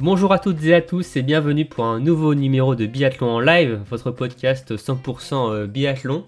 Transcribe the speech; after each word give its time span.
Bonjour 0.00 0.32
à 0.32 0.38
toutes 0.38 0.62
et 0.64 0.74
à 0.74 0.80
tous 0.80 1.16
et 1.16 1.22
bienvenue 1.22 1.64
pour 1.64 1.84
un 1.84 1.98
nouveau 1.98 2.34
numéro 2.34 2.74
de 2.74 2.86
Biathlon 2.86 3.30
en 3.30 3.40
live, 3.40 3.80
votre 3.90 4.10
podcast 4.10 4.76
100% 4.76 5.50
euh, 5.52 5.66
biathlon. 5.66 6.24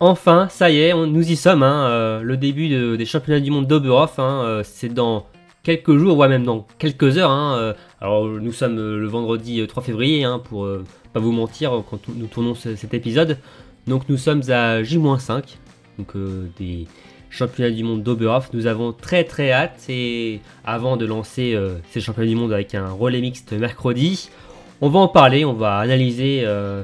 Enfin, 0.00 0.48
ça 0.50 0.70
y 0.70 0.80
est, 0.80 0.94
nous 0.94 1.30
y 1.30 1.36
sommes, 1.36 1.62
hein, 1.62 1.86
euh, 1.88 2.22
le 2.22 2.36
début 2.36 2.68
de- 2.68 2.96
des 2.96 3.04
championnats 3.04 3.40
du 3.40 3.50
monde 3.50 3.66
d'Oberhof, 3.66 4.18
hein, 4.18 4.42
euh, 4.44 4.62
c'est 4.64 4.88
dans 4.92 5.26
quelques 5.62 5.96
jours, 5.96 6.16
ouais 6.16 6.26
même 6.28 6.44
dans 6.44 6.66
quelques 6.78 7.16
heures. 7.18 7.30
hein, 7.30 7.74
alors 8.00 8.26
nous 8.26 8.52
sommes 8.52 8.76
le 8.76 9.06
vendredi 9.06 9.60
euh, 9.60 9.66
3 9.66 9.82
février, 9.82 10.26
pour 10.44 10.66
pas 11.12 11.20
vous 11.20 11.32
mentir, 11.32 11.82
quand 11.88 12.00
nous 12.08 12.26
tournons 12.26 12.54
ce- 12.54 12.74
cet 12.76 12.94
épisode. 12.94 13.38
Donc 13.86 14.08
nous 14.08 14.16
sommes 14.16 14.42
à 14.50 14.82
J-5, 14.82 15.58
donc 15.98 16.14
des 16.58 16.86
championnats 17.30 17.70
du 17.70 17.82
monde 17.82 18.02
d'Oberhof. 18.02 18.50
Nous 18.52 18.66
avons 18.66 18.92
très 18.92 19.24
très 19.24 19.52
hâte 19.52 19.84
et 19.88 20.40
avant 20.64 20.96
de 20.96 21.06
lancer 21.06 21.54
euh, 21.54 21.76
ces 21.90 22.00
championnats 22.00 22.28
du 22.28 22.36
monde 22.36 22.52
avec 22.52 22.74
un 22.74 22.90
relais 22.90 23.20
mixte 23.20 23.52
mercredi, 23.52 24.28
on 24.80 24.88
va 24.88 24.98
en 24.98 25.08
parler, 25.08 25.44
on 25.44 25.54
va 25.54 25.78
analyser 25.78 26.42
euh, 26.44 26.82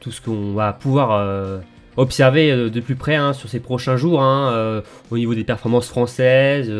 tout 0.00 0.12
ce 0.12 0.20
qu'on 0.20 0.52
va 0.52 0.72
pouvoir 0.72 1.12
euh, 1.12 1.58
observer 1.96 2.70
de 2.70 2.80
plus 2.80 2.94
près 2.94 3.16
hein, 3.16 3.32
sur 3.32 3.48
ces 3.48 3.60
prochains 3.60 3.96
jours, 3.96 4.22
hein, 4.22 4.82
au 5.10 5.18
niveau 5.18 5.34
des 5.34 5.44
performances 5.44 5.88
françaises, 5.88 6.72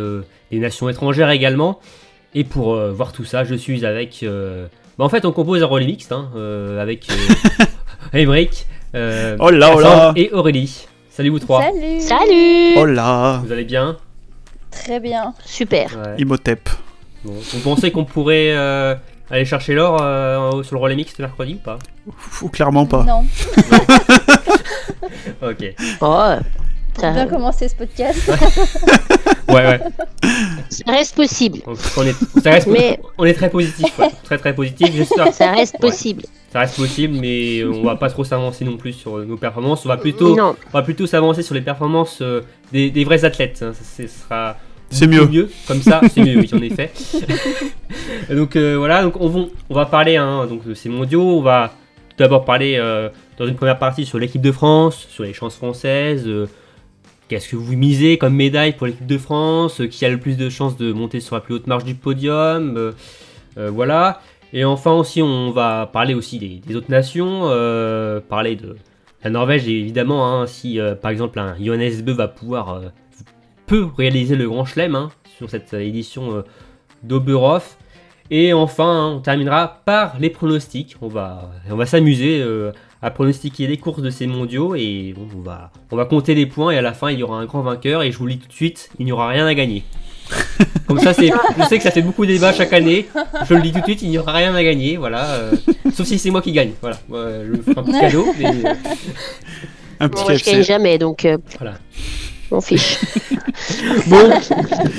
des 0.51 0.59
nations 0.59 0.89
étrangères 0.89 1.31
également. 1.31 1.81
Et 2.35 2.45
pour 2.45 2.77
voir 2.77 3.13
tout 3.13 3.25
ça, 3.25 3.43
je 3.43 3.57
suis 3.57 3.85
avec... 3.85 4.25
bah, 4.25 5.05
en 5.05 5.09
fait, 5.09 5.25
on 5.25 5.33
compose 5.33 5.63
un 5.63 5.67
relais 5.67 5.87
mixte 5.87 6.13
hein, 6.13 6.31
avec 6.81 7.09
euh, 8.95 9.37
Oh 9.41 9.51
là, 9.51 9.75
oh 9.75 9.81
là. 9.81 10.13
Et 10.17 10.31
Aurélie. 10.33 10.87
Salut 11.19 11.31
vous 11.31 11.41
trois. 11.41 11.63
Salut 11.63 12.01
Salut 12.01 12.75
Oh 12.77 12.85
là 12.85 13.43
Vous 13.45 13.51
allez 13.51 13.65
bien? 13.65 13.97
Très 14.71 15.01
bien. 15.01 15.35
Super. 15.45 15.91
Ouais. 15.97 16.15
Imhotep. 16.23 16.71
Bon. 17.25 17.33
Vous 17.33 17.59
pensez 17.59 17.91
qu'on 17.91 18.05
pourrait 18.05 18.53
euh, 18.53 18.95
aller 19.29 19.45
chercher 19.45 19.75
l'or 19.75 20.01
euh, 20.01 20.63
sur 20.63 20.77
le 20.77 20.81
relais 20.81 20.95
mixte 20.95 21.19
mercredi 21.19 21.55
ou 21.55 21.59
pas? 21.59 21.81
Ou 22.41 22.49
clairement 22.49 22.87
pas. 22.87 23.03
Non, 23.03 23.25
Ok. 25.43 25.75
Oh, 26.03 26.35
pour 27.01 27.09
ça, 27.09 27.13
bien 27.13 27.27
commencer 27.27 27.69
ce 27.69 27.75
podcast. 27.75 28.31
Ouais, 29.49 29.65
ouais. 29.65 29.81
ça 30.69 30.93
reste 30.93 31.17
possible. 31.17 31.61
On, 31.67 31.73
est, 32.05 32.13
ça 32.43 32.51
reste, 32.51 32.67
Mais- 32.67 33.01
on 33.17 33.25
est 33.25 33.33
très 33.33 33.49
positif. 33.49 33.99
ouais. 33.99 34.11
Très 34.25 34.37
très 34.37 34.55
positif. 34.55 34.91
J'espère. 34.95 35.33
Ça 35.33 35.53
reste 35.53 35.77
Ouais. 35.77 35.89
possible. 35.89 36.23
Ça 36.53 36.61
reste 36.61 36.77
possible, 36.77 37.17
mais 37.19 37.65
on 37.65 37.83
va 37.83 37.97
pas 37.97 38.11
trop 38.11 38.25
s'avancer 38.25 38.67
non 38.67 38.77
plus 38.77 38.93
sur 38.93 39.17
nos 39.25 39.39
performances. 39.39 39.87
On 39.87 39.89
va 39.89 39.97
plutôt, 39.97 40.37
Non. 40.37 40.55
on 40.67 40.71
va 40.77 40.83
plutôt 40.83 41.07
s'avancer 41.07 41.43
sur 41.43 41.55
les 41.55 41.63
performances 41.63 42.19
euh, 42.21 42.43
des, 42.73 42.91
des 42.91 43.05
vrais 43.05 43.25
athlètes. 43.25 43.63
hein. 43.67 43.73
Ça, 43.73 44.03
sera 44.07 44.57
C'est 44.91 45.07
mieux. 45.07 45.49
Comme 45.67 45.81
ça, 45.81 46.03
c'est 46.13 46.21
mieux, 46.21 46.39
oui, 46.41 46.51
en 46.53 46.61
effet. 46.63 46.91
Et 48.29 48.35
donc 48.35 48.55
euh, 48.55 48.77
voilà, 48.77 49.03
donc 49.03 49.15
on, 49.19 49.29
va, 49.29 49.41
on 49.71 49.75
va 49.75 49.87
parler 49.87 50.17
hein, 50.17 50.47
donc, 50.47 50.67
de 50.67 50.75
ces 50.75 50.91
mondiaux. 50.91 51.23
On 51.39 51.41
va 51.43 51.73
tout 52.11 52.17
d'abord 52.19 52.45
parler 52.45 52.77
euh, 52.79 53.09
dans 53.39 53.47
une 53.47 53.55
première 53.55 53.79
partie 53.79 54.05
sur 54.05 54.19
l'équipe 54.19 54.43
de 54.43 54.53
France, 54.53 55.07
sur 55.11 55.25
les 55.25 55.33
chances 55.33 55.57
françaises. 55.57 56.25
euh, 56.27 56.47
Qu'est-ce 57.29 57.51
que 57.51 57.57
vous 57.57 57.77
misez 57.77 58.17
comme 58.17 58.35
médaille 58.35 58.73
pour 58.73 58.87
l'équipe 58.87 59.07
de 59.07 59.19
France 59.19 59.83
euh, 59.83 59.87
Qui 59.87 60.07
a 60.07 60.09
le 60.09 60.19
plus 60.19 60.39
de 60.39 60.49
chances 60.49 60.79
de 60.79 60.93
monter 60.93 61.21
sur 61.21 61.35
la 61.35 61.43
plus 61.43 61.55
haute 61.55 61.67
marche 61.67 61.85
du 61.85 61.95
podium 61.95 62.75
euh, 62.79 62.93
euh, 63.59 63.71
Voilà. 63.71 64.23
Et 64.55 64.65
enfin 64.65 64.93
aussi, 64.93 65.21
on 65.21 65.51
va 65.51 65.91
parler 65.93 66.15
aussi 66.15 66.39
des, 66.39 66.75
autres 66.75 66.91
nations, 66.91 67.43
parler 68.31 68.57
de 68.57 68.77
la 69.23 69.29
Norvège 69.29 69.69
évidemment, 69.69 70.27
hein, 70.27 70.47
si 70.47 70.79
par 71.03 71.11
exemple 71.11 71.39
un 71.39 71.55
Johannes 71.63 72.01
Bö 72.01 72.13
va 72.13 72.29
pouvoir 72.29 72.81
euh, 73.71 73.89
réaliser 73.99 74.37
le 74.37 74.49
Grand 74.49 74.65
Chelem 74.65 74.95
hein, 74.95 75.11
sur 75.37 75.51
cette 75.51 75.75
édition 75.75 76.43
d'Oberhof. 77.03 77.77
Et 78.31 78.55
enfin, 78.55 78.89
hein, 78.89 79.13
on 79.17 79.21
terminera 79.21 79.83
par 79.85 80.19
les 80.19 80.31
pronostics. 80.31 80.97
On 81.03 81.09
va, 81.09 81.51
on 81.71 81.77
va 81.77 81.85
s'amuser 81.85 82.43
à 83.03 83.11
pronostiquer 83.11 83.67
les 83.67 83.77
courses 83.77 84.03
de 84.03 84.11
ces 84.11 84.27
mondiaux 84.27 84.75
et 84.75 85.15
bon, 85.17 85.27
on, 85.37 85.41
va, 85.43 85.71
on 85.93 85.97
va 85.97 86.05
compter 86.05 86.35
les 86.35 86.47
points 86.47 86.73
et 86.73 86.79
à 86.79 86.83
la 86.83 86.93
fin 86.93 87.11
il 87.11 87.19
y 87.19 87.23
aura 87.23 87.39
un 87.39 87.45
grand 87.47 87.63
vainqueur 87.63 88.03
et 88.03 88.11
je 88.11 88.19
vous 88.19 88.27
le 88.27 88.33
dis 88.35 88.39
tout 88.39 88.49
de 88.49 88.53
suite, 88.53 88.91
il 88.99 89.07
n'y 89.07 89.13
aura 89.13 89.29
rien 89.29 89.47
à 89.47 89.55
gagner. 89.55 89.85
Comme 90.87 90.99
ça, 90.99 91.15
c'est, 91.15 91.31
je 91.59 91.65
sais 91.65 91.79
que 91.79 91.83
ça 91.85 91.91
fait 91.91 92.03
beaucoup 92.03 92.27
de 92.27 92.33
débats 92.33 92.53
chaque 92.53 92.73
année. 92.75 93.07
Je 93.49 93.55
le 93.55 93.63
dis 93.63 93.73
tout 93.73 93.79
de 93.81 93.85
suite, 93.85 94.03
il 94.03 94.11
n'y 94.11 94.19
aura 94.19 94.33
rien 94.33 94.55
à 94.55 94.63
gagner, 94.63 94.97
voilà. 94.97 95.25
euh, 95.27 95.53
sauf 95.95 96.07
si 96.07 96.19
c'est 96.19 96.31
moi 96.31 96.43
qui 96.43 96.53
gagne, 96.53 96.73
voilà. 96.83 96.97
Ouais, 97.09 97.45
je 97.47 97.53
vous 97.57 97.63
ferai 97.63 97.81
un 97.81 97.85
petit 97.85 98.01
cadeau, 98.01 98.35
mais 98.39 98.47
euh, 98.47 98.75
Un 100.01 100.09
petit 100.09 100.25
Moi, 100.25 100.35
je 100.35 100.45
gagne 100.45 100.63
jamais, 100.63 100.99
donc 100.99 101.25
euh, 101.25 101.39
voilà. 101.59 101.75
on 102.51 102.61
fiche. 102.61 102.99
Bon, 104.07 104.31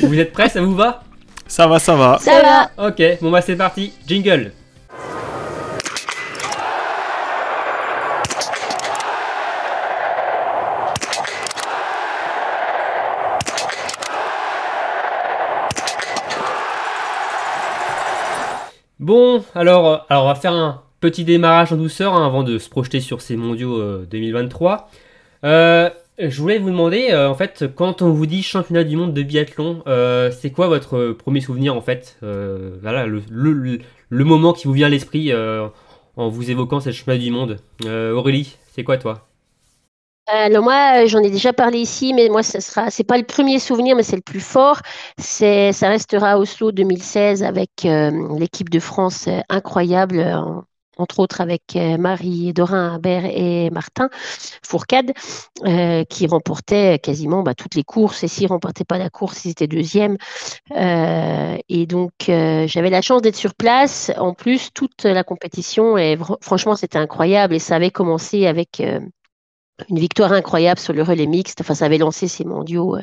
vous 0.04 0.20
êtes 0.20 0.32
prêts, 0.34 0.50
ça 0.50 0.62
vous 0.62 0.76
va? 0.76 1.04
Ça 1.48 1.66
va, 1.68 1.80
ça 1.80 1.96
va. 1.96 2.20
Ça 2.22 2.42
va. 2.78 2.88
Ok, 2.90 3.02
bon 3.22 3.32
bah 3.32 3.42
c'est 3.42 3.56
parti, 3.56 3.92
jingle. 4.08 4.52
Bon, 19.10 19.44
alors, 19.56 19.88
euh, 19.88 19.98
alors 20.10 20.26
on 20.26 20.28
va 20.28 20.36
faire 20.36 20.54
un 20.54 20.84
petit 21.00 21.24
démarrage 21.24 21.74
en 21.74 21.78
douceur 21.78 22.14
hein, 22.14 22.28
avant 22.28 22.44
de 22.44 22.60
se 22.60 22.70
projeter 22.70 23.00
sur 23.00 23.22
ces 23.22 23.36
mondiaux 23.36 23.82
euh, 23.82 24.06
2023. 24.12 24.88
Euh, 25.46 25.90
je 26.20 26.40
voulais 26.40 26.60
vous 26.60 26.70
demander, 26.70 27.08
euh, 27.10 27.28
en 27.28 27.34
fait, 27.34 27.66
quand 27.74 28.04
on 28.04 28.12
vous 28.12 28.28
dit 28.28 28.44
championnat 28.44 28.84
du 28.84 28.96
monde 28.96 29.16
de 29.16 29.24
biathlon, 29.24 29.82
euh, 29.88 30.30
c'est 30.30 30.52
quoi 30.52 30.68
votre 30.68 30.96
euh, 30.96 31.18
premier 31.18 31.42
souvenir 31.42 31.76
en 31.76 31.82
fait 31.82 32.20
Euh, 32.22 32.78
Voilà, 32.84 33.08
le, 33.08 33.80
moment 34.12 34.54
qui 34.54 34.68
vous 34.68 34.74
vient 34.74 34.86
à 34.86 34.92
l'esprit 34.92 35.32
euh, 35.32 35.68
en 36.16 36.30
vous 36.30 36.52
évoquant 36.52 36.80
ce 36.80 36.92
championnat 36.92 37.18
du 37.18 37.32
monde? 37.32 37.58
Euh, 37.86 38.14
Aurélie, 38.14 38.58
c'est 38.76 38.84
quoi 38.84 39.00
toi? 39.00 39.29
Alors 40.32 40.64
moi, 40.64 41.04
euh, 41.04 41.08
j'en 41.08 41.20
ai 41.24 41.32
déjà 41.32 41.54
parlé 41.54 41.80
ici, 41.80 42.14
mais 42.14 42.30
moi, 42.30 42.44
ce 42.44 42.60
sera, 42.60 42.92
c'est 42.92 43.04
pas 43.04 43.18
le 43.18 43.24
premier 43.24 43.58
souvenir, 43.60 43.96
mais 43.96 44.04
c'est 44.04 44.16
le 44.16 44.22
plus 44.22 44.40
fort. 44.42 44.80
C'est, 45.18 45.72
ça 45.74 45.90
restera 45.90 46.38
Oslo 46.38 46.72
2016 46.72 47.44
avec 47.44 47.86
euh, 47.86 48.12
l'équipe 48.38 48.70
de 48.70 48.80
France 48.80 49.28
euh, 49.28 49.40
incroyable, 49.50 50.20
euh, 50.20 50.36
entre 50.98 51.20
autres 51.20 51.42
avec 51.42 51.64
euh, 51.76 51.98
Marie 51.98 52.54
Dorin 52.54 52.94
Habert 52.94 53.26
et 53.26 53.72
Martin 53.72 54.10
Fourcade, 54.64 55.14
euh, 55.66 56.04
qui 56.04 56.28
remportaient 56.28 57.00
quasiment 57.00 57.42
bah, 57.42 57.56
toutes 57.56 57.74
les 57.76 57.84
courses. 57.84 58.24
Et 58.24 58.28
s'ils 58.28 58.48
remportaient 58.48 58.86
pas 58.86 59.00
la 59.00 59.10
course, 59.10 59.46
ils 59.46 59.52
étaient 59.52 59.68
deuxièmes. 59.68 60.18
Euh, 60.76 61.58
et 61.70 61.86
donc, 61.88 62.12
euh, 62.30 62.68
j'avais 62.68 62.90
la 62.92 63.02
chance 63.02 63.22
d'être 63.24 63.36
sur 63.36 63.56
place. 63.56 64.12
En 64.18 64.34
plus, 64.34 64.70
toute 64.74 65.04
la 65.06 65.24
compétition, 65.24 65.98
et 65.98 66.18
franchement, 66.42 66.76
c'était 66.76 67.00
incroyable. 67.00 67.56
Et 67.56 67.60
ça 67.60 67.76
avait 67.78 67.92
commencé 67.92 68.46
avec 68.46 68.80
euh, 68.82 69.00
une 69.90 70.00
victoire 70.00 70.32
incroyable 70.34 70.80
sur 70.80 70.94
le 70.94 71.04
relais 71.04 71.28
mixte. 71.28 71.62
Enfin, 71.62 71.74
ça 71.74 71.86
avait 71.86 71.98
lancé 71.98 72.28
ces 72.28 72.46
mondiaux. 72.46 72.96
euh. 72.98 73.02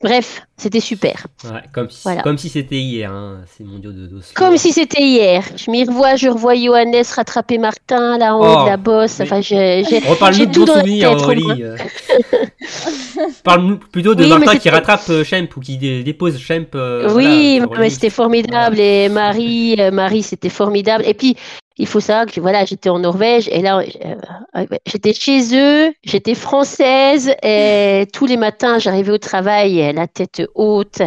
Bref, 0.00 0.42
c'était 0.56 0.78
super. 0.78 1.26
Ouais, 1.42 1.60
Comme 1.74 1.90
si, 1.90 2.02
Voilà. 2.04 2.22
comme 2.22 2.38
si 2.38 2.48
c'était 2.48 2.76
hier, 2.78 3.10
hein, 3.10 3.40
ces 3.56 3.64
mondiaux 3.64 3.90
de 3.90 4.06
d'Oslo. 4.06 4.22
Comme 4.36 4.56
si 4.56 4.70
c'était 4.72 5.02
hier. 5.02 5.42
Je 5.56 5.68
m'y 5.72 5.82
revois, 5.84 6.14
je 6.14 6.28
revois 6.28 6.54
Johannes 6.54 7.02
rattraper 7.16 7.58
Martin 7.58 8.16
là 8.16 8.36
en 8.36 8.38
haut 8.40 8.58
Oh, 8.60 8.62
de 8.64 8.68
la 8.70 8.76
bosse. 8.76 9.18
mais- 9.18 9.24
Enfin, 9.24 9.40
j'ai, 9.40 9.82
tout 10.52 10.64
dans 10.64 10.74
la 10.74 10.80
souvenirs, 10.82 11.16
tête, 11.16 11.20
euh. 11.60 11.76
Parle-nous 13.42 13.78
plutôt 13.78 14.14
de 14.14 14.22
Oui, 14.22 14.30
Martin 14.30 14.56
qui 14.58 14.70
rattrape 14.70 15.08
euh, 15.10 15.24
Schemp 15.24 15.48
ou 15.56 15.60
qui 15.60 15.76
dé- 15.78 16.04
dépose 16.04 16.38
euh, 16.76 17.12
oui, 17.14 17.58
voilà, 17.58 17.80
mais 17.82 17.90
c'était 17.90 18.10
formidable. 18.10 18.78
Et 18.78 19.08
Marie, 19.08 19.74
euh, 19.80 19.90
Marie, 19.90 20.22
c'était 20.22 20.48
formidable. 20.48 21.04
Et 21.06 21.14
puis, 21.14 21.34
il 21.78 21.86
faut 21.86 22.00
savoir 22.00 22.26
que 22.26 22.40
voilà, 22.40 22.64
j'étais 22.64 22.88
en 22.88 22.98
Norvège 22.98 23.48
et 23.52 23.62
là, 23.62 23.78
euh, 23.78 24.14
euh, 24.56 24.66
j'étais 24.86 25.12
chez 25.12 25.56
eux, 25.56 25.92
j'étais 26.04 26.34
française 26.34 27.32
et 27.42 28.06
tous 28.12 28.26
les 28.26 28.36
matins, 28.36 28.78
j'arrivais 28.78 29.12
au 29.12 29.18
travail, 29.18 29.92
la 29.94 30.06
tête 30.08 30.42
haute. 30.54 30.98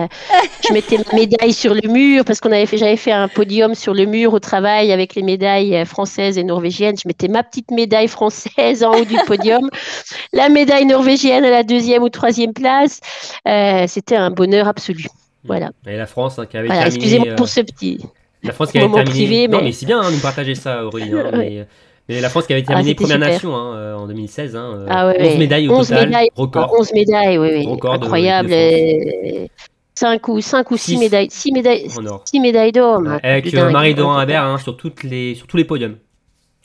Je 0.67 0.73
mettais 0.73 0.97
ma 0.97 1.17
médaille 1.17 1.53
sur 1.53 1.73
le 1.73 1.87
mur 1.89 2.23
parce 2.23 2.39
qu'on 2.39 2.51
avait 2.51 2.65
fait, 2.65 2.77
j'avais 2.77 2.95
fait 2.97 3.11
un 3.11 3.27
podium 3.27 3.75
sur 3.75 3.93
le 3.93 4.05
mur 4.05 4.33
au 4.33 4.39
travail 4.39 4.91
avec 4.91 5.15
les 5.15 5.23
médailles 5.23 5.75
euh, 5.75 5.85
françaises 5.85 6.37
et 6.37 6.43
norvégiennes. 6.43 6.95
Je 6.97 7.07
mettais 7.07 7.27
ma 7.27 7.43
petite 7.43 7.71
médaille 7.71 8.07
française 8.07 8.83
en 8.83 8.93
haut 8.93 9.05
du 9.05 9.17
podium, 9.27 9.69
la 10.33 10.49
médaille 10.49 10.85
norvégienne 10.85 11.43
à 11.43 11.49
la 11.49 11.63
deuxième 11.63 12.03
ou 12.03 12.09
troisième 12.09 12.53
place. 12.53 12.99
Euh, 13.47 13.85
c'était 13.87 14.15
un 14.15 14.31
bonheur 14.31 14.67
absolu. 14.67 15.07
Voilà. 15.43 15.71
Et 15.87 15.97
la 15.97 16.05
France 16.05 16.39
hein, 16.39 16.45
qui 16.45 16.55
avait 16.55 16.67
Voilà, 16.67 16.83
terminé. 16.83 17.03
excusez-moi 17.03 17.35
pour 17.35 17.47
ce 17.49 17.61
petit. 17.61 17.99
La 18.43 18.53
France 18.53 18.71
qui 18.71 18.77
avait 18.79 18.87
terminé. 18.91 19.09
privé, 19.11 19.47
Non, 19.47 19.57
mais- 19.59 19.65
mais 19.65 19.71
c'est 19.71 19.85
bien 19.85 20.01
hein, 20.01 20.09
de 20.09 20.15
nous 20.15 20.21
partager 20.21 20.55
ça, 20.55 20.85
Aurélie. 20.85 21.11
hein, 21.13 21.29
Ouais. 21.33 21.37
mais, 21.37 21.67
Mais 22.09 22.19
la 22.21 22.29
France 22.29 22.47
qui 22.47 22.53
avait 22.53 22.63
Ah, 22.65 22.69
terminé 22.69 22.89
c'était 22.89 23.03
première 23.03 23.17
super. 23.17 23.29
nation 23.33 23.55
hein, 23.55 23.75
euh, 23.75 23.95
en 23.95 24.07
2016. 24.07 24.55
Hein, 24.55 24.73
euh, 24.79 24.85
Ah 24.89 25.07
ouais, 25.07 25.17
11 25.19 25.27
ouais. 25.27 25.37
médailles 25.37 25.67
au 25.69 25.73
11 25.73 25.87
total, 25.87 26.05
médailles. 26.09 26.29
record. 26.35 26.75
11 26.77 26.93
médailles, 26.93 27.37
oui, 27.37 27.49
oui. 27.53 27.65
Record 27.67 27.99
de 27.99 28.03
Incroyable. 28.05 28.49
l'équipe 28.49 29.43
de 29.43 29.47
5 29.95 30.27
ou, 30.29 30.41
cinq 30.41 30.71
ou 30.71 30.77
6 30.77 30.91
Six. 30.93 30.97
médailles. 30.97 31.27
6 31.29 31.51
médailles, 31.51 31.87
En 31.97 32.05
or. 32.07 32.23
six 32.25 32.39
médailles 32.39 32.71
d'or. 32.71 33.01
mais 33.01 33.19
Avec 33.23 33.45
plus 33.45 33.55
euh, 33.57 33.61
dingue. 33.63 33.71
Marie 33.73 33.93
Doran 33.93 34.17
Habert 34.17 34.43
hein, 34.43 34.57
sur, 34.57 34.75
toutes 34.75 35.03
les, 35.03 35.35
sur 35.35 35.45
tous 35.47 35.57
les 35.57 35.63
podiums 35.63 35.97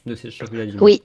de 0.06 0.14
ces 0.14 0.30
championnats 0.30 0.64
du 0.64 0.72
monde. 0.72 0.82
Oui, 0.82 1.02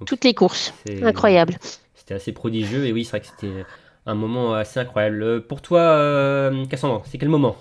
Donc, 0.00 0.08
toutes 0.08 0.24
les 0.24 0.32
courses. 0.34 0.72
Incroyable. 1.02 1.56
C'était 1.94 2.14
assez 2.14 2.32
prodigieux 2.32 2.86
et 2.86 2.92
oui, 2.92 3.04
c'est 3.04 3.10
vrai 3.10 3.20
que 3.20 3.26
c'était 3.26 3.64
un 4.06 4.14
moment 4.14 4.54
assez 4.54 4.80
incroyable. 4.80 5.22
Euh, 5.22 5.40
Pour 5.40 5.60
toi, 5.60 5.80
euh, 5.80 6.64
Cassandra, 6.66 7.02
c'est 7.04 7.18
quel 7.18 7.28
moment? 7.28 7.56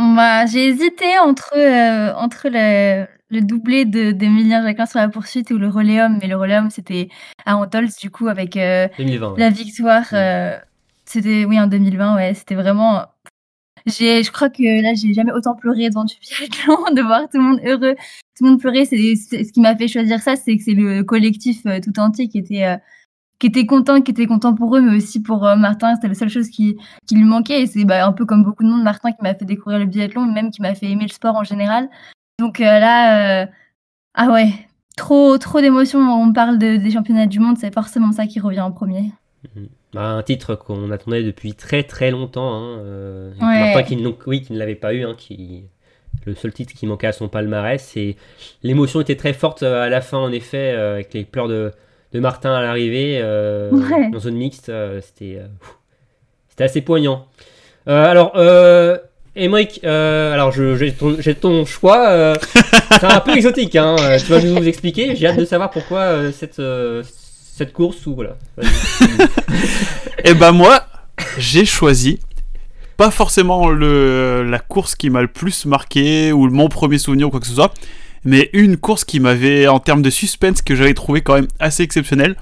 Bah, 0.00 0.46
j'ai 0.46 0.66
hésité 0.68 1.18
entre, 1.18 1.52
euh, 1.56 2.14
entre 2.14 2.48
le, 2.50 3.06
le 3.28 3.40
doublé 3.42 3.84
de- 3.84 4.12
d'Emilien 4.12 4.62
Jacquin 4.62 4.86
sur 4.86 4.98
la 4.98 5.08
poursuite 5.10 5.50
ou 5.50 5.58
le 5.58 5.68
relais 5.68 6.00
homme, 6.00 6.18
mais 6.22 6.26
le 6.26 6.36
relais 6.36 6.56
homme 6.56 6.70
c'était 6.70 7.08
à 7.44 7.56
Antols 7.58 7.88
du 8.00 8.10
coup 8.10 8.28
avec 8.28 8.56
euh, 8.56 8.88
2020 8.96 9.32
ouais. 9.32 9.38
la 9.40 9.50
victoire. 9.50 10.04
Mm. 10.12 10.14
euh, 10.14 10.58
c'était 11.04 11.44
oui 11.44 11.60
en 11.60 11.66
2020, 11.66 12.16
ouais, 12.16 12.32
c'était 12.34 12.54
vraiment. 12.54 13.04
J'ai, 13.86 14.22
je 14.22 14.30
crois 14.32 14.48
que 14.48 14.82
là 14.82 14.94
j'ai 14.94 15.12
jamais 15.12 15.32
autant 15.32 15.54
pleuré 15.54 15.90
devant 15.90 16.04
du 16.04 16.14
biathlon, 16.18 16.76
de 16.94 17.02
voir 17.02 17.22
tout 17.28 17.36
le 17.38 17.42
monde 17.42 17.60
heureux, 17.64 17.94
tout 18.38 18.44
le 18.44 18.50
monde 18.50 18.60
pleurer. 18.60 18.86
C'est 18.86 19.14
c'est- 19.16 19.44
ce 19.44 19.52
qui 19.52 19.60
m'a 19.60 19.76
fait 19.76 19.88
choisir 19.88 20.20
ça, 20.20 20.36
c'est 20.36 20.56
que 20.56 20.62
c'est 20.62 20.72
le 20.74 21.02
collectif 21.02 21.62
tout 21.84 21.98
entier 22.00 22.28
qui 22.28 22.38
était 22.38 22.78
qui 23.40 23.48
était 23.48 23.66
content, 23.66 24.00
qui 24.02 24.12
était 24.12 24.26
content 24.26 24.54
pour 24.54 24.76
eux, 24.76 24.80
mais 24.80 24.96
aussi 24.96 25.20
pour 25.20 25.44
euh, 25.46 25.56
Martin. 25.56 25.96
C'était 25.96 26.06
la 26.08 26.14
seule 26.14 26.28
chose 26.28 26.48
qui, 26.48 26.76
qui 27.06 27.16
lui 27.16 27.24
manquait. 27.24 27.62
Et 27.62 27.66
c'est 27.66 27.84
bah, 27.84 28.06
un 28.06 28.12
peu 28.12 28.24
comme 28.26 28.44
beaucoup 28.44 28.62
de 28.62 28.68
monde, 28.68 28.84
Martin, 28.84 29.10
qui 29.10 29.18
m'a 29.22 29.34
fait 29.34 29.44
découvrir 29.46 29.80
le 29.80 29.86
biathlon, 29.86 30.28
et 30.30 30.32
même 30.32 30.50
qui 30.52 30.62
m'a 30.62 30.74
fait 30.74 30.86
aimer 30.90 31.04
le 31.04 31.12
sport 31.12 31.34
en 31.34 31.42
général. 31.42 31.88
Donc 32.38 32.60
euh, 32.60 32.64
là, 32.78 33.42
euh, 33.42 33.46
ah 34.14 34.28
ouais, 34.30 34.52
trop, 34.96 35.36
trop 35.38 35.60
d'émotions. 35.60 36.00
On 36.00 36.32
parle 36.32 36.58
de- 36.58 36.76
des 36.76 36.90
championnats 36.92 37.26
du 37.26 37.40
monde, 37.40 37.56
c'est 37.58 37.74
forcément 37.74 38.12
ça 38.12 38.26
qui 38.26 38.38
revient 38.40 38.60
en 38.60 38.70
premier. 38.72 39.10
Bah, 39.94 40.10
un 40.10 40.22
titre 40.22 40.54
qu'on 40.54 40.90
attendait 40.90 41.22
depuis 41.22 41.54
très 41.54 41.82
très 41.82 42.10
longtemps. 42.10 42.54
Hein, 42.54 42.76
Ouais. 43.40 43.60
Martin 43.72 43.82
qui, 43.82 43.96
ne- 43.96 44.10
oui, 44.26 44.42
qui 44.42 44.52
ne 44.52 44.58
l'avait 44.58 44.74
pas 44.74 44.92
eu, 44.94 45.04
hein, 45.04 45.14
qui, 45.16 45.64
le 46.26 46.34
seul 46.34 46.52
titre 46.52 46.74
qui 46.74 46.86
manquait 46.86 47.06
à 47.06 47.12
son 47.12 47.28
palmarès. 47.28 47.96
Et 47.96 48.16
l'émotion 48.62 49.00
était 49.00 49.16
très 49.16 49.32
forte 49.32 49.62
à 49.62 49.88
la 49.88 50.00
fin, 50.02 50.18
en 50.18 50.30
effet, 50.30 50.70
avec 50.72 51.14
les 51.14 51.24
pleurs 51.24 51.48
de, 51.48 51.72
de 52.12 52.20
Martin 52.20 52.52
à 52.54 52.62
l'arrivée 52.62 53.20
euh, 53.22 53.70
Ouais. 53.70 54.10
dans 54.10 54.18
zone 54.18 54.34
mixte. 54.34 54.68
euh, 54.68 55.00
c'était, 55.00 55.36
euh, 55.38 55.46
c'était 56.48 56.64
assez 56.64 56.80
poignant. 56.80 57.26
Euh, 57.88 58.04
alors, 58.10 58.32
euh, 58.36 58.98
Emmerich, 59.36 59.80
euh, 59.84 60.32
alors 60.34 60.50
je- 60.52 60.74
j'ai 60.76 61.34
ton, 61.34 61.64
choix. 61.64 62.08
euh, 62.08 62.34
c'est 62.92 63.04
un 63.04 63.20
peu 63.20 63.34
exotique, 63.36 63.76
hein, 63.76 63.96
tu 64.18 64.26
vas 64.26 64.40
nous 64.42 64.66
expliquer. 64.66 65.14
J'ai 65.16 65.26
hâte 65.28 65.38
de 65.38 65.44
savoir 65.44 65.70
pourquoi 65.70 66.00
euh, 66.00 66.32
cette, 66.32 66.58
euh, 66.58 67.02
cette 67.54 67.72
course 67.72 68.04
ou 68.06 68.14
voilà. 68.16 68.36
Vas-y. 68.56 68.68
Et 70.24 70.34
ben 70.34 70.52
moi, 70.52 70.82
j'ai 71.38 71.64
choisi 71.64 72.18
pas 72.96 73.10
forcément 73.10 73.68
le, 73.70 74.42
la 74.42 74.58
course 74.58 74.94
qui 74.94 75.08
m'a 75.08 75.22
le 75.22 75.28
plus 75.28 75.64
marqué 75.64 76.32
ou 76.32 76.50
mon 76.50 76.68
premier 76.68 76.98
souvenir 76.98 77.28
ou 77.28 77.30
quoi 77.30 77.40
que 77.40 77.46
ce 77.46 77.54
soit, 77.54 77.72
mais 78.24 78.50
une 78.52 78.76
course 78.76 79.04
qui 79.04 79.20
m'avait, 79.20 79.66
en 79.66 79.78
termes 79.80 80.02
de 80.02 80.10
suspense, 80.10 80.62
que 80.62 80.74
j'avais 80.74 80.94
trouvé 80.94 81.20
quand 81.22 81.34
même 81.34 81.48
assez 81.58 81.82
exceptionnelle. 81.82 82.36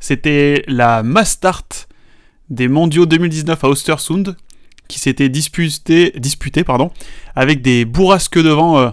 C'était 0.00 0.64
la 0.66 1.02
Mastart 1.02 1.64
des 2.50 2.68
mondiaux 2.68 3.06
2019 3.06 3.62
à 3.64 3.68
Ostersund 3.68 4.36
qui 4.88 4.98
s'était 4.98 5.28
disputé, 5.28 6.12
disputé 6.16 6.64
pardon, 6.64 6.90
avec 7.36 7.62
des 7.62 7.84
bourrasques 7.84 8.38
devant. 8.42 8.78
euh, 8.78 8.90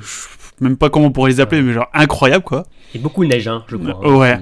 je 0.00 0.06
sais 0.06 0.28
même 0.60 0.76
pas 0.76 0.88
comment 0.88 1.06
on 1.06 1.10
pourrait 1.12 1.30
les 1.30 1.40
appeler, 1.40 1.62
mais 1.62 1.72
genre 1.72 1.88
incroyable 1.92 2.44
quoi. 2.44 2.64
Et 2.94 2.98
beaucoup 2.98 3.24
de 3.24 3.28
neige, 3.30 3.48
hein, 3.48 3.64
je 3.68 3.76
crois. 3.76 4.00
hein, 4.02 4.14
Ouais. 4.14 4.38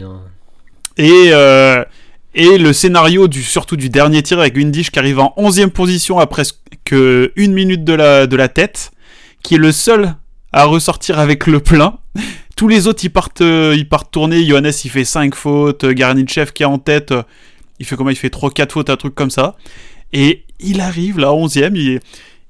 Et, 0.98 1.30
euh, 1.32 1.84
et 2.34 2.58
le 2.58 2.72
scénario 2.72 3.28
du, 3.28 3.42
surtout 3.42 3.76
du 3.76 3.88
dernier 3.88 4.22
tir 4.22 4.38
avec 4.40 4.54
Windish 4.56 4.90
qui 4.90 4.98
arrive 4.98 5.20
en 5.20 5.32
11e 5.36 5.70
position 5.70 6.18
à 6.18 6.26
presque 6.26 6.56
une 6.92 7.52
minute 7.54 7.84
de 7.84 7.92
la, 7.94 8.26
de 8.26 8.36
la 8.36 8.48
tête, 8.48 8.90
qui 9.42 9.54
est 9.54 9.58
le 9.58 9.72
seul 9.72 10.14
à 10.52 10.64
ressortir 10.64 11.18
avec 11.18 11.46
le 11.46 11.60
plein. 11.60 11.98
Tous 12.56 12.68
les 12.68 12.86
autres 12.86 13.04
ils 13.04 13.10
partent, 13.10 13.40
euh, 13.42 13.74
ils 13.76 13.88
partent 13.88 14.10
tourner. 14.10 14.44
Johannes 14.44 14.72
il 14.84 14.90
fait 14.90 15.04
5 15.04 15.34
fautes, 15.34 15.84
Garnichev 15.86 16.52
qui 16.52 16.62
est 16.62 16.66
en 16.66 16.78
tête, 16.78 17.12
euh, 17.12 17.22
il 17.78 17.86
fait 17.86 17.96
comment? 17.96 18.10
Il 18.10 18.16
fait 18.16 18.28
3-4 18.32 18.72
fautes, 18.72 18.90
un 18.90 18.96
truc 18.96 19.14
comme 19.14 19.30
ça. 19.30 19.56
Et 20.12 20.44
il 20.58 20.80
arrive 20.80 21.18
là, 21.18 21.28
11e, 21.28 22.00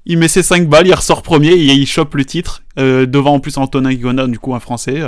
il, 0.05 0.17
met 0.17 0.27
ses 0.27 0.41
5 0.43 0.67
balles, 0.67 0.87
il 0.87 0.93
ressort 0.93 1.21
premier 1.21 1.49
et 1.51 1.73
il 1.73 1.85
chope 1.85 2.15
le 2.15 2.25
titre. 2.25 2.63
euh, 2.79 3.05
devant 3.05 3.33
en 3.35 3.39
plus 3.39 3.57
Antonin 3.57 3.89
Guigonard, 3.91 4.27
du 4.29 4.39
coup 4.39 4.55
un 4.55 4.59
français. 4.59 5.01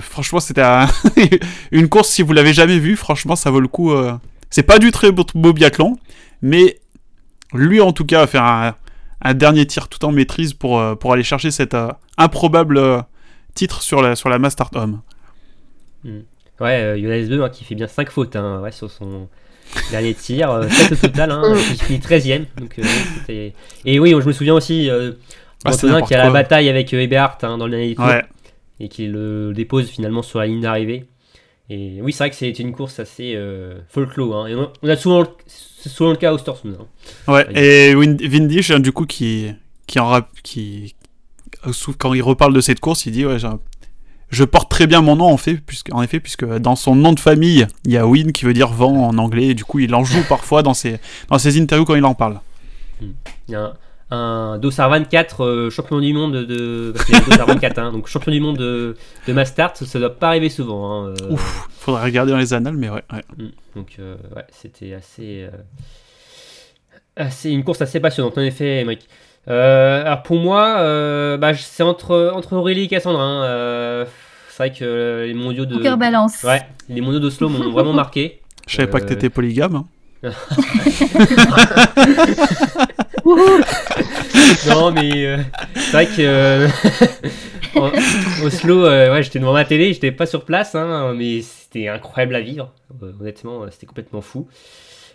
Franchement, 0.00 0.40
c'était 0.40 0.62
un- 0.62 0.88
une 1.70 1.88
course, 1.88 2.08
si 2.08 2.22
vous 2.22 2.32
l'avez 2.32 2.52
jamais 2.54 2.78
vue, 2.78 2.96
franchement, 2.96 3.36
ça 3.36 3.50
vaut 3.50 3.60
le 3.60 3.68
coup. 3.68 3.92
euh. 3.92 4.14
C'est 4.50 4.62
pas 4.64 4.78
du 4.78 4.90
très 4.90 5.12
beau, 5.12 5.24
beau 5.34 5.52
biathlon, 5.52 5.96
mais 6.42 6.78
lui, 7.52 7.80
en 7.80 7.92
tout 7.92 8.04
cas, 8.04 8.22
a 8.22 8.26
fait 8.26 8.38
un, 8.38 8.74
un 9.24 9.34
dernier 9.34 9.66
tir 9.66 9.88
tout 9.88 10.04
en 10.04 10.12
maîtrise 10.12 10.54
pour, 10.54 10.78
euh, 10.78 10.94
pour 10.94 11.12
aller 11.12 11.22
chercher 11.24 11.50
cet 11.50 11.74
euh, 11.74 11.88
improbable 12.18 12.76
euh, 12.78 13.00
titre 13.54 13.82
sur 13.82 14.02
la, 14.02 14.14
sur 14.16 14.28
la 14.28 14.38
Mastart 14.38 14.70
Homme. 14.74 15.00
Ouais, 16.60 16.80
euh, 16.80 17.00
Jonas 17.00 17.26
Beu, 17.28 17.42
hein, 17.42 17.48
qui 17.48 17.64
fait 17.64 17.74
bien 17.74 17.86
5 17.88 18.10
fautes 18.10 18.36
hein, 18.36 18.60
ouais, 18.60 18.70
sur 18.70 18.90
son 18.90 19.28
dernier 19.90 20.14
tir. 20.14 20.50
euh, 20.50 20.68
7 20.68 20.92
au 20.92 20.96
total, 20.96 21.30
hein, 21.30 21.42
il 21.70 21.82
finit 21.82 21.98
13ème. 21.98 22.44
Donc, 22.58 22.78
euh, 22.78 23.50
Et 23.84 23.98
oui, 23.98 24.10
je 24.10 24.26
me 24.26 24.32
souviens 24.32 24.54
aussi 24.54 24.88
euh, 24.90 25.12
Ah, 25.64 25.70
Antonin 25.72 26.02
qui 26.02 26.14
a 26.14 26.18
la 26.18 26.30
bataille 26.30 26.68
avec 26.68 26.92
euh, 26.94 27.00
Eberhardt 27.00 27.38
hein, 27.42 27.58
dans 27.58 27.64
le 27.66 27.72
dernier 27.72 27.94
tour 27.94 28.04
Ouais, 28.04 28.22
et 28.80 28.88
qui 28.88 29.06
le 29.06 29.52
dépose 29.54 29.88
finalement 29.88 30.22
sur 30.22 30.38
la 30.38 30.46
ligne 30.46 30.60
d'arrivée. 30.60 31.06
Et 31.70 31.98
oui, 32.02 32.12
c'est 32.12 32.18
vrai 32.24 32.30
que 32.30 32.36
c'est 32.36 32.50
une 32.58 32.72
course 32.72 32.98
assez 33.00 33.32
euh, 33.34 33.78
folklore. 33.88 34.44
Hein, 34.44 34.46
et 34.48 34.54
on, 34.54 34.70
on 34.82 34.88
a 34.88 34.96
souvent, 34.96 35.22
le- 35.22 35.28
c'est 35.84 35.90
souvent 35.90 36.10
le 36.10 36.16
cas 36.16 36.32
au 36.32 36.38
Storsund. 36.38 36.76
Hein. 36.80 37.32
ouais. 37.32 37.46
Et 37.54 37.94
Win- 37.94 38.16
Windish, 38.20 38.70
hein, 38.70 38.80
du 38.80 38.90
coup, 38.90 39.04
qui, 39.04 39.50
qui 39.86 40.00
en 40.00 40.06
rap- 40.08 40.30
qui, 40.42 40.94
quand 41.98 42.14
il 42.14 42.22
reparle 42.22 42.54
de 42.54 42.60
cette 42.62 42.80
course, 42.80 43.04
il 43.06 43.12
dit 43.12 43.26
ouais, 43.26 43.36
je 44.30 44.44
porte 44.44 44.70
très 44.70 44.86
bien 44.86 45.02
mon 45.02 45.16
nom 45.16 45.26
en 45.26 45.36
fait, 45.36 45.56
puisque, 45.58 45.92
en 45.92 46.02
effet, 46.02 46.18
puisque 46.20 46.44
dans 46.44 46.74
son 46.74 46.94
nom 46.96 47.12
de 47.12 47.20
famille, 47.20 47.66
il 47.84 47.92
y 47.92 47.96
a 47.98 48.06
Win 48.06 48.32
qui 48.32 48.44
veut 48.46 48.54
dire 48.54 48.68
vent 48.68 49.08
en 49.08 49.18
anglais, 49.18 49.48
et 49.48 49.54
du 49.54 49.64
coup, 49.64 49.78
il 49.78 49.94
en 49.94 50.04
joue 50.04 50.22
parfois 50.28 50.62
dans 50.62 50.74
ses, 50.74 50.96
dans 51.28 51.38
ses 51.38 51.60
interviews 51.60 51.84
quand 51.84 51.94
il 51.94 52.04
en 52.04 52.14
parle. 52.14 52.40
Il 53.00 53.12
y 53.48 53.54
a 53.54 53.60
un, 53.60 53.72
un 54.14 54.58
Dossard 54.58 54.90
24 54.90 55.44
euh, 55.44 55.70
champion 55.70 56.00
du 56.00 56.12
monde 56.12 56.34
de. 56.46 56.92
Parce 56.94 57.04
qu'il 57.06 57.14
y 57.14 57.18
a 57.18 57.20
Dossard 57.22 57.46
24, 57.48 57.78
hein, 57.78 57.92
donc 57.92 58.06
champion 58.06 58.32
du 58.32 58.40
monde 58.40 58.56
de, 58.56 58.96
de 59.26 59.32
Mastart, 59.32 59.76
ça 59.76 59.98
doit 59.98 60.14
pas 60.14 60.28
arriver 60.28 60.48
souvent. 60.48 61.04
hein, 61.06 61.08
euh, 61.20 61.30
Ouf, 61.30 61.68
faudrait 61.78 62.04
regarder 62.04 62.32
dans 62.32 62.38
les 62.38 62.52
annales, 62.54 62.76
mais 62.76 62.88
ouais. 62.88 63.02
ouais. 63.12 63.24
Mm. 63.38 63.48
Donc 63.76 63.96
euh, 63.98 64.16
ouais, 64.36 64.44
c'était 64.50 64.94
assez, 64.94 65.42
euh, 65.42 65.50
assez 67.16 67.50
une 67.50 67.64
course 67.64 67.82
assez 67.82 68.00
passionnante 68.00 68.38
en 68.38 68.42
effet, 68.42 68.80
Emmerich. 68.80 69.06
Euh, 69.48 70.00
alors 70.02 70.22
pour 70.22 70.36
moi, 70.38 70.76
euh, 70.78 71.36
bah, 71.36 71.52
c'est 71.54 71.82
entre 71.82 72.32
entre 72.34 72.54
Aurélie 72.54 72.84
et 72.84 72.88
Cassandra. 72.88 73.22
hein, 73.22 73.44
euh, 73.44 74.04
c'est 74.48 74.56
vrai 74.68 74.72
que 74.72 75.24
les 75.26 75.34
mondiaux 75.34 75.66
de 75.66 75.76
cœur 75.82 75.96
balance. 75.98 76.42
ouais, 76.44 76.62
les 76.88 77.00
mondiaux 77.00 77.18
d'Oslo 77.20 77.48
m'ont 77.48 77.72
vraiment 77.72 77.92
marqué. 77.92 78.40
Je 78.68 78.76
savais 78.76 78.88
pas 78.90 79.00
que 79.00 79.06
t'étais 79.06 79.28
polygame. 79.28 79.74
hein. 79.76 79.84
non 84.68 84.90
mais 84.90 85.26
euh, 85.26 85.38
c'est 85.74 85.90
vrai 85.92 86.06
que 86.06 86.12
euh, 86.20 86.68
en- 87.76 87.90
Oslo, 88.44 88.86
euh, 88.86 89.12
ouais, 89.12 89.22
j'étais 89.22 89.38
devant 89.38 89.52
ma 89.52 89.64
télé, 89.64 89.92
j'étais 89.92 90.12
pas 90.12 90.26
sur 90.26 90.44
place, 90.44 90.74
hein, 90.74 91.14
mais 91.16 91.42
c'était 91.42 91.88
incroyable 91.88 92.34
à 92.34 92.40
vivre. 92.40 92.72
Euh, 93.02 93.12
honnêtement, 93.20 93.64
c'était 93.70 93.86
complètement 93.86 94.20
fou. 94.20 94.48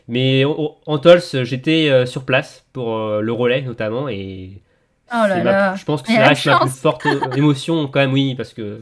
Mais 0.07 0.45
en 0.45 0.75
en 0.85 0.97
Tols, 0.97 1.21
j'étais 1.43 2.05
sur 2.07 2.23
place 2.23 2.65
pour 2.73 2.97
le 3.21 3.31
relais 3.31 3.61
notamment 3.61 4.09
et 4.09 4.61
Oh 5.11 5.27
là 5.27 5.43
ma- 5.43 5.51
là. 5.51 5.75
je 5.75 5.83
pense 5.85 6.01
que 6.01 6.07
c'est 6.07 6.19
la 6.19 6.29
ma 6.29 6.59
plus 6.59 6.69
forte 6.69 7.07
émotion 7.35 7.88
quand 7.88 7.99
même, 7.99 8.13
oui, 8.13 8.35
parce 8.35 8.53
que 8.53 8.81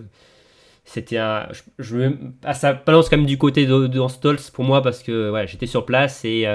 c'était 0.85 1.17
un. 1.17 1.47
Je, 1.51 1.61
je, 1.79 2.11
ah, 2.43 2.53
ça 2.53 2.73
balance 2.73 3.09
quand 3.09 3.17
même 3.17 3.25
du 3.25 3.37
côté 3.37 3.65
de, 3.65 3.87
de 3.87 4.07
Stolz 4.07 4.49
pour 4.51 4.63
moi 4.63 4.81
parce 4.81 5.03
que 5.03 5.31
ouais, 5.31 5.47
j'étais 5.47 5.67
sur 5.67 5.85
place 5.85 6.23
et 6.23 6.45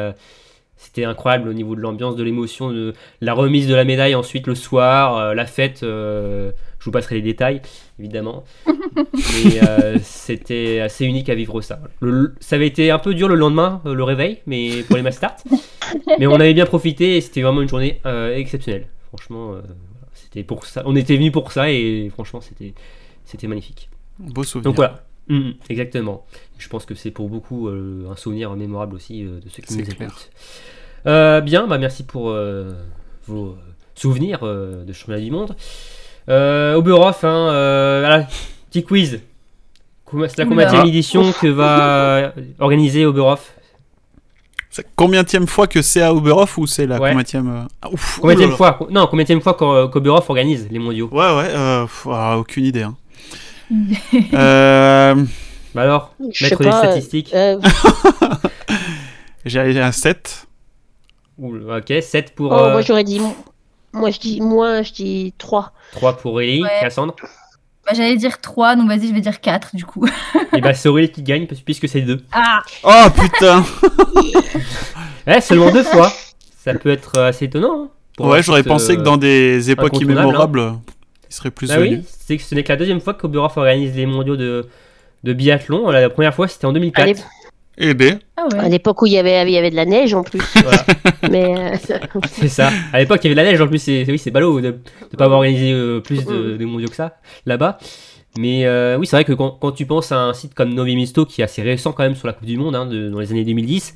c'était 0.83 1.05
incroyable 1.05 1.49
au 1.49 1.53
niveau 1.53 1.75
de 1.77 1.81
l'ambiance, 1.81 2.17
de 2.17 2.23
l'émotion, 2.23 2.71
de 2.71 2.93
la 3.21 3.33
remise 3.35 3.69
de 3.69 3.75
la 3.75 3.85
médaille 3.85 4.15
ensuite 4.15 4.47
le 4.47 4.55
soir, 4.55 5.17
euh, 5.17 5.35
la 5.35 5.47
fête. 5.47 5.83
euh, 5.83 6.51
je 6.79 6.85
vous 6.87 6.91
passerai 6.91 7.15
les 7.17 7.23
détails 7.23 7.62
évidemment, 8.01 8.43
mais 8.67 9.62
euh, 9.69 9.99
c'était 10.03 10.81
assez 10.81 11.05
unique 11.07 11.29
à 11.29 11.35
vivre 11.37 11.61
ça. 11.61 11.79
Le- 12.01 12.35
ça 12.41 12.57
avait 12.57 12.67
été 12.67 12.91
un 12.91 12.99
peu 12.99 13.15
dur 13.15 13.29
le 13.29 13.37
lendemain, 13.37 13.81
le 13.85 14.03
réveil, 14.03 14.39
mais 14.47 14.83
pour 14.83 14.97
les 14.97 15.03
Mastart, 15.03 15.37
mais 16.19 16.27
on 16.27 16.35
avait 16.35 16.55
bien 16.55 16.67
profité 16.67 17.17
et 17.17 17.21
c'était 17.21 17.43
vraiment 17.43 17.62
une 17.62 17.69
journée 17.69 18.01
euh, 18.05 18.35
exceptionnelle. 18.35 18.87
Franchement, 19.09 19.53
euh, 19.55 19.61
c'était 20.15 20.43
pour 20.43 20.67
ça. 20.67 20.83
On 20.87 20.97
était 20.97 21.15
venu 21.17 21.31
pour 21.31 21.53
ça 21.53 21.71
et 21.71 22.11
franchement, 22.12 22.41
c'était 22.41 22.75
c'était 23.25 23.47
magnifique. 23.47 23.89
Beau 24.19 24.43
souvenir. 24.43 24.65
Donc 24.65 24.77
voilà, 24.77 25.05
Mhm, 25.29 25.55
exactement. 25.71 26.25
Je 26.59 26.69
pense 26.69 26.85
que 26.85 26.95
c'est 26.95 27.11
pour 27.11 27.29
beaucoup 27.29 27.69
euh, 27.69 28.09
un 28.11 28.17
souvenir 28.17 28.55
mémorable 28.57 28.95
aussi 28.97 29.25
euh, 29.25 29.41
de 29.41 29.49
ceux 29.49 29.62
qui 29.62 29.76
nous 29.76 29.85
clair. 29.85 29.95
écoutent. 30.09 30.31
Euh, 31.07 31.41
bien, 31.41 31.67
bah 31.67 31.79
merci 31.79 32.05
pour 32.05 32.31
euh, 32.31 32.73
vos 33.26 33.57
souvenirs 33.95 34.41
euh, 34.43 34.85
de 34.85 34.93
championnat 34.93 35.21
du 35.21 35.31
monde. 35.31 35.57
Euh, 36.29 36.75
Oberhof, 36.75 37.25
hein, 37.25 37.49
euh, 37.50 38.00
voilà, 38.00 38.26
petit 38.71 38.85
quiz. 38.85 39.21
C'est 40.29 40.38
la 40.38 40.45
combienième 40.45 40.87
édition 40.87 41.33
que 41.33 41.47
va 41.47 42.35
organiser 42.59 43.07
Oberhof 43.07 43.55
C'est 44.69 44.87
combienième 44.95 45.47
fois 45.47 45.67
que 45.67 45.81
c'est 45.83 46.02
à 46.02 46.12
Oberhof 46.14 46.59
ou 46.59 46.67
c'est 46.67 46.87
la 46.87 47.00
Ouais. 47.00 47.12
combienième 47.14 47.67
ah, 47.81 47.91
ouf, 47.91 48.21
Combienième 48.21 48.50
oulala. 48.50 48.75
fois 48.75 48.87
Non, 48.91 49.07
combienième 49.07 49.41
fois 49.41 49.55
qu'O- 49.55 49.88
qu'Oberhof 49.88 50.29
organise 50.29 50.69
les 50.71 50.79
mondiaux 50.79 51.09
Ouais, 51.11 51.19
ouais, 51.19 51.49
euh, 51.49 51.83
pff, 51.85 52.07
ah, 52.11 52.37
aucune 52.38 52.67
idée. 52.67 52.83
hein. 52.83 52.95
Euh, 54.35 55.14
Bah 55.75 55.83
alors, 55.83 56.14
Je 56.33 56.45
mettre 56.45 56.59
des 56.59 56.64
pas, 56.69 56.79
statistiques. 56.79 57.33
Euh, 57.35 57.59
J'ai 59.45 59.81
un 59.81 59.93
7. 59.93 60.47
Ouh, 61.38 61.57
ok, 61.71 61.93
7 62.02 62.35
pour. 62.35 62.52
oh, 62.52 62.55
euh, 62.55 62.73
moi 62.73 62.83
j'aurais 62.83 63.05
dit. 63.05 63.21
Moi 63.93 64.11
je 64.11 64.19
dis 64.21 64.41
moins, 64.41 64.83
je 64.83 64.93
dis 64.93 65.35
3. 65.38 65.73
3 65.93 66.17
pour 66.17 66.33
Aurélie, 66.33 66.62
Ouais. 66.62 66.69
Cassandre. 66.81 67.14
Bah, 67.85 67.93
J'allais 67.95 68.17
dire 68.17 68.41
3, 68.41 68.76
donc 68.76 68.88
vas-y, 68.88 69.09
je 69.09 69.12
vais 69.14 69.21
dire 69.21 69.41
4 69.41 69.75
du 69.75 69.85
coup. 69.85 70.07
Et 70.55 70.61
bah 70.61 70.73
c'est 70.73 70.88
Aurélie 70.88 71.11
qui 71.11 71.23
gagne 71.23 71.47
puisque 71.47 71.88
c'est 71.88 72.02
2. 72.02 72.21
Ah 72.33 72.62
Oh 72.85 73.11
putain 73.11 73.64
Eh, 75.26 75.41
seulement 75.41 75.71
deux 75.73 75.83
fois. 75.85 76.12
Ça 76.64 76.75
peut 76.75 76.91
être 76.91 77.19
euh, 77.19 77.29
assez 77.29 77.47
étonnant. 77.47 77.85
hein, 77.85 77.88
pour 78.17 78.26
Ouais, 78.26 78.43
j'aurais 78.43 78.62
pensé 78.62 78.93
euh, 78.93 78.97
que 78.97 79.00
dans 79.02 79.17
des 79.17 79.71
époques 79.71 79.95
incontournable, 79.95 80.21
immémorables, 80.26 80.73
il 81.33 81.35
serait 81.35 81.51
plus 81.51 81.69
Bah 81.69 81.79
venu. 81.79 81.97
oui, 81.97 82.05
c'est 82.07 82.37
que 82.37 82.43
ce 82.43 82.55
n'est 82.55 82.62
que 82.62 82.69
la 82.69 82.77
deuxième 82.77 83.01
fois 83.01 83.15
qu'Oberhof 83.15 83.57
organise 83.57 83.97
les 83.97 84.05
mondiaux 84.05 84.37
de, 84.37 84.67
de 85.25 85.33
biathlon. 85.33 85.89
La 85.91 86.11
première 86.11 86.35
fois 86.35 86.47
c'était 86.47 86.67
en 86.67 86.75
2004. 86.75 87.03
Allez. 87.03 87.15
Aidé. 87.79 88.15
Ah 88.37 88.47
À 88.53 88.65
ouais. 88.65 88.69
l'époque 88.69 89.01
où 89.01 89.07
il 89.07 89.12
y 89.12 89.19
avait, 89.19 89.43
il 89.49 89.53
y 89.53 89.57
avait 89.57 89.71
de 89.71 89.77
la 89.77 89.87
neige 89.87 90.12
en 90.12 90.23
plus. 90.23 90.43
Voilà, 90.62 90.85
Mais 91.31 91.57
euh, 91.59 91.97
c'est 92.31 92.49
ça. 92.49 92.71
À 92.93 92.99
l'époque 93.01 93.21
il 93.25 93.29
y 93.29 93.33
avait 93.33 93.41
de 93.41 93.45
la 93.47 93.51
neige 93.51 93.61
en 93.62 93.67
plus. 93.67 93.79
C'est 93.79 94.05
oui, 94.09 94.19
c'est 94.19 94.31
ballot 94.31 94.61
de 94.61 94.67
ne 95.12 95.17
pas 95.17 95.25
avoir 95.25 95.39
organisé 95.39 95.73
euh, 95.73 96.01
plus 96.01 96.27
de, 96.27 96.59
de 96.59 96.65
mondiaux 96.67 96.89
que 96.91 96.97
ça 96.97 97.17
là-bas. 97.47 97.79
Mais 98.39 98.67
euh, 98.67 98.99
oui, 98.99 99.07
c'est 99.07 99.17
vrai 99.17 99.25
que 99.25 99.33
quand, 99.33 99.53
quand 99.53 99.73
tu 99.73 99.87
penses 99.87 100.12
à 100.12 100.19
un 100.19 100.35
site 100.35 100.53
comme 100.55 100.75
Novi 100.75 100.97
Misto 100.97 101.25
qui 101.25 101.41
est 101.41 101.45
assez 101.45 101.62
récent 101.62 101.93
quand 101.93 102.03
même 102.03 102.15
sur 102.15 102.27
la 102.27 102.35
Coupe 102.35 102.47
du 102.47 102.57
Monde 102.59 102.75
hein, 102.77 102.87
de- 102.87 103.09
dans 103.11 103.21
les 103.21 103.31
années 103.31 103.45
2010, 103.45 103.95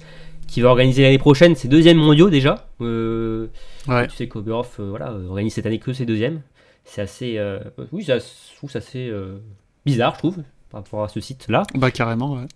qui 0.48 0.60
va 0.62 0.68
organiser 0.70 1.02
l'année 1.02 1.16
prochaine 1.18 1.54
ses 1.54 1.68
deuxièmes 1.68 1.96
mondiaux 1.98 2.28
déjà. 2.30 2.66
euh, 2.82 3.46
Ouais. 3.88 4.06
Tu 4.08 4.16
sais 4.16 4.26
qu'Oberhof 4.28 4.76
euh, 4.80 4.86
voilà, 4.90 5.12
organise 5.28 5.54
cette 5.54 5.64
année 5.66 5.78
que 5.78 5.92
ses 5.92 6.04
deuxièmes. 6.06 6.40
C'est 6.88 7.02
assez. 7.02 7.36
euh, 7.36 7.58
oui, 7.92 8.04
ça- 8.04 8.18
je 8.18 8.56
trouve 8.56 8.70
ça 8.70 8.78
assez 8.78 9.08
euh, 9.10 9.38
bizarre, 9.84 10.14
je 10.14 10.18
trouve, 10.20 10.36
par 10.70 10.82
rapport 10.82 11.04
à 11.04 11.08
ce 11.08 11.20
site-là. 11.20 11.64
Bah 11.74 11.90
carrément, 11.90 12.32
ouais. 12.34 12.46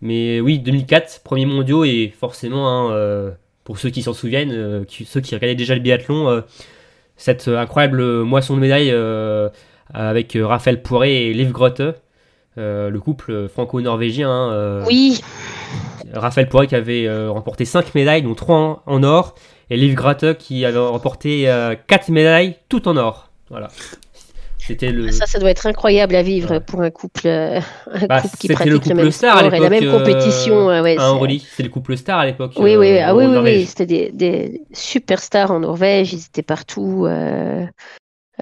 Mais 0.00 0.40
oui, 0.40 0.58
2004, 0.58 1.20
premier 1.22 1.46
mondiaux, 1.46 1.84
et 1.84 2.12
forcément, 2.18 2.68
hein, 2.68 2.92
euh, 2.92 3.30
pour 3.64 3.78
ceux 3.78 3.90
qui 3.90 4.02
s'en 4.02 4.14
souviennent, 4.14 4.52
euh, 4.52 4.84
qui- 4.84 5.04
ceux 5.04 5.20
qui 5.20 5.34
regardaient 5.34 5.54
déjà 5.56 5.74
le 5.74 5.80
biathlon, 5.80 6.28
euh, 6.28 6.40
cette 7.16 7.48
incroyable 7.48 8.22
moisson 8.22 8.54
de 8.56 8.60
médailles 8.60 8.90
euh, 8.92 9.48
avec 9.92 10.36
Raphaël 10.40 10.80
Poiré 10.82 11.26
et 11.28 11.34
Liv 11.34 11.52
Grotte, 11.52 11.82
euh, 12.58 12.88
le 12.90 13.00
couple 13.00 13.48
franco-norvégien. 13.48 14.30
hein, 14.30 14.52
euh, 14.52 14.84
oui, 14.86 15.20
Raphaël 16.14 16.48
Poiré 16.48 16.66
qui 16.66 16.74
avait 16.74 17.06
euh, 17.06 17.30
remporté 17.30 17.64
5 17.64 17.94
médailles, 17.94 18.22
dont 18.22 18.34
3 18.34 18.56
en, 18.56 18.82
en 18.86 19.02
or, 19.02 19.34
et 19.70 19.76
Liv 19.76 19.94
Grotte 19.94 20.36
qui 20.38 20.64
avait 20.64 20.78
remporté 20.78 21.44
4 21.86 22.08
médailles, 22.10 22.56
toutes 22.68 22.86
en 22.86 22.96
or. 22.96 23.28
Voilà. 23.52 23.68
C'était 24.58 24.92
le. 24.92 25.10
ça, 25.10 25.26
ça 25.26 25.38
doit 25.38 25.50
être 25.50 25.66
incroyable 25.66 26.14
à 26.14 26.22
vivre 26.22 26.52
Ouais. 26.52 26.60
pour 26.60 26.80
un 26.82 26.90
couple, 26.90 27.26
euh, 27.26 27.60
un 27.92 28.06
Bah, 28.06 28.20
couple 28.22 28.36
qui 28.38 28.48
le 28.48 28.54
pratique 28.54 28.72
le, 28.72 28.78
couple 28.78 28.94
même 28.94 29.10
star 29.10 29.36
à 29.36 29.40
sport 29.40 29.54
et 29.54 29.60
la 29.60 29.68
même 29.70 29.84
euh, 29.84 29.98
compétition. 29.98 30.70
euh, 30.70 30.82
ouais, 30.82 30.96
à 30.98 31.38
c'est- 31.56 31.62
le 31.62 31.68
couple 31.68 31.96
star 31.96 32.20
à 32.20 32.26
l'époque. 32.26 32.52
Oui, 32.58 32.74
euh, 32.74 32.78
oui, 32.80 32.98
ah, 32.98 33.12
en 33.12 33.18
oui, 33.18 33.24
oui, 33.26 33.32
Norvège. 33.34 33.58
oui, 33.58 33.66
c'était 33.66 33.86
des, 33.86 34.10
des 34.12 34.62
superstars 34.72 35.50
en 35.50 35.60
Norvège, 35.60 36.12
ils 36.14 36.24
étaient 36.24 36.42
partout. 36.42 37.04
euh, 37.06 37.66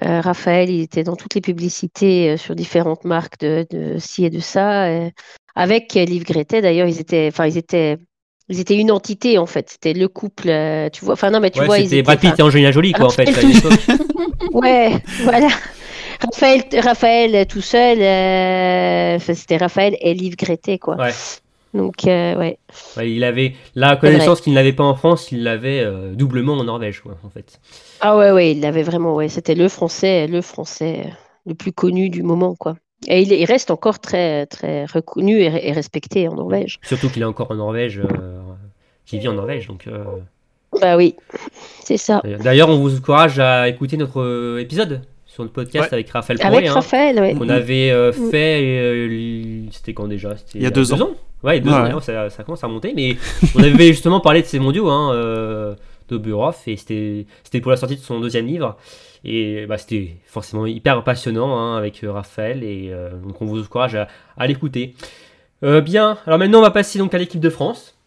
euh, 0.03 0.21
Raphaël, 0.21 0.69
il 0.69 0.81
était 0.81 1.03
dans 1.03 1.15
toutes 1.15 1.35
les 1.35 1.41
publicités 1.41 2.31
euh, 2.31 2.37
sur 2.37 2.55
différentes 2.55 3.03
marques 3.03 3.39
de, 3.39 3.65
de 3.69 3.97
ci 3.99 4.23
et 4.23 4.29
de 4.29 4.39
ça. 4.39 4.85
euh, 4.85 5.09
avec 5.55 5.97
euh, 5.97 6.05
Liv 6.05 6.23
Grete, 6.23 6.55
d'ailleurs, 6.61 6.87
ils 6.87 6.99
étaient, 7.01 7.27
enfin, 7.31 7.45
ils 7.47 7.57
étaient, 7.57 7.97
ils 8.49 8.59
étaient 8.59 8.77
une 8.77 8.91
entité 8.91 9.37
en 9.37 9.45
fait. 9.45 9.69
C'était 9.69 9.93
le 9.93 10.07
couple, 10.07 10.49
euh, 10.49 10.89
tu 10.89 11.05
vois. 11.05 11.13
Enfin 11.13 11.29
non, 11.31 11.39
mais 11.39 11.51
tu 11.51 11.59
Ouais, 11.59 11.65
vois, 11.65 11.79
ils 11.79 11.83
c'était 11.85 11.97
étaient. 11.97 12.03
Brad 12.03 12.19
Pitt 12.19 12.39
et 12.39 12.41
Angelina 12.41 12.71
Jolie, 12.71 12.91
quoi, 12.93 13.05
en 13.05 13.09
fait. 13.09 13.25
Ouais, 14.53 14.91
voilà. 15.23 15.47
Raphaël, 16.21 16.63
Raphaël 16.79 17.45
tout 17.47 17.61
seul, 17.61 17.99
euh, 18.01 19.15
enfin, 19.15 19.33
c'était 19.33 19.57
Raphaël 19.57 19.97
et 20.01 20.13
Liv 20.13 20.35
Grete, 20.35 20.77
quoi. 20.79 20.95
Ouais. 20.97 21.11
Donc, 21.73 22.05
euh, 22.05 22.35
ouais. 22.37 22.57
Ouais, 22.97 23.09
il 23.11 23.23
avait 23.23 23.53
la 23.75 23.95
connaissance 23.95 24.41
qu'il 24.41 24.53
n'avait 24.53 24.73
pas 24.73 24.83
en 24.83 24.93
France, 24.95 25.31
il 25.31 25.43
l'avait 25.43 25.79
euh, 25.79 26.13
doublement 26.13 26.53
en 26.53 26.63
Norvège, 26.65 26.99
quoi, 26.99 27.17
en 27.23 27.29
fait. 27.29 27.59
Ah 28.01 28.17
ouais, 28.17 28.31
ouais, 28.31 28.51
il 28.51 28.59
l'avait 28.59 28.83
vraiment, 28.83 29.15
ouais. 29.15 29.29
C'était 29.29 29.55
le 29.55 29.69
français, 29.69 30.27
le 30.27 30.41
français 30.41 31.05
le 31.45 31.55
plus 31.55 31.71
connu 31.71 32.09
du 32.09 32.23
moment, 32.23 32.55
quoi. 32.55 32.75
Et 33.07 33.21
il, 33.21 33.31
il 33.31 33.45
reste 33.45 33.71
encore 33.71 33.99
très, 33.99 34.45
très 34.45 34.85
reconnu 34.85 35.39
et, 35.41 35.67
et 35.67 35.71
respecté 35.71 36.27
en 36.27 36.35
Norvège. 36.35 36.79
Surtout 36.83 37.09
qu'il 37.09 37.21
est 37.21 37.25
encore 37.25 37.49
en 37.51 37.55
Norvège, 37.55 37.99
euh, 37.99 38.05
qu'il 39.05 39.19
vit 39.19 39.27
en 39.27 39.33
Norvège, 39.33 39.67
donc. 39.67 39.87
euh, 39.87 40.03
Bah 40.79 40.97
oui, 40.97 41.15
c'est 41.83 41.97
ça. 41.97 42.21
D'ailleurs, 42.43 42.69
on 42.69 42.77
vous 42.77 42.95
encourage 42.97 43.39
à 43.39 43.67
écouter 43.67 43.97
notre 43.97 44.21
euh, 44.21 44.59
épisode 44.59 45.01
sur 45.25 45.43
le 45.43 45.49
podcast 45.49 45.87
Ouais. 45.89 45.93
avec 45.93 46.09
Raphaël 46.09 46.39
Avec 46.41 46.51
Poiré, 46.51 46.67
hein, 46.67 46.73
Raphaël, 46.73 47.19
ouais. 47.19 47.33
qu'on 47.33 47.49
avait 47.49 47.89
euh, 47.91 48.11
Mm. 48.11 48.29
fait. 48.29 48.59
euh, 48.61 49.63
C'était 49.71 49.93
quand 49.93 50.07
déjà? 50.07 50.37
C'était 50.37 50.59
Il 50.59 50.63
y 50.63 50.67
a 50.67 50.69
deux 50.71 50.93
ans. 50.93 51.11
Ouais, 51.43 51.57
il 51.57 51.59
y 51.59 51.61
a 51.61 51.63
deux 51.63 51.69
Ouais, 51.69 51.75
ans, 51.75 51.77
ouais. 51.79 51.83
d'ailleurs, 51.85 52.03
ça, 52.03 52.29
ça 52.29 52.43
commence 52.43 52.63
à 52.63 52.67
monter, 52.67 52.93
mais 52.95 53.15
on 53.55 53.63
avait 53.63 53.87
justement 53.87 54.19
parlé 54.19 54.41
de 54.43 54.45
ces 54.47 54.59
mondiaux 54.59 54.89
hein, 54.89 55.11
euh, 55.15 55.73
de 56.09 56.17
Burhoff, 56.17 56.67
et 56.67 56.75
c'était 56.77 57.25
c'était 57.43 57.61
pour 57.61 57.71
la 57.71 57.77
sortie 57.77 57.95
de 57.95 58.01
son 58.01 58.19
deuxième 58.19 58.45
livre. 58.45 58.77
Et 59.23 59.65
bah, 59.67 59.77
c'était 59.77 60.17
forcément 60.25 60.65
hyper 60.65 61.03
passionnant 61.03 61.57
hein, 61.57 61.77
avec 61.77 62.03
euh, 62.03 62.11
Raphaël, 62.11 62.63
et 62.63 62.89
euh, 62.91 63.11
donc 63.11 63.41
on 63.41 63.45
vous 63.45 63.61
encourage 63.61 63.95
à, 63.95 64.47
l'écouter. 64.47 64.95
Euh, 65.63 65.81
bien, 65.81 66.17
alors 66.25 66.39
maintenant 66.39 66.59
on 66.59 66.63
va 66.63 66.71
passer 66.71 66.97
donc 66.97 67.13
à 67.13 67.17
l'équipe 67.17 67.39
de 67.39 67.49
France. 67.49 67.97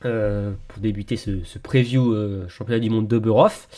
pour 0.00 0.80
débuter 0.80 1.16
ce, 1.16 1.58
preview 1.62 2.14
championnat 2.48 2.80
du 2.80 2.90
monde 2.90 3.08
de 3.08 3.18
Burhoff. 3.18 3.68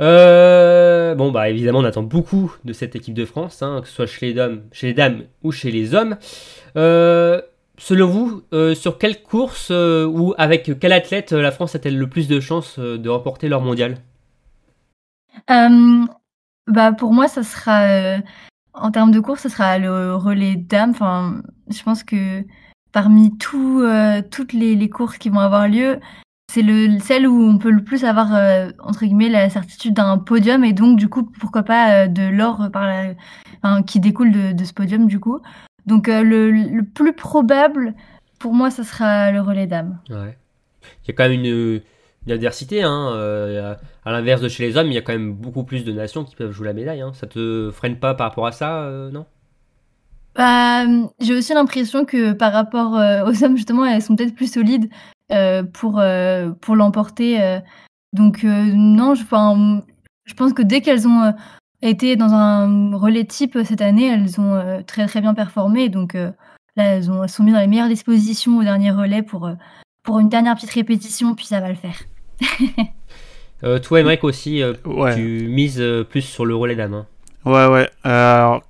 Euh, 0.00 1.14
bon 1.14 1.30
bah 1.30 1.48
évidemment 1.48 1.78
on 1.78 1.84
attend 1.84 2.02
beaucoup 2.02 2.52
de 2.64 2.72
cette 2.72 2.96
équipe 2.96 3.14
de 3.14 3.24
France, 3.24 3.62
hein, 3.62 3.80
que 3.80 3.88
ce 3.88 3.94
soit 3.94 4.06
chez 4.06 4.26
les 4.26 4.34
dames, 4.34 4.62
chez 4.72 4.88
les 4.88 4.94
dames 4.94 5.22
ou 5.42 5.52
chez 5.52 5.70
les 5.72 5.94
hommes. 5.94 6.16
Selon 7.76 8.06
vous, 8.06 8.42
sur 8.74 8.98
quelle 8.98 9.22
course 9.22 9.70
ou 9.70 10.34
avec 10.38 10.78
quel 10.78 10.92
athlète 10.92 11.32
la 11.32 11.50
France 11.50 11.74
a-t-elle 11.74 11.98
le 11.98 12.08
plus 12.08 12.28
de 12.28 12.38
chances 12.38 12.78
de 12.78 13.08
remporter 13.08 13.48
leur 13.48 13.60
mondial? 13.60 13.96
Bah 16.66 16.92
pour 16.92 17.12
moi, 17.12 17.28
ça 17.28 17.42
sera 17.42 17.82
euh, 17.82 18.18
en 18.72 18.90
termes 18.90 19.10
de 19.10 19.20
course, 19.20 19.42
ça 19.42 19.48
sera 19.48 19.78
le 19.78 20.14
relais 20.14 20.56
dames. 20.56 20.90
Enfin, 20.90 21.42
je 21.68 21.82
pense 21.82 22.02
que 22.02 22.42
parmi 22.92 23.36
tout, 23.36 23.80
euh, 23.82 24.22
toutes 24.30 24.52
les, 24.52 24.88
courses 24.88 25.18
qui 25.18 25.28
vont 25.28 25.40
avoir 25.40 25.68
lieu, 25.68 26.00
c'est 26.50 26.62
le 26.62 26.98
celle 27.00 27.26
où 27.26 27.42
on 27.42 27.58
peut 27.58 27.70
le 27.70 27.84
plus 27.84 28.04
avoir 28.04 28.34
euh, 28.34 28.70
entre 28.78 29.04
guillemets 29.04 29.28
la 29.28 29.50
certitude 29.50 29.94
d'un 29.94 30.18
podium 30.18 30.64
et 30.64 30.72
donc 30.72 30.98
du 30.98 31.08
coup 31.08 31.24
pourquoi 31.24 31.64
pas 31.64 32.06
de 32.06 32.28
l'or 32.28 32.68
qui 33.86 33.98
découle 34.00 34.54
de, 34.54 34.64
ce 34.64 34.72
podium 34.72 35.06
du 35.06 35.20
coup. 35.20 35.40
Donc 35.86 36.06
le, 36.06 36.50
le 36.50 36.82
plus 36.82 37.12
probable 37.12 37.94
pour 38.38 38.54
moi, 38.54 38.70
ça 38.70 38.84
sera 38.84 39.30
le 39.30 39.40
relais 39.40 39.66
dames. 39.66 39.98
Ouais. 40.08 40.38
Il 41.02 41.08
y 41.08 41.10
a 41.10 41.14
quand 41.14 41.28
même 41.28 41.44
une 41.44 41.80
adversité, 42.32 42.82
hein, 42.82 43.10
euh, 43.12 43.74
à 44.04 44.12
l'inverse 44.12 44.40
de 44.40 44.48
chez 44.48 44.66
les 44.66 44.76
hommes, 44.76 44.88
il 44.88 44.94
y 44.94 44.98
a 44.98 45.02
quand 45.02 45.12
même 45.12 45.32
beaucoup 45.32 45.64
plus 45.64 45.84
de 45.84 45.92
nations 45.92 46.24
qui 46.24 46.34
peuvent 46.34 46.52
jouer 46.52 46.66
la 46.66 46.72
médaille. 46.72 47.00
Hein. 47.00 47.12
Ça 47.14 47.26
te 47.26 47.70
freine 47.70 47.98
pas 47.98 48.14
par 48.14 48.28
rapport 48.28 48.46
à 48.46 48.52
ça, 48.52 48.82
euh, 48.82 49.10
non? 49.10 49.26
Bah, 50.34 50.84
j'ai 51.20 51.34
aussi 51.34 51.54
l'impression 51.54 52.04
que 52.04 52.32
par 52.32 52.52
rapport 52.52 52.96
euh, 52.96 53.24
aux 53.24 53.44
hommes, 53.44 53.56
justement, 53.56 53.84
elles 53.84 54.02
sont 54.02 54.16
peut-être 54.16 54.34
plus 54.34 54.52
solides 54.52 54.88
pour, 55.72 56.02
pour 56.60 56.76
l'emporter. 56.76 57.60
donc, 58.12 58.44
non, 58.44 59.14
je, 59.14 59.24
pense 60.34 60.52
que 60.52 60.62
dès 60.62 60.80
qu'elles 60.80 61.08
ont 61.08 61.34
été 61.82 62.16
dans 62.16 62.32
un 62.32 62.96
relais 62.96 63.24
type 63.24 63.58
cette 63.64 63.80
année, 63.80 64.06
elles 64.06 64.40
ont 64.40 64.82
très 64.86 65.06
très 65.06 65.20
bien 65.20 65.34
performé. 65.34 65.88
Donc 65.88 66.14
là, 66.14 66.32
elles, 66.76 67.10
ont, 67.10 67.24
elles 67.24 67.28
sont 67.28 67.42
mises 67.42 67.54
dans 67.54 67.60
les 67.60 67.66
meilleures 67.66 67.88
dispositions 67.88 68.58
au 68.58 68.62
dernier 68.62 68.90
relais 68.90 69.22
pour, 69.22 69.50
pour 70.02 70.20
une 70.20 70.28
dernière 70.28 70.54
petite 70.54 70.70
répétition, 70.70 71.34
puis 71.34 71.46
ça 71.46 71.60
va 71.60 71.68
le 71.68 71.74
faire. 71.74 71.96
Euh, 73.62 73.78
Toi, 73.78 74.00
Emmerich 74.00 74.24
aussi, 74.24 74.62
euh, 74.62 74.74
Ouais. 74.84 75.14
tu 75.14 75.46
mises 75.48 75.80
euh, 75.80 76.04
plus 76.04 76.20
sur 76.20 76.44
le 76.44 76.54
relais 76.54 76.74
d'âme. 76.76 76.92
Hein. 76.92 77.06
Ouais, 77.46 77.66
ouais. 77.66 77.88
Alors, 78.02 78.62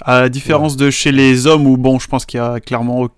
à 0.00 0.20
la 0.22 0.28
différence 0.30 0.76
de 0.78 0.88
chez 0.88 1.12
les 1.12 1.46
hommes, 1.46 1.66
où 1.66 1.76
bon, 1.76 1.98
je 1.98 2.06
pense 2.08 2.24
qu'il 2.24 2.38
y 2.38 2.42
a 2.42 2.58
clairement 2.58 3.02
au- 3.02 3.10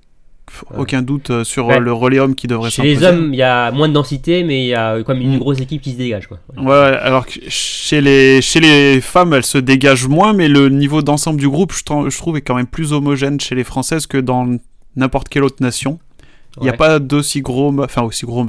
aucun 0.76 1.00
doute 1.00 1.30
euh, 1.30 1.44
sur 1.44 1.66
Ouais. 1.68 1.78
le 1.78 1.92
relais 1.92 2.18
homme 2.18 2.34
qui 2.34 2.48
devrait 2.48 2.70
Chez 2.70 2.82
les 2.82 3.04
hommes, 3.04 3.32
il 3.32 3.36
y 3.36 3.42
a 3.42 3.70
moins 3.70 3.88
de 3.88 3.92
densité, 3.92 4.42
mais 4.42 4.64
il 4.64 4.68
y 4.68 4.74
a 4.74 5.00
quand 5.04 5.14
même 5.14 5.22
une 5.22 5.36
Mm. 5.36 5.38
grosse 5.38 5.60
équipe 5.60 5.80
qui 5.80 5.92
se 5.92 5.96
dégage. 5.96 6.26
Quoi. 6.26 6.38
Ouais, 6.56 6.64
ouais, 6.66 6.96
alors 7.00 7.24
que 7.24 7.34
chez 7.48 8.00
les, 8.00 8.42
chez 8.42 8.58
les 8.58 9.00
femmes, 9.00 9.32
elles 9.32 9.44
se 9.46 9.58
dégagent 9.58 10.08
moins, 10.08 10.32
mais 10.32 10.48
le 10.48 10.70
niveau 10.70 11.02
d'ensemble 11.02 11.38
du 11.38 11.48
groupe, 11.48 11.72
je, 11.72 11.84
trou- 11.84 12.10
je 12.10 12.16
trouve, 12.18 12.36
est 12.36 12.40
quand 12.42 12.56
même 12.56 12.66
plus 12.66 12.92
homogène 12.92 13.38
chez 13.38 13.54
les 13.54 13.64
françaises 13.64 14.08
que 14.08 14.18
dans 14.18 14.48
n'importe 14.96 15.28
quelle 15.28 15.44
autre 15.44 15.58
nation. 15.62 16.00
Il 16.56 16.64
n'y 16.64 16.68
a 16.68 16.72
Ouais. 16.72 16.78
pas 16.78 16.98
d'aussi 16.98 17.42
gros, 17.42 17.72
enfin 17.80 18.02
aussi 18.02 18.26
gros, 18.26 18.46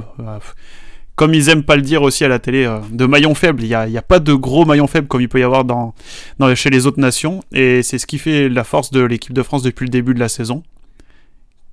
comme 1.16 1.34
ils 1.34 1.48
aiment 1.48 1.62
pas 1.62 1.76
le 1.76 1.82
dire 1.82 2.02
aussi 2.02 2.24
à 2.24 2.28
la 2.28 2.38
télé, 2.38 2.64
euh, 2.64 2.78
de 2.90 3.06
maillons 3.06 3.34
faibles. 3.34 3.62
Il 3.62 3.68
n'y 3.68 3.74
a, 3.74 4.02
pas 4.02 4.18
de 4.18 4.34
gros 4.34 4.64
maillons 4.64 4.86
faibles 4.86 5.06
comme 5.06 5.20
il 5.20 5.28
peut 5.28 5.40
y 5.40 5.44
avoir 5.44 5.64
dans, 5.64 5.94
dans, 6.38 6.54
chez 6.54 6.70
les 6.70 6.86
autres 6.86 7.00
nations. 7.00 7.40
Et 7.52 7.82
c'est 7.82 7.98
ce 7.98 8.06
qui 8.06 8.18
fait 8.18 8.48
la 8.48 8.64
force 8.64 8.90
de 8.90 9.00
l'équipe 9.00 9.32
de 9.32 9.42
France 9.42 9.62
depuis 9.62 9.84
le 9.84 9.90
début 9.90 10.14
de 10.14 10.20
la 10.20 10.28
saison. 10.28 10.62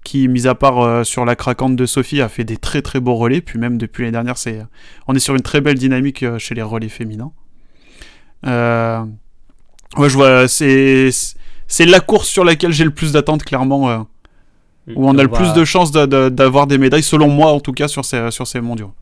Qui, 0.03 0.27
mis 0.27 0.47
à 0.47 0.55
part 0.55 0.79
euh, 0.79 1.03
sur 1.03 1.25
la 1.25 1.35
craquante 1.35 1.75
de 1.75 1.85
Sophie, 1.85 2.21
a 2.21 2.29
fait 2.29 2.43
des 2.43 2.57
très 2.57 2.81
très 2.81 2.99
beaux 2.99 3.15
relais. 3.15 3.41
Puis 3.41 3.59
même 3.59 3.77
depuis 3.77 4.03
l'année 4.03 4.13
dernière, 4.13 4.37
c'est, 4.37 4.59
on 5.07 5.15
est 5.15 5.19
sur 5.19 5.35
une 5.35 5.41
très 5.41 5.61
belle 5.61 5.77
dynamique 5.77 6.23
euh, 6.23 6.39
chez 6.39 6.55
les 6.55 6.63
relais 6.63 6.89
féminins. 6.89 7.31
Euh, 8.47 9.03
ouais, 9.97 10.09
je 10.09 10.15
vois, 10.15 10.47
c'est, 10.47 11.09
c'est 11.67 11.85
la 11.85 11.99
course 11.99 12.27
sur 12.27 12.43
laquelle 12.43 12.71
j'ai 12.71 12.83
le 12.83 12.91
plus 12.91 13.11
d'attentes, 13.11 13.43
clairement. 13.43 13.89
euh, 13.89 13.99
où 14.95 15.07
on 15.07 15.17
a 15.17 15.23
le 15.23 15.29
plus 15.29 15.53
de 15.53 15.63
chances 15.63 15.91
d'avoir 15.91 16.67
des 16.67 16.77
médailles, 16.77 17.03
selon 17.03 17.27
moi 17.27 17.51
en 17.51 17.59
tout 17.59 17.71
cas, 17.71 17.87
sur 17.87 18.03
ces, 18.03 18.31
sur 18.31 18.47
ces 18.47 18.61
mondiaux. 18.61 18.93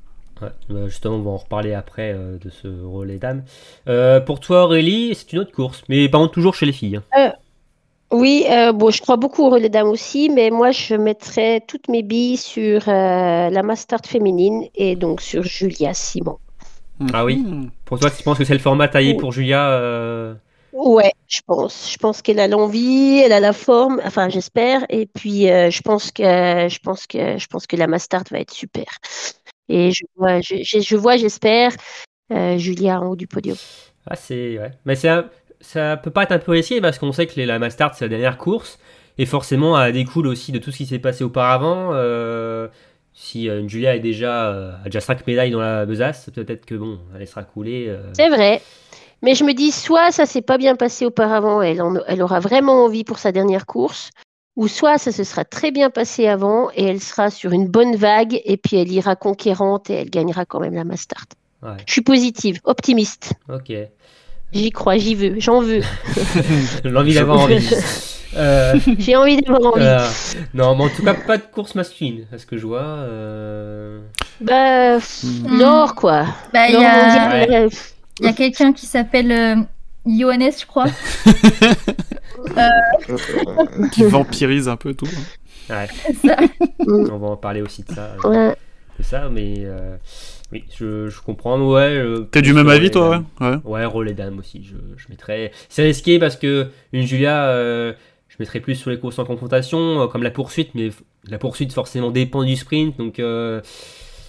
Ouais, 0.42 0.50
bah, 0.70 0.88
justement, 0.88 1.16
on 1.16 1.22
va 1.22 1.32
en 1.32 1.38
reparler 1.38 1.74
après 1.74 2.14
euh, 2.14 2.38
de 2.38 2.50
ce 2.50 2.68
relais 2.68 3.18
dames. 3.18 3.44
Euh, 3.88 4.20
pour 4.22 4.40
toi, 4.40 4.64
Aurélie, 4.64 5.14
c'est 5.16 5.34
une 5.34 5.40
autre 5.40 5.52
course, 5.52 5.84
mais 5.90 6.08
par 6.08 6.22
contre, 6.22 6.34
toujours 6.34 6.56
chez 6.56 6.66
les 6.66 6.72
filles. 6.72 7.00
hein. 7.14 7.34
Oui, 8.12 8.46
euh, 8.50 8.72
bon, 8.72 8.90
je 8.90 9.02
crois 9.02 9.18
beaucoup 9.18 9.44
au 9.44 9.50
relais 9.52 9.70
dames 9.70 9.88
aussi, 9.88 10.30
mais 10.30 10.50
moi, 10.50 10.72
je 10.72 10.96
mettrais 10.96 11.62
toutes 11.68 11.90
mes 11.90 12.02
billes 12.02 12.38
sur 12.38 12.90
euh, 12.90 13.50
la 13.50 13.62
Mastart 13.64 14.02
féminine 14.06 14.64
et 14.74 14.96
donc 14.96 15.22
sur 15.22 15.44
Julia 15.44 15.94
Simon. 15.94 16.38
Ah 17.14 17.24
oui. 17.24 17.46
Pour 17.86 18.00
toi, 18.00 18.10
tu 18.10 18.24
penses 18.24 18.38
que 18.40 18.46
c'est 18.46 18.54
le 18.54 18.60
format 18.60 18.88
taillé 18.88 19.14
Oui. 19.14 19.18
pour 19.20 19.32
Julia 19.32 19.70
euh, 19.70 20.34
Ouais, 20.74 21.14
je 21.28 21.40
pense. 21.46 21.92
Je 21.92 21.98
pense 21.98 22.22
qu'elle 22.22 22.40
a 22.40 22.48
l'envie, 22.48 23.20
elle 23.24 23.32
a 23.32 23.40
la 23.40 23.54
forme, 23.54 24.02
enfin, 24.06 24.30
j'espère. 24.30 24.86
Et 24.90 25.06
puis, 25.06 25.50
euh, 25.50 25.70
je 25.70 25.82
pense 25.82 26.12
que, 26.12 26.24
je 26.24 26.80
pense 26.80 27.08
que, 27.08 27.38
je 27.38 27.48
pense 27.48 27.68
que 27.68 27.76
la 27.76 27.88
Mastart 27.88 28.24
va 28.32 28.40
être 28.40 28.54
super. 28.54 28.86
Et 29.70 29.92
je 29.92 30.04
vois, 30.18 30.42
je, 30.42 30.56
je- 30.64 30.80
je 30.80 30.96
vois, 30.96 31.18
j'espère, 31.18 31.72
euh, 32.32 32.58
Julia 32.58 33.00
en 33.02 33.08
haut 33.10 33.16
du 33.16 33.28
podium. 33.28 33.58
Ah, 34.08 34.16
c'est. 34.16 34.58
Ouais. 34.60 34.72
Mais 34.86 34.96
c'est 34.96 35.10
ça 35.62 35.98
peut 35.98 36.12
pas 36.12 36.24
être 36.24 36.32
un 36.32 36.40
peu 36.40 36.54
risqué 36.54 36.80
parce 36.82 36.98
qu'on 37.00 37.12
sait 37.12 37.28
que 37.28 37.36
les- 37.36 37.46
la 37.46 37.60
Mastart, 37.60 37.94
c'est 37.96 38.06
la 38.06 38.10
dernière 38.10 38.38
course. 38.38 38.80
Et 39.18 39.26
forcément, 39.26 39.80
elle 39.82 39.92
découle 39.94 40.28
aussi 40.28 40.52
de 40.54 40.60
tout 40.60 40.72
ce 40.72 40.78
qui 40.78 40.86
s'est 40.86 41.00
passé 41.00 41.24
auparavant. 41.26 41.90
Euh, 41.94 42.70
si 43.14 43.50
euh, 43.50 43.68
Julia 43.68 43.96
est 43.96 44.00
déjà, 44.00 44.78
a 44.80 44.86
déjà 44.86 45.02
5 45.02 45.28
médailles 45.28 45.52
dans 45.52 45.60
la 45.60 45.86
besace, 45.86 46.30
peut-être 46.34 46.66
que 46.66 46.76
bon, 46.76 47.00
elle 47.20 47.28
sera 47.28 47.44
coulée. 47.44 47.94
C'est 48.14 48.30
vrai. 48.30 48.62
Mais 49.22 49.36
je 49.36 49.44
me 49.44 49.54
dis, 49.54 49.72
soit 49.72 50.12
ça 50.12 50.26
s'est 50.26 50.42
pas 50.42 50.58
bien 50.58 50.76
passé 50.76 51.06
auparavant, 51.06 51.62
elle, 51.62 51.82
en- 51.82 51.96
elle 52.08 52.22
aura 52.22 52.40
vraiment 52.40 52.86
envie 52.86 53.04
pour 53.04 53.20
sa 53.20 53.34
dernière 53.34 53.66
course, 53.66 54.12
ou 54.56 54.68
soit 54.68 54.98
ça 54.98 55.12
se 55.12 55.24
sera 55.24 55.46
très 55.46 55.72
bien 55.72 55.90
passé 55.90 56.28
avant 56.28 56.70
et 56.76 56.84
elle 56.86 57.00
sera 57.02 57.30
sur 57.30 57.52
une 57.52 57.68
bonne 57.68 57.96
vague 57.96 58.42
et 58.46 58.58
puis 58.58 58.78
elle 58.78 58.92
ira 58.92 59.16
conquérante 59.16 59.90
et 59.90 59.94
elle 59.94 60.10
gagnera 60.10 60.46
quand 60.46 60.60
même 60.60 60.74
la 60.76 60.84
Mastart. 60.84 61.26
Ouais. 61.64 61.78
Je 61.86 61.92
suis 61.94 62.02
positive, 62.02 62.60
optimiste. 62.64 63.34
Ok. 63.54 63.72
J'y 64.52 64.72
crois, 64.72 64.98
j'y 64.98 65.14
veux, 65.16 65.40
j'en 65.40 65.62
veux. 65.62 65.82
L'envie 66.84 67.14
d'avoir 67.14 67.40
envie. 67.42 67.70
Euh, 68.38 68.76
J'ai 69.00 69.16
envie 69.16 69.42
d'avoir 69.42 69.74
envie. 69.74 69.82
euh, 69.84 70.08
non, 70.54 70.76
mais 70.76 70.84
en 70.84 70.90
tout 70.90 71.02
cas, 71.04 71.16
pas 71.16 71.38
de 71.40 71.42
course 71.52 71.74
masculine, 71.74 72.28
à 72.32 72.38
ce 72.38 72.46
que 72.46 72.58
je 72.60 72.68
vois. 72.68 72.84
euh, 72.84 74.02
Bah, 74.40 74.98
pff, 74.98 75.24
Hmm. 75.24 75.58
Nord, 75.58 75.96
quoi. 75.96 76.28
Bah, 76.54 76.68
il 76.70 76.74
y 76.74 76.86
a, 76.86 77.66
y 78.22 78.28
a 78.28 78.34
quelqu'un 78.34 78.72
qui 78.72 78.86
s'appelle 78.86 79.32
euh, 79.32 79.56
Johannes, 80.06 80.52
je 80.60 80.66
crois. 80.68 80.86
Qui 83.92 84.04
vampirise 84.04 84.68
un 84.68 84.76
peu 84.76 84.94
tout. 84.94 85.08
hein. 85.70 85.86
Ça. 86.24 86.36
on 86.88 87.18
va 87.18 87.28
en 87.28 87.38
parler 87.38 87.62
aussi 87.62 87.84
de 87.84 87.94
ça. 87.94 88.16
euh, 88.26 88.30
ouais. 88.50 88.56
de 88.98 89.04
ça, 89.04 89.30
mais 89.30 89.56
euh, 89.60 89.96
oui, 90.52 90.64
je, 90.76 91.10
je 91.10 91.22
comprends. 91.22 91.60
Ouais, 91.62 91.96
euh, 91.96 92.22
T'es 92.32 92.42
du 92.42 92.50
plus 92.54 92.58
même 92.64 92.70
avis, 92.70 92.90
toi 92.92 93.10
dames. 93.10 93.26
ouais, 93.42 93.48
ouais. 93.50 93.62
Ouais, 93.82 93.86
relais 93.86 94.14
dames 94.14 94.40
aussi, 94.40 94.64
je, 94.64 94.76
je 94.98 95.06
mettrais. 95.10 95.52
C'est 95.70 95.84
risqué 95.84 96.18
parce 96.20 96.36
que 96.38 96.68
une 96.92 97.06
Julia, 97.06 97.50
euh, 97.50 97.94
je 98.30 98.36
mettrais 98.40 98.60
plus 98.60 98.76
sur 98.76 98.90
les 98.90 99.00
courses 99.00 99.20
en 99.20 99.26
confrontation, 99.26 100.02
euh, 100.02 100.08
comme 100.08 100.24
la 100.24 100.32
poursuite, 100.32 100.72
mais 100.74 100.90
la 101.28 101.38
poursuite 101.38 101.72
forcément 101.74 102.10
dépend 102.12 102.44
du 102.44 102.56
sprint, 102.56 102.98
donc 102.98 103.20
euh, 103.20 103.62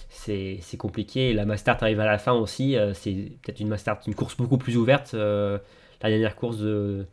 c'est 0.09 0.59
c'est 0.61 0.77
compliqué. 0.77 1.33
La 1.33 1.45
Mastart 1.45 1.77
arrive 1.81 1.99
à 2.01 2.05
la 2.05 2.19
fin 2.19 2.33
aussi, 2.33 2.75
euh, 2.77 2.93
c'est 2.93 3.13
peut-être 3.41 3.59
une 3.59 3.67
Mastart, 3.69 3.99
une 4.05 4.13
course 4.15 4.37
beaucoup 4.37 4.57
plus 4.59 4.77
ouverte, 4.77 5.11
euh, 5.15 5.57
la 6.03 6.09
dernière 6.09 6.35
course 6.35 6.57
de, 6.59 7.05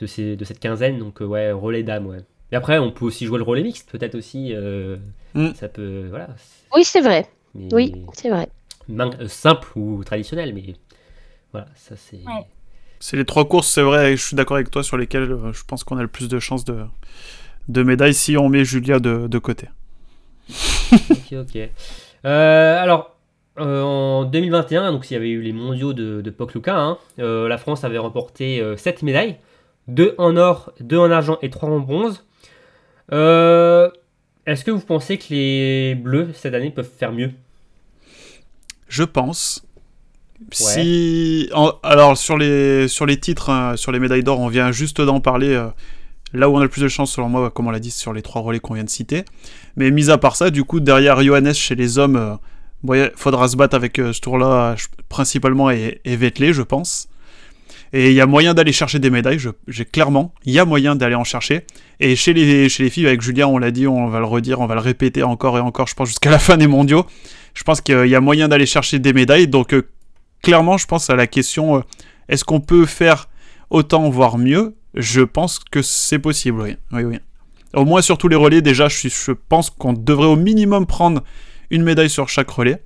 de, 0.00 0.06
ces, 0.06 0.34
de 0.36 0.44
cette 0.44 0.58
quinzaine, 0.60 0.98
donc 0.98 1.22
euh, 1.22 1.26
ouais, 1.26 1.52
relais 1.52 1.82
dames, 1.84 2.06
ouais. 2.06 2.18
Et 2.52 2.56
après, 2.56 2.78
on 2.78 2.90
peut 2.90 3.04
aussi 3.04 3.26
jouer 3.26 3.38
le 3.38 3.44
relais 3.44 3.62
mixte, 3.62 3.88
peut-être 3.90 4.16
aussi. 4.16 4.52
euh, 4.52 4.96
Mm. 5.34 5.54
Ça 5.54 5.68
peut, 5.68 6.06
voilà. 6.10 6.26
Oui, 6.74 6.82
c'est 6.82 7.00
vrai. 7.00 7.24
Mais- 7.54 7.72
Oui, 7.72 7.94
c'est 8.14 8.30
vrai. 8.30 8.48
main- 8.88 9.10
euh, 9.20 9.28
simple 9.28 9.68
ou 9.78 10.02
traditionnel, 10.02 10.52
mais 10.52 10.74
voilà, 11.52 11.68
ça 11.76 11.94
c'est. 11.96 12.16
Ouais. 12.16 12.46
C'est 12.98 13.16
les 13.16 13.24
trois 13.24 13.44
courses, 13.46 13.68
c'est 13.68 13.82
vrai, 13.82 14.12
et 14.12 14.16
je 14.16 14.26
suis 14.26 14.34
d'accord 14.34 14.56
avec 14.56 14.72
toi 14.72 14.82
sur 14.82 14.96
lesquelles 14.96 15.30
euh, 15.30 15.52
je 15.52 15.62
pense 15.64 15.84
qu'on 15.84 15.96
a 15.98 16.02
le 16.02 16.08
plus 16.08 16.28
de 16.28 16.40
chances 16.40 16.64
de, 16.64 16.78
de 17.68 17.82
médailles 17.84 18.12
si 18.14 18.36
on 18.36 18.48
met 18.48 18.64
Julia 18.64 18.98
de, 18.98 19.28
de 19.28 19.38
côté. 19.38 19.68
Ok, 21.10 21.32
ok. 21.32 21.58
Euh, 22.24 22.78
alors, 22.82 23.16
euh, 23.58 23.82
en 23.82 24.24
2021, 24.24 24.92
donc 24.92 25.04
s'il 25.04 25.14
y 25.14 25.16
avait 25.16 25.30
eu 25.30 25.42
les 25.42 25.52
mondiaux 25.52 25.92
de, 25.92 26.20
de 26.22 26.30
Pokluka, 26.30 26.76
hein, 26.76 26.98
euh, 27.20 27.48
la 27.48 27.56
France 27.58 27.84
avait 27.84 27.98
remporté 27.98 28.62
7 28.76 29.02
médailles 29.02 29.36
2 29.90 30.14
en 30.18 30.36
or, 30.36 30.72
2 30.80 30.98
en 30.98 31.10
argent 31.10 31.38
et 31.42 31.50
3 31.50 31.68
en 31.68 31.80
bronze. 31.80 32.24
Euh, 33.12 33.90
Est-ce 34.46 34.64
que 34.64 34.70
vous 34.70 34.80
pensez 34.80 35.18
que 35.18 35.26
les 35.30 35.94
Bleus 35.94 36.28
cette 36.34 36.54
année 36.54 36.70
peuvent 36.70 36.88
faire 36.98 37.12
mieux? 37.12 37.32
Je 38.88 39.04
pense. 39.04 39.62
Si, 40.52 41.50
en- 41.52 41.74
alors 41.82 42.16
sur 42.16 42.38
les 42.38 42.88
sur 42.88 43.04
les 43.06 43.20
titres, 43.20 43.50
hein, 43.50 43.76
sur 43.76 43.92
les 43.92 43.98
médailles 43.98 44.24
d'or, 44.24 44.40
on 44.40 44.48
vient 44.48 44.72
juste 44.72 45.00
d'en 45.00 45.20
parler. 45.20 45.48
euh, 45.54 45.68
là 46.32 46.48
où 46.48 46.54
on 46.56 46.60
a 46.60 46.62
le 46.62 46.68
plus 46.68 46.82
de 46.82 46.88
chance, 46.88 47.12
selon 47.12 47.28
moi, 47.28 47.50
comme 47.50 47.66
on 47.66 47.70
l'a 47.72 47.80
dit, 47.80 47.90
sur 47.90 48.12
les 48.12 48.22
trois 48.22 48.40
relais 48.40 48.60
qu'on 48.60 48.74
vient 48.74 48.84
de 48.84 48.88
citer. 48.88 49.24
Mais 49.76 49.90
mis 49.90 50.10
à 50.10 50.16
part 50.18 50.36
ça, 50.36 50.50
du 50.50 50.62
coup, 50.64 50.78
derrière 50.80 51.20
Johannes 51.22 51.52
chez 51.52 51.74
les 51.74 51.98
hommes, 51.98 52.16
euh, 52.16 52.34
bon, 52.84 52.94
il 52.94 53.10
faudra 53.16 53.48
se 53.48 53.56
battre 53.56 53.74
avec 53.76 53.96
ce 53.96 54.18
tour-là, 54.20 54.76
principalement 55.08 55.70
et, 55.70 56.00
et 56.04 56.16
Vettelé, 56.16 56.52
je 56.52 56.62
pense. 56.62 57.08
Et 57.92 58.10
il 58.10 58.14
y 58.14 58.20
a 58.20 58.26
moyen 58.26 58.54
d'aller 58.54 58.72
chercher 58.72 59.00
des 59.00 59.10
médailles, 59.10 59.38
j'ai 59.66 59.84
clairement, 59.84 60.32
il 60.44 60.52
y 60.52 60.60
a 60.60 60.64
moyen 60.64 60.94
d'aller 60.94 61.16
en 61.16 61.24
chercher. 61.24 61.66
Et 61.98 62.14
chez 62.14 62.32
les, 62.32 62.68
chez 62.68 62.84
les 62.84 62.90
filles, 62.90 63.06
avec 63.06 63.20
Julien, 63.20 63.48
on 63.48 63.58
l'a 63.58 63.72
dit, 63.72 63.86
on 63.86 64.08
va 64.08 64.20
le 64.20 64.26
redire, 64.26 64.60
on 64.60 64.66
va 64.66 64.74
le 64.74 64.80
répéter 64.80 65.22
encore 65.24 65.58
et 65.58 65.60
encore, 65.60 65.88
je 65.88 65.94
pense, 65.94 66.08
jusqu'à 66.08 66.30
la 66.30 66.38
fin 66.38 66.56
des 66.56 66.68
mondiaux. 66.68 67.04
Je 67.54 67.64
pense 67.64 67.80
qu'il 67.80 68.06
y 68.06 68.14
a 68.14 68.20
moyen 68.20 68.46
d'aller 68.46 68.66
chercher 68.66 69.00
des 69.00 69.12
médailles. 69.12 69.48
Donc, 69.48 69.74
euh, 69.74 69.88
clairement, 70.42 70.78
je 70.78 70.86
pense 70.86 71.10
à 71.10 71.16
la 71.16 71.26
question 71.26 71.78
euh, 71.78 71.80
est-ce 72.28 72.44
qu'on 72.44 72.60
peut 72.60 72.86
faire 72.86 73.28
autant, 73.70 74.08
voire 74.08 74.38
mieux? 74.38 74.76
Je 74.94 75.22
pense 75.22 75.58
que 75.58 75.82
c'est 75.82 76.18
possible, 76.18 76.62
oui. 76.62 76.76
oui. 76.92 77.18
Au 77.74 77.84
moins 77.84 78.02
sur 78.02 78.18
tous 78.18 78.28
les 78.28 78.36
relais, 78.36 78.62
déjà, 78.62 78.88
je, 78.88 79.32
pense 79.32 79.70
qu'on 79.70 79.92
devrait 79.92 80.26
au 80.26 80.36
minimum 80.36 80.86
prendre 80.86 81.22
une 81.70 81.82
médaille 81.82 82.10
sur 82.10 82.28
chaque 82.28 82.50
relais. 82.50 82.82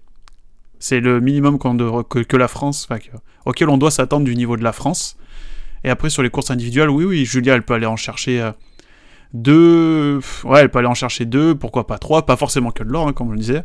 C'est 0.78 1.00
le 1.00 1.20
minimum 1.20 1.58
que, 1.58 2.36
la 2.36 2.48
France, 2.48 2.88
auquel 3.44 3.68
on 3.68 3.76
doit 3.78 3.90
s'attendre 3.90 4.24
du 4.24 4.34
niveau 4.36 4.56
de 4.56 4.62
la 4.64 4.72
France. 4.72 5.16
Et 5.84 5.90
après, 5.90 6.08
sur 6.10 6.22
les 6.22 6.30
courses 6.30 6.50
individuelles, 6.50 6.88
oui, 6.90 7.04
oui, 7.04 7.24
Julia, 7.24 7.54
elle 7.54 7.62
peut 7.62 7.74
aller 7.74 7.86
en 7.86 7.96
chercher 7.96 8.40
euh, 8.40 8.52
deux. 9.32 10.20
Ouais, 10.44 10.60
elle 10.60 10.70
peut 10.70 10.78
aller 10.78 10.88
en 10.88 10.94
chercher 10.94 11.24
deux, 11.24 11.54
pourquoi 11.54 11.86
pas 11.86 11.98
trois, 11.98 12.24
pas 12.26 12.36
forcément 12.36 12.70
que 12.70 12.82
de 12.84 12.88
l'or, 12.88 13.08
hein, 13.08 13.12
comme 13.12 13.28
on 13.28 13.32
le 13.32 13.38
disait. 13.38 13.64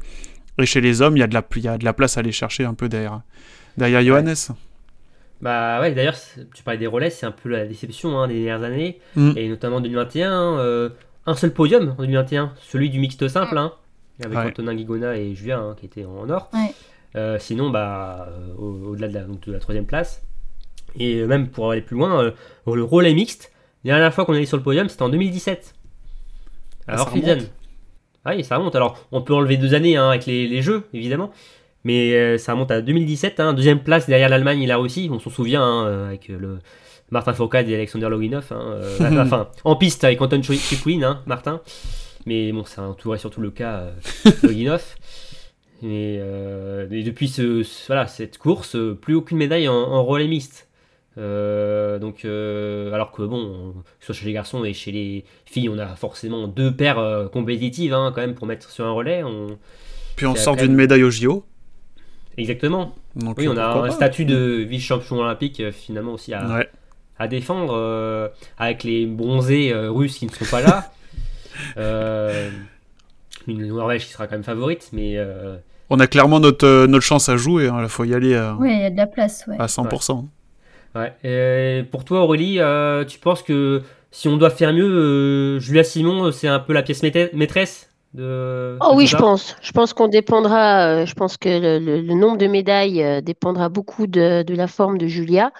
Et 0.57 0.65
chez 0.65 0.81
les 0.81 1.01
hommes, 1.01 1.15
il 1.15 1.21
y, 1.21 1.23
a 1.23 1.27
de 1.27 1.33
la, 1.33 1.43
il 1.55 1.61
y 1.63 1.67
a 1.67 1.77
de 1.77 1.85
la 1.85 1.93
place 1.93 2.17
à 2.17 2.19
aller 2.19 2.31
chercher 2.33 2.65
un 2.65 2.73
peu 2.73 2.89
derrière, 2.89 3.21
derrière 3.77 4.01
Johannes. 4.03 4.35
Bah 5.41 5.79
ouais, 5.79 5.93
d'ailleurs, 5.93 6.17
tu 6.53 6.63
parlais 6.63 6.77
des 6.79 6.87
relais, 6.87 7.09
c'est 7.09 7.25
un 7.25 7.31
peu 7.31 7.47
la 7.47 7.65
déception 7.65 8.19
hein, 8.19 8.27
des 8.27 8.43
dernières 8.43 8.65
années, 8.67 8.99
Mm. 9.15 9.31
et 9.37 9.47
notamment 9.47 9.77
en 9.77 9.81
2021. 9.81 10.57
euh, 10.59 10.89
un 11.25 11.35
seul 11.35 11.53
podium 11.53 11.91
en 11.97 12.01
2021, 12.01 12.53
celui 12.69 12.89
du 12.89 12.99
mixte 12.99 13.25
simple, 13.27 13.57
hein, 13.57 13.71
avec 14.23 14.37
Ouais. 14.37 14.45
Antonin 14.47 14.73
Guigona 14.73 15.15
et 15.15 15.35
Julien 15.35 15.59
hein, 15.61 15.75
qui 15.79 15.85
étaient 15.85 16.03
en 16.03 16.27
or. 16.29 16.49
Ouais. 16.53 16.73
Euh, 17.15 17.37
sinon, 17.39 17.69
bah, 17.69 18.27
euh, 18.29 18.53
au- 18.57 18.89
au-delà 18.91 19.07
de, 19.07 19.13
la, 19.15 19.21
donc 19.21 19.41
de 19.47 19.51
la 19.51 19.59
troisième 19.59 19.85
place, 19.85 20.21
et 20.97 21.23
même 21.25 21.47
pour 21.49 21.71
aller 21.71 21.81
plus 21.81 21.97
loin, 21.97 22.23
euh, 22.23 22.31
le 22.67 22.83
relais 22.83 23.13
mixte, 23.13 23.51
la 23.83 23.93
dernière 23.95 24.13
fois 24.13 24.25
qu'on 24.25 24.33
est 24.33 24.37
allé 24.37 24.45
sur 24.45 24.57
le 24.57 24.63
podium, 24.63 24.89
c'était 24.89 25.01
en 25.03 25.09
2017. 25.09 25.73
Ah, 26.87 26.93
Alors, 26.93 27.09
ça. 27.09 27.13
Ah 28.25 28.33
oui, 28.35 28.43
ça 28.43 28.57
remonte. 28.57 28.75
Alors, 28.75 29.07
on 29.11 29.21
peut 29.21 29.33
enlever 29.33 29.57
deux 29.57 29.73
années 29.73 29.95
hein, 29.95 30.09
avec 30.09 30.25
les, 30.25 30.47
les 30.47 30.61
jeux, 30.61 30.83
évidemment. 30.93 31.31
Mais 31.85 32.13
euh, 32.13 32.37
ça 32.37 32.51
remonte 32.53 32.71
à 32.71 32.81
2017, 32.81 33.39
hein, 33.39 33.53
deuxième 33.53 33.79
place 33.81 34.05
derrière 34.05 34.27
l'Allemagne 34.29 34.61
et 34.61 34.67
la 34.67 34.77
Russie. 34.77 35.09
On 35.11 35.19
s'en 35.19 35.29
souvient 35.29 35.63
hein, 35.63 35.85
euh, 35.87 36.07
avec 36.07 36.29
euh, 36.29 36.37
le 36.37 36.59
Martin 37.09 37.33
Fourcade 37.33 37.69
et 37.69 37.75
Alexander 37.75 38.09
Loginov. 38.09 38.45
hein, 38.51 38.61
euh, 38.61 39.21
enfin, 39.23 39.47
en 39.63 39.75
piste 39.77 40.03
avec 40.03 40.21
Anton 40.21 40.41
Chikwin, 40.43 41.21
Martin. 41.25 41.61
Mais 42.25 42.51
bon, 42.51 42.65
c'est 42.65 42.81
entouré 42.81 43.17
surtout 43.17 43.39
le 43.41 43.49
cas 43.51 43.77
euh, 43.77 43.91
Loginov. 44.43 44.83
Et, 45.81 46.17
euh, 46.19 46.87
et 46.91 47.03
depuis 47.03 47.27
ce, 47.29 47.63
ce- 47.63 47.87
voilà, 47.87 48.07
cette 48.07 48.37
course, 48.37 48.75
euh, 48.75 48.93
plus 48.99 49.15
aucune 49.15 49.37
médaille 49.37 49.67
en, 49.69 49.73
en 49.75 50.03
relais 50.03 50.27
mixte. 50.27 50.67
Euh, 51.17 51.99
donc, 51.99 52.23
euh, 52.25 52.91
alors 52.93 53.11
que 53.11 53.21
bon, 53.23 53.73
que 53.99 54.05
ce 54.05 54.07
soit 54.07 54.15
chez 54.15 54.25
les 54.25 54.33
garçons 54.33 54.63
et 54.63 54.73
chez 54.73 54.91
les 54.91 55.25
filles, 55.45 55.69
on 55.69 55.77
a 55.79 55.87
forcément 55.95 56.47
deux 56.47 56.73
paires 56.73 57.29
compétitives 57.31 57.93
hein, 57.93 58.11
quand 58.13 58.21
même 58.21 58.35
pour 58.35 58.45
mettre 58.47 58.69
sur 58.69 58.85
un 58.85 58.91
relais. 58.91 59.23
On... 59.23 59.57
Puis 60.15 60.25
on 60.25 60.35
sort 60.35 60.55
d'une 60.55 60.75
médaille 60.75 61.03
au 61.03 61.09
JO. 61.11 61.45
Exactement. 62.37 62.95
Donc, 63.15 63.37
Oui, 63.37 63.47
on 63.47 63.57
a 63.57 63.65
un 63.67 63.81
pas. 63.81 63.91
statut 63.91 64.23
de 64.25 64.65
vice-champion 64.67 65.17
olympique 65.19 65.71
finalement 65.71 66.13
aussi 66.13 66.33
à, 66.33 66.45
Ouais. 66.55 66.69
à 67.17 67.27
défendre 67.27 68.31
avec 68.57 68.83
les 68.83 69.05
bronzés 69.05 69.73
russes 69.73 70.17
qui 70.19 70.25
ne 70.25 70.31
sont 70.31 70.45
pas 70.45 70.61
là. 70.61 70.91
Euh, 73.57 73.63
une 73.65 73.67
Norvège 73.75 74.05
qui 74.05 74.11
sera 74.11 74.27
quand 74.27 74.33
même 74.35 74.43
favorite, 74.43 74.89
mais 74.93 75.13
euh, 75.17 75.57
On 75.89 75.99
a 75.99 76.07
clairement 76.07 76.39
notre, 76.39 76.65
euh, 76.67 76.87
notre 76.87 77.05
chance 77.05 77.29
à 77.29 77.37
jouer. 77.37 77.69
Il 77.81 77.89
faut 77.89 78.03
y 78.03 78.13
aller 78.13 78.35
à, 78.35 78.55
Ouais, 78.55 78.73
il 78.73 78.81
y 78.81 78.85
a 78.85 78.89
de 78.89 78.97
la 78.97 79.07
place, 79.07 79.45
ouais. 79.47 79.55
à 79.59 79.65
100%. 79.67 80.25
ouais. 80.95 81.13
Et 81.23 81.83
pour 81.91 82.03
toi, 82.05 82.21
Aurélie, 82.21 82.59
euh, 82.59 83.03
tu 83.05 83.19
penses 83.19 83.41
que 83.43 83.81
si 84.11 84.27
on 84.27 84.37
doit 84.37 84.49
faire 84.49 84.73
mieux, 84.73 84.85
euh, 84.89 85.59
Julia 85.59 85.83
Simon, 85.83 86.31
c'est 86.31 86.47
un 86.47 86.59
peu 86.59 86.73
la 86.73 86.81
pièce 86.83 87.03
maître- 87.03 87.29
maîtresse 87.35 87.89
de. 88.13 88.77
Oh 88.81 88.91
de 88.91 88.95
oui, 88.97 89.05
je 89.07 89.15
pense. 89.17 89.55
Je 89.61 89.71
pense 89.71 89.93
qu'on 89.93 90.07
dépendra. 90.07 90.81
euh, 90.87 91.05
je 91.05 91.13
pense 91.13 91.37
que 91.37 91.47
le, 91.49 91.77
le- 91.79 92.01
le 92.01 92.13
nombre 92.15 92.37
de 92.37 92.47
médailles 92.47 93.03
euh, 93.03 93.21
dépendra 93.21 93.69
beaucoup 93.69 94.07
de, 94.07 94.41
de 94.43 94.55
la 94.55 94.67
forme 94.67 94.97
de 94.97 95.05
Julia. 95.07 95.51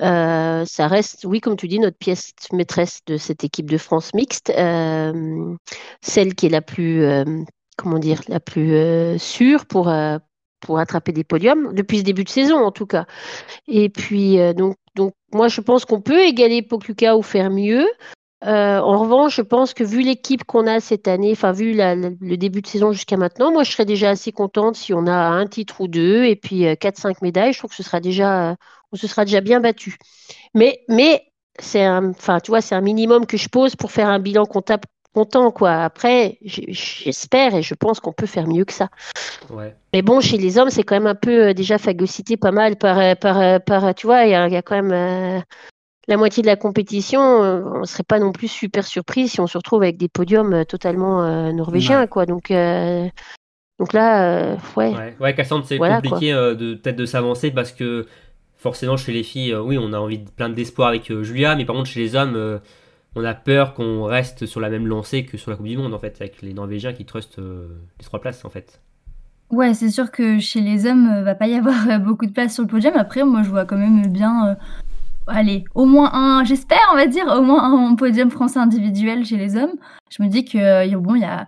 Euh, 0.00 0.64
ça 0.66 0.88
reste, 0.88 1.24
oui, 1.24 1.40
comme 1.40 1.56
tu 1.56 1.68
dis, 1.68 1.78
notre 1.78 1.96
pièce 1.96 2.32
maîtresse 2.52 3.00
de 3.06 3.16
cette 3.16 3.44
équipe 3.44 3.70
de 3.70 3.78
France 3.78 4.12
mixte, 4.14 4.50
euh, 4.50 5.54
celle 6.02 6.34
qui 6.34 6.46
est 6.46 6.50
la 6.50 6.62
plus, 6.62 7.04
euh, 7.04 7.24
comment 7.76 7.98
dire, 7.98 8.20
la 8.28 8.40
plus 8.40 9.18
sûre 9.18 9.66
pour 9.66 9.92
pour 10.60 10.78
attraper 10.78 11.12
des 11.12 11.24
podiums 11.24 11.74
depuis 11.74 11.98
ce 11.98 12.04
début 12.04 12.24
de 12.24 12.28
saison 12.30 12.64
en 12.64 12.72
tout 12.72 12.86
cas. 12.86 13.04
Et 13.68 13.90
puis 13.90 14.38
donc 14.54 14.76
donc 14.94 15.12
moi 15.32 15.48
je 15.48 15.60
pense 15.60 15.84
qu'on 15.84 16.00
peut 16.00 16.20
égaler 16.22 16.62
Pokluka 16.62 17.16
ou 17.16 17.22
faire 17.22 17.50
mieux. 17.50 17.86
En 18.42 18.98
revanche, 18.98 19.36
je 19.36 19.42
pense 19.42 19.74
que 19.74 19.84
vu 19.84 20.02
l'équipe 20.02 20.44
qu'on 20.44 20.66
a 20.66 20.80
cette 20.80 21.08
année, 21.08 21.32
enfin 21.32 21.52
vu 21.52 21.74
le 21.74 22.36
début 22.36 22.62
de 22.62 22.66
saison 22.66 22.92
jusqu'à 22.92 23.16
maintenant, 23.16 23.52
moi 23.52 23.62
je 23.64 23.72
serais 23.72 23.84
déjà 23.84 24.10
assez 24.10 24.32
contente 24.32 24.76
si 24.76 24.92
on 24.94 25.06
a 25.06 25.12
un 25.12 25.46
titre 25.46 25.80
ou 25.80 25.88
deux 25.88 26.24
et 26.24 26.36
puis 26.36 26.66
euh, 26.66 26.74
4-5 26.74 27.16
médailles. 27.22 27.52
Je 27.52 27.58
trouve 27.58 27.70
que 27.70 27.76
ce 27.76 27.82
sera 27.82 28.00
déjà, 28.00 28.56
on 28.94 28.96
se 28.96 29.06
sera 29.08 29.24
déjà 29.24 29.40
bien 29.42 29.60
battu. 29.60 29.98
Mais, 30.54 30.80
mais 30.88 31.22
c'est 31.58 31.84
un, 31.84 32.10
enfin 32.10 32.40
tu 32.40 32.50
vois, 32.52 32.60
c'est 32.60 32.74
un 32.74 32.80
minimum 32.80 33.26
que 33.26 33.36
je 33.36 33.48
pose 33.48 33.76
pour 33.76 33.90
faire 33.90 34.08
un 34.08 34.20
bilan 34.20 34.46
comptable 34.46 34.84
content 35.12 35.52
quoi. 35.52 35.84
Après, 35.84 36.38
j'espère 36.42 37.54
et 37.54 37.62
je 37.62 37.74
pense 37.74 38.00
qu'on 38.00 38.12
peut 38.12 38.26
faire 38.26 38.48
mieux 38.48 38.64
que 38.64 38.72
ça. 38.72 38.88
Ouais. 39.50 39.74
Mais 39.92 40.02
bon, 40.02 40.20
chez 40.20 40.38
les 40.38 40.58
hommes, 40.58 40.70
c'est 40.70 40.82
quand 40.82 40.96
même 40.96 41.06
un 41.06 41.14
peu 41.14 41.48
euh, 41.48 41.54
déjà 41.54 41.78
phagocyté 41.78 42.36
pas 42.36 42.50
mal 42.50 42.76
par, 42.76 42.98
euh, 42.98 43.14
par, 43.14 43.40
euh, 43.40 43.58
par 43.60 43.94
tu 43.94 44.06
vois, 44.06 44.24
il 44.24 44.30
y, 44.30 44.34
a 44.34 44.48
il 44.48 44.52
y 44.52 44.56
a 44.56 44.62
quand 44.62 44.74
même 44.74 44.92
euh, 44.92 45.40
la 46.08 46.16
moitié 46.16 46.42
de 46.42 46.48
la 46.48 46.56
compétition. 46.56 47.20
on 47.20 47.80
ne 47.80 47.84
serait 47.86 48.02
pas 48.02 48.18
non 48.18 48.32
plus 48.32 48.48
super 48.48 48.84
surpris 48.86 49.28
si 49.28 49.40
on 49.40 49.46
se 49.46 49.56
retrouve 49.56 49.82
avec 49.82 49.96
des 49.96 50.08
podiums 50.08 50.64
totalement 50.66 51.22
euh, 51.22 51.52
norvégiens, 51.52 52.00
Ouais. 52.00 52.08
quoi. 52.08 52.26
Donc, 52.26 52.50
euh, 52.50 53.08
donc 53.78 53.92
là, 53.92 54.56
ouais. 54.76 54.92
Ouais, 54.94 55.16
ouais 55.20 55.34
Cassandre, 55.34 55.64
c'est 55.66 55.76
Voilà, 55.76 56.00
compliqué 56.00 56.32
de 56.32 56.74
peut-être 56.74 56.96
de 56.96 57.06
s'avancer 57.06 57.50
parce 57.52 57.72
que 57.72 58.06
forcément 58.64 58.96
chez 58.96 59.12
les 59.12 59.22
filles, 59.22 59.52
euh, 59.52 59.60
oui, 59.60 59.76
on 59.78 59.92
a 59.92 59.98
envie 59.98 60.20
de 60.20 60.30
plein 60.30 60.48
d'espoir 60.48 60.88
avec 60.88 61.10
euh, 61.10 61.22
Julia, 61.22 61.54
mais 61.54 61.66
par 61.66 61.76
contre 61.76 61.90
chez 61.90 62.00
les 62.00 62.16
hommes, 62.16 62.34
euh, 62.34 62.58
on 63.14 63.22
a 63.22 63.34
peur 63.34 63.74
qu'on 63.74 64.04
reste 64.04 64.46
sur 64.46 64.58
la 64.58 64.70
même 64.70 64.86
lancée 64.86 65.26
que 65.26 65.36
sur 65.36 65.50
la 65.50 65.58
Coupe 65.58 65.66
du 65.66 65.76
Monde 65.76 65.92
en 65.92 65.98
fait, 65.98 66.16
avec 66.18 66.40
les 66.40 66.54
Norvégiens 66.54 66.94
qui 66.94 67.04
trustent 67.04 67.38
les 67.38 68.04
trois 68.04 68.22
places 68.22 68.42
en 68.46 68.48
fait. 68.48 68.80
Ouais, 69.50 69.74
c'est 69.74 69.90
sûr 69.90 70.10
que 70.10 70.38
chez 70.38 70.62
les 70.62 70.86
hommes, 70.86 71.10
euh, 71.12 71.22
va 71.22 71.34
pas 71.34 71.46
y 71.46 71.54
avoir 71.54 72.00
beaucoup 72.00 72.24
de 72.24 72.32
place 72.32 72.54
sur 72.54 72.62
le 72.62 72.68
podium. 72.68 72.94
Après, 72.96 73.22
moi, 73.22 73.42
je 73.42 73.50
vois 73.50 73.66
quand 73.66 73.76
même 73.76 74.06
bien, 74.06 74.56
allez, 75.26 75.64
au 75.74 75.84
moins 75.84 76.10
un, 76.14 76.42
j'espère, 76.44 76.88
on 76.90 76.96
va 76.96 77.06
dire, 77.06 77.26
au 77.26 77.42
moins 77.42 77.90
un 77.90 77.94
podium 77.96 78.30
français 78.30 78.60
individuel 78.60 79.26
chez 79.26 79.36
les 79.36 79.56
hommes. 79.56 79.74
Je 80.08 80.22
me 80.22 80.28
dis 80.28 80.46
que, 80.46 80.96
bon, 80.96 81.16
il 81.16 81.20
y 81.20 81.26
a, 81.26 81.46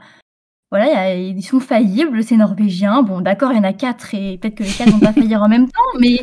voilà, 0.76 1.14
il 1.14 1.22
y 1.22 1.28
a- 1.28 1.32
ils 1.36 1.42
sont 1.42 1.60
faillibles, 1.60 2.22
ces 2.22 2.36
Norvégiens. 2.36 3.02
Bon, 3.02 3.20
d'accord, 3.20 3.52
il 3.52 3.56
y 3.56 3.60
en 3.60 3.64
a 3.64 3.72
quatre 3.72 4.14
et 4.14 4.38
peut-être 4.38 4.54
que 4.56 4.62
les 4.62 4.70
quatre 4.70 4.90
vont 4.90 5.00
pas 5.00 5.12
faillir 5.12 5.42
en 5.42 5.48
même 5.48 5.66
temps, 5.66 5.98
mais, 6.00 6.20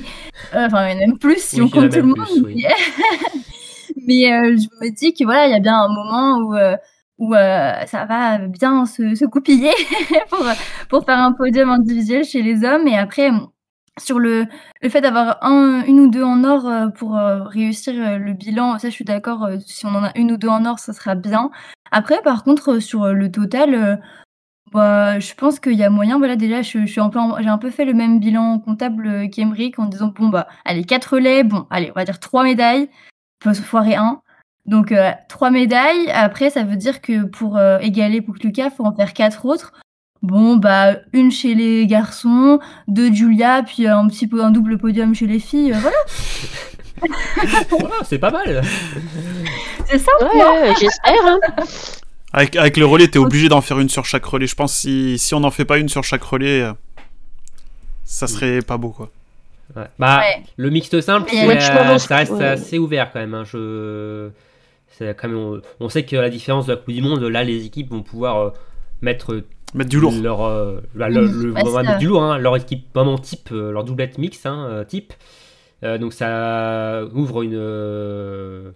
euh, 0.56 0.68
enfin, 0.68 0.88
il 0.90 0.94
y 0.96 1.00
en 1.00 1.04
a 1.04 1.08
même 1.08 1.18
plus 1.18 1.40
si 1.44 1.62
Oui, 1.62 1.68
on 1.68 1.70
compte 1.82 1.90
tout 1.92 1.98
le 1.98 2.04
monde. 2.04 2.16
plus, 2.16 2.42
oui. 2.44 2.66
Mais 4.08 4.32
euh, 4.34 4.56
je 4.58 4.68
me 4.86 4.90
dis 4.94 5.14
que 5.14 5.24
voilà, 5.24 5.48
il 5.48 5.52
y 5.52 5.56
a 5.56 5.60
bien 5.60 5.78
un 5.78 5.88
moment 5.88 6.38
où, 6.40 6.56
euh, 6.56 6.76
où 7.20 7.36
euh, 7.36 7.72
ça 7.86 8.06
va 8.06 8.38
bien 8.40 8.86
se, 8.86 9.16
se 9.16 9.26
coupiller 9.26 9.72
pour, 10.30 10.46
pour 10.90 11.06
faire 11.06 11.20
un 11.20 11.32
podium 11.34 11.70
individuel 11.70 12.24
chez 12.26 12.42
les 12.42 12.64
hommes. 12.66 12.88
Et 12.88 12.98
après, 12.98 13.30
sur 14.00 14.20
le, 14.20 14.46
le 14.82 14.90
fait 14.90 15.02
d'avoir 15.02 15.38
un, 15.44 15.84
une 15.86 16.00
ou 16.02 16.10
deux 16.10 16.24
en 16.24 16.44
or 16.44 16.92
pour 16.98 17.14
réussir 17.16 17.94
le 18.20 18.34
bilan, 18.34 18.80
ça 18.80 18.90
je 18.90 18.94
suis 18.94 19.06
d'accord, 19.06 19.48
si 19.66 19.86
on 19.86 19.90
en 19.96 20.04
a 20.04 20.12
une 20.18 20.32
ou 20.32 20.38
deux 20.38 20.48
en 20.50 20.66
or, 20.66 20.80
ça 20.80 20.94
sera 20.94 21.16
bien. 21.16 21.52
Après, 21.92 22.20
par 22.24 22.44
contre, 22.44 22.80
sur 22.80 23.06
le 23.14 23.32
total, 23.32 24.02
bah, 24.74 25.20
je 25.20 25.34
pense 25.36 25.60
qu'il 25.60 25.74
y 25.74 25.84
a 25.84 25.90
moyen. 25.90 26.18
Voilà, 26.18 26.36
déjà, 26.36 26.62
je, 26.62 26.80
je 26.80 26.86
suis 26.86 27.02
un 27.02 27.10
peu, 27.10 27.20
en- 27.20 27.42
j'ai 27.42 27.50
un 27.50 27.58
peu 27.58 27.70
fait 27.70 27.86
le 27.86 27.94
même 27.94 28.20
bilan 28.20 28.60
comptable 28.60 29.08
euh, 29.08 29.28
qu'Emeric 29.28 29.80
en 29.80 29.86
disant 29.86 30.12
bon 30.16 30.30
bah, 30.30 30.48
allez 30.66 30.84
quatre 30.84 31.14
relais, 31.16 31.44
bon, 31.44 31.66
allez, 31.70 31.92
on 31.92 32.00
va 32.00 32.06
dire 32.06 32.20
trois 32.20 32.44
médailles, 32.44 32.90
peut 33.40 33.54
se 33.54 33.62
foirer 33.62 33.96
un. 33.96 34.22
Donc 34.66 34.92
euh, 34.92 35.12
trois 35.30 35.50
médailles. 35.52 36.10
Après, 36.12 36.50
ça 36.50 36.64
veut 36.64 36.78
dire 36.78 37.02
que 37.02 37.24
pour 37.26 37.58
euh, 37.58 37.78
égaler 37.80 38.22
pour 38.22 38.36
Lucas, 38.42 38.70
faut 38.70 38.86
en 38.86 38.96
faire 38.96 39.14
quatre 39.14 39.46
autres. 39.46 39.74
Bon 40.22 40.56
bah 40.56 40.96
une 41.12 41.32
chez 41.32 41.54
les 41.54 41.86
garçons, 41.86 42.60
deux 42.88 43.10
de 43.10 43.16
Julia, 43.16 43.62
puis 43.64 43.88
euh, 43.88 43.98
un 43.98 44.08
petit 44.08 44.26
peu 44.28 44.42
un 44.44 44.52
double 44.52 44.78
podium 44.78 45.14
chez 45.14 45.28
les 45.28 45.40
filles. 45.40 45.74
euh, 45.74 45.78
voilà, 45.80 45.98
Voilà, 47.70 47.96
c'est 48.06 48.20
pas 48.20 48.32
mal. 48.32 48.62
c'est 49.86 49.98
ça. 50.00 50.12
Ouais, 50.22 50.62
ouais, 50.62 50.74
j'espère. 50.80 51.14
hein. 51.26 51.40
Avec, 52.34 52.56
avec 52.56 52.78
le 52.78 52.86
relais, 52.86 53.08
t'es 53.08 53.20
obligé 53.20 53.48
d'en 53.48 53.62
faire 53.62 53.80
une 53.80 53.90
sur 53.90 54.06
chaque 54.06 54.26
relais. 54.26 54.48
Je 54.48 54.56
pense 54.56 54.74
si, 54.74 55.18
si 55.20 55.34
on 55.36 55.40
n'en 55.42 55.52
fait 55.52 55.66
pas 55.66 55.78
une 55.78 55.88
sur 55.90 56.04
chaque 56.04 56.24
relais, 56.24 56.62
euh, 56.64 56.74
ça 58.04 58.28
serait 58.28 58.60
pas 58.62 58.78
beau 58.78 58.90
quoi. 58.90 59.10
Ouais. 59.76 59.84
Bah, 60.00 60.20
Ouais. 60.20 60.44
le 60.58 60.70
mixte 60.70 61.00
simple, 61.02 61.30
euh, 61.34 61.60
ça 62.00 62.16
reste 62.18 62.32
ouais. 62.34 62.44
assez 62.46 62.78
ouvert 62.80 63.12
quand 63.14 63.20
même. 63.20 63.34
hein. 63.34 63.44
Je... 63.46 64.30
c'est 64.90 65.16
quand 65.16 65.28
même, 65.28 65.38
on, 65.38 65.62
on 65.80 65.90
sait 65.90 66.04
que 66.04 66.16
à 66.16 66.22
la 66.22 66.30
différence 66.30 66.66
de 66.66 66.72
la 66.74 66.78
Coupe 66.78 66.94
du 66.94 67.02
Monde, 67.02 67.22
là, 67.24 67.44
les 67.44 67.66
équipes 67.66 67.90
vont 67.92 68.02
pouvoir 68.04 68.38
euh, 68.40 68.50
mettre 69.02 69.44
Mettre 69.76 69.90
du 69.90 70.00
lourd. 70.00 70.14
leur, 70.22 70.42
euh, 70.44 70.82
bah, 70.96 71.10
le- 71.10 71.28
c'est 71.56 71.72
mettre 71.84 71.98
du 71.98 72.08
lourd, 72.08 72.24
hein, 72.24 72.38
leur 72.38 72.56
équipe 72.58 72.86
vraiment 72.94 73.18
type, 73.18 73.50
leur 73.52 73.84
doublette 73.84 74.18
mixte 74.18 74.46
hein, 74.46 74.84
type. 74.88 75.14
Euh, 75.84 75.98
donc 75.98 76.14
ça 76.14 77.04
ouvre 77.14 77.42
une, 77.42 78.74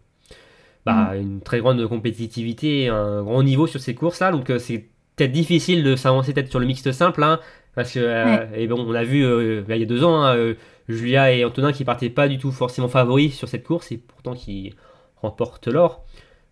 bah, 0.88 1.16
une 1.18 1.42
très 1.42 1.60
grande 1.60 1.86
compétitivité, 1.88 2.90
un 2.90 3.24
grand 3.24 3.44
niveau 3.44 3.68
sur 3.68 3.80
ces 3.80 3.94
courses-là. 3.94 4.32
Donc 4.32 4.50
euh, 4.50 4.60
c'est 4.60 4.86
peut-être 5.16 5.32
difficile 5.32 5.84
de 5.84 5.96
s'avancer 5.96 6.34
peut-être 6.34 6.50
sur 6.50 6.60
le 6.60 6.66
mixte 6.66 6.92
simple, 6.92 7.24
hein, 7.24 7.40
parce 7.76 7.92
que 7.94 8.00
euh, 8.00 8.46
et 8.56 8.68
bon, 8.68 8.86
on 8.88 8.94
a 8.94 9.04
vu 9.04 9.26
euh, 9.26 9.64
il 9.68 9.78
y 9.78 9.84
a 9.84 9.86
deux 9.86 10.04
ans 10.04 10.22
hein, 10.22 10.36
euh, 10.36 10.54
Julia 10.88 11.32
et 11.34 11.44
Antonin 11.44 11.72
qui 11.74 11.84
partaient 11.84 12.10
pas 12.10 12.28
du 12.28 12.38
tout 12.38 12.52
forcément 12.52 12.88
favoris 12.88 13.36
sur 13.36 13.48
cette 13.48 13.64
course 13.64 13.92
et 13.92 13.98
pourtant 13.98 14.34
qui 14.34 14.74
remportent 15.22 15.68
l'or. 15.68 16.04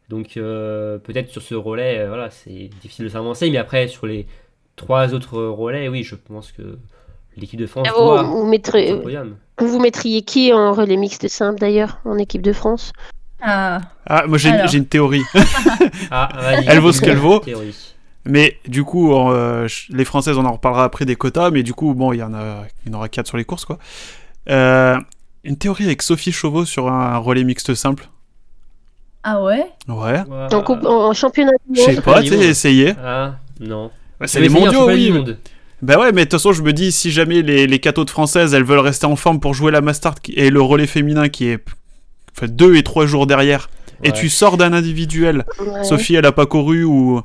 Donc 0.09 0.37
euh, 0.37 0.99
peut-être 0.99 1.29
sur 1.29 1.41
ce 1.41 1.55
relais, 1.55 1.99
euh, 1.99 2.07
voilà, 2.09 2.29
c'est 2.29 2.69
difficile 2.81 3.05
de 3.05 3.09
s'avancer, 3.09 3.49
mais 3.49 3.57
après 3.57 3.87
sur 3.87 4.05
les 4.05 4.27
trois 4.75 5.13
autres 5.13 5.41
relais, 5.41 5.87
oui, 5.87 6.03
je 6.03 6.15
pense 6.15 6.51
que 6.51 6.77
l'équipe 7.37 7.59
de 7.59 7.65
France 7.65 7.87
vous, 7.95 8.03
doit 8.03 8.23
mettrez- 8.45 8.93
vous 9.59 9.79
mettriez 9.79 10.21
qui 10.21 10.53
en 10.53 10.73
relais 10.73 10.97
mixte 10.97 11.27
simple 11.27 11.59
d'ailleurs 11.59 11.99
en 12.05 12.17
équipe 12.17 12.41
de 12.41 12.53
France? 12.53 12.91
Ah, 13.47 13.81
Ah, 14.07 14.23
moi 14.27 14.37
j'ai 14.37 14.49
une- 14.77 14.85
théorie. 14.87 15.21
Ah, 16.11 16.29
vas-y. 16.35 16.65
Elle 16.67 16.79
vaut 16.79 16.91
ce 16.91 17.01
qu'elle 17.01 17.17
vaut. 17.17 17.41
Mais 18.27 18.57
du 18.67 18.83
coup, 18.83 19.13
euh, 19.15 19.67
les 19.89 20.03
Françaises, 20.05 20.37
on 20.37 20.45
en 20.45 20.53
reparlera 20.53 20.83
après 20.83 21.05
des 21.05 21.15
quotas, 21.15 21.51
mais 21.51 21.61
du 21.61 21.73
coup, 21.73 21.93
bon, 21.93 22.11
il 22.11 22.17
y 22.17 22.23
en 22.23 22.33
a, 22.33 22.63
il 22.85 22.91
y 22.91 22.95
en 22.95 22.97
aura 22.97 23.07
quatre 23.07 23.27
sur 23.27 23.37
les 23.37 23.45
courses, 23.45 23.65
quoi. 23.65 23.77
Euh, 24.49 24.97
une 25.43 25.57
théorie 25.57 25.85
avec 25.85 26.01
Sophie 26.01 26.31
Chauveau 26.31 26.65
sur 26.65 26.89
un 26.91 27.17
relais 27.17 27.43
mixte 27.43 27.75
simple. 27.75 28.09
ah 29.23 29.43
ouais? 29.43 29.65
Ouais. 29.87 30.19
en, 30.53 30.61
coupe- 30.63 30.85
en- 30.85 31.09
en 31.09 31.13
championnat 31.13 31.51
du 31.69 31.79
Je 31.79 31.85
sais 31.85 32.01
pas, 32.01 32.21
monde. 32.21 32.31
essayer. 32.33 32.93
Ah, 33.03 33.35
non. 33.59 33.91
C'est 34.25 34.39
les 34.41 34.49
mondiaux, 34.49 34.71
championnat 34.71 34.93
oui. 34.93 35.11
monde. 35.11 35.37
Bah 35.83 35.99
ouais, 35.99 36.11
mais 36.11 36.21
de 36.25 36.29
toute 36.29 36.39
façon, 36.39 36.51
je 36.53 36.63
me 36.63 36.73
dis, 36.73 36.91
si 36.91 37.11
jamais 37.11 37.41
les, 37.43 37.67
les 37.67 37.79
cathos 37.79 38.05
de 38.05 38.09
françaises, 38.09 38.53
elles 38.55 38.63
veulent 38.63 38.79
rester 38.79 39.05
en 39.05 39.15
forme 39.15 39.39
pour 39.39 39.53
jouer 39.53 39.71
la 39.71 39.81
Mastart 39.81 40.15
et 40.33 40.49
le 40.49 40.61
relais 40.61 40.87
féminin 40.87 41.29
qui 41.29 41.47
est 41.47 41.63
enfin, 42.37 42.47
deux 42.49 42.75
et 42.75 42.83
trois 42.83 43.05
jours 43.05 43.27
derrière, 43.27 43.69
et 44.03 44.11
tu 44.11 44.29
sors 44.29 44.57
d'un 44.57 44.73
individuel, 44.73 45.45
Ouais. 45.59 45.83
Sophie, 45.83 46.15
elle 46.15 46.25
a 46.25 46.31
pas 46.31 46.45
couru, 46.45 46.83
ou, 46.83 47.21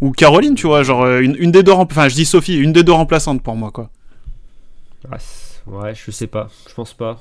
ou 0.00 0.10
Caroline, 0.12 0.54
tu 0.54 0.66
vois, 0.66 0.82
genre 0.82 1.02
euh, 1.04 1.20
une, 1.20 1.36
une 1.38 1.52
des 1.52 1.62
deux 1.62 1.72
enfin, 1.72 2.08
je 2.08 2.14
dis 2.14 2.24
Sophie, 2.24 2.56
une 2.58 2.72
des 2.72 2.82
deux 2.82 2.92
remplaçantes 2.92 3.42
pour 3.42 3.56
moi, 3.56 3.70
quoi. 3.70 3.90
Ah, 5.10 5.16
ouais, 5.66 5.94
je 5.94 6.10
sais 6.10 6.26
pas. 6.26 6.48
Je 6.68 6.74
pense 6.74 6.92
pas. 6.92 7.18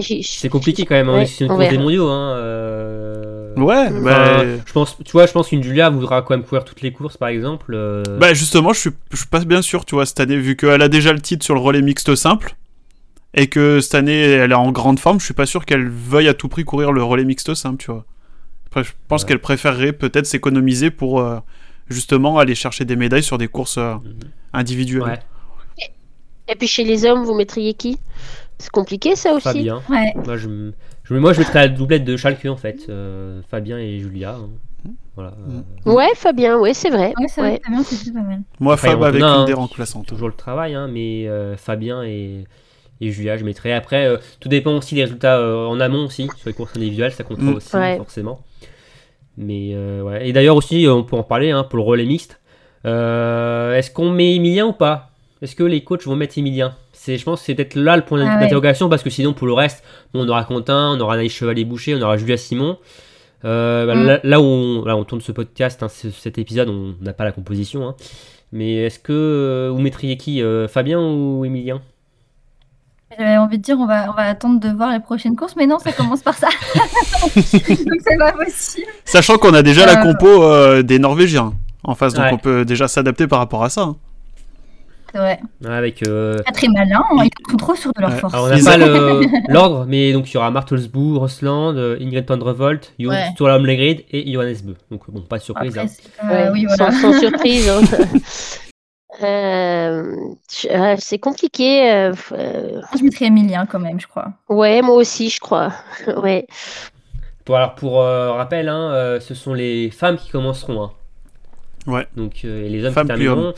J'ai- 0.00 0.22
C'est 0.22 0.48
compliqué 0.48 0.84
quand 0.84 0.94
même. 0.94 1.08
Hein. 1.08 1.18
Ouais, 1.20 1.26
c'est 1.26 1.44
une 1.44 1.50
course 1.50 1.68
des 1.68 1.78
mondiaux. 1.78 2.08
Hein. 2.08 2.36
euh. 2.36 3.54
Ouais, 3.56 3.86
Enfin, 3.88 4.00
bah, 4.00 4.34
Enfin, 4.36 4.44
je 4.66 4.72
pense, 4.72 4.96
tu 5.04 5.12
vois, 5.12 5.26
je 5.26 5.32
pense 5.32 5.48
qu'une 5.48 5.62
Julia 5.62 5.90
voudra 5.90 6.22
quand 6.22 6.34
même 6.36 6.44
courir 6.44 6.64
toutes 6.64 6.80
les 6.82 6.92
courses, 6.92 7.16
par 7.16 7.28
exemple. 7.28 7.72
euh, 7.74 8.02
bah 8.18 8.34
justement, 8.34 8.72
je 8.72 8.80
suis, 8.80 8.90
je 9.10 9.16
suis 9.18 9.26
pas 9.26 9.40
bien 9.44 9.62
sûr, 9.62 9.84
tu 9.84 9.94
vois, 9.94 10.06
cette 10.06 10.20
année, 10.20 10.36
vu 10.36 10.56
qu'elle 10.56 10.82
a 10.82 10.88
déjà 10.88 11.12
le 11.12 11.20
titre 11.20 11.44
sur 11.44 11.54
le 11.54 11.60
relais 11.60 11.82
mixte 11.82 12.14
simple, 12.14 12.54
et 13.34 13.46
que 13.48 13.80
cette 13.80 13.94
année, 13.94 14.20
elle 14.20 14.52
est 14.52 14.54
en 14.54 14.70
grande 14.72 14.98
forme, 14.98 15.18
je 15.20 15.24
suis 15.24 15.34
pas 15.34 15.46
sûr 15.46 15.64
qu'elle 15.64 15.88
veuille 15.88 16.28
à 16.28 16.34
tout 16.34 16.48
prix 16.48 16.64
courir 16.64 16.92
le 16.92 17.02
relais 17.02 17.24
mixte 17.24 17.54
simple, 17.54 17.78
tu 17.82 17.90
vois. 17.90 18.04
Après, 18.66 18.84
je 18.84 18.92
pense 19.08 19.22
Ouais. 19.22 19.28
qu'elle 19.28 19.38
préférerait 19.40 19.92
peut-être 19.92 20.26
s'économiser 20.26 20.90
pour 20.90 21.20
euh, 21.20 21.38
justement 21.88 22.38
aller 22.38 22.54
chercher 22.54 22.84
des 22.84 22.96
médailles 22.96 23.22
sur 23.22 23.38
des 23.38 23.48
courses 23.48 23.78
euh, 23.78 23.94
Mhm. 23.94 24.14
individuelles. 24.54 25.02
Ouais. 25.04 25.18
Et 26.48 26.54
puis 26.56 26.66
chez 26.66 26.84
les 26.84 27.04
hommes, 27.04 27.24
vous 27.24 27.34
mettriez 27.34 27.74
qui? 27.74 27.98
C'est 28.58 28.70
compliqué 28.70 29.16
ça 29.16 29.32
aussi. 29.32 29.44
Fabien. 29.44 29.82
Ouais. 29.88 30.12
Moi 30.24 30.36
je, 30.36 30.48
me- 30.48 30.72
je, 31.04 31.14
moi, 31.14 31.32
je 31.32 31.40
mettrais 31.40 31.60
la 31.60 31.68
doublette 31.68 32.04
de 32.04 32.16
Schalke 32.16 32.46
en 32.46 32.56
fait. 32.56 32.86
euh, 32.88 33.40
Fabien 33.50 33.78
et 33.78 33.98
Julia. 33.98 34.34
hein. 34.36 34.48
Voilà. 35.14 35.34
euh, 35.48 35.92
Ouais, 35.92 36.08
Fabien, 36.16 36.58
ouais, 36.58 36.74
c'est 36.74 36.90
vrai. 36.90 37.12
Ouais, 37.18 37.26
c'est 37.28 37.40
vrai, 37.40 37.52
Ouais. 37.52 37.60
Fabien, 37.64 37.82
c'est 37.84 38.12
pas 38.12 38.20
mal. 38.20 38.42
Moi, 38.60 38.76
Fab 38.76 39.02
avec 39.04 39.20
une 39.20 39.26
hein. 39.26 39.44
des 39.44 39.52
remplaçantes. 39.52 40.06
toujours 40.06 40.28
le 40.28 40.34
travail, 40.34 40.74
hein, 40.74 40.88
mais 40.88 41.28
euh, 41.28 41.56
Fabien 41.56 42.02
et, 42.02 42.44
et 43.06 43.10
Julia, 43.10 43.36
je 43.36 43.44
mettrais. 43.44 43.72
Après, 43.72 44.06
euh, 44.06 44.16
tout 44.40 44.48
dépend 44.48 44.76
aussi 44.76 44.94
des 44.94 45.02
résultats 45.04 45.38
euh, 45.38 45.66
en 45.66 45.80
amont 45.80 46.06
aussi, 46.06 46.24
sur 46.38 46.46
les 46.48 46.52
courses 46.52 46.76
individuelles, 46.76 47.12
ça 47.12 47.24
comptera 47.24 47.50
Mm. 47.50 47.54
aussi, 47.56 47.76
Ouais. 47.76 47.96
forcément. 47.96 48.40
Mais 49.36 49.70
euh, 49.74 50.02
ouais. 50.02 50.28
Et 50.28 50.32
d'ailleurs 50.32 50.56
aussi, 50.56 50.86
on 50.88 51.02
peut 51.04 51.16
en 51.16 51.22
parler 51.22 51.50
hein, 51.50 51.64
pour 51.64 51.78
le 51.78 51.82
relais 51.84 52.04
mixte. 52.06 52.40
Euh, 52.84 53.74
Est-ce 53.74 53.90
qu'on 53.90 54.10
met 54.10 54.34
Emilien 54.34 54.66
ou 54.66 54.72
pas? 54.72 55.10
Est-ce 55.40 55.56
que 55.56 55.64
les 55.64 55.82
coachs 55.82 56.04
vont 56.04 56.16
mettre 56.16 56.38
Emilien? 56.38 56.74
C'est, 56.92 57.16
Je 57.18 57.24
pense 57.24 57.40
que 57.40 57.46
c'est 57.46 57.54
peut-être 57.54 57.74
là 57.74 57.96
le 57.96 58.02
point 58.02 58.20
Ah 58.24 58.34
ouais. 58.36 58.40
d'interrogation, 58.42 58.88
parce 58.88 59.02
que 59.02 59.10
sinon, 59.10 59.32
pour 59.32 59.46
le 59.46 59.52
reste, 59.54 59.82
on 60.14 60.28
aura 60.28 60.44
Quentin, 60.44 60.94
on 60.96 61.00
aura 61.00 61.14
Anaïs 61.14 61.32
Chevalier-Boucher, 61.32 61.94
on 61.96 62.02
aura 62.02 62.16
Julia 62.16 62.36
Simon. 62.36 62.78
Euh, 63.44 63.86
bah, 63.86 63.94
Mm. 63.96 64.06
là, 64.06 64.20
là 64.22 64.40
où 64.40 64.44
on, 64.44 64.84
là, 64.84 64.96
on 64.96 65.02
tourne 65.04 65.20
ce 65.20 65.32
podcast, 65.32 65.82
hein, 65.82 65.88
ce- 65.88 66.10
cet 66.10 66.38
épisode, 66.38 66.68
on 66.68 66.94
n'a 67.00 67.12
pas 67.12 67.24
la 67.24 67.32
composition. 67.32 67.88
hein. 67.88 67.96
Mais 68.52 68.74
est-ce 68.84 68.98
que 69.00 69.12
euh, 69.12 69.70
vous 69.72 69.80
mettriez 69.80 70.16
qui 70.16 70.42
euh, 70.42 70.68
Fabien 70.68 71.00
ou 71.00 71.44
Emilien? 71.44 71.80
J'avais 73.18 73.36
envie 73.36 73.58
de 73.58 73.62
dire, 73.62 73.76
on 73.78 73.86
va, 73.86 74.10
on 74.10 74.14
va 74.14 74.22
attendre 74.22 74.58
de 74.60 74.68
voir 74.68 74.90
les 74.92 75.00
prochaines 75.00 75.36
courses, 75.36 75.54
mais 75.56 75.66
non, 75.66 75.78
ça 75.78 75.92
commence 75.92 76.22
par 76.22 76.34
ça. 76.34 76.48
Donc 77.24 77.32
c'est 77.44 78.18
pas 78.18 78.32
possible. 78.32 78.86
Sachant 79.04 79.36
qu'on 79.38 79.54
a 79.54 79.62
déjà 79.62 79.84
la 79.86 80.00
Euh. 80.00 80.02
compo 80.02 80.42
euh, 80.44 80.82
des 80.82 80.98
Norvégiens 80.98 81.52
en 81.84 81.94
face, 81.94 82.14
donc 82.14 82.24
Ouais. 82.24 82.30
on 82.32 82.38
peut 82.38 82.64
déjà 82.64 82.88
s'adapter 82.88 83.26
par 83.26 83.38
rapport 83.40 83.62
à 83.64 83.68
ça. 83.70 83.82
hein. 83.82 83.96
C'est 85.12 85.18
vrai. 85.18 85.40
Avec. 85.66 86.02
euh, 86.08 86.38
Pas 86.46 86.52
très 86.52 86.68
malin, 86.68 87.02
hein, 87.10 87.24
ils 87.24 87.50
sont 87.50 87.56
trop 87.58 87.74
sûrs 87.74 87.92
de 87.94 88.00
leur 88.00 88.12
Ouais. 88.12 88.16
force. 88.18 88.32
alors 88.32 88.46
on 88.46 88.56
n'a 88.56 88.62
pas 88.78 89.42
l'ordre, 89.52 89.84
mais 89.86 90.10
donc 90.14 90.30
il 90.30 90.34
y 90.34 90.36
aura 90.38 90.50
Martelsbourg, 90.50 91.18
Rosland, 91.20 91.76
euh, 91.76 91.98
Ingrid 92.00 92.24
Pandrevolt, 92.24 92.94
Jon 92.98 93.10
Ouais. 93.10 93.28
Sturlam 93.34 93.66
Legrid 93.66 94.04
et 94.10 94.32
Johannes 94.32 94.56
Beu. 94.64 94.76
Donc 94.90 95.02
bon, 95.10 95.20
pas 95.20 95.36
de 95.36 95.42
surprise. 95.42 95.76
Après, 95.76 95.90
hein. 96.22 96.28
Ouais, 96.30 96.48
oui, 96.52 96.66
sans, 96.70 96.76
voilà. 96.76 96.92
sans 96.92 97.12
surprise. 97.20 97.70
Euh, 99.22 100.16
euh, 100.70 100.96
c'est 100.98 101.18
compliqué. 101.18 101.90
euh, 101.92 102.12
euh, 102.32 102.80
Je 102.96 103.02
mettrais 103.04 103.26
Emilien 103.26 103.66
quand 103.66 103.78
même, 103.80 104.00
je 104.00 104.06
crois. 104.06 104.28
ouais, 104.48 104.80
moi 104.82 104.94
aussi, 104.96 105.28
je 105.30 105.40
crois. 105.40 105.72
ouais. 106.22 106.46
Pour, 107.44 107.56
alors 107.56 107.74
pour 107.74 108.00
euh, 108.00 108.32
rappel, 108.32 108.68
hein, 108.68 108.90
euh, 108.92 109.20
ce 109.20 109.34
sont 109.34 109.52
les 109.54 109.90
femmes 109.90 110.16
qui 110.16 110.30
commenceront. 110.30 110.82
hein. 110.82 110.90
Ouais. 111.88 112.06
Donc 112.16 112.42
euh, 112.44 112.64
et 112.64 112.68
les 112.68 112.84
hommes 112.84 112.92
Femmes 112.92 113.04
qui 113.08 113.08
termineront. 113.08 113.52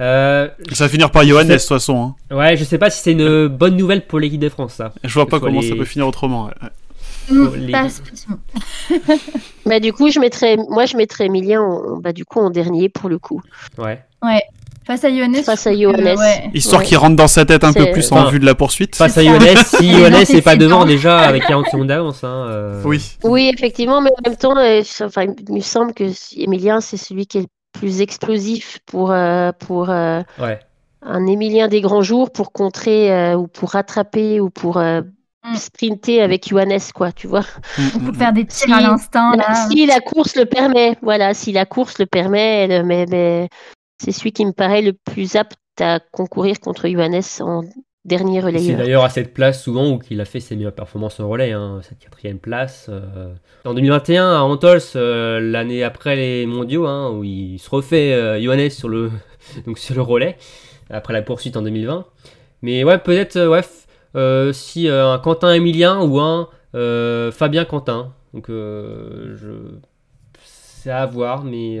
Euh, 0.00 0.48
Ça 0.72 0.84
va 0.84 0.88
finir 0.88 1.10
par 1.10 1.24
Johannes, 1.24 1.48
de 1.48 1.54
toute 1.54 1.62
façon. 1.62 2.14
hein. 2.30 2.36
ouais, 2.36 2.56
je 2.56 2.62
sais 2.62 2.78
pas 2.78 2.88
si 2.90 3.02
c'est 3.02 3.12
une 3.12 3.48
bonne 3.48 3.76
nouvelle 3.76 4.06
pour 4.06 4.20
l'équipe 4.20 4.40
de 4.40 4.48
France, 4.48 4.74
ça. 4.74 4.92
Je 5.02 5.12
vois 5.12 5.26
pas 5.26 5.40
comment 5.40 5.60
les- 5.60 5.68
ça 5.70 5.74
peut 5.74 5.84
finir 5.84 6.06
autrement. 6.06 6.46
ouais. 6.46 6.52
Hmm, 7.30 7.54
les- 7.56 7.72
pas. 7.72 7.88
Bah, 9.66 9.80
du 9.80 9.92
coup, 9.92 10.10
je 10.10 10.20
mettrais, 10.20 10.56
moi, 10.68 10.84
je 10.86 10.96
mettrais 10.96 11.24
Emilien 11.26 11.62
en, 11.62 11.96
bah, 11.96 12.12
du 12.12 12.24
coup, 12.24 12.38
en 12.38 12.50
dernier 12.50 12.88
pour 12.90 13.08
le 13.08 13.18
coup. 13.18 13.40
Ouais. 13.78 14.02
Face 14.86 15.04
à. 15.04 15.08
Face 15.42 15.66
ouais. 15.66 16.50
Histoire 16.52 16.80
Ouais. 16.82 16.86
qu'il 16.86 16.96
rentre 16.98 17.16
dans 17.16 17.28
sa 17.28 17.44
tête 17.44 17.64
un 17.64 17.72
peu 17.72 17.90
plus 17.90 18.10
en 18.12 18.28
vue 18.28 18.38
de 18.38 18.44
la 18.46 18.54
poursuite. 18.54 18.96
Face 18.96 19.16
à. 19.16 19.22
Johannes, 19.24 19.56
si 19.66 19.90
dans 19.90 20.10
n'est 20.34 20.42
pas 20.42 20.56
devant 20.56 20.84
déjà 20.84 21.18
avec 21.20 21.46
40 21.46 21.66
secondes 21.70 21.88
d'avance. 21.88 22.22
Hein, 22.24 22.46
euh, 22.50 22.82
Oui. 22.84 23.16
Oui, 23.24 23.50
effectivement, 23.54 24.00
mais 24.00 24.10
en 24.10 24.28
même 24.28 24.36
temps, 24.38 24.56
euh, 24.56 24.82
enfin, 25.02 25.24
il 25.48 25.54
me 25.54 25.60
semble 25.60 25.94
que 25.94 26.04
Emilien, 26.36 26.80
c'est 26.80 26.96
celui 26.98 27.26
qui 27.26 27.38
est 27.38 27.42
le 27.42 27.46
plus 27.72 28.00
explosif 28.02 28.78
pour, 28.86 29.10
euh, 29.10 29.52
pour 29.58 29.90
euh, 29.90 30.20
Ouais. 30.38 30.60
un 31.02 31.26
Emilien 31.26 31.68
des 31.68 31.80
grands 31.80 32.02
jours 32.02 32.30
pour 32.30 32.52
contrer 32.52 33.10
euh, 33.12 33.34
ou 33.36 33.46
pour 33.46 33.70
rattraper 33.70 34.40
ou 34.40 34.50
pour 34.50 34.76
euh, 34.76 35.00
Mm. 35.46 35.56
sprinter 35.56 36.22
avec 36.22 36.48
Johannes, 36.48 36.78
quoi, 36.94 37.12
tu 37.12 37.26
vois. 37.26 37.42
Mm, 37.76 37.82
On 37.96 37.98
mm, 37.98 38.06
peut 38.06 38.16
faire 38.18 38.32
des 38.32 38.46
tirs 38.46 38.66
Si- 38.66 38.72
à 38.72 38.80
l'instinct, 38.80 39.36
là. 39.36 39.66
Si 39.70 39.84
la 39.84 40.00
course 40.00 40.36
le 40.36 40.46
permet, 40.46 40.96
voilà, 41.02 41.34
si 41.34 41.52
la 41.52 41.66
course 41.66 41.98
le 41.98 42.06
permet, 42.06 42.82
mais 42.82 43.04
c'est 44.04 44.12
celui 44.12 44.32
qui 44.32 44.44
me 44.44 44.52
paraît 44.52 44.82
le 44.82 44.92
plus 44.92 45.36
apte 45.36 45.58
à 45.80 45.98
concourir 46.12 46.60
contre 46.60 46.88
Johannes 46.88 47.22
en 47.40 47.62
dernier 48.04 48.40
C'est 48.40 48.46
relayeur. 48.46 48.78
d'ailleurs 48.78 49.04
à 49.04 49.08
cette 49.08 49.32
place 49.32 49.62
souvent 49.62 49.90
où 49.90 49.98
il 50.10 50.20
a 50.20 50.26
fait 50.26 50.40
ses 50.40 50.56
meilleures 50.56 50.74
performances 50.74 51.18
en 51.20 51.28
relais, 51.28 51.52
hein, 51.52 51.80
cette 51.82 51.98
quatrième 51.98 52.38
place. 52.38 52.86
euh. 52.90 53.32
En 53.64 53.72
2021, 53.72 54.30
à 54.30 54.40
Antols, 54.42 54.80
euh, 54.96 55.40
l'année 55.40 55.82
après 55.82 56.14
les 56.14 56.44
mondiaux, 56.44 56.86
hein, 56.86 57.10
où 57.12 57.24
il 57.24 57.58
se 57.58 57.70
refait 57.70 58.12
euh, 58.12 58.38
Johannes 58.40 58.68
sur 58.70 58.88
le, 58.90 59.10
donc 59.66 59.78
sur 59.78 59.94
le 59.94 60.02
relais, 60.02 60.36
après 60.90 61.14
la 61.14 61.22
poursuite 61.22 61.56
en 61.56 61.62
2020. 61.62 62.04
Mais 62.60 62.84
ouais, 62.84 62.98
peut-être 62.98 63.36
euh, 63.36 63.48
ouais, 63.48 64.52
si 64.52 64.88
un 64.88 65.18
Quentin 65.18 65.52
Emilien 65.54 66.02
ou 66.02 66.20
un 66.20 66.48
Fabien 67.32 67.64
Quentin. 67.64 68.12
Donc 68.34 68.46
je... 68.48 69.78
c'est 70.44 70.90
à 70.90 71.06
voir, 71.06 71.42
mais 71.44 71.80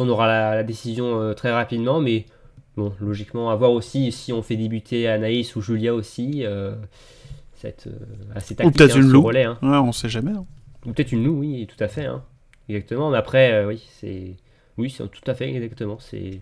on 0.00 0.08
aura 0.08 0.26
la, 0.26 0.54
la 0.56 0.62
décision 0.64 1.20
euh, 1.20 1.34
très 1.34 1.52
rapidement. 1.52 2.00
Mais 2.00 2.26
Bon, 2.74 2.94
logiquement, 3.00 3.50
à 3.50 3.54
voir 3.54 3.70
aussi 3.72 4.10
si 4.12 4.32
on 4.32 4.40
fait 4.42 4.56
débuter 4.56 5.06
Anaïs 5.06 5.54
ou 5.56 5.60
Julia 5.60 5.92
aussi. 5.94 6.42
Euh, 6.46 6.74
cette, 7.54 7.86
euh, 7.86 7.90
assez 8.34 8.54
tactique, 8.54 8.74
peut-être 8.76 8.96
hein, 8.96 9.00
une 9.00 9.08
loup. 9.10 9.22
relais. 9.22 9.44
hein. 9.44 9.58
Ouais, 9.62 9.76
on 9.76 9.92
sait 9.92 10.08
jamais. 10.08 10.30
hein. 10.32 10.46
Ou 10.86 10.92
peut-être 10.92 11.12
une 11.12 11.22
loup, 11.22 11.40
oui, 11.40 11.66
tout 11.66 11.82
à 11.84 11.88
fait. 11.88 12.06
hein. 12.06 12.22
Exactement. 12.70 13.10
Mais 13.10 13.18
après, 13.18 13.64
oui, 13.66 13.84
c'est. 14.00 14.36
Oui, 14.78 14.88
c'est 14.88 15.06
tout 15.10 15.30
à 15.30 15.34
fait 15.34 15.54
exactement. 15.54 15.98
C'est. 16.00 16.40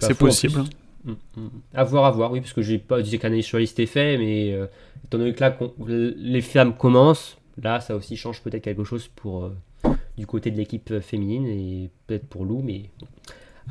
pas 0.00 0.06
C'est 0.06 0.14
possible. 0.18 0.64
plus. 1.04 1.12
Mm, 1.12 1.16
mm. 1.36 1.48
À 1.74 1.84
voir, 1.84 2.06
à 2.06 2.10
voir, 2.10 2.32
oui, 2.32 2.40
parce 2.40 2.54
que 2.54 2.62
j'ai 2.62 2.78
pas 2.78 3.02
dit 3.02 3.18
qu'Anaïs 3.18 3.46
Chevalier 3.46 3.66
c'était 3.66 3.84
fait, 3.84 4.16
mais 4.16 4.52
euh, 4.54 4.66
étant 5.04 5.18
donné 5.18 5.34
que 5.34 5.40
là, 5.40 5.54
les 5.86 6.40
femmes 6.40 6.74
commencent, 6.74 7.36
là, 7.62 7.80
ça 7.80 7.94
aussi 7.94 8.16
change 8.16 8.40
peut-être 8.42 8.62
quelque 8.64 8.84
chose 8.84 9.08
pour 9.14 9.44
euh, 9.44 9.54
du 10.18 10.26
côté 10.26 10.50
de 10.50 10.56
l'équipe 10.56 10.90
euh, 10.90 11.00
féminine 11.00 11.46
et 11.46 11.90
peut-être 12.06 12.26
pour 12.28 12.44
Lou, 12.44 12.62
mais. 12.64 12.90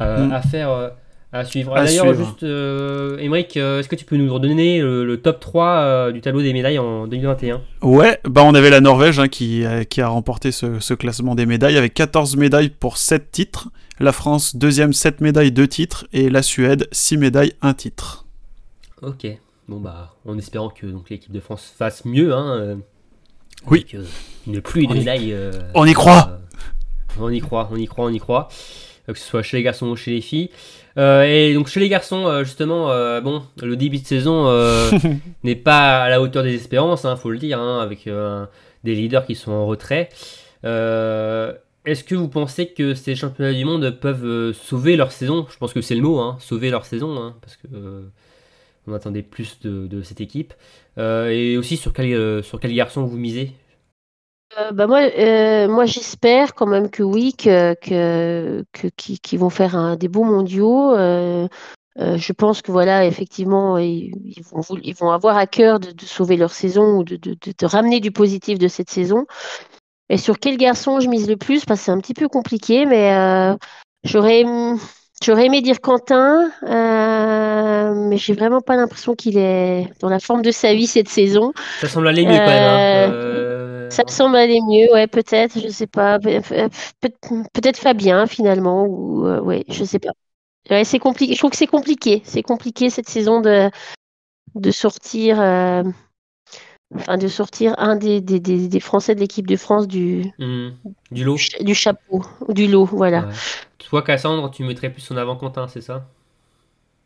Euh, 0.01 0.27
Mm. 0.27 0.32
à 0.32 0.41
faire. 0.41 0.69
euh, 0.71 0.89
à 1.36 1.45
suivre. 1.45 1.73
D'ailleurs, 1.73 2.13
juste, 2.13 2.43
euh, 2.43 3.17
Émeric, 3.17 3.58
euh, 3.58 3.79
est-ce 3.79 3.89
que 3.89 3.95
tu 3.95 4.06
peux 4.06 4.17
nous 4.17 4.32
redonner 4.32 4.82
le, 4.82 5.03
le 5.03 5.19
top 5.19 5.39
3 5.39 5.67
euh, 5.77 6.12
du 6.12 6.21
tableau 6.21 6.43
des 6.43 6.53
médailles 6.53 6.77
en 6.77 7.08
2021 7.08 7.60
Ouais, 7.82 8.19
bah 8.23 8.43
on 8.45 8.53
avait 8.53 8.69
la 8.69 8.82
Norvège 8.82 9.17
hein, 9.17 9.27
qui, 9.27 9.65
euh, 9.65 9.84
qui 9.84 9.99
a 10.01 10.08
remporté 10.10 10.51
ce, 10.51 10.79
ce 10.79 10.93
classement 10.93 11.34
des 11.34 11.47
médailles 11.47 11.75
avec 11.77 11.95
14 11.95 12.36
médailles 12.38 12.69
pour 12.69 12.97
7 12.97 13.32
titres. 13.32 13.69
La 13.99 14.12
France, 14.12 14.56
deuxième, 14.56 14.93
7 14.93 15.21
médailles, 15.21 15.51
2 15.51 15.67
titres. 15.67 16.06
Et 16.13 16.29
la 16.29 16.43
Suède, 16.43 16.88
6 16.91 17.17
médailles, 17.17 17.53
1 17.63 17.73
titre. 17.73 18.25
Ok. 19.01 19.25
Bon, 19.67 19.79
bah, 19.79 20.13
en 20.27 20.38
espérant 20.38 20.69
que 20.69 20.86
donc, 20.86 21.10
l'équipe 21.10 21.32
de 21.32 21.39
France 21.39 21.73
fasse 21.75 22.06
mieux. 22.06 22.32
Hein, 22.34 22.58
euh, 22.60 22.75
Oui. 23.71 23.79
avec, 23.91 23.95
euh, 23.95 24.03
une 24.45 24.62
pluie 24.62 24.86
de 24.86 24.93
médailles. 24.93 25.34
euh, 25.34 25.51
on 25.73 25.86
y 25.86 25.93
croit. 25.93 26.33
On 27.19 27.30
y 27.30 27.39
croit, 27.39 27.69
on 27.71 27.76
y 27.76 27.88
croit, 27.88 28.06
on 28.06 28.10
y 28.10 28.19
croit. 28.19 28.47
Que 29.08 29.17
ce 29.17 29.26
soit 29.26 29.43
chez 29.43 29.58
les 29.58 29.63
garçons 29.63 29.88
ou 29.88 29.95
chez 29.97 30.12
les 30.12 30.21
filles. 30.21 30.49
Euh, 30.97 31.23
et 31.23 31.54
donc 31.54 31.67
chez 31.67 31.80
les 31.80 31.89
garçons, 31.89 32.28
euh, 32.28 32.43
justement, 32.43 32.91
euh, 32.91 33.19
bon, 33.19 33.43
le 33.62 33.76
début 33.76 33.97
de 33.97 34.06
saison 34.06 34.47
euh, 34.47 34.91
n'est 35.43 35.56
pas 35.56 36.04
à 36.04 36.10
la 36.10 36.21
hauteur 36.21 36.43
des 36.43 36.54
espérances, 36.54 37.06
hein, 37.06 37.15
faut 37.15 37.32
le 37.32 37.38
dire, 37.38 37.60
hein, 37.60 37.80
avec 37.82 38.10
des 38.84 38.95
leaders 38.95 39.26
qui 39.26 39.36
sont 39.36 39.52
en 39.52 39.65
retrait. 39.65 40.10
Est-ce 40.63 42.06
que 42.06 42.15
vous 42.15 42.30
pensez 42.30 42.67
que 42.67 42.93
ces 42.93 43.15
championnats 43.15 43.54
du 43.54 43.65
monde 43.65 43.89
peuvent 43.99 44.54
sauver 44.54 44.95
leur 44.95 45.12
saison? 45.12 45.47
Je 45.52 45.58
pense 45.58 45.73
que 45.73 45.82
c'est 45.82 45.95
le 45.95 46.02
mot, 46.02 46.19
hein, 46.19 46.38
sauver 46.39 46.69
leur 46.69 46.86
saison, 46.86 47.17
hein, 47.17 47.36
parce 47.41 47.58
que 47.58 47.67
on 48.86 48.93
attendait 48.93 49.21
plus 49.21 49.60
de, 49.62 49.88
de 49.88 50.02
cette 50.02 50.21
équipe. 50.21 50.54
Et 50.97 51.58
aussi 51.58 51.76
sur 51.78 51.91
quel, 51.91 52.43
sur 52.43 52.60
quel 52.60 52.73
garçon 52.73 53.04
vous 53.04 53.17
misez? 53.17 53.54
Euh, 54.59 54.71
bah 54.71 54.87
moi, 54.87 54.99
euh, 55.01 55.67
moi 55.67 55.85
j'espère 55.85 56.53
quand 56.53 56.67
même 56.67 56.89
que 56.89 57.01
oui, 57.03 57.33
que, 57.33 57.73
que, 57.75 58.63
que- 58.71 59.37
vont 59.37 59.49
faire 59.49 59.75
un, 59.75 59.95
des 59.95 60.07
beaux 60.07 60.23
mondiaux. 60.23 60.93
Euh, 60.93 61.47
je 61.97 62.33
pense 62.33 62.61
que 62.61 62.71
voilà, 62.71 63.05
effectivement, 63.05 63.77
ils, 63.77 64.11
ils 64.25 64.43
vont, 64.51 64.61
ils 64.81 64.95
vont 64.95 65.11
avoir 65.11 65.37
à 65.37 65.47
cœur 65.47 65.79
de, 65.79 65.91
de 65.91 66.05
sauver 66.05 66.37
leur 66.37 66.51
saison 66.51 66.97
ou 66.97 67.03
de, 67.03 67.17
de, 67.17 67.65
ramener 67.65 67.99
du 67.99 68.11
positif 68.11 68.57
de 68.57 68.67
cette 68.67 68.89
saison. 68.89 69.25
Et 70.09 70.17
sur 70.17 70.39
quel 70.39 70.57
garçon 70.57 70.99
je 70.99 71.07
mise 71.07 71.29
le 71.29 71.37
plus 71.37 71.65
Parce 71.65 71.79
que 71.79 71.85
c'est 71.85 71.91
un 71.91 71.99
petit 71.99 72.13
peu 72.13 72.27
compliqué, 72.27 72.85
mais 72.85 73.55
j'aurais, 74.03 74.43
j'aurais 75.23 75.45
aimé 75.45 75.61
dire 75.61 75.81
Quentin, 75.81 76.51
mais 76.63 78.17
j'ai 78.17 78.33
vraiment 78.33 78.61
pas 78.61 78.75
l'impression 78.75 79.13
qu'il 79.13 79.37
est 79.37 79.87
dans 79.99 80.09
la 80.09 80.19
forme 80.19 80.41
de 80.41 80.51
sa 80.51 80.73
vie 80.73 80.87
cette 80.87 81.09
saison. 81.09 81.53
Ça 81.79 81.87
semble 81.87 82.07
aller 82.07 82.25
mieux 82.25 82.37
quand 82.37 82.47
même. 82.47 82.63
hein. 82.63 83.83
Euh, 83.93 83.97
Euh, 83.97 83.97
Ça 83.97 84.03
me 84.06 84.10
semble 84.12 84.36
aller 84.38 84.60
mieux, 84.62 84.91
ouais, 84.93 85.08
peut-être, 85.08 85.60
je 85.60 85.67
sais 85.69 85.88
pas, 85.88 86.19
peut- 86.19 86.41
peut-être 87.53 87.77
Fabien 87.77 88.27
finalement, 88.27 88.86
ou 88.86 89.25
euh, 89.27 89.39
ouais, 89.41 89.65
je 89.69 89.84
sais 89.84 89.99
pas. 89.99 90.12
Ouais, 90.71 90.84
c'est 90.86 90.99
compliqué. 90.99 91.34
Je 91.34 91.39
trouve 91.39 91.51
que 91.51 91.58
c'est 91.58 91.67
compliqué. 91.67 92.21
C'est 92.25 92.43
compliqué 92.43 92.89
cette 92.89 93.10
saison 93.10 93.41
de 93.41 93.69
de 94.56 94.71
sortir, 94.71 95.41
euh, 95.41 95.84
enfin 96.95 97.17
de 97.17 97.27
sortir 97.27 97.75
un 97.77 97.95
des, 97.95 98.21
des, 98.21 98.39
des, 98.39 98.67
des 98.67 98.79
Français 98.79 99.15
de 99.15 99.19
l'équipe 99.19 99.47
de 99.47 99.56
France 99.58 99.88
du 99.88 100.23
hmm, 100.38 100.69
du 101.12 101.23
lot. 101.23 101.38
du, 101.38 101.39
cha- 101.39 101.63
du 101.63 101.75
chapeau, 101.75 102.23
du 102.49 102.67
lot, 102.67 102.86
voilà. 102.86 103.25
Ouais. 103.25 103.39
Toi, 103.79 104.01
Cassandre, 104.03 104.49
tu 104.51 104.63
mettrais 104.63 104.91
plus 104.91 105.10
en 105.12 105.17
avant 105.17 105.36
Quentin, 105.36 105.67
c'est 105.67 105.82
ça? 105.82 106.08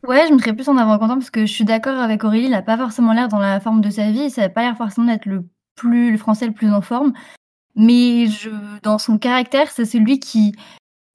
Ouais, 0.04 0.26
je 0.28 0.34
mettrais 0.34 0.54
plus 0.56 0.70
en 0.70 0.78
avant 0.78 0.98
Quentin 1.00 1.16
parce 1.16 1.30
que 1.32 1.46
je 1.46 1.52
suis 1.54 1.66
d'accord 1.66 2.00
avec 2.00 2.24
Aurélie, 2.24 2.48
il 2.48 2.54
a 2.54 2.62
pas 2.62 2.78
forcément 2.78 3.14
l'air 3.14 3.28
dans 3.28 3.40
la 3.40 3.60
forme 3.60 3.82
de 3.82 3.90
sa 3.90 4.12
vie, 4.12 4.30
ça 4.30 4.44
a 4.44 4.50
pas 4.50 4.62
l'air 4.62 4.78
forcément 4.78 5.08
d'être 5.08 5.26
le 5.26 5.44
plus 5.78 6.12
le 6.12 6.18
Français 6.18 6.46
le 6.48 6.52
plus 6.52 6.72
en 6.74 6.82
forme. 6.82 7.14
Mais 7.76 8.28
je 8.28 8.50
dans 8.84 8.98
son 8.98 9.18
caractère, 9.18 9.70
c'est 9.72 9.86
celui 9.86 10.20
qui 10.20 10.54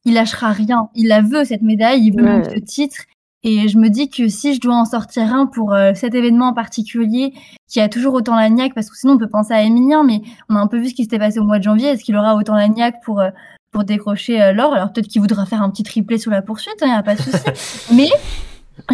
il 0.05 0.15
lâchera 0.15 0.53
rien. 0.53 0.89
Il 0.95 1.09
la 1.09 1.21
veut 1.21 1.45
cette 1.45 1.63
médaille, 1.63 2.07
il 2.07 2.17
veut 2.17 2.25
Ouais. 2.25 2.45
ce 2.55 2.59
titre. 2.59 3.03
Et 3.45 3.69
je 3.69 3.77
me 3.77 3.89
dis 3.89 4.09
que 4.09 4.29
si 4.29 4.55
je 4.55 4.61
dois 4.61 4.77
en 4.77 4.85
sortir 4.85 5.35
un 5.35 5.47
pour 5.47 5.75
euh, 5.75 5.93
cet 5.95 6.15
événement 6.15 6.47
en 6.51 6.53
particulier, 6.55 7.33
qui 7.69 7.81
a 7.81 7.89
toujours 7.89 8.15
autant 8.15 8.37
la 8.37 8.49
niaque, 8.49 8.73
parce 8.75 8.89
que 8.89 8.97
sinon 8.97 9.15
on 9.15 9.19
peut 9.19 9.29
penser 9.29 9.53
à 9.53 9.63
Emilien, 9.65 10.05
mais 10.05 10.23
on 10.49 10.55
a 10.55 10.61
un 10.61 10.69
peu 10.69 10.79
vu 10.79 10.91
ce 10.91 10.95
qui 10.95 11.03
s'était 11.03 11.19
passé 11.19 11.41
au 11.41 11.45
mois 11.45 11.59
de 11.59 11.65
janvier. 11.65 11.89
Est-ce 11.89 12.05
qu'il 12.05 12.17
aura 12.17 12.37
autant 12.37 12.55
la 12.55 12.69
niaque 12.69 13.03
pour 13.05 13.21
euh, 13.21 13.31
pour 13.73 13.83
décrocher 13.83 14.41
euh, 14.41 14.53
l'or? 14.53 14.75
Alors 14.75 14.93
peut-être 14.93 15.09
qu'il 15.09 15.21
voudra 15.21 15.45
faire 15.47 15.61
un 15.61 15.71
petit 15.71 15.83
triplé 15.83 16.19
sur 16.19 16.31
la 16.31 16.41
poursuite, 16.43 16.77
il 16.83 16.87
n'y 16.87 16.93
a 16.95 17.03
pas 17.03 17.17
de 17.17 17.21
souci. 17.23 17.91
mais 17.93 18.09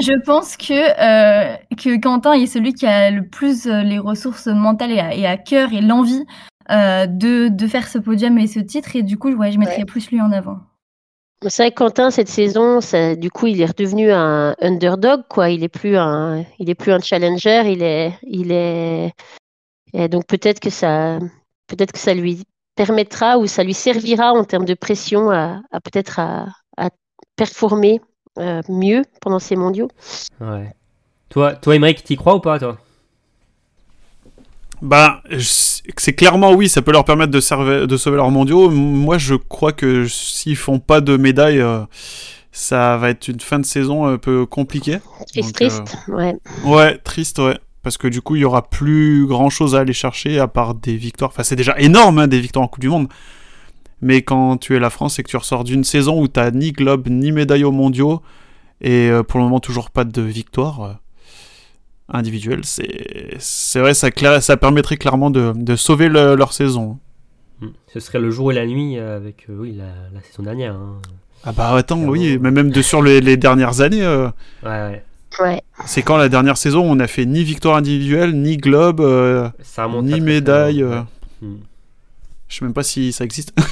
je 0.01 0.13
pense 0.25 0.57
que 0.57 0.73
euh, 0.75 1.57
que 1.77 2.01
Quentin 2.01 2.33
est 2.33 2.47
celui 2.47 2.73
qui 2.75 2.87
a 2.87 3.11
le 3.11 3.27
plus 3.29 3.67
euh, 3.67 3.83
les 3.83 3.99
ressources 3.99 4.47
mentales 4.47 4.93
et 4.93 5.01
à, 5.01 5.15
et 5.15 5.27
à 5.27 5.37
cœur 5.37 5.73
et 5.73 5.81
l'envie 5.81 6.25
euh, 6.71 7.07
de 7.07 7.49
de 7.49 7.67
faire 7.67 7.89
ce 7.89 7.99
podium 7.99 8.39
et 8.39 8.47
ce 8.47 8.61
titre. 8.61 8.97
Et 8.97 9.03
du 9.03 9.19
coup, 9.19 9.31
ouais, 9.33 9.53
je 9.53 9.59
mettrais 9.59 9.79
Ouais. 9.79 9.85
plus 9.85 10.11
lui 10.11 10.21
en 10.21 10.33
avant. 10.33 10.59
C'est 11.47 11.63
vrai 11.63 11.71
que 11.71 11.77
Quentin, 11.77 12.11
cette 12.11 12.29
saison, 12.29 12.81
ça, 12.81 13.15
du 13.15 13.31
coup, 13.31 13.47
il 13.47 13.61
est 13.61 13.67
redevenu 13.67 14.11
un 14.11 14.57
underdog, 14.61 15.23
quoi. 15.29 15.51
Il 15.51 15.63
est 15.63 15.69
plus 15.69 15.97
un, 15.97 16.45
il 16.59 16.69
est 16.69 16.75
plus 16.75 16.91
un 16.93 16.99
challenger. 16.99 17.63
Il 17.71 17.83
est, 17.85 18.13
il 18.25 18.51
est, 18.51 19.13
et 19.95 20.09
donc 20.09 20.27
peut-être 20.27 20.61
que 20.61 20.71
ça, 20.71 21.19
peut-être 21.69 21.93
que 21.93 21.99
ça 22.01 22.15
lui 22.15 22.43
permettra 22.75 23.39
ou 23.39 23.47
ça 23.47 23.63
lui 23.65 23.75
servira 23.75 24.33
en 24.33 24.45
termes 24.45 24.65
de 24.65 24.75
pression 24.75 25.31
à, 25.31 25.61
à 25.71 25.81
peut-être 25.81 26.19
à, 26.19 26.47
à 26.77 26.91
performer 27.37 28.01
euh, 28.39 28.63
mieux 28.69 29.03
pendant 29.21 29.39
ces 29.39 29.57
mondiaux. 29.57 29.89
Ouais. 30.41 30.73
Toi, 31.29 31.55
toi 31.55 31.77
Emmerich, 31.77 32.03
t'y 32.05 32.17
crois 32.17 32.35
ou 32.35 32.41
pas, 32.41 32.59
toi? 32.59 32.79
Bah, 34.81 35.23
c'est 35.97 36.13
clairement 36.13 36.53
oui, 36.53 36.69
ça 36.69 36.83
peut 36.83 36.93
leur 36.93 37.05
permettre 37.05 37.33
de, 37.33 37.41
sauver 37.41 38.17
leurs 38.17 38.31
mondiaux. 38.31 38.71
Moi, 38.71 39.19
je 39.19 39.35
crois 39.35 39.73
que 39.73 40.07
s'ils 40.07 40.57
font 40.57 40.79
pas 40.79 41.01
de 41.01 41.17
médaille, 41.17 41.61
euh, 41.61 41.81
ça 42.53 42.97
va 42.97 43.11
être 43.11 43.29
une 43.29 43.41
fin 43.41 43.59
de 43.59 43.67
saison 43.67 44.07
un 44.07 44.19
peu 44.19 44.47
compliquée. 44.47 44.99
Triste, 45.27 45.49
Donc, 45.49 45.55
triste. 45.55 45.99
Ouais. 46.09 46.37
Ouais, 46.65 46.99
triste, 46.99 47.39
ouais. 47.41 47.59
Parce 47.83 47.97
que 47.97 48.09
du 48.09 48.21
coup, 48.21 48.37
il 48.37 48.43
y 48.43 48.45
aura 48.45 48.69
plus 48.69 49.27
grand 49.27 49.51
chose 49.51 49.75
à 49.75 49.81
aller 49.81 49.93
chercher 49.93 50.39
à 50.39 50.47
part 50.47 50.75
des 50.75 50.97
victoires. 50.97 51.31
Enfin, 51.33 51.43
c'est 51.43 51.57
déjà 51.57 51.75
énorme, 51.79 52.19
hein, 52.19 52.27
des 52.29 52.41
victoires 52.41 52.65
en 52.65 52.69
Coupe 52.69 52.81
du 52.81 52.89
Monde. 52.89 53.09
Mais 54.01 54.23
quand 54.23 54.57
tu 54.59 54.77
es 54.77 54.79
la 54.79 54.91
France 54.91 55.19
et 55.19 55.23
que 55.23 55.29
tu 55.31 55.37
ressors 55.37 55.65
d'une 55.65 55.85
saison 55.85 56.21
où 56.21 56.29
t'as 56.29 56.51
ni 56.51 56.73
globe 56.73 57.09
ni 57.09 57.33
médaille 57.33 57.65
aux 57.65 57.73
mondiaux, 57.73 58.23
et 58.81 59.09
euh, 59.11 59.23
pour 59.25 59.39
le 59.41 59.45
moment 59.45 59.59
toujours 59.61 59.91
pas 59.91 60.05
de 60.05 60.23
victoire 60.23 60.83
euh, 60.83 60.93
individuelle, 62.09 62.61
c'est 62.65 63.37
c'est 63.39 63.81
vrai, 63.81 63.95
ça, 63.95 64.09
cla- 64.11 64.41
ça 64.41 64.57
permettrait 64.57 64.97
clairement 64.97 65.31
de, 65.31 65.53
de 65.55 65.77
sauver 65.77 66.09
le- 66.09 66.35
leur 66.37 66.53
saison. 66.53 66.99
Hmm. 67.61 67.69
Ce 67.93 68.01
serait 68.01 68.21
le 68.21 68.31
jour 68.31 68.53
et 68.53 68.55
la 68.55 68.67
nuit 68.67 68.99
avec 68.99 69.47
euh, 69.51 69.57
oui, 69.59 69.73
la, 69.77 69.87
la 70.15 70.23
saison 70.23 70.43
dernière. 70.45 70.75
hein. 70.75 71.01
Ah 71.45 71.53
bah 71.53 71.71
attends, 71.77 72.01
oui, 72.03 72.37
mais 72.41 72.51
même 72.51 72.71
de 72.71 72.83
sur 72.83 73.01
les, 73.03 73.21
les 73.21 73.37
dernières 73.37 73.81
années, 73.81 74.03
euh, 74.03 74.29
Ouais, 74.65 74.71
ouais. 74.71 75.05
Ouais. 75.41 75.63
c'est 75.87 76.03
quand 76.03 76.17
la 76.17 76.29
dernière 76.29 76.57
saison 76.57 76.83
on 76.85 76.99
a 76.99 77.07
fait 77.07 77.27
ni 77.27 77.45
victoire 77.45 77.77
individuelle, 77.77 78.35
ni 78.41 78.57
globe, 78.57 79.01
euh, 79.01 79.49
ni 80.03 80.21
médaille. 80.21 80.83
euh, 80.83 81.03
Hmm. 81.41 81.59
Je 82.49 82.57
sais 82.57 82.65
même 82.65 82.75
pas 82.75 82.83
si 82.83 83.13
ça 83.13 83.25
existe. 83.25 83.53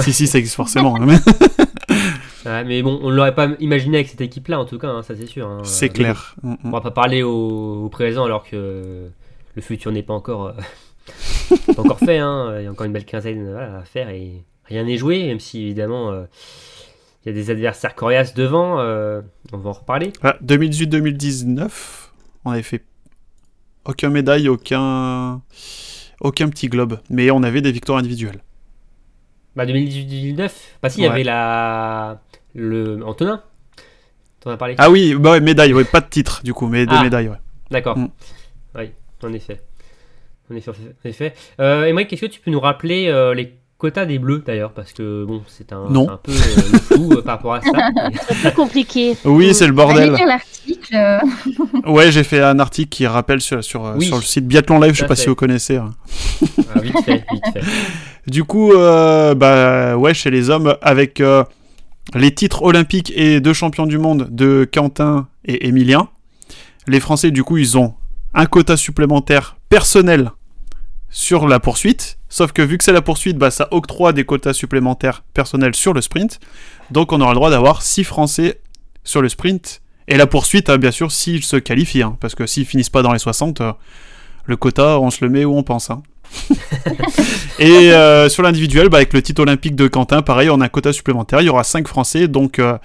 Si, 0.00 0.12
si, 0.12 0.26
ça 0.26 0.38
existe 0.38 0.56
forcément. 0.56 0.96
hein, 0.96 1.06
mais 1.06 1.16
Ouais, 2.44 2.64
mais 2.64 2.82
bon, 2.82 2.98
on 3.02 3.10
ne 3.10 3.14
l'aurait 3.16 3.34
pas 3.34 3.48
imaginé 3.60 3.98
avec 3.98 4.08
cette 4.08 4.20
équipe-là, 4.20 4.58
en 4.58 4.64
tout 4.64 4.78
cas, 4.78 4.88
hein, 4.88 5.02
ça 5.02 5.14
c'est 5.16 5.26
sûr. 5.26 5.46
hein. 5.48 5.60
c'est 5.64 5.88
clair. 5.90 6.34
Mm, 6.42 6.48
bon, 6.48 6.52
mm. 6.54 6.58
on 6.64 6.70
va 6.70 6.80
pas 6.80 6.90
parler 6.90 7.22
au, 7.22 7.84
au 7.84 7.88
présent 7.88 8.24
alors 8.24 8.44
que 8.44 9.08
le 9.54 9.62
futur 9.62 9.92
n'est 9.92 10.02
pas 10.02 10.14
encore, 10.14 10.46
euh, 10.48 10.52
pas 11.74 11.82
encore 11.82 11.98
fait. 12.00 12.18
hein. 12.18 12.56
Il 12.58 12.64
y 12.64 12.66
a 12.66 12.70
encore 12.70 12.86
une 12.86 12.92
belle 12.92 13.04
quinzaine 13.04 13.48
voilà, 13.50 13.78
à 13.78 13.82
faire 13.84 14.08
et 14.10 14.44
rien 14.64 14.84
n'est 14.84 14.96
joué, 14.98 15.24
même 15.26 15.40
si 15.40 15.62
évidemment 15.62 16.10
euh, 16.10 16.24
il 17.24 17.28
y 17.28 17.32
a 17.32 17.34
des 17.34 17.50
adversaires 17.50 17.94
coriaces 17.94 18.34
devant. 18.34 18.80
euh, 18.80 19.20
on 19.52 19.58
va 19.58 19.70
en 19.70 19.74
reparler. 19.74 20.12
Ah, 20.22 20.36
2018-2019, 20.44 21.70
on 22.44 22.50
avait 22.50 22.62
fait 22.62 22.84
aucun 23.84 24.10
médaille, 24.10 24.48
aucun 24.48 25.40
aucun 26.20 26.48
petit 26.48 26.68
globe, 26.68 26.98
mais 27.10 27.30
on 27.30 27.42
avait 27.42 27.60
des 27.62 27.72
victoires 27.72 27.98
individuelles. 27.98 28.40
Bah 29.54 29.64
2018-2019, 29.66 30.50
bah 30.82 30.88
si, 30.90 31.00
il 31.00 31.04
y 31.04 31.06
avait 31.06 31.24
la 31.24 32.20
le 32.54 33.04
Antonin. 33.04 33.42
T'en 34.40 34.50
as 34.50 34.56
parlé? 34.56 34.74
Ah 34.78 34.90
oui, 34.90 35.14
bah 35.14 35.32
ouais, 35.32 35.40
médaille, 35.40 35.72
ouais, 35.72 35.84
pas 35.84 36.00
de 36.00 36.08
titre 36.08 36.42
du 36.44 36.52
coup, 36.54 36.66
mais 36.68 36.84
de 36.86 36.92
Ah. 36.92 37.02
médailles, 37.02 37.28
ouais. 37.28 37.36
D'accord. 37.70 37.96
Mm. 37.98 38.08
Oui, 38.76 38.90
en 39.22 39.32
effet. 39.32 39.60
En 40.50 40.54
effet, 40.56 40.70
en 40.70 41.08
effet. 41.08 41.34
Euh, 41.60 41.86
Émeric, 41.86 42.12
est-ce 42.12 42.20
que 42.22 42.26
tu 42.26 42.40
peux 42.40 42.50
nous 42.50 42.60
rappeler 42.60 43.08
euh, 43.08 43.34
les 43.34 43.54
quotas 43.78 44.06
des 44.06 44.18
bleus 44.18 44.42
d'ailleurs 44.46 44.72
Parce 44.72 44.92
que 44.92 45.24
bon, 45.24 45.42
c'est 45.48 45.72
un, 45.72 45.88
Non. 45.90 46.08
un 46.10 46.16
peu 46.16 46.32
euh, 46.32 46.62
le 46.72 46.78
flou 46.78 47.12
euh, 47.12 47.22
par 47.22 47.36
rapport 47.36 47.54
à 47.54 47.60
ça. 47.60 47.70
C'est 48.28 48.34
plus 48.40 48.52
compliqué. 48.52 49.16
Oui, 49.24 49.54
c'est 49.54 49.66
le 49.66 49.72
Allez 49.72 49.76
bordel. 49.76 50.12
lire 50.14 50.26
l'article. 50.26 50.94
euh, 50.94 51.18
Ouais, 51.86 52.10
j'ai 52.12 52.24
fait 52.24 52.40
un 52.42 52.58
article 52.58 52.88
qui 52.88 53.06
rappelle 53.06 53.40
sur, 53.40 53.62
sur, 53.62 53.82
Oui. 53.96 54.06
sur 54.06 54.16
le 54.16 54.22
site 54.22 54.46
Biathlon 54.46 54.80
Live, 54.80 54.94
je 54.94 55.00
sais 55.00 55.06
pas 55.06 55.14
fait. 55.16 55.22
si 55.22 55.28
vous 55.28 55.34
connaissez. 55.34 55.76
hein. 55.76 55.94
Ah, 56.74 56.80
vite 56.80 56.94
fait, 57.04 57.24
vite 57.30 57.44
fait. 57.52 57.60
Du 58.26 58.42
coup, 58.42 58.72
euh, 58.72 59.34
bah 59.36 59.96
ouais, 59.96 60.12
chez 60.12 60.30
les 60.32 60.50
hommes, 60.50 60.76
avec 60.82 61.20
euh, 61.20 61.44
les 62.14 62.34
titres 62.34 62.62
olympiques 62.64 63.12
et 63.14 63.38
deux 63.40 63.52
champions 63.52 63.86
du 63.86 63.98
monde 63.98 64.26
de 64.32 64.68
Quentin 64.72 65.28
et 65.44 65.68
Emilien, 65.68 66.08
les 66.88 66.98
Français, 66.98 67.30
du 67.30 67.44
coup, 67.44 67.56
ils 67.56 67.78
ont 67.78 67.94
un 68.34 68.46
quota 68.46 68.76
supplémentaire 68.76 69.56
personnel 69.68 70.32
sur 71.16 71.48
la 71.48 71.60
poursuite. 71.60 72.18
Sauf 72.28 72.52
que 72.52 72.60
vu 72.60 72.76
que 72.76 72.84
c'est 72.84 72.92
la 72.92 73.00
poursuite, 73.00 73.38
bah, 73.38 73.50
ça 73.50 73.68
octroie 73.70 74.12
des 74.12 74.24
quotas 74.24 74.52
supplémentaires 74.52 75.24
personnels 75.32 75.74
sur 75.74 75.94
le 75.94 76.02
sprint. 76.02 76.40
Donc 76.90 77.10
on 77.10 77.22
aura 77.22 77.30
le 77.30 77.36
droit 77.36 77.48
d'avoir 77.48 77.80
6 77.80 78.04
Français 78.04 78.60
sur 79.02 79.22
le 79.22 79.30
sprint. 79.30 79.80
Et 80.08 80.18
la 80.18 80.26
poursuite, 80.26 80.68
hein, 80.68 80.76
bien 80.76 80.90
sûr, 80.90 81.10
s'ils 81.10 81.42
se 81.42 81.56
qualifient. 81.56 82.02
hein, 82.02 82.18
parce 82.20 82.34
que 82.34 82.46
s'ils 82.46 82.66
finissent 82.66 82.90
pas 82.90 83.00
dans 83.00 83.14
les 83.14 83.18
60, 83.18 83.62
euh, 83.62 83.72
le 84.44 84.56
quota, 84.56 85.00
on 85.00 85.10
se 85.10 85.24
le 85.24 85.30
met 85.30 85.46
où 85.46 85.56
on 85.56 85.62
pense. 85.62 85.88
hein. 85.88 86.02
Et 87.58 87.92
euh, 87.94 88.28
sur 88.28 88.42
l'individuel, 88.42 88.90
bah, 88.90 88.98
avec 88.98 89.14
le 89.14 89.22
titre 89.22 89.40
olympique 89.40 89.74
de 89.74 89.88
Quentin, 89.88 90.20
pareil, 90.20 90.50
on 90.50 90.60
a 90.60 90.66
un 90.66 90.68
quota 90.68 90.92
supplémentaire. 90.92 91.40
Il 91.40 91.46
y 91.46 91.48
aura 91.48 91.64
5 91.64 91.88
Français, 91.88 92.28
donc 92.28 92.58
euh, 92.58 92.76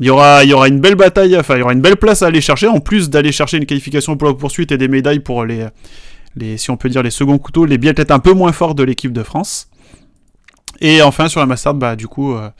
il, 0.00 0.06
y 0.06 0.10
aura, 0.10 0.44
il 0.44 0.48
y 0.48 0.54
aura 0.54 0.68
une 0.68 0.80
belle 0.80 0.94
bataille, 0.94 1.36
enfin, 1.36 1.56
il 1.56 1.58
y 1.58 1.62
aura 1.62 1.74
une 1.74 1.82
belle 1.82 1.96
place 1.96 2.22
à 2.22 2.28
aller 2.28 2.40
chercher, 2.40 2.68
en 2.68 2.80
plus 2.80 3.10
d'aller 3.10 3.32
chercher 3.32 3.58
une 3.58 3.66
qualification 3.66 4.16
pour 4.16 4.28
la 4.28 4.34
poursuite 4.34 4.72
et 4.72 4.78
des 4.78 4.88
médailles 4.88 5.20
pour 5.20 5.44
les, 5.44 5.66
les 6.36 6.56
si 6.58 6.70
on 6.70 6.76
peut 6.76 6.88
dire, 6.88 7.02
les 7.02 7.10
seconds 7.10 7.38
couteaux, 7.38 7.64
les 7.64 7.78
biathlètes 7.78 8.10
un 8.10 8.18
peu 8.18 8.32
moins 8.32 8.52
forts 8.52 8.74
de 8.74 8.82
l'équipe 8.82 9.12
de 9.12 9.22
France. 9.22 9.68
Et 10.80 11.02
enfin, 11.02 11.28
sur 11.28 11.40
la 11.40 11.46
Mastard, 11.46 11.74
bah, 11.74 11.96
du 11.96 12.06
coup, 12.06 12.34
euh, 12.34 12.50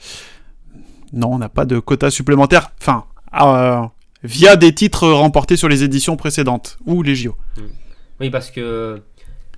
non, 1.13 1.33
on 1.33 1.37
n'a 1.37 1.49
pas 1.49 1.65
de 1.65 1.79
quota 1.79 2.11
supplémentaire. 2.11 2.71
Enfin, 2.81 3.05
euh, 3.41 3.81
via 4.23 4.55
des 4.57 4.73
titres 4.75 5.07
remportés 5.07 5.55
sur 5.55 5.69
les 5.69 5.83
éditions 5.83 6.17
précédentes 6.17 6.77
ou 6.85 7.01
les 7.03 7.15
JO. 7.15 7.35
Oui, 8.19 8.29
parce 8.29 8.51
que 8.51 8.59
euh, 8.59 8.99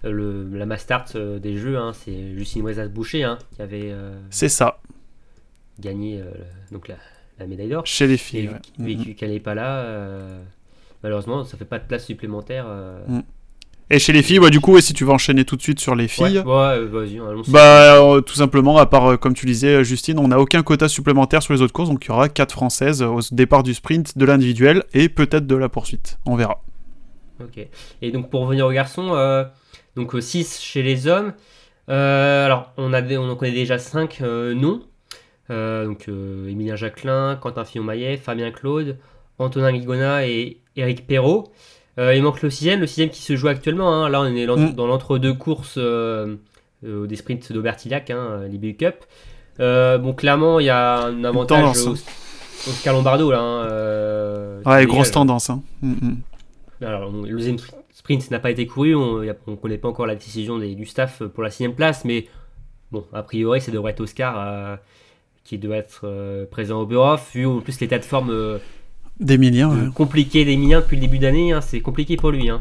le, 0.03 0.47
la 0.55 0.65
Mastart 0.67 1.05
des 1.15 1.57
Jeux, 1.57 1.77
hein, 1.77 1.93
c'est 1.93 2.35
Justine 2.37 2.61
Wezas-Boucher 2.63 3.23
hein, 3.23 3.39
qui 3.55 3.61
avait 3.63 3.89
euh, 3.91 4.13
C'est 4.29 4.49
ça, 4.49 4.79
gagné 5.79 6.21
donc 6.71 6.87
la, 6.87 6.95
la 7.39 7.47
médaille 7.47 7.69
d'or. 7.69 7.87
chez 7.87 8.05
les 8.05 8.13
Et 8.13 8.17
filles. 8.17 8.49
vu, 8.77 8.85
ouais. 8.85 9.03
vu 9.05 9.15
qu'elle 9.15 9.31
n'est 9.31 9.39
pas 9.39 9.55
là, 9.55 9.83
malheureusement, 11.01 11.43
ça 11.43 11.57
fait 11.57 11.65
pas 11.65 11.79
de 11.79 11.85
place 11.87 12.05
supplémentaire. 12.05 12.65
euh. 12.67 12.99
Et 13.93 13.99
chez 13.99 14.13
les 14.13 14.23
filles, 14.23 14.39
bah, 14.39 14.49
du 14.49 14.61
coup, 14.61 14.73
ouais, 14.73 14.81
si 14.81 14.93
tu 14.93 15.03
veux 15.03 15.11
enchaîner 15.11 15.43
tout 15.43 15.57
de 15.57 15.61
suite 15.61 15.81
sur 15.81 15.95
les 15.95 16.07
filles. 16.07 16.39
Ouais, 16.39 16.53
ouais, 16.53 16.85
vas-y, 16.85 17.19
allons-y. 17.19 17.51
Bah, 17.51 18.01
euh, 18.01 18.21
tout 18.21 18.35
simplement, 18.35 18.77
à 18.77 18.85
part, 18.85 19.05
euh, 19.11 19.17
comme 19.17 19.33
tu 19.33 19.45
disais, 19.45 19.75
euh, 19.75 19.83
Justine, 19.83 20.17
on 20.17 20.29
n'a 20.29 20.39
aucun 20.39 20.63
quota 20.63 20.87
supplémentaire 20.87 21.43
sur 21.43 21.53
les 21.53 21.61
autres 21.61 21.73
courses, 21.73 21.89
donc 21.89 22.05
il 22.05 22.07
y 22.07 22.11
aura 22.11 22.29
4 22.29 22.53
françaises 22.53 23.01
au 23.01 23.19
départ 23.31 23.63
du 23.63 23.73
sprint, 23.73 24.17
de 24.17 24.25
l'individuel 24.25 24.83
et 24.93 25.09
peut-être 25.09 25.45
de 25.45 25.55
la 25.55 25.67
poursuite. 25.67 26.19
On 26.25 26.35
verra. 26.37 26.63
Ok. 27.43 27.67
Et 28.01 28.11
donc 28.11 28.29
pour 28.29 28.41
revenir 28.41 28.65
aux 28.65 28.71
garçons, 28.71 29.09
euh, 29.13 29.43
donc 29.97 30.15
6 30.19 30.61
chez 30.61 30.83
les 30.83 31.07
hommes. 31.07 31.33
Euh, 31.89 32.45
alors 32.45 32.71
on, 32.77 32.93
a 32.93 33.01
des- 33.01 33.17
on 33.17 33.29
en 33.29 33.35
connaît 33.35 33.51
déjà 33.51 33.77
5 33.77 34.21
noms. 34.21 34.83
Euh, 35.49 35.85
donc 35.85 36.05
euh, 36.07 36.47
Emilien 36.47 36.77
Jacquelin, 36.77 37.35
Quentin 37.41 37.65
Fillon-Maillet, 37.65 38.15
Fabien 38.17 38.51
Claude, 38.51 38.97
Antonin 39.37 39.73
Guigona 39.73 40.25
et 40.25 40.61
Eric 40.77 41.07
Perrault. 41.07 41.51
Euh, 41.99 42.15
il 42.15 42.23
manque 42.23 42.41
le 42.41 42.49
sixième, 42.49 42.79
le 42.79 42.87
sixième 42.87 43.09
qui 43.09 43.21
se 43.21 43.35
joue 43.35 43.47
actuellement. 43.49 43.93
hein. 43.93 44.09
Là 44.09 44.21
on 44.21 44.25
est 44.25 44.45
Mm. 44.47 44.73
dans 44.75 44.87
l'entre-deux 44.87 45.33
courses 45.33 45.75
euh, 45.77 46.35
euh, 46.85 47.05
des 47.07 47.15
sprints 47.15 47.51
d'Aubertillac, 47.51 48.09
hein, 48.09 48.41
l'IBU 48.49 48.75
Cup. 48.75 48.95
Euh, 49.59 49.97
bon 49.97 50.13
clairement 50.13 50.59
il 50.59 50.65
y 50.67 50.69
a 50.69 51.01
un 51.03 51.23
avantage 51.25 51.59
tendance, 51.59 51.85
au, 51.87 51.91
hein. 51.91 52.69
Oscar 52.69 52.93
Lombardo 52.93 53.29
là. 53.31 53.39
hein, 53.39 53.65
euh, 53.69 54.61
Ouais, 54.65 54.85
grosse 54.85 55.11
tendance. 55.11 55.49
Hein. 55.49 55.61
Mm, 55.81 55.91
mm. 56.01 56.17
Alors, 56.85 57.11
le 57.11 57.29
deuxième 57.29 57.57
sprint 57.93 58.31
n'a 58.31 58.39
pas 58.39 58.49
été 58.49 58.65
couru, 58.65 58.95
on 58.95 59.19
ne 59.19 59.55
connaît 59.55 59.77
pas 59.77 59.87
encore 59.89 60.07
la 60.07 60.15
décision 60.15 60.57
des- 60.57 60.73
du 60.73 60.85
staff 60.87 61.21
pour 61.23 61.43
la 61.43 61.51
sixième 61.51 61.75
place, 61.75 62.05
mais 62.05 62.25
bon, 62.91 63.05
a 63.13 63.21
priori, 63.21 63.61
ça 63.61 63.71
devrait 63.71 63.91
être 63.91 63.99
Oscar 64.01 64.77
qui 65.43 65.57
doit 65.59 65.75
être 65.75 66.47
présent 66.49 66.81
au 66.81 66.85
Bureau, 66.87 67.15
vu 67.35 67.45
en 67.45 67.59
plus 67.59 67.79
l'état 67.81 67.99
de 67.99 68.03
forme 68.05 68.59
D'Emilien, 69.21 69.69
de 69.73 69.81
ouais. 69.85 69.89
compliqué 69.93 70.43
d'Emilien 70.45 70.79
depuis 70.81 70.97
le 70.97 71.01
début 71.01 71.19
d'année. 71.19 71.53
hein, 71.53 71.61
c'est 71.61 71.79
compliqué 71.79 72.17
pour 72.17 72.31
lui. 72.31 72.49
Hein. 72.49 72.59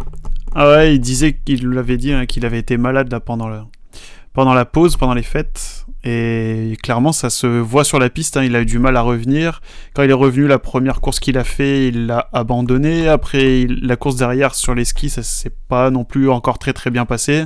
Ah 0.55 0.69
ouais, 0.69 0.95
il 0.95 1.01
disait 1.01 1.33
qu'il 1.45 1.67
l'avait 1.69 1.97
dit 1.97 2.13
hein, 2.13 2.27
qu'il 2.27 2.45
avait 2.47 2.59
été 2.59 2.77
malade 2.77 3.11
là 3.11 3.19
pendant 3.21 3.49
la 3.49 4.65
pause, 4.65 4.97
pendant 4.97 5.15
les 5.15 5.23
fêtes 5.23 5.87
et 6.03 6.79
clairement 6.83 7.13
ça 7.13 7.29
se 7.29 7.47
voit 7.47 7.85
sur 7.85 7.99
la 7.99 8.09
piste, 8.09 8.39
hein, 8.39 8.43
il 8.43 8.57
a 8.57 8.63
eu 8.63 8.67
du 8.67 8.79
mal 8.79 8.97
à 8.97 9.03
revenir. 9.03 9.61
Quand 9.95 10.03
il 10.03 10.11
est 10.11 10.15
revenu 10.15 10.47
la 10.47 10.59
première 10.59 11.01
course 11.03 11.21
qu'il 11.21 11.37
a 11.37 11.45
fait, 11.45 11.89
il 11.89 12.07
l'a 12.07 12.29
abandonné. 12.33 13.07
Après 13.09 13.61
il- 13.63 13.81
la 13.87 13.97
course 13.97 14.17
derrière 14.17 14.55
sur 14.55 14.75
les 14.75 14.85
skis, 14.87 15.11
ça 15.11 15.23
s'est 15.23 15.53
pas 15.69 15.91
non 15.91 16.05
plus 16.05 16.31
encore 16.31 16.59
très 16.59 16.73
très 16.73 16.91
bien 16.91 17.05
passé. 17.05 17.45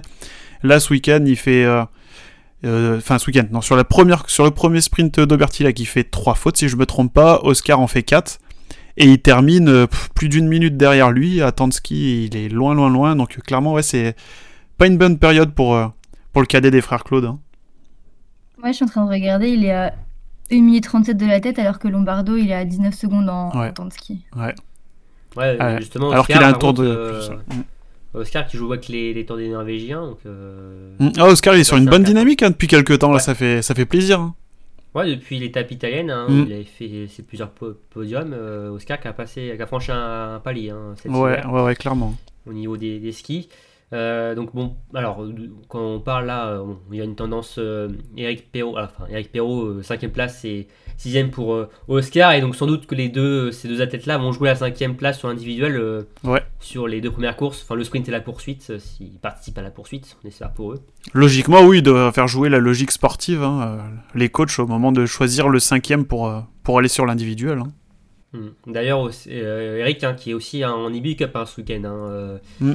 Là 0.63 0.79
ce 0.81 0.93
week-end, 0.93 1.23
il 1.27 1.37
fait 1.37 1.65
euh, 1.65 1.83
euh, 2.65 2.99
enfin 2.99 3.19
ce 3.19 3.27
week-end, 3.27 3.45
non 3.51 3.61
sur 3.61 3.77
la 3.77 3.85
première 3.85 4.23
sur 4.31 4.45
le 4.45 4.51
premier 4.53 4.81
sprint 4.81 5.19
d'Aubertillac, 5.21 5.79
il 5.81 5.87
fait 5.87 6.05
trois 6.05 6.35
fautes 6.35 6.57
si 6.57 6.69
je 6.69 6.77
me 6.77 6.87
trompe 6.87 7.13
pas, 7.13 7.41
Oscar 7.43 7.81
en 7.81 7.87
fait 7.89 8.03
quatre. 8.05 8.39
Et 8.97 9.07
il 9.07 9.21
termine 9.21 9.69
euh, 9.69 9.87
pff, 9.87 10.11
plus 10.15 10.29
d'une 10.29 10.47
minute 10.49 10.77
derrière 10.77 11.11
lui. 11.11 11.43
À 11.43 11.51
Tansky, 11.53 12.27
il 12.27 12.37
est 12.37 12.49
loin, 12.49 12.75
loin, 12.75 12.89
loin. 12.91 13.17
Donc 13.17 13.37
euh, 13.37 13.41
clairement, 13.41 13.73
ouais, 13.73 13.83
c'est 13.83 14.15
pas 14.79 14.87
une 14.87 14.99
bonne 14.99 15.19
période 15.19 15.53
pour, 15.53 15.75
euh, 15.75 15.87
pour 16.33 16.43
le 16.43 16.47
cadet 16.47 16.71
des 16.71 16.81
frères 16.81 17.03
Claude. 17.05 17.25
hein. 17.25 17.39
Moi, 18.59 18.71
je 18.71 18.77
suis 18.77 18.85
en 18.85 18.89
train 18.89 19.05
de 19.05 19.11
regarder, 19.11 19.49
il 19.51 19.65
est 19.65 19.73
à 19.73 19.95
1 20.53 20.61
minute 20.63 20.85
37 20.85 21.17
de 21.17 21.27
la 21.27 21.41
tête, 21.41 21.59
alors 21.59 21.79
que 21.79 21.89
Lombardo, 21.89 22.37
il 22.37 22.51
est 22.51 22.55
à 22.55 22.65
19 22.65 22.95
secondes 22.95 23.29
en, 23.29 23.51
Ouais. 23.59 23.69
en 23.69 23.73
temps 23.73 23.85
de 23.87 23.93
ski. 23.93 24.25
Ouais, 24.37 24.55
Ouais. 25.37 25.77
justement. 25.79 26.11
Alors 26.11 26.23
Oscar, 26.23 26.39
qu'il 26.39 26.45
a 26.45 26.49
un 26.49 26.53
tour 26.53 26.69
contre, 26.71 26.83
de. 26.83 26.89
euh, 26.89 27.29
ouais. 27.31 27.57
Oscar 28.21 28.47
qui 28.47 28.57
joue 28.57 28.73
avec 28.73 28.87
les, 28.89 29.13
les 29.13 29.27
tours 29.27 29.37
des 29.39 29.49
Norvégiens. 29.49 30.03
Donc, 30.03 30.19
euh, 30.27 30.95
Mm. 31.01 31.09
Ah, 31.19 31.25
Oscar, 31.27 31.55
il 31.57 31.61
est 31.61 31.65
sur 31.65 31.77
une 31.77 31.87
bonne 31.87 32.05
dynamique 32.05 32.43
hein, 32.45 32.51
depuis 32.51 32.69
quelques 32.69 33.01
temps. 33.01 33.09
Là, 33.09 33.15
Ouais. 33.17 33.21
ça 33.21 33.35
fait, 33.35 33.61
ça 33.61 33.75
fait 33.75 33.87
plaisir. 33.87 34.21
hein. 34.21 34.35
Ouais, 34.95 35.11
depuis 35.11 35.39
l'étape 35.41 35.71
italienne, 35.73 36.11
hein, 36.11 36.27
Mm. 36.29 36.45
il 36.47 36.53
avait 36.53 36.63
fait 36.65 37.07
ses 37.09 37.23
plusieurs 37.25 37.51
po- 37.51 37.75
podiums. 37.91 38.33
euh, 38.33 38.71
Oscar 38.71 39.01
qui 39.01 39.09
a, 39.09 39.13
passé, 39.13 39.53
qui 39.57 39.63
a 39.63 39.67
franchi 39.67 39.91
un, 39.91 40.35
un 40.37 40.41
palier 40.41 40.71
hein, 40.71 40.95
cet 40.97 41.11
Ouais, 41.11 41.45
ouais, 41.47 41.63
ouais, 41.63 41.75
clairement. 41.75 42.15
au 42.47 42.53
niveau 42.53 42.77
des, 42.77 43.01
des 43.01 43.13
skis. 43.13 43.49
Euh, 43.93 44.35
donc 44.35 44.55
bon, 44.55 44.77
alors 44.95 45.25
quand 45.69 45.81
on 45.81 46.01
parle 46.01 46.27
là, 46.27 46.49
euh, 46.49 46.59
bon, 46.65 46.79
il 46.93 46.99
y 46.99 47.01
a 47.01 47.05
une 47.05 47.15
tendance 47.17 47.57
euh, 47.59 47.89
Eric 48.17 48.51
Perrault, 48.51 48.77
enfin 48.79 49.05
Eric 49.11 49.31
Perrault, 49.31 49.83
cinquième 49.83 50.11
place 50.11 50.45
et 50.45 50.69
sixième 50.97 51.31
pour 51.31 51.55
euh, 51.55 51.69
Oscar, 51.89 52.33
et 52.33 52.41
donc 52.41 52.57
sans 52.57 52.67
doute 52.67 52.87
que 52.87 52.95
les 52.95 53.09
deux, 53.09 53.51
ces 53.53 53.69
deux 53.69 53.81
athlètes-là 53.83 54.19
vont 54.19 54.33
jouer 54.33 54.49
la 54.49 54.55
cinquième 54.57 54.97
place 54.97 55.19
sur 55.19 55.29
individuel 55.29 55.77
euh, 55.77 56.03
Ouais. 56.25 56.43
sur 56.61 56.87
les 56.89 57.01
deux 57.01 57.11
premières 57.11 57.37
courses, 57.37 57.63
enfin 57.63 57.75
le 57.75 57.85
sprint 57.85 58.09
et 58.09 58.13
la 58.13 58.21
poursuite, 58.21 58.67
euh, 58.71 58.79
s'ils 58.79 59.19
participent 59.21 59.59
à 59.59 59.63
la 59.63 59.71
poursuite, 59.71 60.17
on 60.25 60.29
espère 60.29 60.53
pour 60.53 60.73
eux. 60.73 60.81
Logiquement, 61.13 61.63
oui, 61.63 61.83
de 61.83 62.11
faire 62.15 62.29
jouer 62.29 62.49
la 62.49 62.59
logique 62.59 62.91
sportive. 62.91 63.43
hein, 63.43 63.61
euh, 63.63 63.79
les 64.15 64.29
coachs 64.29 64.59
au 64.59 64.67
moment 64.67 64.93
de 64.93 65.07
choisir 65.07 65.49
le 65.49 65.59
cinquième 65.59 66.05
pour, 66.05 66.29
euh, 66.29 66.41
pour 66.63 66.79
aller 66.79 66.89
sur 66.89 67.07
l'individuel. 67.07 67.59
hein. 67.59 67.69
Hmm. 68.33 68.49
D'ailleurs, 68.73 69.09
euh, 69.29 69.77
Eric, 69.79 70.03
hein, 70.03 70.15
qui 70.15 70.31
est 70.31 70.35
aussi 70.35 70.65
en 70.65 70.93
IBU 70.93 71.15
Cup 71.17 71.31
hein, 71.37 71.45
ce 71.47 71.61
week-end, 71.61 71.83
hein, 71.85 72.09
euh, 72.11 72.39
Mm. 72.61 72.73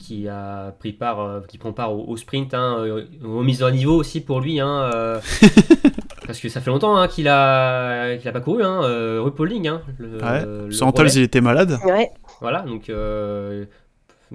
Qui 0.00 0.26
a 0.28 0.72
pris 0.80 0.92
part, 0.92 1.20
euh, 1.20 1.40
qui 1.46 1.58
prend 1.58 1.72
part 1.72 1.92
au, 1.92 2.04
au 2.08 2.16
sprint, 2.16 2.54
hein, 2.54 2.76
euh, 2.80 3.04
aux 3.24 3.42
mises 3.42 3.62
à 3.62 3.70
niveau 3.70 3.94
aussi 3.94 4.20
pour 4.20 4.40
lui, 4.40 4.58
hein, 4.58 4.90
euh, 4.94 5.20
parce 6.26 6.40
que 6.40 6.48
ça 6.48 6.60
fait 6.60 6.70
longtemps 6.70 6.96
hein, 6.96 7.06
qu'il 7.06 7.28
a, 7.28 8.16
qu'il 8.16 8.28
a 8.28 8.32
pas 8.32 8.40
couru, 8.40 8.62
hein, 8.64 8.80
euh, 8.82 9.20
RuPauling, 9.22 9.68
hein, 9.68 9.82
le, 9.98 10.18
Ouais. 10.18 10.44
le 10.44 10.70
Santols, 10.72 11.06
relais. 11.06 11.18
il 11.18 11.22
était 11.22 11.40
malade. 11.40 11.78
Ouais. 11.84 12.10
Voilà, 12.40 12.62
donc 12.62 12.88
euh, 12.90 13.66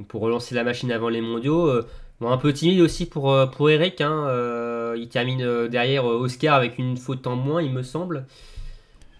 pour 0.07 0.21
relancer 0.21 0.55
la 0.55 0.63
machine 0.63 0.91
avant 0.91 1.09
les 1.09 1.21
mondiaux. 1.21 1.67
euh, 1.67 1.85
bon, 2.21 2.29
un 2.31 2.37
peu 2.37 2.53
timide 2.53 2.81
aussi 2.81 3.05
pour, 3.05 3.35
pour 3.51 3.69
Eric. 3.69 3.99
hein, 4.01 4.25
euh, 4.27 4.95
il 4.97 5.09
termine 5.09 5.67
derrière 5.67 6.05
Oscar 6.05 6.55
avec 6.55 6.77
une 6.77 6.95
faute 6.97 7.25
en 7.27 7.35
moins, 7.35 7.61
il 7.61 7.73
me 7.73 7.83
semble. 7.83 8.25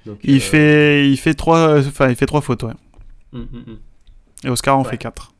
Donc, 0.05 0.19
Il, 0.23 0.37
euh, 0.37 0.39
fait, 0.39 1.09
il, 1.09 1.17
fait 1.17 1.33
trois, 1.33 1.79
enfin, 1.79 2.09
il 2.09 2.15
fait 2.15 2.27
trois 2.27 2.41
fautes, 2.41 2.61
ouais. 2.63 2.73
hum, 3.33 3.47
hum, 3.53 3.63
hum. 3.67 3.77
Et 4.43 4.49
Oscar 4.49 4.77
en 4.77 4.83
Ouais. 4.83 4.89
fait 4.91 4.97
quatre. 4.97 5.31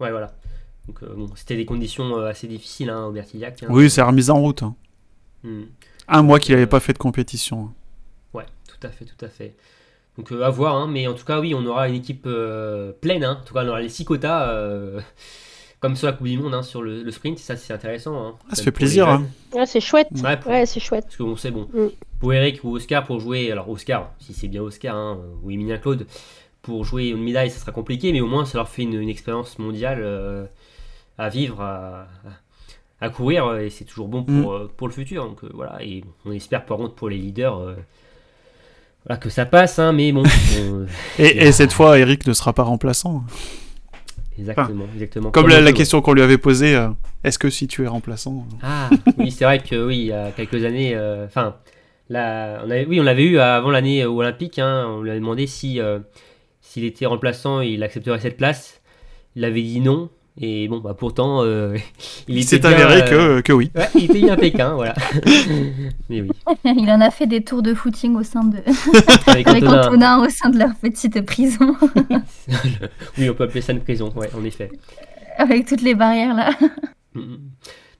Ouais, 0.00 0.10
voilà. 0.10 0.32
Donc, 0.86 1.02
euh, 1.02 1.14
bon, 1.14 1.30
c'était 1.34 1.56
des 1.56 1.64
conditions 1.66 2.18
euh, 2.18 2.28
assez 2.30 2.46
difficiles 2.46 2.90
hein, 2.90 3.04
au 3.06 3.12
Bertillac. 3.12 3.62
hein. 3.62 3.66
Oui, 3.70 3.90
c'est 3.90 4.00
la 4.00 4.06
remise 4.08 4.30
en 4.30 4.40
route. 4.40 4.62
hein. 4.62 4.74
Hmm. 5.44 5.62
Un 6.08 6.22
mois 6.22 6.38
qu'il 6.40 6.52
Euh, 6.54 6.56
n'avait 6.56 6.66
pas 6.66 6.80
fait 6.80 6.92
de 6.92 6.98
compétition. 6.98 7.60
hein. 7.66 7.72
Ouais, 8.34 8.46
tout 8.68 8.86
à 8.86 8.90
fait, 8.90 9.04
tout 9.04 9.22
à 9.24 9.28
fait. 9.28 9.54
Donc 10.16 10.32
euh, 10.32 10.42
à 10.42 10.50
voir, 10.50 10.74
hein, 10.76 10.88
mais 10.90 11.06
en 11.06 11.14
tout 11.14 11.24
cas, 11.24 11.38
oui, 11.40 11.54
on 11.54 11.64
aura 11.66 11.88
une 11.88 11.94
équipe 11.96 12.24
euh, 12.26 12.92
pleine. 12.92 13.22
hein. 13.24 13.38
En 13.42 13.44
tout 13.44 13.54
cas, 13.54 13.64
on 13.64 13.68
aura 13.68 13.80
les 13.80 13.88
six 13.88 14.04
quotas, 14.04 14.48
euh, 14.50 15.00
comme 15.80 15.94
sur 15.94 16.06
la 16.06 16.12
Coupe 16.14 16.26
du 16.26 16.38
Monde, 16.38 16.54
hein, 16.54 16.62
sur 16.62 16.82
le, 16.82 17.02
le 17.02 17.10
sprint. 17.10 17.38
Ça, 17.38 17.56
c'est 17.56 17.72
intéressant. 17.72 18.16
hein. 18.26 18.34
Ah, 18.50 18.54
ça 18.56 18.62
fait 18.62 18.72
plaisir. 18.72 19.20
Ouais, 19.54 19.66
c'est 19.66 19.80
chouette. 19.80 20.08
Ouais, 20.22 20.36
pour- 20.38 20.50
Ouais, 20.50 20.64
c'est 20.66 20.80
chouette. 20.80 21.04
Parce 21.04 21.16
qu'on 21.16 21.36
sait, 21.36 21.50
bon, 21.50 21.68
Mm. 21.72 21.88
pour 22.18 22.32
Eric 22.32 22.64
ou 22.64 22.74
Oscar, 22.74 23.04
pour 23.04 23.20
jouer, 23.20 23.52
alors 23.52 23.68
Oscar, 23.68 24.12
si 24.18 24.32
c'est 24.32 24.48
bien 24.48 24.62
Oscar, 24.62 24.96
hein, 24.96 25.18
ou 25.42 25.50
Emilien 25.50 25.76
Claude, 25.78 26.06
pour 26.68 26.84
jouer 26.84 27.08
une 27.08 27.22
médaille, 27.24 27.50
ça 27.50 27.58
sera 27.58 27.72
compliqué, 27.72 28.12
mais 28.12 28.20
au 28.20 28.26
moins, 28.26 28.44
ça 28.44 28.58
leur 28.58 28.68
fait 28.68 28.82
une, 28.82 29.00
une 29.00 29.08
expérience 29.08 29.58
mondiale 29.58 30.00
euh, 30.02 30.44
à 31.16 31.30
vivre, 31.30 31.62
à, 31.62 32.06
à 33.00 33.08
courir, 33.08 33.56
et 33.56 33.70
c'est 33.70 33.84
toujours 33.86 34.08
bon 34.08 34.22
pour, 34.22 34.52
euh, 34.52 34.70
pour 34.76 34.86
le 34.86 34.92
futur. 34.92 35.24
Donc 35.24 35.42
euh, 35.44 35.50
voilà, 35.54 35.82
et 35.82 36.04
on 36.26 36.32
espère 36.32 36.66
par 36.66 36.76
contre 36.76 36.94
pour 36.94 37.08
les 37.08 37.16
leaders 37.16 37.56
euh, 37.58 37.74
voilà, 39.06 39.18
que 39.18 39.30
ça 39.30 39.46
passe, 39.46 39.78
hein, 39.78 39.92
mais 39.94 40.12
bon, 40.12 40.24
euh, 40.58 40.84
Et, 41.18 41.46
et 41.46 41.52
cette 41.52 41.72
fois, 41.72 41.98
Eric 41.98 42.26
ne 42.26 42.34
sera 42.34 42.52
pas 42.52 42.64
remplaçant. 42.64 43.24
exactement, 44.38 44.84
exactement. 44.92 45.30
Comme 45.30 45.48
la, 45.48 45.60
la 45.62 45.72
question 45.72 46.02
qu'on 46.02 46.12
lui 46.12 46.22
avait 46.22 46.38
posée, 46.38 46.76
euh, 46.76 46.88
est-ce 47.24 47.38
que 47.38 47.48
si 47.50 47.66
tu 47.66 47.82
es 47.84 47.86
remplaçant 47.88 48.46
euh, 48.52 48.56
Ah, 48.62 48.90
oui, 49.16 49.30
c'est 49.30 49.44
vrai 49.44 49.58
que 49.60 49.86
oui, 49.86 49.98
il 49.98 50.06
y 50.06 50.12
a 50.12 50.30
quelques 50.32 50.64
années, 50.64 50.94
euh, 50.94 51.24
enfin, 51.24 51.56
on 52.10 52.14
avait, 52.70 52.86
oui, 52.86 53.00
on 53.00 53.04
l'avait 53.04 53.24
eu 53.24 53.38
avant 53.38 53.70
l'année 53.70 54.02
euh, 54.02 54.08
olympique. 54.10 54.58
hein, 54.58 54.86
on 54.88 55.02
lui 55.02 55.10
avait 55.10 55.20
demandé 55.20 55.46
si 55.46 55.80
euh, 55.80 55.98
s'il 56.68 56.84
était 56.84 57.06
remplaçant, 57.06 57.62
il 57.62 57.82
accepterait 57.82 58.20
cette 58.20 58.36
place. 58.36 58.82
Il 59.36 59.44
avait 59.46 59.62
dit 59.62 59.80
non. 59.80 60.10
Et 60.38 60.68
bon, 60.68 60.80
bah 60.80 60.94
pourtant, 60.96 61.42
euh, 61.42 61.78
il, 62.28 62.44
s'est 62.44 62.64
avéré 62.66 63.02
euh, 63.10 63.38
que, 63.38 63.40
que 63.40 63.52
oui. 63.54 63.70
ouais, 63.74 63.88
il 63.94 64.04
était 64.04 64.20
bien 64.20 64.34
à 64.34 64.36
Pékin, 64.36 64.68
voilà. 64.74 64.94
Mais 66.10 66.20
oui, 66.20 66.30
Il 66.64 66.90
en 66.90 67.00
a 67.00 67.10
fait 67.10 67.26
des 67.26 67.42
tours 67.42 67.62
de 67.62 67.72
footing 67.72 68.14
au 68.16 68.22
sein 68.22 68.44
de... 68.44 68.58
avec 69.26 69.48
avec 69.48 69.64
Antonin. 69.64 70.22
Au 70.22 70.28
sein 70.28 70.50
de 70.50 70.58
leur 70.58 70.74
petite 70.76 71.22
prison, 71.22 71.74
oui, 73.16 73.30
on 73.30 73.34
peut 73.34 73.44
appeler 73.44 73.62
ça 73.62 73.72
une 73.72 73.80
prison, 73.80 74.12
ouais, 74.14 74.28
en 74.36 74.44
effet. 74.44 74.70
avec 75.38 75.66
toutes 75.66 75.82
les 75.82 75.94
barrières 75.94 76.34
là. 76.34 76.50
Mhm. 77.14 77.38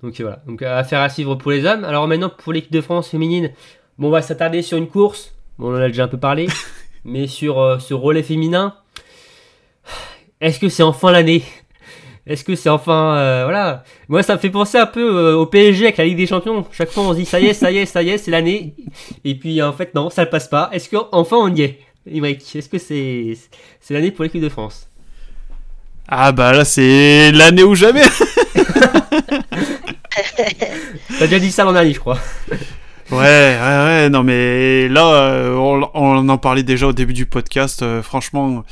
Donc 0.03 0.21
euh, 0.21 0.25
voilà, 0.25 0.43
donc 0.47 0.61
affaire 0.63 1.01
à 1.01 1.09
suivre 1.09 1.37
pour 1.37 1.53
les 1.53 1.65
hommes. 1.65 1.85
Alors 1.85 2.07
maintenant 2.07 2.31
pour 2.31 2.53
l'équipe 2.53 2.71
de 2.71 2.83
France 2.83 3.09
féminine, 3.09 3.51
bon, 3.97 4.09
on 4.09 4.11
va 4.11 4.21
s'attarder 4.21 4.61
sur 4.61 4.77
une 4.77 4.89
course. 4.89 5.35
Bon, 5.59 5.73
on 5.73 5.77
en 5.77 5.81
a 5.81 5.89
déjà 5.89 6.05
un 6.05 6.09
peu 6.09 6.19
parlé, 6.19 6.47
mais 7.09 7.27
sur 7.27 7.61
euh, 7.61 7.79
ce 7.79 7.95
relais 7.95 8.23
féminin, 8.23 8.75
est-ce 10.41 10.59
que 10.59 10.69
c'est 10.69 10.83
enfin 10.83 11.11
l'année? 11.11 11.43
Est-ce 12.27 12.45
que 12.45 12.55
c'est 12.55 12.69
enfin 12.69 13.17
euh, 13.17 13.45
voilà 13.45 13.85
Moi 14.09 14.23
ça 14.23 14.35
me 14.35 14.39
fait 14.39 14.51
penser 14.51 14.77
un 14.77 14.87
peu 14.87 15.17
euh, 15.17 15.35
au 15.37 15.47
PSG 15.47 15.85
avec 15.85 15.97
la 15.97 16.05
Ligue 16.05 16.19
des 16.19 16.27
Champions. 16.27 16.67
Chaque 16.71 16.91
fois 16.91 17.05
on 17.05 17.13
se 17.13 17.19
dit 17.19 17.25
ça 17.25 17.41
y 17.41 17.47
est, 17.47 17.55
ça 17.55 17.71
y 17.71 17.79
est, 17.79 17.87
ça 17.87 18.03
y 18.03 18.11
est, 18.11 18.19
c'est 18.19 18.31
l'année. 18.31 18.75
Et 19.25 19.35
puis 19.35 19.63
en 19.63 19.73
fait 19.73 19.95
non, 19.95 20.11
ça 20.11 20.27
ne 20.27 20.31
passe 20.31 20.49
pas. 20.49 20.69
Est-ce 20.73 20.91
qu'enfin 20.91 21.37
on 21.37 21.55
y 21.55 21.63
est? 21.63 21.81
Est-ce 22.07 22.69
que 22.69 22.79
c'est 22.79 23.37
c'est 23.81 23.95
l'année 23.95 24.11
pour 24.11 24.25
l'équipe 24.25 24.43
de 24.43 24.49
France? 24.51 24.91
Ah 26.07 26.33
bah 26.33 26.53
là, 26.53 26.65
c'est 26.65 27.33
l'année 27.33 27.63
ou 27.63 27.75
jamais. 27.75 28.03
T'as 31.19 31.27
déjà 31.27 31.39
dit 31.39 31.53
ça 31.53 31.65
l'an 31.65 31.73
dernier, 31.73 31.93
je 31.93 32.01
crois. 32.01 32.19
Ouais, 33.11 33.17
ouais, 33.17 33.85
ouais, 33.87 34.11
non 34.11 34.23
mais 34.23 34.87
là, 34.89 35.07
euh, 35.07 35.55
on, 35.95 36.29
en 36.29 36.39
parlait 36.39 36.63
déjà 36.63 36.89
au 36.89 36.93
début 36.93 37.15
du 37.15 37.25
podcast, 37.25 37.83
euh, 37.83 38.03
franchement, 38.03 38.65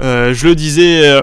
euh, 0.00 0.32
je 0.32 0.48
le 0.48 0.54
disais, 0.54 1.22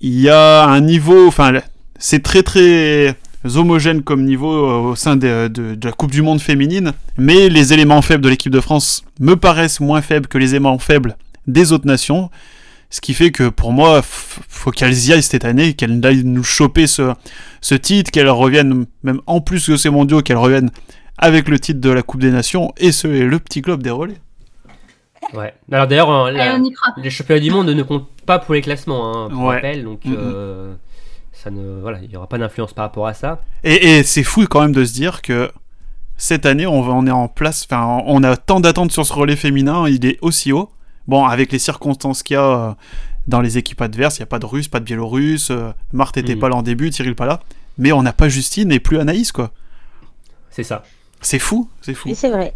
il 0.00 0.20
y 0.20 0.28
a 0.28 0.64
un 0.64 0.80
niveau, 0.80 1.28
enfin, 1.28 1.52
c'est 2.00 2.24
très 2.24 2.42
très 2.42 3.14
homogène 3.54 4.02
comme 4.02 4.24
niveau 4.24 4.50
au 4.90 4.96
sein 4.96 5.14
de, 5.14 5.48
la 5.80 5.92
Coupe 5.92 6.10
du 6.10 6.22
Monde 6.22 6.40
féminine, 6.40 6.94
mais 7.16 7.48
les 7.48 7.72
éléments 7.72 8.02
faibles 8.02 8.24
de 8.24 8.28
l'équipe 8.28 8.52
de 8.52 8.60
France 8.60 9.04
me 9.20 9.36
paraissent 9.36 9.78
moins 9.78 10.02
faibles 10.02 10.26
que 10.26 10.36
les 10.36 10.50
éléments 10.50 10.80
faibles 10.80 11.16
des 11.46 11.70
autres 11.70 11.86
nations, 11.86 12.28
ce 12.90 13.00
qui 13.00 13.14
fait 13.14 13.30
que 13.30 13.48
pour 13.48 13.72
moi, 13.72 14.02
faut 14.02 14.72
qu'elles 14.72 15.06
y 15.06 15.12
aillent 15.12 15.22
cette 15.22 15.44
année, 15.44 15.74
qu'elles 15.74 16.04
aillent 16.04 16.24
nous 16.24 16.42
choper 16.42 16.88
ce, 16.88 17.12
ce 17.60 17.76
titre, 17.76 18.10
qu'elles 18.10 18.28
reviennent, 18.28 18.86
même 19.04 19.20
en 19.28 19.40
plus 19.40 19.64
que 19.64 19.76
ces 19.76 19.90
mondiaux, 19.90 20.22
qu'elles 20.22 20.36
reviennent 20.36 20.72
avec 21.20 21.48
le 21.48 21.58
titre 21.60 21.80
de 21.80 21.90
la 21.90 22.02
Coupe 22.02 22.20
des 22.20 22.32
Nations 22.32 22.72
et, 22.76 22.90
ce, 22.92 23.06
et 23.06 23.22
le 23.22 23.38
petit 23.38 23.60
globe 23.60 23.82
des 23.82 23.90
relais. 23.90 24.18
Ouais. 25.34 25.54
Alors 25.70 25.86
d'ailleurs, 25.86 26.08
croit. 26.08 26.94
les 26.96 27.10
championnats 27.10 27.40
du 27.40 27.50
monde 27.50 27.68
ne 27.68 27.82
comptent 27.82 28.08
pas 28.26 28.38
pour 28.40 28.54
les 28.54 28.62
classements, 28.62 29.14
hein, 29.26 29.28
pour 29.30 29.42
Ouais. 29.44 29.56
rappel, 29.56 29.84
donc 29.84 30.00
euh, 30.06 30.74
ça 31.32 31.50
ne, 31.50 31.80
voilà, 31.80 31.98
il 32.02 32.08
n'y 32.08 32.16
aura 32.16 32.26
pas 32.26 32.38
d'influence 32.38 32.72
par 32.72 32.86
rapport 32.86 33.06
à 33.06 33.14
ça. 33.14 33.40
Et, 33.62 33.98
et 33.98 34.02
c'est 34.02 34.24
fou 34.24 34.44
quand 34.48 34.62
même 34.62 34.72
de 34.72 34.84
se 34.84 34.92
dire 34.92 35.22
que 35.22 35.50
cette 36.16 36.46
année, 36.46 36.66
on, 36.66 36.82
va- 36.82 36.92
on 36.94 37.06
est 37.06 37.10
en 37.12 37.28
place, 37.28 37.66
enfin, 37.70 38.02
on 38.06 38.22
a 38.24 38.36
tant 38.36 38.60
d'attentes 38.60 38.92
sur 38.92 39.06
ce 39.06 39.12
relais 39.12 39.36
féminin, 39.36 39.86
il 39.88 40.04
est 40.06 40.18
aussi 40.22 40.52
haut. 40.52 40.70
Bon, 41.06 41.24
avec 41.24 41.52
les 41.52 41.58
circonstances 41.58 42.22
qu'il 42.22 42.34
y 42.34 42.36
a 42.38 42.42
euh, 42.70 42.72
dans 43.26 43.40
les 43.40 43.58
équipes 43.58 43.80
adverses, 43.82 44.18
il 44.18 44.20
n'y 44.22 44.24
a 44.24 44.26
pas 44.26 44.38
de 44.38 44.46
Russes, 44.46 44.68
pas 44.68 44.80
de 44.80 44.84
Biélorusses, 44.84 45.50
euh, 45.50 45.70
Marthe 45.92 46.16
était 46.16 46.34
Mhm. 46.34 46.40
pas 46.40 46.48
là 46.48 46.56
en 46.56 46.62
début, 46.62 46.90
Cyril 46.92 47.14
pas 47.14 47.26
là, 47.26 47.40
mais 47.78 47.92
on 47.92 48.02
n'a 48.02 48.12
pas 48.12 48.28
Justine 48.28 48.72
et 48.72 48.80
plus 48.80 48.98
Anaïs, 48.98 49.32
quoi. 49.32 49.50
C'est 50.50 50.62
ça. 50.64 50.82
C'est 51.20 51.38
fou, 51.38 51.68
c'est 51.80 51.94
fou. 51.94 52.10
C'est 52.14 52.30
vrai. 52.30 52.54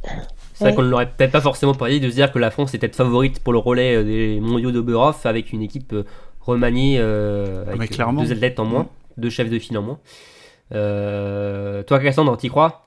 C'est 0.55 0.65
vrai 0.65 0.75
qu'on 0.75 0.83
ne 0.83 0.89
l'aurait 0.89 1.11
peut-être 1.11 1.33
pas 1.33 1.41
forcément 1.41 1.75
parlé 1.75 1.99
de 2.01 2.09
se 2.09 2.15
dire 2.15 2.31
que 2.31 2.39
la 2.39 2.51
France 2.51 2.75
était 2.75 2.89
favorite 2.89 3.41
pour 3.41 3.53
le 3.53 3.59
relais 3.59 3.97
euh, 3.97 4.05
des 4.05 4.41
mondiaux 4.41 4.71
d'Oberhof 4.71 5.27
avec 5.27 5.53
une 5.53 5.63
équipe 5.63 5.93
euh, 5.93 6.05
remaniée 6.41 6.97
euh, 6.99 7.65
avec 7.67 7.79
mais 7.79 7.89
clairement. 7.89 8.23
deux 8.23 8.33
athlètes 8.33 8.61
en 8.61 8.65
moins, 8.65 8.87
deux 9.17 9.31
chefs 9.31 9.51
de 9.51 9.59
file 9.59 9.77
en 9.79 9.83
moins. 9.83 9.99
Euh, 10.73 11.83
toi, 11.83 11.99
Cassandre, 11.99 12.37
t'y 12.37 12.49
crois? 12.49 12.84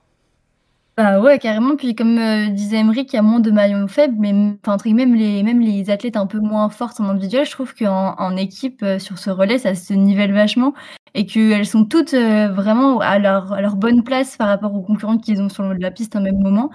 Bah 0.98 1.20
ouais, 1.20 1.38
carrément. 1.38 1.76
Puis 1.76 1.94
comme 1.94 2.18
euh, 2.18 2.48
disait 2.48 2.78
Emmerich, 2.78 3.12
il 3.12 3.16
y 3.16 3.18
a 3.20 3.22
moins 3.22 3.38
de 3.38 3.52
maillons 3.52 3.86
faibles, 3.86 4.16
mais 4.18 4.32
enfin, 4.32 4.74
entre 4.74 4.88
même 4.88 5.14
les, 5.14 5.44
même 5.44 5.60
les 5.60 5.90
athlètes 5.90 6.16
un 6.16 6.26
peu 6.26 6.40
moins 6.40 6.68
fortes 6.70 6.98
en 6.98 7.04
individuel, 7.04 7.46
je 7.46 7.52
trouve 7.52 7.72
qu'en 7.72 8.16
en 8.18 8.36
équipe, 8.36 8.82
euh, 8.82 8.98
sur 8.98 9.16
ce 9.16 9.30
relais, 9.30 9.58
ça 9.58 9.76
se 9.76 9.92
nivelle 9.94 10.32
vachement 10.32 10.74
et 11.14 11.24
qu'elles 11.24 11.66
sont 11.66 11.84
toutes 11.84 12.14
euh, 12.14 12.48
vraiment 12.48 12.98
à 12.98 13.20
leur, 13.20 13.52
à 13.52 13.60
leur 13.60 13.76
bonne 13.76 14.02
place 14.02 14.36
par 14.36 14.48
rapport 14.48 14.74
aux 14.74 14.82
concurrentes 14.82 15.22
qu'ils 15.22 15.40
ont 15.40 15.48
sur 15.48 15.62
le 15.62 15.70
haut 15.70 15.74
de 15.74 15.82
la 15.82 15.92
piste 15.92 16.16
un 16.16 16.20
même 16.20 16.40
moment. 16.40 16.70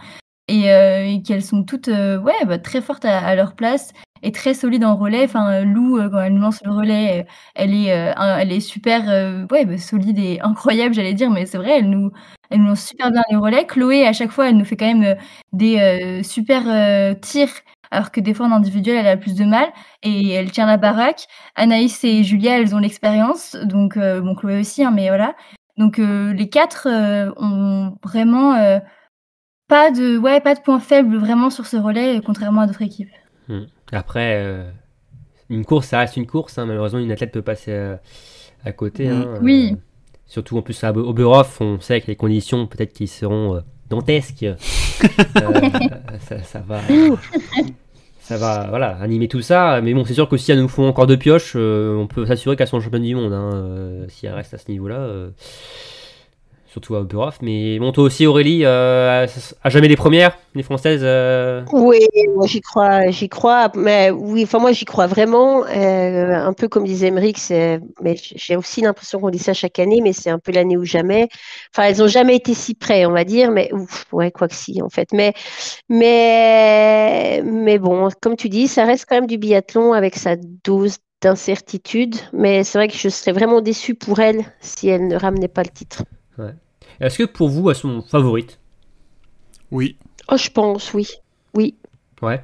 Et, 0.49 0.65
et 0.67 1.21
qu'elles 1.25 1.43
sont 1.43 1.63
toutes 1.63 1.87
ouais, 1.87 2.45
bah, 2.45 2.59
très 2.59 2.81
fortes 2.81 3.05
à 3.05 3.33
leur 3.33 3.55
place 3.55 3.93
et 4.23 4.31
très 4.31 4.53
solides 4.53 4.83
en 4.83 4.95
relais. 4.95 5.25
Enfin, 5.25 5.51
euh, 5.51 5.63
Lou, 5.65 5.97
euh, 5.99 6.09
quand 6.09 6.19
elle 6.21 6.33
nous 6.33 6.41
lance 6.41 6.63
le 6.63 6.71
relais, 6.71 7.21
euh, 7.21 7.31
elle 7.55 7.73
est, 7.75 7.87
elle 7.87 8.51
est 8.51 8.59
super 8.59 9.05
ouais, 9.51 9.65
bah, 9.65 9.77
solide 9.77 10.17
et 10.17 10.39
incroyable, 10.41 10.95
j'allais 10.95 11.13
dire, 11.13 11.29
mais 11.29 11.45
c'est 11.45 11.57
vrai, 11.57 11.79
elle 11.79 11.89
nous, 11.89 12.11
elle 12.49 12.61
nous 12.61 12.69
lance 12.69 12.85
super 12.85 13.11
bien 13.11 13.21
les 13.29 13.35
relais. 13.37 13.65
Chloé, 13.67 14.07
à 14.07 14.13
chaque 14.13 14.31
fois, 14.31 14.49
elle 14.49 14.57
nous 14.57 14.65
fait 14.65 14.77
quand 14.77 14.91
même 14.91 15.15
des 15.51 16.21
super 16.23 16.63
tirs, 17.21 17.49
alors 17.91 18.11
que 18.11 18.21
des 18.21 18.33
fois 18.33 18.47
en 18.47 18.51
individuel, 18.51 18.97
elle 18.97 19.07
a 19.07 19.17
plus 19.17 19.35
de 19.35 19.45
mal 19.45 19.67
et 20.01 20.31
elle 20.31 20.51
tient 20.51 20.65
la 20.65 20.77
baraque. 20.77 21.27
Anaïs 21.55 22.03
et 22.03 22.23
Julia, 22.23 22.57
elles 22.57 22.75
ont 22.75 22.79
l'expérience, 22.79 23.55
donc 23.55 23.97
bon, 23.97 24.35
Chloé 24.35 24.59
aussi, 24.61 24.83
hein, 24.83 24.91
mais 24.91 25.09
voilà. 25.09 25.35
Donc 25.77 25.97
les 25.97 26.49
quatre 26.49 26.87
euh, 26.87 27.31
ont 27.37 27.97
vraiment 28.03 28.79
pas 29.67 29.91
de, 29.91 30.17
ouais, 30.17 30.39
pas 30.39 30.55
de 30.55 30.61
points 30.61 30.79
faibles 30.79 31.17
vraiment 31.17 31.49
sur 31.49 31.65
ce 31.65 31.77
relais, 31.77 32.21
contrairement 32.23 32.61
à 32.61 32.67
d'autres 32.67 32.83
équipes. 32.83 33.09
Après, 33.91 34.37
euh, 34.43 34.69
une 35.49 35.65
course, 35.65 35.87
ça 35.87 35.99
reste 35.99 36.17
une 36.17 36.25
course. 36.27 36.57
hein. 36.57 36.65
Malheureusement, 36.65 36.99
une 36.99 37.11
athlète 37.11 37.31
peut 37.31 37.41
passer 37.41 37.71
euh, 37.71 37.95
à 38.65 38.71
côté. 38.71 39.07
Mm. 39.07 39.11
hein. 39.11 39.25
Oui. 39.41 39.69
Euh, 39.73 39.77
surtout 40.25 40.57
en 40.57 40.61
plus 40.61 40.83
à 40.83 40.89
Ober- 40.91 41.01
Oberhof, 41.07 41.61
on 41.61 41.79
sait 41.79 42.01
que 42.01 42.07
les 42.07 42.15
conditions 42.15 42.65
peut-être 42.67 42.93
qui 42.93 43.07
seront 43.07 43.61
dantesques. 43.89 44.45
Ça, 46.19 46.41
ça 46.43 46.59
va. 46.59 46.79
Ça 48.21 48.37
va, 48.37 48.67
voilà, 48.69 48.95
animer 49.01 49.27
tout 49.27 49.41
ça. 49.41 49.81
Mais 49.81 49.93
bon, 49.93 50.05
c'est 50.05 50.13
sûr 50.13 50.29
que 50.29 50.37
si 50.37 50.51
elles 50.51 50.61
nous 50.61 50.69
font 50.69 50.87
encore 50.87 51.07
deux 51.07 51.17
pioches, 51.17 51.55
on 51.57 52.07
peut 52.07 52.25
s'assurer 52.25 52.55
qu'elles 52.55 52.67
sont 52.69 52.79
championnes 52.79 53.03
du 53.03 53.15
monde. 53.15 53.33
Hein, 53.33 54.05
si 54.07 54.25
elles 54.25 54.33
restent 54.33 54.53
à 54.53 54.57
ce 54.57 54.71
niveau-là. 54.71 55.09
Surtout 56.73 56.95
à 56.95 57.01
Oberhof. 57.01 57.37
Mais 57.41 57.77
bon, 57.77 57.91
toi 57.91 58.03
aussi, 58.03 58.25
Aurélie, 58.25 58.65
euh, 58.65 59.27
à 59.63 59.69
jamais 59.69 59.87
les 59.87 59.95
premières, 59.95 60.37
les 60.55 60.63
françaises. 60.63 61.01
euh, 61.03 61.63
Oui, 61.71 61.99
moi 62.35 62.47
j'y 62.47 62.61
crois, 62.61 63.11
j'y 63.11 63.29
crois, 63.29 63.71
mais 63.75 64.09
oui, 64.09 64.43
enfin 64.43 64.57
moi 64.57 64.71
j'y 64.71 64.85
crois 64.85 65.05
vraiment, 65.05 65.63
euh, 65.65 66.33
un 66.33 66.53
peu 66.53 66.67
comme 66.67 66.83
disait 66.83 67.07
Emmerich, 67.07 67.37
mais 68.01 68.15
j'ai 68.17 68.55
aussi 68.55 68.81
l'impression 68.81 69.19
qu'on 69.19 69.29
dit 69.29 69.37
ça 69.39 69.53
chaque 69.53 69.77
année, 69.77 70.01
mais 70.01 70.13
c'est 70.13 70.31
un 70.31 70.39
peu 70.39 70.51
l'année 70.51 70.75
ou 70.75 70.83
jamais. 70.83 71.29
Enfin, 71.73 71.87
elles 71.87 72.01
ont 72.01 72.07
jamais 72.07 72.35
été 72.35 72.55
si 72.55 72.73
près, 72.73 73.05
on 73.05 73.11
va 73.11 73.23
dire, 73.23 73.51
mais 73.51 73.71
ouf, 73.71 74.05
ouais, 74.11 74.31
quoi 74.31 74.47
que 74.47 74.55
si 74.55 74.81
en 74.81 74.89
fait, 74.89 75.09
mais 75.13 75.33
mais 75.89 77.41
mais 77.45 77.77
bon, 77.77 78.09
comme 78.21 78.35
tu 78.35 78.49
dis, 78.49 78.67
ça 78.67 78.85
reste 78.85 79.05
quand 79.07 79.15
même 79.15 79.27
du 79.27 79.37
biathlon 79.37 79.93
avec 79.93 80.15
sa 80.15 80.35
dose 80.35 80.97
d'incertitude, 81.21 82.15
mais 82.33 82.63
c'est 82.63 82.77
vrai 82.79 82.87
que 82.87 82.97
je 82.97 83.09
serais 83.09 83.31
vraiment 83.31 83.61
déçue 83.61 83.95
pour 83.95 84.19
elle 84.19 84.43
si 84.59 84.89
elle 84.89 85.07
ne 85.07 85.15
ramenait 85.15 85.47
pas 85.47 85.63
le 85.63 85.69
titre. 85.69 86.03
Est-ce 86.99 87.19
que 87.19 87.23
pour 87.23 87.49
vous, 87.49 87.69
elles 87.69 87.75
sont 87.75 88.01
favorites? 88.01 88.59
Oui. 89.71 89.97
Oh, 90.29 90.37
je 90.37 90.49
pense, 90.49 90.93
oui, 90.93 91.07
oui. 91.53 91.75
Ouais. 92.21 92.43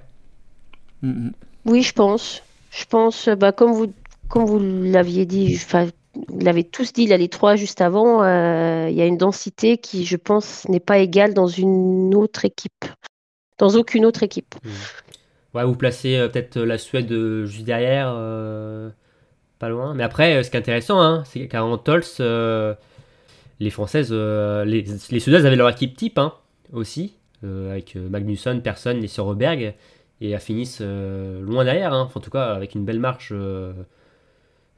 Oui, 1.66 1.82
je 1.82 1.94
pense. 1.94 2.44
Je 2.72 2.86
pense, 2.86 3.28
euh, 3.28 3.36
bah, 3.36 3.52
comme 3.52 3.72
vous, 3.72 3.94
comme 4.28 4.46
vous 4.46 4.60
l'aviez 4.60 5.26
dit, 5.26 5.54
enfin, 5.56 5.88
vous 6.16 6.40
l'avez 6.40 6.64
tous 6.64 6.94
dit 6.94 7.08
là, 7.08 7.18
les 7.18 7.30
trois 7.30 7.56
juste 7.56 7.82
avant, 7.82 8.24
euh, 8.24 8.90
il 8.90 8.96
y 8.96 9.02
a 9.02 9.06
une 9.06 9.18
densité 9.18 9.78
qui, 9.78 10.06
je 10.06 10.18
pense, 10.18 10.68
n'est 10.68 10.80
pas 10.80 11.00
égale 11.00 11.34
dans 11.34 11.48
une 11.48 12.14
autre 12.16 12.46
équipe, 12.46 12.86
dans 13.58 13.76
aucune 13.76 14.06
autre 14.06 14.24
équipe. 14.24 14.56
Ouais, 15.54 15.64
vous 15.64 15.76
placez 15.76 16.16
euh, 16.16 16.28
peut-être 16.28 16.60
la 16.60 16.78
Suède 16.78 17.12
euh, 17.12 17.46
juste 17.46 17.66
derrière, 17.66 18.14
euh, 18.16 18.90
pas 19.58 19.70
loin. 19.70 19.94
Mais 19.96 20.04
après, 20.04 20.36
euh, 20.36 20.44
ce 20.44 20.52
qui 20.52 20.58
est 20.58 20.60
intéressant, 20.60 21.02
hein, 21.02 21.24
c'est 21.26 21.48
qu'à 21.48 21.64
Tols, 21.84 22.04
euh, 22.20 22.76
les 23.60 23.70
Françaises, 23.70 24.10
euh, 24.12 24.64
les, 24.66 24.86
les 25.12 25.20
Suédoises 25.20 25.46
avaient 25.46 25.56
leur 25.56 25.70
équipe 25.70 25.96
type 25.98 26.18
hein, 26.18 26.34
aussi, 26.74 27.14
euh, 27.44 27.72
avec 27.72 27.96
euh, 27.96 28.08
Magnusson, 28.10 28.60
Persson 28.64 29.00
et 29.02 29.08
Soroberg, 29.08 29.74
et 30.22 30.30
elles 30.30 30.40
finissent 30.40 30.80
euh, 30.82 31.42
loin 31.42 31.64
derrière, 31.66 31.94
hein, 31.94 32.04
enfin, 32.06 32.20
en 32.20 32.24
tout 32.24 32.30
cas 32.32 32.54
avec 32.54 32.76
une 32.76 32.86
belle 32.86 33.00
marche 33.00 33.30
euh, 33.34 33.74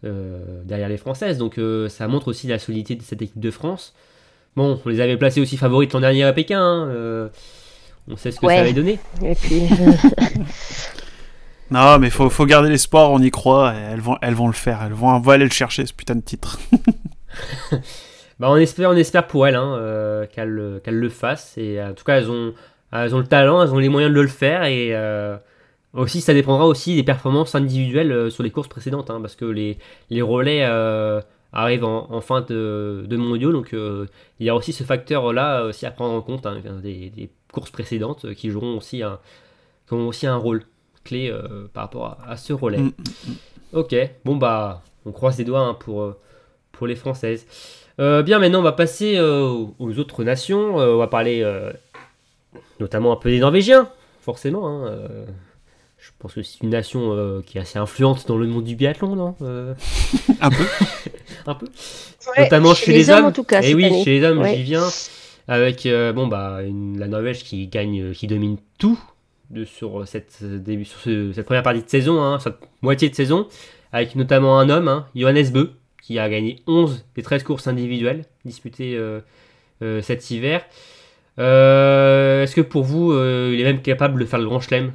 euh, 0.03 0.61
derrière 0.65 0.89
les 0.89 0.97
Françaises. 0.97 1.37
Donc 1.37 1.57
euh, 1.57 1.89
ça 1.89 2.07
montre 2.07 2.27
aussi 2.27 2.47
la 2.47 2.59
solidité 2.59 2.95
de 2.95 3.01
cette 3.03 3.21
équipe 3.21 3.39
de 3.39 3.51
France. 3.51 3.93
Bon, 4.55 4.79
on 4.85 4.89
les 4.89 4.99
avait 4.99 5.17
placées 5.17 5.41
aussi 5.41 5.57
favorites 5.57 5.93
l'an 5.93 5.99
dernier 6.01 6.23
à 6.23 6.33
Pékin. 6.33 6.59
hein, 6.61 6.87
euh, 6.89 7.29
on 8.07 8.17
sait 8.17 8.31
ce 8.31 8.39
que 8.39 8.45
Ouais. 8.47 8.55
ça 8.55 8.61
avait 8.61 8.73
donné. 8.73 8.99
Et 9.23 9.35
puis, 9.35 9.61
Non, 11.71 11.99
mais 11.99 12.09
faut, 12.09 12.29
faut 12.29 12.45
garder 12.45 12.69
l'espoir, 12.69 13.11
on 13.11 13.19
y 13.19 13.31
croit, 13.31 13.73
et 13.73 13.77
elles 13.77 14.01
vont, 14.01 14.17
elles 14.21 14.33
vont 14.33 14.47
le 14.47 14.53
faire, 14.53 14.81
elles 14.83 14.91
vont, 14.91 15.17
vont 15.19 15.31
aller 15.31 15.45
le 15.45 15.51
chercher, 15.51 15.85
ce 15.85 15.93
putain 15.93 16.15
de 16.15 16.21
titre. 16.21 16.59
Bah, 18.41 18.49
on 18.49 18.55
espère, 18.57 18.89
on 18.89 18.95
espère 18.95 19.27
pour 19.27 19.45
elles 19.47 19.55
hein, 19.55 19.75
euh, 19.77 20.25
qu'elles 20.25 20.49
le- 20.49 20.79
qu'elles 20.83 20.99
le 20.99 21.09
fassent. 21.09 21.57
Et 21.57 21.79
euh, 21.79 21.91
en 21.91 21.93
tout 21.93 22.03
cas, 22.03 22.17
elles 22.17 22.29
ont, 22.31 22.53
elles 22.91 23.13
ont 23.15 23.19
le 23.19 23.27
talent, 23.27 23.61
elles 23.61 23.71
ont 23.73 23.77
les 23.77 23.87
moyens 23.89 24.11
de 24.13 24.19
le 24.19 24.27
faire. 24.27 24.63
Et 24.63 24.95
euh, 24.95 25.37
aussi, 25.93 26.21
ça 26.21 26.33
dépendra 26.33 26.65
aussi 26.65 26.95
des 26.95 27.03
performances 27.03 27.53
individuelles 27.55 28.11
euh, 28.11 28.29
sur 28.31 28.43
les 28.43 28.49
courses 28.49 28.67
précédentes. 28.67 29.09
hein, 29.11 29.19
parce 29.21 29.35
que 29.35 29.45
les, 29.45 29.77
les 30.09 30.21
relais 30.23 30.61
euh, 30.65 31.21
arrivent 31.53 31.83
en, 31.85 32.11
en 32.11 32.19
fin 32.21 32.41
de, 32.41 33.05
de 33.07 33.17
mondiaux. 33.17 33.51
Donc, 33.51 33.73
euh, 33.75 34.07
il 34.39 34.47
y 34.47 34.49
a 34.49 34.55
aussi 34.55 34.73
ce 34.73 34.83
facteur-là 34.83 35.65
aussi 35.65 35.85
à 35.85 35.91
prendre 35.91 36.15
en 36.15 36.21
compte. 36.21 36.45
hein, 36.47 36.57
des, 36.81 37.11
des 37.11 37.29
courses 37.53 37.69
précédentes 37.71 38.25
euh, 38.25 38.33
qui 38.33 38.49
joueront 38.49 38.77
aussi 38.77 39.03
un, 39.03 39.19
qui 39.87 39.93
ont 39.93 40.07
aussi 40.07 40.25
un 40.25 40.37
rôle 40.37 40.63
clé 41.03 41.29
euh, 41.29 41.67
par 41.73 41.83
rapport 41.83 42.05
à, 42.25 42.31
à 42.31 42.37
ce 42.37 42.53
relais. 42.53 42.79
Mm. 42.79 42.91
Ok, 43.73 43.95
bon 44.25 44.35
bah, 44.35 44.81
on 45.05 45.11
croise 45.11 45.37
les 45.37 45.45
doigts 45.45 45.61
hein, 45.61 45.75
pour, 45.75 46.01
euh, 46.01 46.19
pour 46.71 46.87
les 46.87 46.95
Françaises. 46.95 47.45
Euh, 48.01 48.23
bien, 48.23 48.39
maintenant 48.39 48.59
on 48.59 48.63
va 48.63 48.71
passer 48.71 49.17
euh, 49.17 49.47
aux- 49.79 49.99
autres 49.99 50.23
nations. 50.23 50.79
Euh, 50.79 50.95
on 50.95 50.97
va 50.97 51.07
parler 51.07 51.41
euh, 51.43 51.71
notamment 52.79 53.11
un 53.13 53.15
peu 53.15 53.29
des 53.29 53.39
Norvégiens, 53.39 53.89
forcément. 54.21 54.67
hein, 54.67 54.87
euh, 54.87 55.25
je 55.99 56.09
pense 56.17 56.33
que 56.33 56.41
c'est 56.41 56.61
une 56.63 56.71
nation 56.71 57.13
euh, 57.13 57.41
qui 57.45 57.57
est 57.59 57.61
assez 57.61 57.77
influente 57.77 58.27
dans 58.27 58.37
le 58.37 58.47
monde 58.47 58.63
du 58.63 58.75
biathlon, 58.75 59.15
non 59.15 59.35
Euh, 59.43 59.73
Un 60.41 60.49
peu. 60.49 60.63
Un 61.45 61.53
peu. 61.55 61.67
Ouais, 62.35 62.43
Notamment 62.43 62.73
chez, 62.73 62.91
les, 62.91 63.09
hommes. 63.11 63.25
en 63.25 63.31
tout 63.31 63.43
cas. 63.43 63.59
Et 63.61 63.67
cette 63.67 63.75
oui, 63.75 63.85
année. 63.85 64.03
chez 64.03 64.19
les 64.19 64.25
hommes, 64.25 64.39
Ouais. 64.39 64.55
j'y 64.55 64.63
viens. 64.63 64.87
Avec 65.47 65.85
euh, 65.85 66.11
bon, 66.13 66.27
bah, 66.27 66.61
une- 66.63 66.97
la 66.97 67.07
Norvège 67.07 67.43
qui 67.43 67.67
gagne, 67.67 68.01
euh, 68.01 68.13
qui 68.13 68.25
domine 68.27 68.57
tout 68.79 68.97
de, 69.51 69.65
sur, 69.65 70.07
cette, 70.07 70.37
euh, 70.43 70.57
début, 70.59 70.85
sur 70.85 70.99
ce- 71.01 71.33
cette 71.33 71.45
première 71.45 71.63
partie 71.63 71.83
de 71.83 71.89
saison, 71.89 72.21
hein, 72.23 72.39
cette 72.39 72.57
moitié 72.81 73.09
de 73.09 73.15
saison, 73.15 73.47
avec 73.91 74.15
notamment 74.15 74.57
un 74.59 74.69
homme, 74.69 74.87
hein, 74.87 75.05
Johannes 75.15 75.49
Bö, 75.51 75.69
qui 76.01 76.19
a 76.19 76.27
gagné 76.29 76.57
11 76.67 77.05
des 77.15 77.21
13 77.21 77.43
courses 77.43 77.67
individuelles 77.67 78.25
disputées 78.43 78.95
euh, 78.95 79.21
euh, 79.81 80.01
cet 80.01 80.29
hiver. 80.31 80.65
Euh, 81.39 82.43
Est-ce 82.43 82.55
que 82.55 82.61
pour 82.61 82.83
vous, 82.83 83.13
il 83.13 83.59
est 83.59 83.63
même 83.63 83.81
capable 83.81 84.19
de 84.19 84.25
faire 84.25 84.39
le 84.39 84.45
grand 84.45 84.59
chelem 84.59 84.93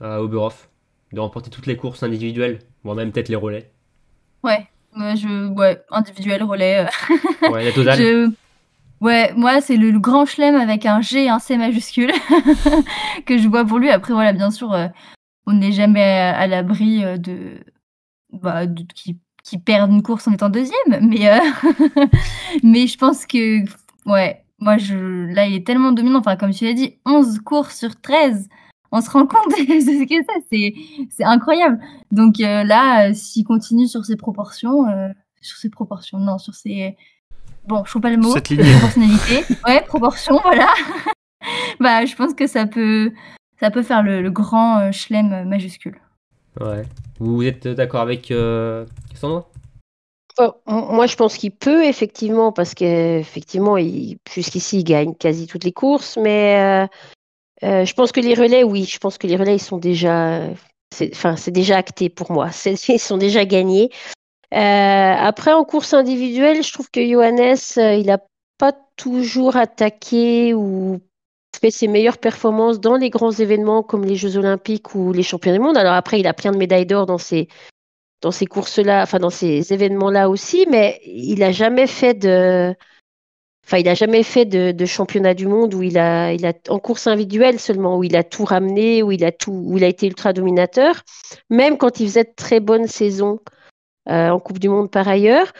à 0.00 0.20
Oberhof, 0.20 0.68
de 1.12 1.20
remporter 1.20 1.50
toutes 1.50 1.66
les 1.66 1.76
courses 1.76 2.02
individuelles, 2.02 2.60
voire 2.82 2.96
même 2.96 3.12
peut-être 3.12 3.28
les 3.28 3.36
relais? 3.36 3.70
Ouais, 4.42 4.66
je, 4.96 5.48
ouais, 5.48 5.80
individuel, 5.90 6.42
relais. 6.42 6.86
Ouais, 7.42 7.64
la 7.64 7.72
totale. 7.74 7.98
Je... 7.98 8.30
Ouais, 9.00 9.32
moi, 9.34 9.60
c'est 9.60 9.76
le, 9.76 9.98
grand 9.98 10.26
chelem 10.26 10.54
avec 10.54 10.86
un 10.86 11.00
G 11.00 11.24
et 11.24 11.28
un 11.28 11.38
C 11.38 11.56
majuscule 11.56 12.12
que 13.26 13.36
je 13.36 13.48
vois 13.48 13.64
pour 13.64 13.78
lui. 13.78 13.90
Après, 13.90 14.12
voilà, 14.12 14.32
bien 14.32 14.50
sûr, 14.50 14.76
on 15.46 15.52
n'est 15.52 15.72
jamais 15.72 16.02
à, 16.02 16.46
l'abri 16.46 17.02
de, 17.18 17.58
bah, 18.32 18.66
de 18.66 18.84
qui, 18.94 19.18
qui 19.42 19.58
perdent 19.58 19.92
une 19.92 20.02
course 20.02 20.28
en 20.28 20.32
étant 20.32 20.48
deuxième. 20.48 21.00
Mais, 21.00 21.28
euh, 21.28 21.38
mais 22.62 22.86
je 22.86 22.96
pense 22.96 23.26
que, 23.26 23.60
ouais, 24.06 24.42
moi, 24.58 24.78
je, 24.78 25.32
là, 25.34 25.46
il 25.46 25.54
est 25.54 25.66
tellement 25.66 25.92
dominant. 25.92 26.20
Enfin, 26.20 26.36
comme 26.36 26.52
tu 26.52 26.64
l'as 26.64 26.72
dit, 26.72 26.98
11 27.04 27.40
courses 27.40 27.76
sur 27.76 28.00
13. 28.00 28.48
On 28.92 29.00
se 29.00 29.10
rend 29.10 29.26
compte 29.26 29.48
de 29.50 29.56
ce 29.56 30.04
que 30.04 30.14
c'est. 30.28 30.44
C'est, 30.50 30.74
c'est 31.10 31.24
incroyable. 31.24 31.80
Donc 32.10 32.40
euh, 32.40 32.62
là, 32.62 33.12
s'il 33.14 33.44
continue 33.44 33.88
sur 33.88 34.04
ses 34.04 34.16
proportions, 34.16 34.86
euh, 34.88 35.08
sur 35.40 35.56
ses 35.56 35.70
proportions, 35.70 36.18
non, 36.18 36.38
sur 36.38 36.54
ses... 36.54 36.96
Bon, 37.66 37.82
je 37.84 37.90
trouve 37.90 38.02
pas 38.02 38.10
le 38.10 38.18
mot. 38.18 38.32
Cette 38.32 38.50
lignée. 38.50 38.70
Proportionnalité. 38.72 39.44
Ouais, 39.66 39.82
proportion, 39.82 40.40
voilà. 40.42 40.68
bah, 41.80 42.04
je 42.04 42.14
pense 42.14 42.34
que 42.34 42.46
ça 42.46 42.66
peut, 42.66 43.12
ça 43.58 43.70
peut 43.70 43.82
faire 43.82 44.02
le, 44.02 44.20
le 44.20 44.30
grand 44.30 44.78
euh, 44.78 44.92
chelem 44.92 45.48
majuscule. 45.48 45.98
Ouais. 46.60 46.82
Vous 47.18 47.42
êtes 47.42 47.68
d'accord 47.68 48.00
avec 48.00 48.30
euh, 48.30 48.84
m- 50.66 50.86
moi, 50.90 51.06
je 51.06 51.16
pense 51.16 51.36
qu'il 51.36 51.52
peut 51.52 51.84
effectivement, 51.84 52.52
parce 52.52 52.74
qu'effectivement, 52.74 53.76
jusqu'ici, 54.32 54.78
il 54.80 54.84
gagne 54.84 55.14
quasi 55.14 55.46
toutes 55.46 55.64
les 55.64 55.72
courses, 55.72 56.16
mais 56.16 56.56
euh, 56.84 56.86
Euh, 57.64 57.84
je 57.84 57.94
pense 57.94 58.12
que 58.12 58.20
les 58.20 58.34
relais, 58.34 58.64
oui, 58.64 58.84
je 58.84 58.98
pense 58.98 59.18
que 59.18 59.26
les 59.26 59.36
relais, 59.36 59.56
ils 59.56 59.60
sont 59.62 59.78
déjà, 59.78 60.42
enfin, 61.12 61.36
c'est 61.36 61.50
déjà 61.52 61.76
acté 61.78 62.08
pour 62.10 62.32
moi. 62.32 62.50
Ils 62.88 62.98
sont 63.00 63.18
déjà 63.18 63.44
gagnés. 63.44 63.90
Euh, 64.54 64.58
après, 65.18 65.52
en 65.52 65.64
course 65.64 65.94
individuelle, 65.94 66.62
je 66.62 66.72
trouve 66.72 66.90
que 66.90 67.06
Johannes, 67.06 67.56
il 67.76 68.06
n'a 68.06 68.18
pas 68.58 68.72
toujours 68.96 69.56
attaqué 69.56 70.54
ou 70.54 71.00
fait 71.60 71.70
ses 71.70 71.88
meilleures 71.88 72.18
performances 72.18 72.80
dans 72.80 72.96
les 72.96 73.10
grands 73.10 73.30
événements 73.30 73.82
comme 73.82 74.04
les 74.04 74.16
Jeux 74.16 74.36
Olympiques 74.36 74.94
ou 74.94 75.12
les 75.12 75.22
Championnats 75.22 75.58
du 75.58 75.64
Monde. 75.64 75.76
Alors 75.76 75.94
après, 75.94 76.20
il 76.20 76.26
a 76.26 76.34
plein 76.34 76.52
de 76.52 76.56
médailles 76.56 76.86
d'or 76.86 77.06
dans 77.06 77.18
ces, 77.18 77.48
dans 78.20 78.30
ces 78.30 78.46
courses-là, 78.46 79.02
enfin 79.02 79.18
dans 79.18 79.30
ces 79.30 79.72
événements-là 79.72 80.28
aussi, 80.28 80.66
mais 80.70 81.00
il 81.04 81.40
n'a 81.40 81.52
jamais 81.52 81.86
fait 81.86 82.14
de, 82.14 82.74
enfin 83.66 83.78
il 83.78 83.88
a 83.88 83.94
jamais 83.94 84.22
fait 84.22 84.44
de, 84.44 84.86
championnat 84.86 85.34
du 85.34 85.46
monde 85.46 85.74
où 85.74 85.82
il 85.82 85.98
a, 85.98 86.32
il 86.32 86.46
a 86.46 86.52
en 86.68 86.78
course 86.78 87.06
individuelle 87.06 87.58
seulement 87.58 87.98
où 87.98 88.04
il 88.04 88.16
a 88.16 88.24
tout 88.24 88.44
ramené, 88.44 89.02
où 89.02 89.12
il 89.12 89.24
a 89.24 89.32
tout, 89.32 89.52
où 89.52 89.76
il 89.76 89.84
a 89.84 89.88
été 89.88 90.06
ultra 90.06 90.32
dominateur, 90.32 91.02
même 91.50 91.78
quand 91.78 92.00
il 92.00 92.06
faisait 92.06 92.24
de 92.24 92.32
très 92.34 92.60
bonnes 92.60 92.86
saisons 92.86 93.40
euh, 94.08 94.30
en 94.30 94.40
Coupe 94.40 94.58
du 94.58 94.68
Monde 94.68 94.90
par 94.90 95.08
ailleurs. 95.08 95.52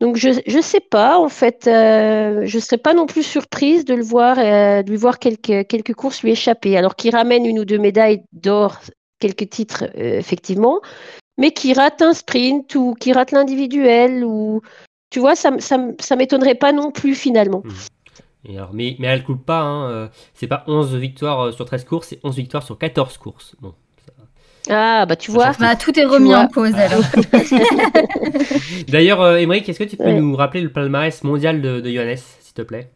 Donc 0.00 0.16
je 0.16 0.40
je 0.46 0.60
sais 0.60 0.80
pas 0.80 1.18
en 1.18 1.28
fait, 1.28 1.66
euh, 1.66 2.42
je 2.44 2.58
serais 2.60 2.78
pas 2.78 2.94
non 2.94 3.06
plus 3.06 3.24
surprise 3.24 3.84
de 3.84 3.94
le 3.94 4.04
voir, 4.04 4.38
euh, 4.38 4.82
de 4.82 4.90
lui 4.90 4.96
voir 4.96 5.18
quelques 5.18 5.66
quelques 5.66 5.94
courses 5.94 6.22
lui 6.22 6.30
échapper, 6.30 6.76
alors 6.76 6.94
qu'il 6.94 7.14
ramène 7.14 7.44
une 7.44 7.58
ou 7.58 7.64
deux 7.64 7.78
médailles 7.78 8.22
d'or, 8.32 8.78
quelques 9.18 9.50
titres 9.50 9.84
euh, 9.96 10.18
effectivement, 10.18 10.80
mais 11.36 11.50
qui 11.50 11.72
rate 11.72 12.00
un 12.00 12.12
sprint 12.12 12.72
ou 12.76 12.94
qui 12.94 13.12
rate 13.12 13.32
l'individuel 13.32 14.24
ou 14.24 14.62
tu 15.10 15.18
vois 15.18 15.34
ça 15.34 15.58
ça 15.58 15.84
ça 15.98 16.14
m'étonnerait 16.14 16.54
pas 16.54 16.72
non 16.72 16.92
plus 16.92 17.16
finalement. 17.16 17.64
Et 18.44 18.56
alors, 18.56 18.72
mais, 18.72 18.96
elle 19.02 19.24
coule 19.24 19.42
pas, 19.42 19.60
hein, 19.62 20.10
c'est 20.32 20.46
pas 20.46 20.62
11 20.68 20.94
victoires 20.94 21.52
sur 21.52 21.64
13 21.64 21.84
courses, 21.84 22.06
c'est 22.06 22.20
11 22.22 22.36
victoires 22.36 22.62
sur 22.62 22.78
14 22.78 23.18
courses. 23.18 23.56
Bon, 23.60 23.74
Ah 24.70 25.06
bah 25.06 25.16
tu 25.16 25.30
vois, 25.30 25.52
Bah, 25.58 25.76
tout 25.76 25.98
est 25.98 26.04
remis 26.04 26.34
en 26.34 26.48
cause 26.48 26.74
alors. 26.74 27.02
D'ailleurs, 28.88 29.20
euh, 29.22 29.36
Émeric, 29.36 29.68
est-ce 29.68 29.78
que 29.78 29.84
tu 29.84 29.96
peux 29.96 30.04
Ouais. 30.04 30.20
nous 30.20 30.36
rappeler 30.36 30.60
le 30.60 30.70
palmarès 30.70 31.22
mondial 31.24 31.60
de, 31.62 31.80
de 31.80 31.90
Johannes, 31.90 32.18
s'il 32.40 32.54
te 32.54 32.62
plaît? 32.62 32.90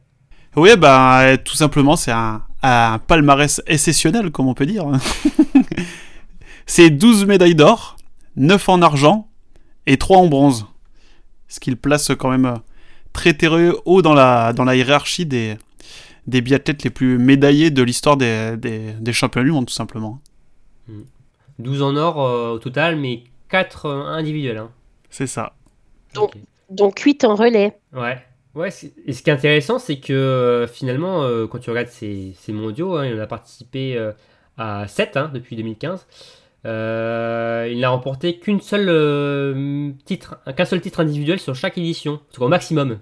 Oui, 0.57 0.71
bah, 0.77 1.37
tout 1.43 1.55
simplement, 1.55 1.97
c'est 1.97 2.11
un, 2.13 2.43
un 2.63 2.99
palmarès 2.99 3.63
exceptionnel, 3.67 4.31
comme 4.31 4.49
on 4.49 4.55
peut 4.55 4.67
dire. 4.67 4.85
c'est 6.67 6.91
12 6.91 7.27
médailles 7.27 7.55
d'or, 7.55 7.97
9 8.37 8.69
en 8.69 8.83
argent 8.83 9.29
et 9.87 9.97
3 9.97 10.19
en 10.19 10.27
bronze. 10.27 10.67
Ce 11.49 11.61
qui 11.61 11.71
le 11.71 11.77
place 11.77 12.11
quand 12.19 12.31
même 12.31 12.47
euh, 12.47 12.57
très 13.13 13.35
très 13.35 13.71
haut 13.85 14.03
dans 14.03 14.15
la, 14.15 14.53
dans 14.53 14.65
la 14.65 14.75
hiérarchie 14.77 15.27
des, 15.27 15.57
des 16.27 16.41
biathlètes 16.41 16.83
les 16.85 16.91
plus 16.91 17.19
médaillés 17.19 17.71
de 17.71 17.83
l'histoire 17.83 18.17
des, 18.17 18.55
des, 18.59 18.93
des 19.01 19.13
championnats 19.13 19.45
du 19.47 19.53
monde, 19.53 19.67
tout 19.67 19.75
simplement. 19.75 20.19
12 21.59 21.83
en 21.83 21.97
or 21.97 22.23
euh, 22.23 22.51
au 22.53 22.59
total, 22.59 22.97
mais 22.97 23.25
4 23.49 23.87
individuels. 23.89 24.59
Hein. 24.59 24.71
C'est 25.11 25.27
ça. 25.27 25.55
Donc- 26.15 26.35
Ok. 26.37 26.43
donc 26.71 26.99
8 27.01 27.25
en 27.25 27.35
relais. 27.35 27.77
Ouais. 27.93 28.19
Ouais, 28.55 28.69
et 29.07 29.13
ce 29.15 29.23
qui 29.23 29.31
est 29.31 29.33
intéressant, 29.33 29.79
c'est 29.79 29.99
que 29.99 30.13
euh, 30.13 30.67
finalement, 30.67 31.23
euh, 31.23 31.47
quand 31.47 31.59
tu 31.59 31.71
regardes 31.71 31.89
ces, 31.89 32.35
ces 32.37 32.53
mondiaux, 32.53 32.97
hein, 32.97 33.07
il 33.07 33.15
en 33.19 33.23
a 33.23 33.27
participé 33.27 33.97
euh, 33.97 34.13
à 34.59 34.87
7 34.89 35.17
hein, 35.17 35.31
depuis 35.33 35.57
2015. 35.57 36.07
Euh, 36.67 37.69
il 37.73 37.81
n'a 37.81 37.89
remporté 37.91 38.39
qu'une 38.39 38.61
seule 38.61 38.89
euh, 38.89 39.91
titre, 40.05 40.37
qu'un 40.55 40.65
seul 40.65 40.81
titre 40.81 41.01
individuel 41.01 41.41
sur 41.41 41.55
chaque 41.55 41.79
édition, 41.79 42.21
au 42.39 42.49
maximum. 42.49 42.99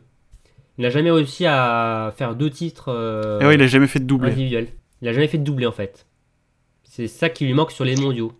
Il 0.78 0.82
n'a 0.82 0.90
jamais 0.90 1.10
réussi 1.10 1.44
à 1.46 2.14
faire 2.16 2.34
deux 2.36 2.48
titres 2.48 2.86
euh, 2.88 3.40
Et 3.40 3.46
ouais, 3.46 3.54
il 3.56 3.62
a 3.62 3.66
jamais 3.66 3.86
fait 3.88 3.98
de 3.98 4.04
doublé. 4.06 4.30
individuels. 4.30 4.68
Il 5.02 5.06
n'a 5.06 5.12
jamais 5.12 5.28
fait 5.28 5.38
de 5.38 5.44
doublé 5.44 5.66
en 5.66 5.72
fait. 5.72 6.06
C'est 6.84 7.06
ça 7.08 7.28
qui 7.28 7.44
lui 7.44 7.54
manque 7.54 7.72
sur 7.72 7.84
les 7.84 7.96
mondiaux. 7.96 8.32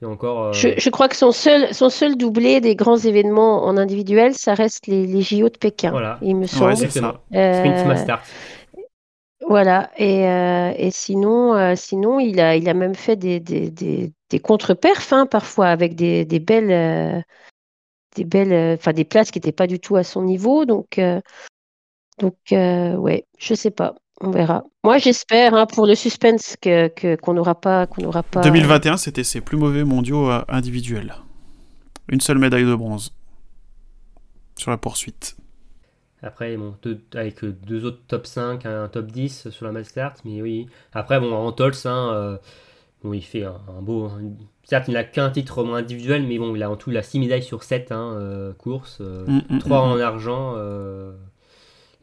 C'est 0.00 0.06
encore. 0.06 0.46
euh, 0.46 0.52
Je, 0.52 0.68
je 0.76 0.90
crois 0.90 1.08
que 1.08 1.16
son 1.16 1.32
seul, 1.32 1.72
son 1.72 1.88
seul 1.88 2.16
doublé 2.16 2.60
des 2.60 2.74
grands 2.76 2.96
événements 2.98 3.64
en 3.64 3.76
individuel, 3.76 4.34
ça 4.34 4.54
reste 4.54 4.86
les, 4.86 5.06
les 5.06 5.22
JO 5.22 5.48
de 5.48 5.58
Pékin, 5.58 5.90
Voilà. 5.90 6.18
il 6.22 6.34
me 6.36 6.42
Ouais, 6.42 6.46
semble. 6.48 6.76
c'est 6.76 6.84
Exactement. 6.84 7.12
ça. 7.32 7.38
Euh, 7.38 7.58
Sprint 7.60 7.86
Master. 7.86 8.22
voilà. 9.46 9.90
Et, 9.96 10.26
euh, 10.28 10.72
et 10.76 10.90
sinon, 10.90 11.54
euh, 11.54 11.74
sinon 11.76 12.18
il, 12.20 12.40
a, 12.40 12.56
il 12.56 12.68
a 12.68 12.74
même 12.74 12.94
fait 12.94 13.16
des, 13.16 13.40
des, 13.40 13.70
des, 13.70 14.12
des 14.30 14.40
contre-perfs 14.40 15.12
hein, 15.12 15.26
parfois 15.26 15.68
avec 15.68 15.94
des, 15.94 16.24
des 16.24 16.40
belles, 16.40 16.72
euh, 16.72 17.20
des 18.16 18.24
belles, 18.24 18.74
enfin 18.78 18.92
des 18.92 19.04
places 19.04 19.30
qui 19.30 19.38
n'étaient 19.38 19.52
pas 19.52 19.66
du 19.66 19.78
tout 19.80 19.96
à 19.96 20.02
son 20.04 20.22
niveau. 20.22 20.64
Donc, 20.64 20.98
euh, 20.98 21.20
donc 22.18 22.36
euh, 22.52 22.94
ouais, 22.96 23.26
je 23.38 23.54
sais 23.54 23.70
pas. 23.70 23.94
On 24.20 24.30
verra. 24.30 24.64
Moi, 24.84 24.98
j'espère 24.98 25.54
hein, 25.54 25.66
pour 25.66 25.86
le 25.86 25.94
suspense 25.94 26.56
que 26.60 26.88
que- 26.88 27.16
qu'on 27.16 27.34
n'aura 27.34 27.54
pas, 27.60 27.86
qu'on 27.86 28.02
n'aura 28.02 28.22
pas. 28.22 28.40
2021, 28.42 28.96
c'était 28.96 29.24
ses 29.24 29.40
plus 29.40 29.56
mauvais 29.56 29.84
mondiaux 29.84 30.30
euh, 30.30 30.42
individuels. 30.48 31.14
Une 32.08 32.20
seule 32.20 32.38
médaille 32.38 32.64
de 32.64 32.74
bronze 32.74 33.12
sur 34.56 34.70
la 34.70 34.76
poursuite. 34.76 35.36
Après, 36.22 36.56
bon, 36.56 36.74
deux- 36.82 37.02
avec 37.14 37.42
euh, 37.44 37.52
deux 37.66 37.84
autres 37.84 38.00
top 38.06 38.26
5, 38.26 38.64
un 38.66 38.88
top 38.88 39.06
10 39.10 39.50
sur 39.50 39.66
la 39.66 39.72
Mastart, 39.72 40.14
mais 40.24 40.40
oui. 40.40 40.66
Après, 40.92 41.18
bon, 41.20 41.34
en 41.34 41.52
Tols, 41.52 41.74
hein, 41.84 42.10
euh, 42.14 42.38
bon, 43.02 43.12
il 43.12 43.20
fait 43.22 43.42
un, 43.44 43.60
un 43.76 43.82
beau. 43.82 44.04
un- 44.06 44.22
certes, 44.62 44.86
il 44.88 44.94
n'a 44.94 45.04
qu'un 45.04 45.30
titre 45.30 45.64
moins 45.64 45.78
individuel, 45.78 46.24
mais 46.26 46.38
bon, 46.38 46.54
il 46.54 46.62
a 46.62 46.70
en 46.70 46.76
tout 46.76 46.90
il 46.90 46.96
a 46.96 47.02
6 47.02 47.18
médailles 47.18 47.42
sur 47.42 47.62
7 47.64 47.90
hein, 47.92 48.14
euh, 48.16 48.52
courses, 48.54 49.00
Mm, 49.00 49.40
mm, 49.50 49.58
3 49.58 49.80
mm, 49.86 49.90
en 49.90 49.98
argent 49.98 50.54
euh, 50.56 51.12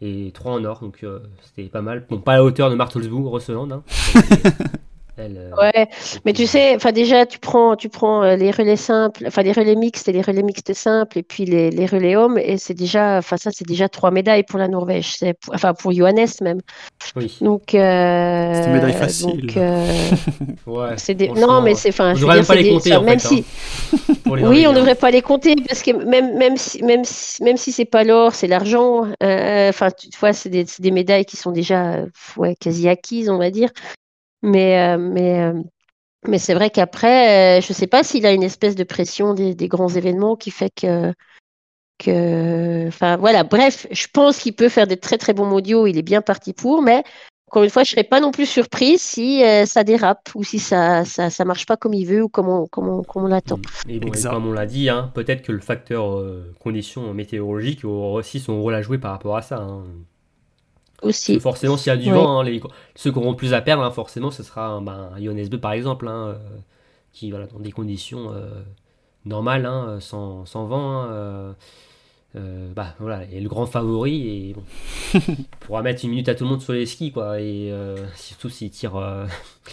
et 0.02 0.32
3 0.34 0.54
en 0.54 0.66
or, 0.66 0.80
donc 0.80 1.04
euh, 1.04 1.20
c'était 1.44 1.70
pas 1.70 1.82
mal. 1.82 2.06
Bon, 2.10 2.20
pas 2.20 2.34
à 2.34 2.36
la 2.36 2.44
hauteur 2.44 2.70
de 2.70 2.76
Martelsbourg, 2.76 3.30
Rosseland. 3.30 3.70
Hein. 3.72 3.84
Euh, 5.22 5.52
Ouais, 5.62 5.88
mais 6.26 6.32
tu 6.34 6.48
sais, 6.48 6.76
enfin 6.76 6.92
déjà 6.94 7.26
tu 7.26 7.38
prends 7.38 7.76
tu 7.76 7.90
prends 7.90 8.24
euh, 8.24 8.36
les 8.38 8.52
relais 8.52 8.78
simples, 8.78 9.26
enfin 9.28 9.42
les 9.44 9.52
relais 9.52 9.76
mixtes 9.76 10.08
et 10.08 10.14
les 10.14 10.22
relais 10.22 10.44
mixtes 10.44 10.74
simples 10.74 11.18
et 11.20 11.24
puis 11.24 11.44
les, 11.46 11.70
les 11.70 11.86
relais 11.86 12.16
hommes 12.16 12.38
et 12.38 12.58
c'est 12.58 12.74
déjà 12.74 13.18
enfin 13.18 13.36
ça 13.36 13.52
c'est 13.52 13.68
déjà 13.68 13.90
trois 13.90 14.12
médailles 14.12 14.44
pour 14.44 14.60
la 14.60 14.68
Norvège, 14.70 15.18
pour- 15.42 15.54
enfin 15.54 15.74
pour 15.74 15.92
Johannes 15.92 16.26
même. 16.42 16.62
Oui, 17.18 17.36
Donc 17.42 17.76
euh, 17.76 18.54
C'est 18.54 18.68
une 18.68 18.74
médaille 18.74 18.94
facile. 18.94 19.42
donc, 19.48 19.58
euh, 19.58 19.86
ouais. 20.68 20.94
c'est 20.98 21.16
des 21.16 21.26
franchement, 21.26 21.48
non 21.56 21.62
mais 21.62 21.76
c'est 21.76 21.90
enfin 21.90 22.12
on 22.12 22.16
je 22.16 22.22
devrait 22.22 22.36
veux 22.38 22.42
dire, 22.42 22.48
pas 22.48 22.56
les 22.56 22.64
des- 22.64 22.70
compter, 22.70 22.92
enfin, 22.94 23.02
en 23.02 23.04
même 23.06 23.20
fait, 23.20 23.28
si 23.28 23.46
les 24.36 24.46
oui, 24.46 24.66
on 24.68 24.74
devrait 24.74 24.96
pas 24.96 25.12
les 25.12 25.22
compter 25.22 25.56
parce 25.68 25.82
que 25.84 25.92
même 25.92 26.38
même 26.38 26.56
si 26.56 26.82
même 26.84 27.04
si, 27.04 27.44
même 27.44 27.58
si 27.58 27.72
c'est 27.74 27.86
pas 27.86 28.04
l'or, 28.06 28.34
c'est 28.34 28.48
l'argent. 28.48 29.06
euh, 29.22 29.70
Enfin, 29.70 29.90
tu 29.92 30.10
vois, 30.20 30.32
c'est 30.34 30.50
des, 30.50 30.66
c'est 30.66 30.82
des 30.82 30.92
médailles 30.92 31.26
qui 31.26 31.36
sont 31.38 31.52
déjà 31.52 31.94
euh, 31.96 32.06
ouais, 32.38 32.56
quasi 32.60 32.88
acquises, 32.88 33.30
on 33.30 33.38
va 33.38 33.50
dire. 33.52 33.70
Mais 34.42 34.80
euh, 34.80 34.98
mais 34.98 35.42
euh, 35.42 35.62
mais 36.28 36.38
c'est 36.40 36.54
vrai 36.54 36.70
qu'après, 36.70 37.60
euh, 37.60 37.62
je 37.62 37.74
sais 37.74 37.88
pas 37.88 38.04
s'il 38.04 38.26
a 38.26 38.32
une 38.32 38.44
espèce 38.44 38.76
de 38.76 38.84
pression 38.84 39.34
des, 39.34 39.56
des 39.56 39.68
grands 39.68 39.90
événements 39.90 40.36
qui 40.36 40.52
fait 40.52 40.70
que 40.70 41.14
que 41.98 42.88
enfin 42.88 43.18
voilà. 43.18 43.44
Bref, 43.44 43.88
je 43.92 44.08
pense 44.12 44.40
qu'il 44.40 44.56
peut 44.56 44.70
faire 44.70 44.88
des 44.88 44.98
très 44.98 45.18
très 45.18 45.34
bons 45.34 45.46
mondiaux. 45.46 45.88
Il 45.88 45.98
est 45.98 46.04
bien 46.04 46.22
parti 46.22 46.54
pour, 46.54 46.82
mais 46.82 47.04
encore 47.48 47.64
une 47.64 47.70
fois, 47.70 47.84
je 47.84 47.92
serais 47.92 48.06
pas 48.06 48.22
non 48.22 48.32
plus 48.32 48.46
surprise 48.46 49.02
si 49.02 49.44
euh, 49.44 49.66
ça 49.66 49.84
dérape 49.84 50.30
ou 50.36 50.44
si 50.44 50.58
ça, 50.58 51.04
ça 51.06 51.30
ça 51.30 51.44
marche 51.44 51.66
pas 51.66 51.76
comme 51.76 51.94
il 51.94 52.06
veut 52.06 52.24
ou 52.24 52.30
comme 52.30 52.48
on 52.48 52.66
comme 52.68 52.88
on, 52.88 53.04
comme 53.04 53.26
on 53.26 53.28
l'attend. 53.28 53.60
Et 53.90 54.00
bon, 54.00 54.14
et 54.14 54.22
comme 54.22 54.48
on 54.48 54.54
l'a 54.54 54.66
dit, 54.66 54.90
hein, 54.90 55.12
peut-être 55.14 55.42
que 55.42 55.52
le 55.52 55.60
facteur 55.60 56.18
euh, 56.18 56.54
conditions 56.60 57.14
météorologiques 57.14 57.84
aura 57.84 58.20
aussi 58.20 58.40
son 58.40 58.62
rôle 58.62 58.74
à 58.74 58.82
jouer 58.82 59.00
par 59.00 59.12
rapport 59.12 59.36
à 59.36 59.42
ça. 59.42 59.58
hein. 59.58 59.84
Aussi. 61.02 61.40
forcément, 61.40 61.78
s'il 61.78 61.88
y 61.92 61.94
a 61.94 61.98
du 61.98 62.10
Ouais. 62.12 62.16
vent, 62.18 62.40
hein, 62.40 62.44
les, 62.44 62.62
ceux 62.96 63.12
qui 63.12 63.18
auront 63.18 63.34
plus 63.34 63.54
à 63.54 63.62
perdre, 63.62 63.84
hein, 63.84 63.92
forcément, 63.92 64.32
ce 64.32 64.44
sera 64.44 64.68
un, 64.68 64.82
ben, 64.82 65.12
Beu, 65.50 65.58
par 65.60 65.72
exemple, 65.74 66.08
hein, 66.08 66.28
euh, 66.28 66.38
qui, 67.14 67.32
voilà, 67.32 67.48
dans 67.48 67.60
des 67.60 67.72
conditions 67.72 68.32
euh, 68.34 68.50
normales, 69.26 69.66
hein, 69.66 69.98
sans, 70.00 70.46
sans 70.46 70.66
vent, 70.66 70.92
hein, 71.02 71.08
euh, 71.12 71.54
euh, 72.38 72.72
bah, 72.74 72.96
voilà, 73.00 73.24
est 73.26 73.40
le 73.42 73.50
grand 73.50 73.66
favori 73.66 74.50
et 74.50 74.54
bon, 74.54 74.64
pourra 75.62 75.82
mettre 75.82 76.04
une 76.06 76.12
minute 76.12 76.30
à 76.30 76.36
tout 76.36 76.44
le 76.46 76.50
monde 76.52 76.62
sur 76.62 76.74
les 76.74 76.86
skis, 76.86 77.12
quoi, 77.12 77.40
et 77.42 77.72
euh, 77.72 77.98
surtout 78.16 78.50
s'il 78.50 78.70
tire 78.70 78.96
euh, 78.96 79.26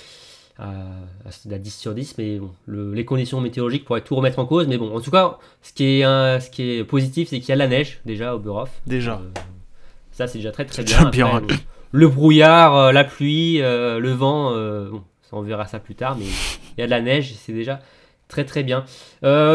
à, 0.58 0.70
à, 0.70 1.52
à 1.54 1.58
10 1.58 1.70
sur 1.74 1.94
10, 1.94 2.16
mais 2.18 2.38
bon, 2.38 2.50
le- 2.66 2.92
les 2.94 3.04
conditions 3.04 3.40
météorologiques 3.40 3.84
pourraient 3.84 4.00
tout 4.02 4.16
remettre 4.16 4.38
en 4.38 4.46
cause, 4.46 4.66
mais 4.66 4.76
bon, 4.78 4.96
en 4.96 5.00
tout 5.00 5.10
cas, 5.10 5.38
ce 5.62 5.72
qui 5.72 5.84
est, 6.00 6.04
euh, 6.04 6.40
ce 6.40 6.50
qui 6.50 6.62
est 6.70 6.84
positif, 6.84 7.28
c'est 7.28 7.38
qu'il 7.38 7.50
y 7.50 7.52
a 7.52 7.56
de 7.56 7.60
la 7.60 7.68
neige, 7.68 8.00
déjà, 8.06 8.34
au 8.34 8.38
Burhoff. 8.38 8.70
Déjà. 8.86 9.20
Ça, 10.18 10.26
c'est 10.26 10.38
déjà 10.38 10.50
très 10.50 10.64
très 10.64 10.82
bien. 10.82 11.12
bon, 11.12 11.46
le 11.92 12.08
brouillard, 12.08 12.74
euh, 12.74 12.90
la 12.90 13.04
pluie, 13.04 13.62
euh, 13.62 14.00
le 14.00 14.10
vent, 14.10 14.52
euh, 14.52 14.90
bon, 14.90 15.04
ça, 15.22 15.36
on 15.36 15.42
verra 15.42 15.64
ça 15.68 15.78
plus 15.78 15.94
tard, 15.94 16.16
mais 16.18 16.24
il 16.76 16.80
y 16.80 16.82
a 16.82 16.86
de 16.86 16.90
la 16.90 17.00
neige, 17.00 17.34
c'est 17.34 17.52
déjà 17.52 17.78
très 18.26 18.44
très 18.44 18.64
bien. 18.64 18.84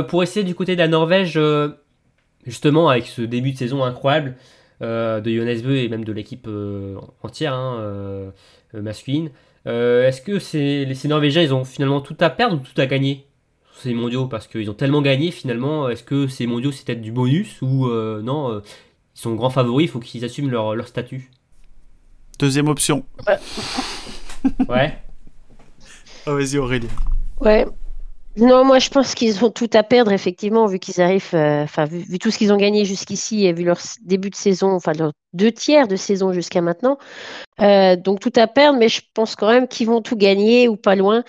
Pour 0.08 0.24
essayer 0.24 0.46
du 0.46 0.56
côté 0.56 0.76
de 0.76 0.80
la 0.80 0.88
Norvège, 0.88 1.38
justement, 2.46 2.88
avec 2.88 3.08
ce 3.08 3.22
début 3.24 3.52
de 3.52 3.58
saison 3.58 3.84
incroyable 3.84 4.36
de 4.80 5.22
Jonas 5.26 5.62
Bö 5.62 5.76
et 5.76 5.90
même 5.90 6.06
de 6.06 6.14
l'équipe 6.14 6.48
entière 7.24 7.54
hein, 7.54 8.32
masculine, 8.74 9.32
est-ce 9.66 10.22
que 10.22 10.40
ces, 10.40 10.88
Norvégiens, 11.10 11.42
ils 11.42 11.54
ont 11.54 11.66
finalement 11.66 12.00
tout 12.00 12.16
à 12.22 12.30
perdre 12.30 12.56
ou 12.56 12.60
tout 12.60 12.80
à 12.80 12.86
gagner 12.86 13.28
ces 13.82 13.94
mondiaux? 13.94 14.28
Parce 14.28 14.48
qu'ils 14.48 14.72
ont 14.72 14.76
tellement 14.76 15.02
gagné, 15.02 15.32
finalement, 15.32 15.90
est-ce 15.90 16.04
que 16.04 16.28
ces 16.28 16.48
mondiaux, 16.48 16.72
c'est 16.72 16.86
peut-être 16.86 17.02
du 17.02 17.12
bonus 17.12 17.62
ou 17.62 17.88
euh, 17.88 18.22
non 18.22 18.50
euh, 18.50 18.62
ils 19.16 19.20
sont 19.20 19.36
grands 19.36 19.50
favoris, 19.50 19.88
il 19.88 19.92
faut 19.92 20.00
qu'ils 20.00 20.26
assument 20.26 20.50
leur, 20.50 20.76
leur 20.76 20.88
statut. 20.88 21.30
Deuxième 22.40 22.68
option. 22.68 23.06
Ouais. 24.68 24.98
Ah, 26.26 26.34
vas-y, 26.34 26.58
Aurélie. 26.58 26.88
Ouais. 27.40 27.66
Non, 28.36 28.66
moi 28.66 28.80
je 28.80 28.90
pense 28.90 29.14
qu'ils 29.14 29.46
ont 29.46 29.52
tout 29.52 29.70
à 29.74 29.84
perdre, 29.84 30.12
effectivement, 30.12 30.66
vu 30.66 30.80
qu'ils 30.80 31.00
arrivent, 31.02 31.36
euh, 31.36 31.64
enfin, 31.64 31.86
vu, 31.86 32.00
vu 32.00 32.18
tout 32.18 32.32
ce 32.32 32.40
qu'ils 32.40 32.52
ont 32.52 32.58
gagné 32.58 32.84
jusqu'ici 32.84 33.46
et 33.46 33.54
vu 33.54 33.64
leur 33.64 33.78
début 34.04 34.32
de 34.32 34.36
saison, 34.36 34.72
enfin, 34.72 34.94
leurs 34.94 35.12
deux 35.34 35.52
tiers 35.52 35.88
de 35.88 35.96
saison 35.96 36.34
jusqu'à 36.34 36.62
maintenant. 36.62 36.98
Euh, 37.62 37.96
donc 37.96 38.20
tout 38.22 38.34
à 38.36 38.48
perdre, 38.48 38.80
mais 38.80 38.90
je 38.90 39.02
pense 39.14 39.36
quand 39.36 39.50
même 39.50 39.68
qu'ils 39.68 39.86
vont 39.86 40.02
tout 40.02 40.16
gagner 40.16 40.68
ou 40.68 40.76
pas 40.78 40.96
loin. 40.96 41.24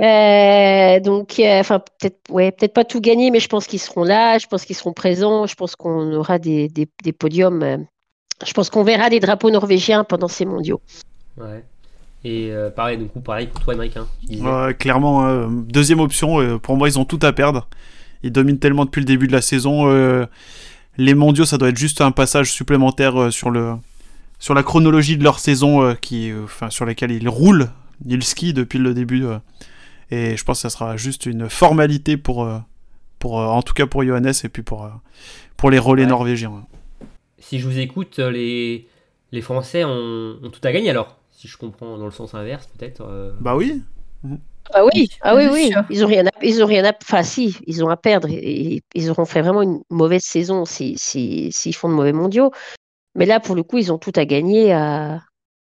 Euh, 0.00 1.00
donc, 1.00 1.40
euh, 1.40 1.60
enfin, 1.60 1.80
peut-être, 1.80 2.18
ouais, 2.30 2.52
peut-être 2.52 2.72
pas 2.72 2.84
tout 2.84 3.00
gagner, 3.00 3.30
mais 3.30 3.40
je 3.40 3.48
pense 3.48 3.66
qu'ils 3.66 3.80
seront 3.80 4.04
là, 4.04 4.38
je 4.38 4.46
pense 4.46 4.64
qu'ils 4.64 4.76
seront 4.76 4.92
présents, 4.92 5.46
je 5.46 5.54
pense 5.56 5.74
qu'on 5.74 6.12
aura 6.14 6.38
des, 6.38 6.68
des, 6.68 6.88
des 7.02 7.12
podiums. 7.12 7.62
euh, 7.62 7.78
je 8.46 8.52
pense 8.52 8.70
qu'on 8.70 8.84
verra 8.84 9.10
des 9.10 9.18
drapeaux 9.18 9.50
norvégiens 9.50 10.04
pendant 10.04 10.28
ces 10.28 10.44
mondiaux. 10.44 10.80
Ouais. 11.36 11.64
Et 12.24 12.50
euh, 12.50 12.70
pareil, 12.70 12.98
du 12.98 13.06
coup, 13.06 13.20
pareil 13.20 13.48
pour 13.48 13.60
toi, 13.64 13.74
Émeric, 13.74 13.96
hein, 13.96 14.72
clairement, 14.72 15.26
euh, 15.26 15.46
deuxième 15.50 16.00
option. 16.00 16.40
euh, 16.40 16.58
pour 16.58 16.76
moi, 16.76 16.88
ils 16.88 16.98
ont 16.98 17.04
tout 17.04 17.20
à 17.22 17.32
perdre. 17.32 17.66
Ils 18.22 18.32
dominent 18.32 18.58
tellement 18.58 18.84
depuis 18.84 19.00
le 19.00 19.06
début 19.06 19.26
de 19.26 19.32
la 19.32 19.42
saison. 19.42 19.88
euh, 19.88 20.26
les 20.96 21.14
mondiaux, 21.14 21.44
ça 21.44 21.58
doit 21.58 21.68
être 21.68 21.78
juste 21.78 22.00
un 22.00 22.10
passage 22.10 22.52
supplémentaire 22.52 23.20
euh, 23.20 23.30
sur, 23.30 23.50
le, 23.50 23.74
sur 24.40 24.54
la 24.54 24.62
chronologie 24.64 25.16
de 25.16 25.22
leur 25.24 25.38
saison 25.38 25.82
euh, 25.82 25.94
qui, 25.94 26.30
euh, 26.30 26.44
enfin, 26.44 26.70
sur 26.70 26.84
laquelle 26.84 27.12
ils 27.12 27.28
roulent. 27.28 27.70
Ils 28.06 28.22
skient 28.24 28.52
depuis 28.52 28.78
le 28.78 28.94
début. 28.94 29.24
Et 30.10 30.36
je 30.36 30.44
pense 30.44 30.58
que 30.58 30.62
ça 30.62 30.70
sera 30.70 30.96
juste 30.96 31.26
une 31.26 31.48
formalité 31.48 32.16
pour, 32.16 32.44
euh, 32.44 32.58
pour 33.18 33.40
euh, 33.40 33.46
en 33.46 33.62
tout 33.62 33.74
cas 33.74 33.86
pour 33.86 34.04
Johannes 34.04 34.32
et 34.44 34.48
puis 34.48 34.62
pour, 34.62 34.84
euh, 34.84 34.90
pour 35.56 35.70
les 35.70 35.78
relais 35.78 36.04
Ouais. 36.04 36.08
norvégiens. 36.10 36.52
Si 37.38 37.58
je 37.60 37.66
vous 37.66 37.78
écoute, 37.78 38.18
les, 38.18 38.88
les 39.32 39.40
Français 39.42 39.84
ont, 39.84 40.38
ont 40.42 40.50
tout 40.50 40.60
à 40.64 40.72
gagner 40.72 40.90
alors 40.90 41.16
Si 41.32 41.48
je 41.48 41.56
comprends 41.56 41.98
dans 41.98 42.04
le 42.06 42.10
sens 42.12 42.34
inverse, 42.34 42.66
peut-être. 42.78 43.02
euh, 43.02 43.32
Bah 43.40 43.56
oui. 43.56 43.82
Ah 44.74 44.84
oui, 44.84 45.08
ah 45.22 45.34
oui, 45.34 45.46
oui. 45.50 45.72
Ils 45.88 46.04
ont 46.04 46.08
rien 46.08 46.26
à, 46.26 46.30
ils 46.42 46.62
ont 46.62 46.66
rien 46.66 46.84
à, 46.84 46.92
enfin 47.02 47.22
si, 47.22 47.56
ils 47.66 47.82
ont 47.82 47.88
à 47.88 47.96
perdre. 47.96 48.28
Ils 48.28 49.10
auront 49.10 49.24
fait 49.24 49.40
vraiment 49.40 49.62
une 49.62 49.80
mauvaise 49.88 50.22
saison 50.24 50.66
si, 50.66 50.96
si, 50.98 51.50
s'ils 51.52 51.74
font 51.74 51.88
de 51.88 51.94
mauvais 51.94 52.12
mondiaux. 52.12 52.50
Mais 53.14 53.26
là, 53.26 53.40
pour 53.40 53.56
le 53.56 53.62
coup, 53.62 53.78
ils 53.78 53.92
ont 53.92 53.98
tout 53.98 54.12
à 54.16 54.26
gagner 54.26 54.72
à, 54.72 55.22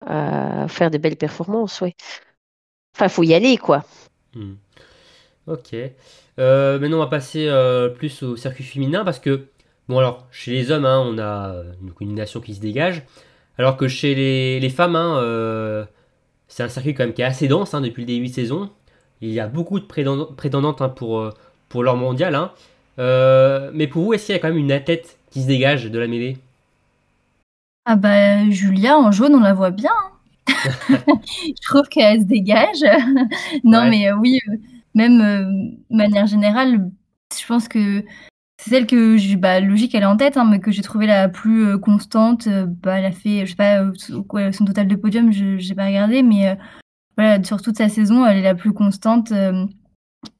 à 0.06 0.68
faire 0.68 0.90
de 0.90 0.98
belles 0.98 1.16
performances, 1.16 1.80
oui. 1.82 1.94
Enfin, 2.96 3.08
faut 3.08 3.24
y 3.24 3.34
aller, 3.34 3.56
quoi. 3.56 3.84
Hmm. 4.34 4.54
Ok. 5.46 5.74
Euh, 6.38 6.78
maintenant, 6.78 6.96
on 6.98 7.00
va 7.00 7.06
passer 7.06 7.46
euh, 7.48 7.88
plus 7.88 8.22
au 8.22 8.36
circuit 8.36 8.64
féminin 8.64 9.04
parce 9.04 9.18
que, 9.18 9.46
bon, 9.88 9.98
alors, 9.98 10.26
chez 10.30 10.52
les 10.52 10.70
hommes, 10.70 10.84
hein, 10.84 11.02
on 11.06 11.18
a 11.18 11.50
euh, 11.50 11.72
une 12.00 12.14
nation 12.14 12.40
qui 12.40 12.54
se 12.54 12.60
dégage, 12.60 13.02
alors 13.58 13.76
que 13.76 13.88
chez 13.88 14.14
les, 14.14 14.70
femmes, 14.70 14.96
hein, 14.96 15.86
c'est 16.48 16.62
un 16.62 16.68
circuit 16.68 16.94
quand 16.94 17.04
même 17.04 17.14
qui 17.14 17.22
est 17.22 17.26
assez 17.26 17.48
dense 17.48 17.74
hein, 17.74 17.80
depuis 17.80 18.02
le 18.02 18.06
début 18.06 18.28
de 18.28 18.32
saison. 18.32 18.70
Il 19.20 19.30
y 19.30 19.40
a 19.40 19.46
beaucoup 19.46 19.78
de 19.80 19.86
prétend- 19.86 20.34
prétendantes 20.34 20.94
pour, 20.96 21.30
pour 21.68 21.82
leur 21.82 21.96
mondial. 21.96 22.50
mais 22.98 23.86
pour 23.86 24.04
vous, 24.04 24.14
est-ce 24.14 24.26
qu'il 24.26 24.34
y 24.34 24.38
a 24.38 24.40
quand 24.40 24.48
même 24.48 24.58
une 24.58 24.72
athlète 24.72 25.18
qui 25.30 25.42
se 25.42 25.46
dégage 25.46 25.86
de 25.86 25.98
la 25.98 26.06
mêlée? 26.06 26.38
Ah 27.86 27.96
bah 27.96 28.48
Julia 28.50 28.96
en 28.98 29.12
jaune, 29.12 29.34
on 29.34 29.40
la 29.40 29.52
voit 29.52 29.70
bien. 29.70 29.92
je 31.26 31.68
trouve 31.68 31.88
qu'elle 31.88 32.20
se 32.20 32.26
dégage. 32.26 32.82
non 33.64 33.82
Ouais. 33.82 33.90
mais 33.90 34.08
euh, 34.10 34.16
oui, 34.16 34.40
euh, 34.48 34.56
même 34.94 35.20
euh, 35.20 35.44
de 35.90 35.96
manière 35.96 36.26
générale, 36.26 36.90
je 37.38 37.46
pense 37.46 37.68
que 37.68 38.04
c'est 38.58 38.70
celle 38.70 38.86
que 38.86 39.36
bah, 39.36 39.60
logique, 39.60 39.94
elle 39.94 40.02
est 40.02 40.06
en 40.06 40.16
tête, 40.16 40.36
hein, 40.36 40.44
mais 40.44 40.60
que 40.60 40.70
j'ai 40.70 40.82
trouvée 40.82 41.06
la 41.06 41.28
plus 41.28 41.78
constante. 41.78 42.48
Bah, 42.48 42.98
elle 42.98 43.06
a 43.06 43.12
fait, 43.12 43.46
je 43.46 43.50
sais 43.50 43.56
pas, 43.56 43.84
son 44.52 44.64
total 44.64 44.88
de 44.88 44.96
podium, 44.96 45.32
je 45.32 45.58
j'ai 45.58 45.74
pas 45.74 45.86
regardé, 45.86 46.22
mais 46.22 46.56
voilà, 47.16 47.42
sur 47.42 47.60
toute 47.60 47.76
sa 47.76 47.88
saison, 47.88 48.24
elle 48.24 48.38
est 48.38 48.42
la 48.42 48.54
plus 48.54 48.72
constante. 48.72 49.32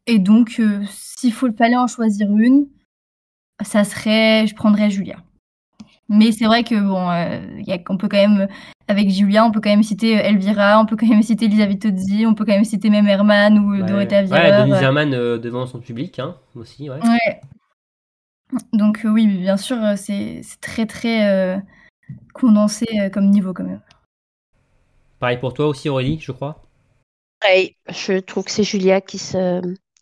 et 0.06 0.18
donc, 0.18 0.60
s'il 0.88 1.32
faut 1.32 1.52
fallait 1.56 1.76
en 1.76 1.86
choisir 1.86 2.28
une, 2.36 2.66
ça 3.62 3.84
serait, 3.84 4.46
je 4.46 4.54
prendrais 4.54 4.90
Julia. 4.90 5.16
Mais 6.08 6.32
c'est 6.32 6.44
vrai 6.44 6.64
que 6.64 6.74
bon, 6.74 7.10
euh, 7.10 7.40
y 7.60 7.72
a, 7.72 7.78
on 7.88 7.96
peut 7.96 8.08
quand 8.08 8.16
même, 8.28 8.46
avec 8.89 9.11
Julia, 9.11 9.45
on 9.45 9.51
peut 9.51 9.61
quand 9.61 9.70
même 9.70 9.82
citer 9.82 10.18
euh, 10.18 10.22
Elvira, 10.22 10.78
on 10.80 10.87
peut 10.87 10.97
quand 10.97 11.07
même 11.07 11.22
citer 11.22 11.47
Elisabeth 11.47 11.80
Tozzi, 11.80 12.26
on 12.26 12.35
peut 12.35 12.45
quand 12.45 12.53
même 12.53 12.64
citer 12.64 12.91
même 12.91 13.07
Herman 13.07 13.59
ou 13.59 13.72
euh, 13.74 13.80
Ouais. 13.80 13.87
Dorothea 13.87 14.20
Ouais, 14.20 14.26
Viera. 14.26 14.62
Denise 14.62 14.82
Herman 14.82 15.14
euh, 15.14 15.39
devant 15.39 15.66
son 15.66 15.80
public 15.80 16.18
hein, 16.18 16.37
aussi. 16.55 16.91
Ouais. 16.91 16.99
Ouais. 17.03 17.41
Donc 18.72 19.05
euh, 19.05 19.09
oui, 19.09 19.26
bien 19.26 19.57
sûr, 19.57 19.82
euh, 19.82 19.95
c'est 19.97 20.43
très 20.61 20.87
très 20.87 21.28
euh, 21.28 21.59
condensé 22.35 22.87
euh, 23.01 23.09
comme 23.09 23.30
niveau 23.30 23.53
quand 23.53 23.64
même. 23.64 23.80
Pareil 25.18 25.39
pour 25.39 25.55
toi 25.55 25.66
aussi, 25.68 25.89
Aurélie, 25.89 26.18
je 26.20 26.32
crois. 26.32 26.62
Ouais, 27.43 27.74
je 27.89 28.18
trouve 28.20 28.45
que 28.45 28.51
c'est 28.51 28.64
Julia 28.64 29.01
qui 29.01 29.18
se, 29.18 29.61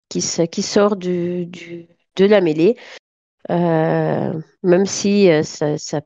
qui 0.09 0.21
se, 0.21 0.43
qui 0.43 0.63
sort 0.63 0.97
du, 0.97 1.47
du, 1.47 1.87
de 2.17 2.25
la 2.25 2.41
mêlée. 2.41 2.77
Euh, 3.51 4.41
même 4.63 4.87
si 4.87 5.31
euh, 5.31 5.43
ça, 5.43 5.77
ça 5.79 6.01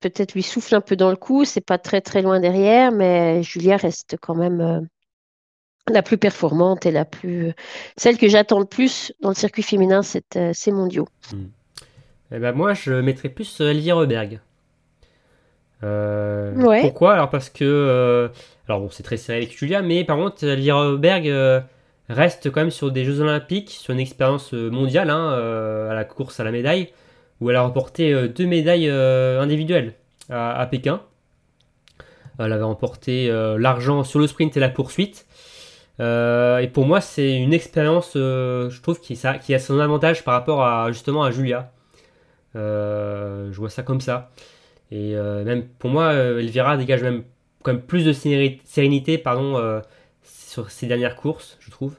peut-être 0.00 0.34
lui 0.34 0.42
souffle 0.42 0.74
un 0.74 0.80
peu 0.80 0.96
dans 0.96 1.10
le 1.10 1.16
cou, 1.16 1.44
c'est 1.44 1.60
pas 1.64 1.78
très 1.78 2.00
très 2.00 2.22
loin 2.22 2.40
derrière, 2.40 2.92
mais 2.92 3.42
Julia 3.42 3.76
reste 3.76 4.16
quand 4.20 4.34
même 4.34 4.60
euh, 4.60 4.80
la 5.90 6.02
plus 6.02 6.18
performante 6.18 6.86
et 6.86 6.90
la 6.90 7.04
plus 7.04 7.52
celle 7.96 8.18
que 8.18 8.28
j'attends 8.28 8.60
le 8.60 8.66
plus 8.66 9.12
dans 9.20 9.30
le 9.30 9.34
circuit 9.34 9.62
féminin, 9.62 10.02
c'est 10.02 10.36
euh, 10.36 10.50
ces 10.54 10.72
mondiaux. 10.72 11.08
Eh 12.30 12.38
ben 12.38 12.52
moi, 12.52 12.74
je 12.74 12.92
mettrais 12.92 13.30
plus 13.30 13.60
euh, 13.60 13.70
Elvire 13.70 13.96
Reberg. 13.96 14.40
Euh, 15.84 16.54
Ouais. 16.54 16.80
Pourquoi? 16.82 17.14
Alors 17.14 17.30
parce 17.30 17.50
que, 17.50 17.64
euh, 17.64 18.28
alors 18.68 18.80
bon, 18.80 18.90
c'est 18.90 19.02
très 19.02 19.16
serré 19.16 19.38
avec 19.38 19.56
Julia, 19.56 19.80
mais 19.82 20.04
par 20.04 20.16
contre, 20.16 20.44
Elvire 20.44 20.76
Reberg 20.76 21.28
euh, 21.28 21.60
reste 22.08 22.50
quand 22.50 22.60
même 22.60 22.70
sur 22.70 22.90
des 22.90 23.04
Jeux 23.04 23.20
Olympiques, 23.20 23.70
sur 23.70 23.92
une 23.94 24.00
expérience 24.00 24.52
euh, 24.54 24.70
mondiale, 24.70 25.10
hein, 25.10 25.32
euh, 25.32 25.90
à 25.90 25.94
la 25.94 26.04
course 26.04 26.40
à 26.40 26.44
la 26.44 26.50
médaille, 26.50 26.92
où 27.40 27.50
elle 27.50 27.56
a 27.56 27.62
remporté 27.62 28.12
euh, 28.12 28.28
deux 28.28 28.46
médailles 28.46 28.88
euh, 28.88 29.40
individuelles 29.40 29.94
à, 30.30 30.66
Pékin. 30.66 31.00
Elle 32.38 32.52
avait 32.52 32.64
remporté 32.64 33.30
euh, 33.30 33.58
l'argent 33.58 34.04
sur 34.04 34.20
le 34.20 34.26
sprint 34.26 34.56
et 34.56 34.60
la 34.60 34.68
poursuite. 34.68 35.26
Et 36.00 36.70
pour 36.72 36.86
moi, 36.86 37.00
c'est 37.00 37.36
une 37.36 37.52
expérience, 37.52 38.12
je 38.14 38.82
trouve, 38.82 39.00
qui, 39.00 39.18
a 39.26 39.58
son 39.58 39.80
avantage 39.80 40.22
par 40.22 40.34
rapport 40.34 40.62
à 40.62 40.92
justement 40.92 41.24
à 41.24 41.32
Julia. 41.32 41.72
Je 42.54 43.56
vois 43.56 43.70
ça 43.70 43.82
comme 43.82 44.00
ça. 44.00 44.30
Et 44.92 45.14
même 45.16 45.66
pour 45.80 45.90
moi, 45.90 46.12
Elvira 46.12 46.76
dégage 46.76 47.02
même 47.02 47.24
quand 47.64 47.72
même 47.72 47.82
plus 47.82 48.04
de 48.04 48.12
sérénité, 48.12 49.18
pardon, 49.18 49.82
sur 50.22 50.70
ses 50.70 50.86
dernières 50.86 51.16
courses, 51.16 51.56
je 51.58 51.72
trouve, 51.72 51.96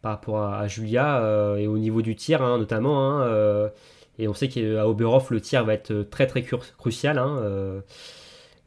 par 0.00 0.12
rapport 0.12 0.42
à, 0.42 0.66
Julia 0.66 1.22
et 1.58 1.66
au 1.66 1.76
niveau 1.76 2.00
du 2.00 2.16
tir 2.16 2.40
hein, 2.40 2.56
notamment. 2.56 3.20
hein, 3.20 3.70
et 4.18 4.28
on 4.28 4.34
sait 4.34 4.48
qu'à 4.48 4.86
Oberhof, 4.88 5.30
le 5.30 5.40
tir 5.40 5.64
va 5.64 5.74
être 5.74 5.92
très 6.10 6.26
très 6.26 6.42
cru- 6.42 6.72
crucial. 6.78 7.18
hein, 7.18 7.38
euh. 7.42 7.80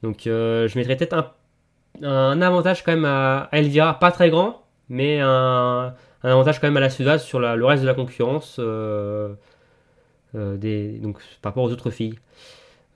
donc 0.03 0.27
euh, 0.27 0.67
je 0.67 0.77
mettrais 0.77 0.95
peut-être 0.97 1.13
un, 1.13 1.31
un 2.07 2.41
avantage 2.41 2.83
quand 2.83 2.91
même 2.93 3.05
à, 3.05 3.49
Elvira, 3.51 3.99
pas 3.99 4.11
très 4.11 4.29
grand, 4.29 4.63
mais 4.89 5.19
un, 5.21 5.93
un 6.23 6.29
avantage 6.31 6.59
quand 6.61 6.67
même 6.67 6.77
à 6.77 6.81
la 6.81 6.89
Suédoise 6.89 7.23
sur 7.23 7.39
la- 7.39 7.55
le 7.55 7.65
reste 7.65 7.83
de 7.83 7.87
la 7.87 7.93
concurrence. 7.95 8.57
euh, 8.59 9.33
euh, 10.35 10.57
des, 10.57 10.99
donc 10.99 11.17
par 11.41 11.51
rapport 11.51 11.63
aux 11.63 11.71
autres 11.71 11.89
filles. 11.89 12.19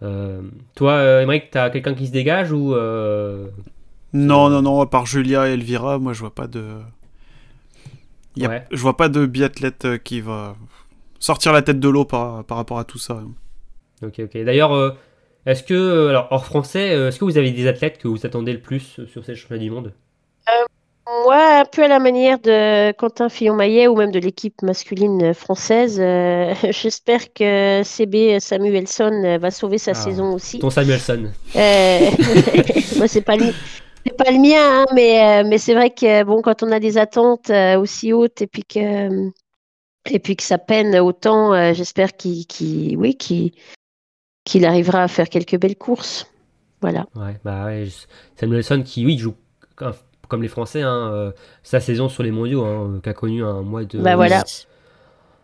Euh, 0.03 0.41
toi, 0.75 0.93
euh, 0.93 1.21
Émeric, 1.21 1.51
t'as 1.51 1.69
quelqu'un 1.69 1.93
qui 1.93 2.07
se 2.07 2.11
dégage 2.11 2.51
ou 2.51 2.73
euh, 2.75 3.47
Non, 4.13 4.49
non, 4.49 4.61
non, 4.61 4.81
à 4.81 4.87
part 4.87 5.05
Julia 5.05 5.47
et 5.47 5.53
Elvira, 5.53 5.99
moi 5.99 6.13
je 6.13 6.19
vois 6.21 6.33
pas 6.35 6.47
de. 6.47 6.65
Y 8.35 8.45
a- 8.45 8.49
Ouais. 8.49 8.65
Je 8.71 8.77
vois 8.81 8.97
pas 8.97 9.09
de 9.09 9.25
biathlète 9.25 9.85
euh, 9.85 9.97
qui 9.97 10.21
va 10.21 10.55
sortir 11.21 11.53
la 11.53 11.61
tête 11.61 11.79
de 11.79 11.87
l'eau 11.87 12.03
par, 12.03 12.43
par 12.43 12.57
rapport 12.57 12.79
à 12.79 12.83
tout 12.83 12.97
ça. 12.97 13.21
Ok, 14.03 14.19
ok. 14.19 14.43
D'ailleurs, 14.43 14.73
euh, 14.73 14.91
est-ce 15.45 15.63
que, 15.63 15.73
euh, 15.73 16.09
alors 16.09 16.27
hors 16.31 16.45
français, 16.45 16.91
euh, 16.91 17.07
est-ce 17.07 17.19
que 17.19 17.23
vous 17.25 17.37
avez 17.37 17.51
des 17.51 17.67
athlètes 17.67 17.97
que 17.99 18.09
vous 18.09 18.25
attendez 18.25 18.51
le 18.51 18.59
plus 18.59 18.99
sur 19.07 19.23
ces 19.23 19.35
championnats 19.35 19.63
du 19.63 19.71
monde? 19.71 19.93
Moi, 21.25 21.59
un 21.61 21.65
peu 21.65 21.83
à 21.83 21.87
la 21.87 21.99
manière 21.99 22.39
de 22.39 22.91
Quentin 22.93 23.27
Fillon-Maillet 23.27 23.87
ou 23.87 23.95
même 23.95 24.11
de 24.11 24.19
l'équipe 24.19 24.61
masculine 24.61 25.33
française, 25.33 25.99
euh, 25.99 26.53
j'espère 26.71 27.33
que 27.33 27.81
CB 27.83 28.39
Samuelson 28.39 29.37
va 29.39 29.51
sauver 29.51 29.77
sa 29.77 29.91
Ah. 29.91 29.95
saison 29.95 30.33
aussi. 30.33 30.59
Ton 30.59 30.69
Samuelson. 30.69 31.25
Euh, 31.55 31.99
moi, 32.97 33.07
c'est 33.07 33.21
pas 33.21 33.35
le, 33.35 33.47
c'est 34.05 34.15
pas 34.17 34.31
le 34.31 34.37
mien, 34.39 34.57
hein, 34.61 34.85
mais, 34.95 35.41
euh, 35.43 35.47
mais 35.47 35.57
c'est 35.57 35.73
vrai 35.73 35.89
que 35.89 36.23
bon, 36.23 36.41
quand 36.41 36.63
on 36.63 36.71
a 36.71 36.79
des 36.79 36.97
attentes 36.97 37.49
euh, 37.49 37.77
aussi 37.79 38.13
hautes 38.13 38.41
et 38.41 38.47
puis 38.47 38.63
que, 38.63 39.29
et 40.09 40.19
puis 40.19 40.35
que 40.35 40.43
ça 40.43 40.57
peine 40.57 40.95
autant, 40.99 41.53
euh, 41.53 41.73
j'espère 41.73 42.15
qu'il, 42.15 42.45
oui, 42.97 43.15
qu'il 43.15 44.65
arrivera 44.65 45.03
à 45.03 45.07
faire 45.07 45.29
quelques 45.29 45.59
belles 45.59 45.77
courses. 45.77 46.27
Voilà. 46.81 47.05
Ouais, 47.15 47.39
bah 47.45 47.65
ouais, 47.65 47.87
Samuelson 48.35 48.81
qui, 48.83 49.05
oui, 49.05 49.17
joue 49.17 49.35
comme- 49.75 50.41
les 50.41 50.47
Français, 50.47 50.81
hein, 50.81 51.11
euh, 51.11 51.31
sa 51.61 51.81
saison 51.81 52.07
sur 52.07 52.23
les 52.23 52.31
mondiaux, 52.31 52.63
hein, 52.63 53.01
qui 53.03 53.09
a 53.09 53.13
connu 53.13 53.43
un 53.43 53.61
mois 53.61 53.83
de. 53.83 53.99
Bah 53.99 54.15
voilà. 54.15 54.43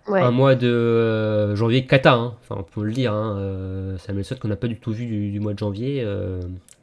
Ouais. 0.07 0.21
Un 0.21 0.31
mois 0.31 0.55
de 0.55 0.69
euh, 0.69 1.53
janvier 1.57 1.85
cata, 1.85 2.13
hein. 2.13 2.35
enfin 2.39 2.55
on 2.57 2.63
peut 2.63 2.85
le 2.85 2.93
dire. 2.93 3.11
Hein, 3.11 3.35
euh, 3.37 3.97
Samuelson 3.97 4.37
qu'on 4.41 4.47
n'a 4.47 4.55
pas 4.55 4.67
du 4.67 4.79
tout 4.79 4.93
vu 4.93 5.05
du, 5.05 5.31
du 5.31 5.41
mois 5.41 5.53
de 5.53 5.59
janvier, 5.59 6.07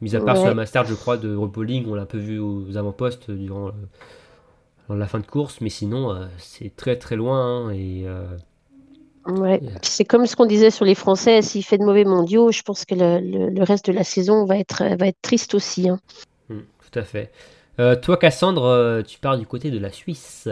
mis 0.02 0.14
à 0.14 0.20
part 0.20 0.36
sur 0.36 0.46
la 0.46 0.54
Master, 0.54 0.84
je 0.84 0.92
crois, 0.92 1.16
de 1.16 1.34
Repolling, 1.34 1.86
on 1.88 1.94
l'a 1.94 2.02
un 2.02 2.06
peu 2.06 2.18
vu 2.18 2.38
aux 2.38 2.76
avant-postes 2.76 3.30
durant, 3.30 3.70
dans 4.88 4.94
la 4.96 5.06
fin 5.06 5.18
de 5.20 5.26
course, 5.26 5.60
mais 5.60 5.70
sinon, 5.70 6.12
euh, 6.14 6.26
c'est 6.38 6.74
très 6.76 6.96
très 6.96 7.16
loin. 7.16 7.66
hein, 7.68 7.70
et 7.70 8.04
euh, 8.06 8.24
Ouais. 9.26 9.60
C'est 9.82 10.04
comme 10.04 10.26
ce 10.26 10.36
qu'on 10.36 10.44
disait 10.44 10.70
sur 10.70 10.84
les 10.84 10.94
Français, 10.94 11.40
s'il 11.40 11.64
fait 11.64 11.78
de 11.78 11.84
mauvais 11.84 12.04
mondiaux, 12.04 12.52
je 12.52 12.60
pense 12.62 12.84
que 12.84 12.94
le, 12.94 13.20
le- 13.20 13.48
le 13.48 13.62
reste 13.62 13.86
de 13.86 13.92
la 13.92 14.04
saison 14.04 14.44
va 14.44 14.58
être, 14.58 14.84
va 14.98 15.06
être 15.06 15.20
triste 15.22 15.54
aussi. 15.54 15.88
hein. 15.88 15.98
hmm, 16.50 16.58
tout 16.92 16.98
à 16.98 17.04
fait. 17.04 17.32
Euh, 17.80 17.96
toi, 17.96 18.18
Cassandre, 18.18 18.64
euh, 18.64 19.02
tu 19.02 19.18
pars 19.18 19.38
du 19.38 19.46
côté 19.46 19.70
de 19.70 19.78
la 19.78 19.90
Suisse. 19.90 20.48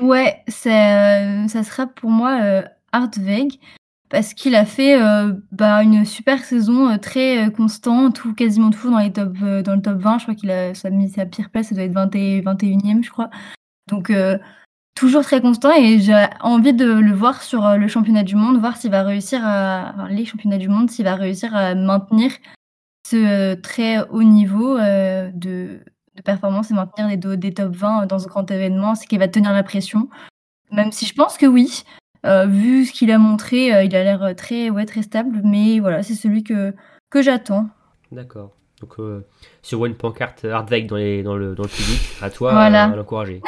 Ouais, 0.00 0.42
c'est, 0.46 0.70
euh, 0.70 1.48
ça 1.48 1.64
sera 1.64 1.86
pour 1.88 2.10
moi 2.10 2.40
euh, 2.42 2.62
Hartweg 2.92 3.54
parce 4.10 4.34
qu'il 4.34 4.54
a 4.54 4.64
fait 4.64 5.00
euh, 5.00 5.32
bah, 5.52 5.82
une 5.82 6.04
super 6.04 6.42
saison, 6.44 6.90
euh, 6.90 6.96
très 6.96 7.46
euh, 7.46 7.50
constant, 7.50 8.10
tout, 8.10 8.34
quasiment 8.34 8.70
toujours 8.70 8.92
dans, 8.92 8.98
les 8.98 9.12
top, 9.12 9.34
euh, 9.42 9.62
dans 9.62 9.74
le 9.74 9.82
top 9.82 9.98
20. 9.98 10.18
Je 10.18 10.24
crois 10.24 10.34
qu'il 10.34 10.50
a 10.50 10.74
sa, 10.74 10.90
mis 10.90 11.10
sa 11.10 11.26
pire 11.26 11.50
place, 11.50 11.68
ça 11.68 11.74
doit 11.74 11.84
être 11.84 11.92
20 11.92 12.14
et- 12.14 12.40
21e, 12.40 13.02
je 13.04 13.10
crois. 13.10 13.30
Donc, 13.88 14.10
euh, 14.10 14.38
toujours 14.94 15.22
très 15.22 15.40
constant 15.40 15.72
et 15.72 16.00
j'ai 16.00 16.26
envie 16.40 16.72
de 16.74 16.86
le 16.86 17.12
voir 17.12 17.42
sur 17.42 17.76
le 17.76 17.88
championnat 17.88 18.24
du 18.24 18.36
monde, 18.36 18.58
voir 18.58 18.76
s'il 18.76 18.90
va 18.90 19.02
réussir 19.02 19.40
à, 19.44 20.08
les 20.10 20.24
championnats 20.24 20.58
du 20.58 20.68
monde, 20.68 20.90
s'il 20.90 21.04
va 21.04 21.14
réussir 21.14 21.54
à 21.54 21.74
maintenir 21.74 22.32
ce 23.06 23.54
très 23.54 24.00
haut 24.10 24.24
niveau 24.24 24.76
de, 24.76 25.80
performance 26.24 26.72
et 26.72 26.74
maintenir 26.74 27.06
les 27.06 27.16
des 27.16 27.54
top 27.54 27.76
20 27.76 28.06
dans 28.06 28.18
ce 28.18 28.26
grand 28.26 28.50
événement, 28.50 28.96
c'est 28.96 29.06
qu'il 29.06 29.20
va 29.20 29.28
tenir 29.28 29.52
la 29.52 29.62
pression. 29.62 30.08
Même 30.72 30.90
si 30.90 31.06
je 31.06 31.14
pense 31.14 31.38
que 31.38 31.46
oui, 31.46 31.84
Euh, 32.26 32.46
vu 32.46 32.84
ce 32.84 32.92
qu'il 32.92 33.10
a 33.10 33.18
montré, 33.18 33.72
euh, 33.74 33.84
il 33.84 33.94
a 33.94 34.02
l'air 34.04 34.34
très, 34.36 34.70
ouais, 34.70 34.84
très 34.86 35.02
stable, 35.02 35.40
mais 35.44 35.78
voilà, 35.80 36.02
c'est 36.02 36.14
celui 36.14 36.42
que, 36.44 36.74
que 37.10 37.22
j'attends. 37.22 37.68
D'accord. 38.12 38.50
Donc, 38.80 38.94
euh, 39.00 39.24
sur 39.62 39.84
une 39.86 39.94
pancarte 39.94 40.44
Hardweg 40.44 40.86
dans, 40.88 40.96
les, 40.96 41.22
dans, 41.22 41.36
le, 41.36 41.54
dans 41.54 41.64
le 41.64 41.68
public, 41.68 42.00
à 42.22 42.30
toi 42.30 42.52
Voilà. 42.52 42.88
euh, 42.88 42.92
à 42.92 42.96
l'encourager. 42.96 43.40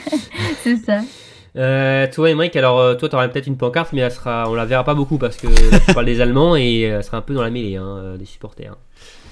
c'est 0.62 0.76
ça. 0.76 1.00
Euh, 1.56 2.06
toi, 2.12 2.30
Emmerich, 2.30 2.54
alors 2.56 2.78
euh, 2.78 2.94
toi, 2.94 3.08
tu 3.08 3.14
auras 3.14 3.28
peut-être 3.28 3.46
une 3.46 3.56
pancarte, 3.56 3.94
mais 3.94 4.02
elle 4.02 4.10
sera, 4.12 4.44
on 4.50 4.54
la 4.54 4.66
verra 4.66 4.84
pas 4.84 4.94
beaucoup 4.94 5.16
parce 5.16 5.36
que 5.38 5.46
là, 5.46 5.80
tu 5.86 5.94
parles 5.94 6.04
des 6.04 6.20
Allemands 6.20 6.54
et 6.56 6.84
euh, 6.90 6.98
elle 6.98 7.04
sera 7.04 7.16
un 7.16 7.22
peu 7.22 7.32
dans 7.32 7.42
la 7.42 7.48
mêlée 7.50 7.76
hein, 7.76 7.86
euh, 7.86 8.16
des 8.18 8.26
supporters. 8.26 8.76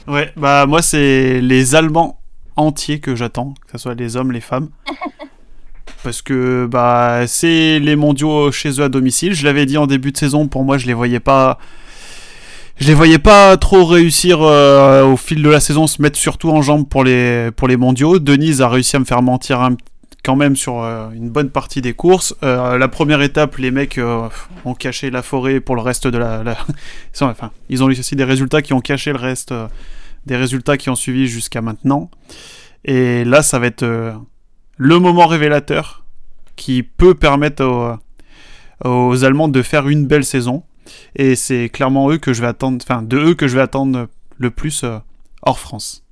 Ouais, 0.06 0.32
bah 0.36 0.64
moi 0.66 0.80
c'est 0.82 1.40
les 1.42 1.74
Allemands 1.74 2.18
entiers 2.56 3.00
que 3.00 3.14
j'attends, 3.14 3.52
que 3.66 3.72
ce 3.72 3.78
soit 3.78 3.94
les 3.94 4.16
hommes, 4.16 4.32
les 4.32 4.40
femmes. 4.40 4.70
Parce 6.04 6.20
que 6.20 6.68
bah 6.70 7.26
c'est 7.26 7.80
les 7.80 7.96
mondiaux 7.96 8.52
chez 8.52 8.78
eux 8.78 8.84
à 8.84 8.88
domicile. 8.90 9.34
Je 9.34 9.44
l'avais 9.44 9.64
dit 9.64 9.78
en 9.78 9.86
début 9.86 10.12
de 10.12 10.18
saison, 10.18 10.46
pour 10.46 10.62
moi 10.62 10.76
je 10.76 10.86
les 10.86 10.92
voyais 10.92 11.18
pas. 11.18 11.58
Je 12.76 12.86
les 12.88 12.94
voyais 12.94 13.18
pas 13.18 13.56
trop 13.56 13.84
réussir 13.84 14.42
euh, 14.42 15.04
au 15.04 15.16
fil 15.16 15.42
de 15.42 15.48
la 15.48 15.60
saison, 15.60 15.86
se 15.86 16.02
mettre 16.02 16.18
surtout 16.18 16.50
en 16.50 16.60
jambes 16.60 16.86
pour 16.86 17.04
les, 17.04 17.50
pour 17.56 17.68
les 17.68 17.76
mondiaux. 17.76 18.18
Denise 18.18 18.60
a 18.60 18.68
réussi 18.68 18.96
à 18.96 18.98
me 18.98 19.04
faire 19.04 19.22
mentir 19.22 19.70
quand 20.24 20.36
même 20.36 20.56
sur 20.56 20.82
euh, 20.82 21.08
une 21.14 21.30
bonne 21.30 21.50
partie 21.50 21.80
des 21.80 21.94
courses. 21.94 22.34
Euh, 22.42 22.76
la 22.76 22.88
première 22.88 23.22
étape, 23.22 23.56
les 23.56 23.70
mecs 23.70 23.98
ont 24.64 24.74
caché 24.74 25.10
la 25.10 25.22
forêt 25.22 25.60
pour 25.60 25.76
le 25.76 25.82
reste 25.82 26.06
de 26.06 26.18
la. 26.18 26.42
enfin, 27.20 27.50
ils 27.70 27.82
ont 27.82 27.88
eu 27.88 27.98
aussi 27.98 28.16
des 28.16 28.24
résultats 28.24 28.60
qui 28.60 28.74
ont 28.74 28.80
caché 28.80 29.12
le 29.12 29.18
reste 29.18 29.54
des 30.26 30.36
résultats 30.36 30.76
qui 30.76 30.90
ont 30.90 30.96
suivi 30.96 31.28
jusqu'à 31.28 31.62
maintenant. 31.62 32.10
Et 32.84 33.24
là, 33.24 33.42
ça 33.42 33.58
va 33.58 33.68
être 33.68 33.84
le 34.76 34.98
moment 34.98 35.26
révélateur 35.26 36.04
qui 36.56 36.82
peut 36.82 37.14
permettre 37.14 37.98
aux, 38.84 39.24
Allemands 39.24 39.48
de 39.48 39.62
faire 39.62 39.88
une 39.88 40.06
belle 40.06 40.24
saison. 40.24 40.62
Et 41.16 41.34
c'est 41.36 41.68
clairement 41.68 42.10
eux 42.10 42.18
que 42.18 42.32
je 42.32 42.42
vais 42.42 42.48
attendre, 42.48 42.78
enfin 42.82 43.02
de 43.02 43.16
eux 43.16 43.34
que 43.34 43.48
je 43.48 43.56
vais 43.56 43.62
attendre 43.62 44.08
le 44.38 44.50
plus 44.50 44.84
euh, 44.84 44.98
hors 45.42 45.58
France. 45.58 46.04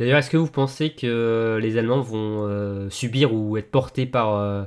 D'ailleurs, 0.00 0.18
est-ce 0.18 0.30
que 0.30 0.38
vous 0.38 0.50
pensez 0.50 0.92
que 0.92 1.58
les 1.60 1.76
Allemands 1.76 2.00
vont 2.00 2.46
euh, 2.48 2.88
subir 2.88 3.34
ou 3.34 3.58
être 3.58 3.70
portés 3.70 4.06
par, 4.06 4.34
euh, 4.34 4.62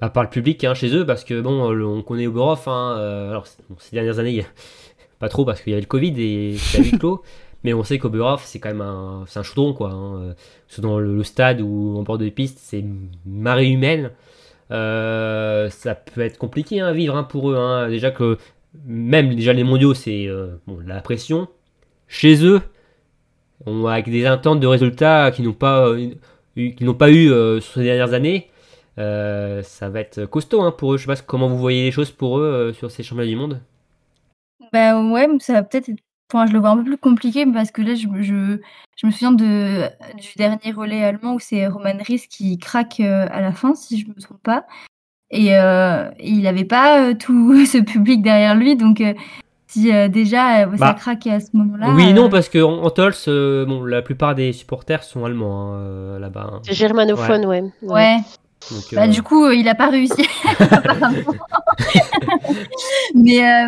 bah, 0.00 0.10
par 0.10 0.22
le 0.22 0.28
public 0.28 0.62
hein, 0.62 0.74
chez 0.74 0.94
eux? 0.94 1.04
Parce 1.04 1.24
que 1.24 1.40
bon, 1.40 1.76
on 1.84 2.02
connaît 2.02 2.28
Oberhof, 2.28 2.68
hein, 2.68 2.94
euh, 2.96 3.30
alors 3.30 3.48
ces 3.48 3.96
dernières 3.96 4.20
années, 4.20 4.46
pas 5.18 5.28
trop 5.28 5.44
parce 5.44 5.60
qu'il 5.60 5.72
y 5.72 5.74
avait 5.74 5.82
le 5.82 5.88
Covid 5.88 6.14
et 6.22 6.56
c'est 6.56 6.78
à 6.78 6.82
huis 6.82 6.92
clos, 6.92 7.24
mais 7.64 7.74
on 7.74 7.82
sait 7.82 7.98
qu'Oberhof 7.98 8.44
c'est 8.44 8.60
quand 8.60 8.68
même 8.70 8.80
un, 8.82 9.24
c'est 9.26 9.38
un 9.40 9.42
chaudron 9.42 9.72
quoi. 9.74 9.90
Hein, 9.90 10.34
dans 10.78 10.98
le, 10.98 11.22
stade 11.24 11.60
ou 11.60 11.96
en 11.98 12.02
bord 12.02 12.18
de 12.18 12.28
piste, 12.28 12.58
c'est 12.60 12.84
marée 13.26 13.70
humaine. 13.70 14.10
Euh, 14.70 15.68
ça 15.70 15.94
peut 15.94 16.22
être 16.22 16.38
compliqué 16.38 16.80
hein, 16.80 16.88
à 16.88 16.92
vivre 16.92 17.16
hein, 17.16 17.24
pour 17.24 17.50
eux. 17.50 17.56
hein. 17.56 17.88
Déjà 17.88 18.10
que 18.10 18.38
même 18.84 19.34
déjà 19.34 19.52
les 19.52 19.64
mondiaux, 19.64 19.94
c'est 19.94 20.26
euh, 20.26 20.56
bon, 20.66 20.78
la 20.86 21.00
pression. 21.00 21.48
Chez 22.08 22.44
eux, 22.44 22.60
on, 23.66 23.86
avec 23.86 24.08
des 24.10 24.26
attentes 24.26 24.60
de 24.60 24.66
résultats 24.66 25.30
qui 25.30 25.42
n'ont 25.42 25.52
pas, 25.52 25.88
euh, 25.88 26.10
eu, 26.56 26.74
qui 26.74 26.84
n'ont 26.84 26.94
pas 26.94 27.10
eu 27.10 27.30
euh, 27.30 27.60
sur 27.60 27.74
ces 27.74 27.84
dernières 27.84 28.12
années, 28.12 28.50
ça 28.96 29.88
va 29.88 30.00
être 30.00 30.24
costaud 30.26 30.70
pour 30.72 30.94
eux. 30.94 30.96
Je 30.96 31.02
sais 31.02 31.14
pas 31.14 31.16
comment 31.16 31.48
vous 31.48 31.58
voyez 31.58 31.84
les 31.84 31.92
choses 31.92 32.10
pour 32.10 32.38
eux 32.38 32.72
sur 32.76 32.90
ces 32.90 33.02
championnats 33.02 33.30
du 33.30 33.36
monde. 33.36 33.60
Bah 34.72 35.00
ouais, 35.00 35.28
ça 35.40 35.54
va 35.54 35.62
peut-être 35.62 35.88
être... 35.88 36.00
Enfin, 36.32 36.46
je 36.46 36.52
le 36.52 36.58
vois 36.58 36.70
un 36.70 36.76
peu 36.78 36.84
plus 36.84 36.96
compliqué 36.98 37.44
parce 37.46 37.70
que 37.70 37.82
là, 37.82 37.94
je, 37.94 38.08
me- 38.08 38.22
je, 38.22 38.58
je 38.96 39.06
me 39.06 39.10
souviens 39.12 39.32
de, 39.32 39.82
du 40.18 40.28
dernier 40.36 40.72
relais 40.72 41.04
allemand 41.04 41.34
où 41.34 41.38
c'est 41.38 41.66
Roman 41.66 41.92
Ries 42.00 42.26
qui 42.28 42.58
craque 42.58 43.00
euh, 43.00 43.26
à 43.30 43.40
la 43.40 43.52
fin, 43.52 43.74
si 43.74 43.98
je 44.00 44.08
me 44.08 44.14
trompe 44.14 44.42
pas. 44.42 44.64
Et, 45.30 45.56
euh, 45.56 46.10
et 46.18 46.30
il 46.30 46.42
n'avait 46.42 46.64
pas 46.64 47.00
euh, 47.10 47.14
tout 47.14 47.64
ce 47.66 47.78
public 47.78 48.22
derrière 48.22 48.54
lui, 48.54 48.74
donc 48.76 49.02
si 49.66 49.92
euh, 49.92 50.08
déjà 50.08 50.60
ça 50.62 50.76
Bah, 50.76 50.94
craque 50.94 51.26
à 51.26 51.40
ce 51.40 51.48
moment-là... 51.54 51.92
oui, 51.94 52.10
euh, 52.10 52.12
non, 52.12 52.28
parce 52.30 52.48
que 52.48 52.62
en, 52.62 52.82
en 52.84 52.90
Tols, 52.90 53.12
euh, 53.28 53.64
bon, 53.66 53.84
la 53.84 54.00
plupart 54.02 54.34
des 54.34 54.52
supporters 54.52 55.02
sont 55.02 55.24
allemands 55.24 55.74
hein, 55.74 56.18
là-bas. 56.20 56.50
hein. 56.52 56.60
C'est 56.64 56.74
germanophone, 56.74 57.44
ouais. 57.46 57.62
Ouais, 57.82 58.18
Donc, 58.70 58.82
bah, 58.94 59.04
euh, 59.04 59.06
du 59.08 59.22
coup, 59.22 59.50
il 59.50 59.68
a 59.68 59.74
pas 59.74 59.88
réussi, 59.90 60.26
apparemment. 60.70 61.18
mais, 63.14 63.44
euh, 63.46 63.66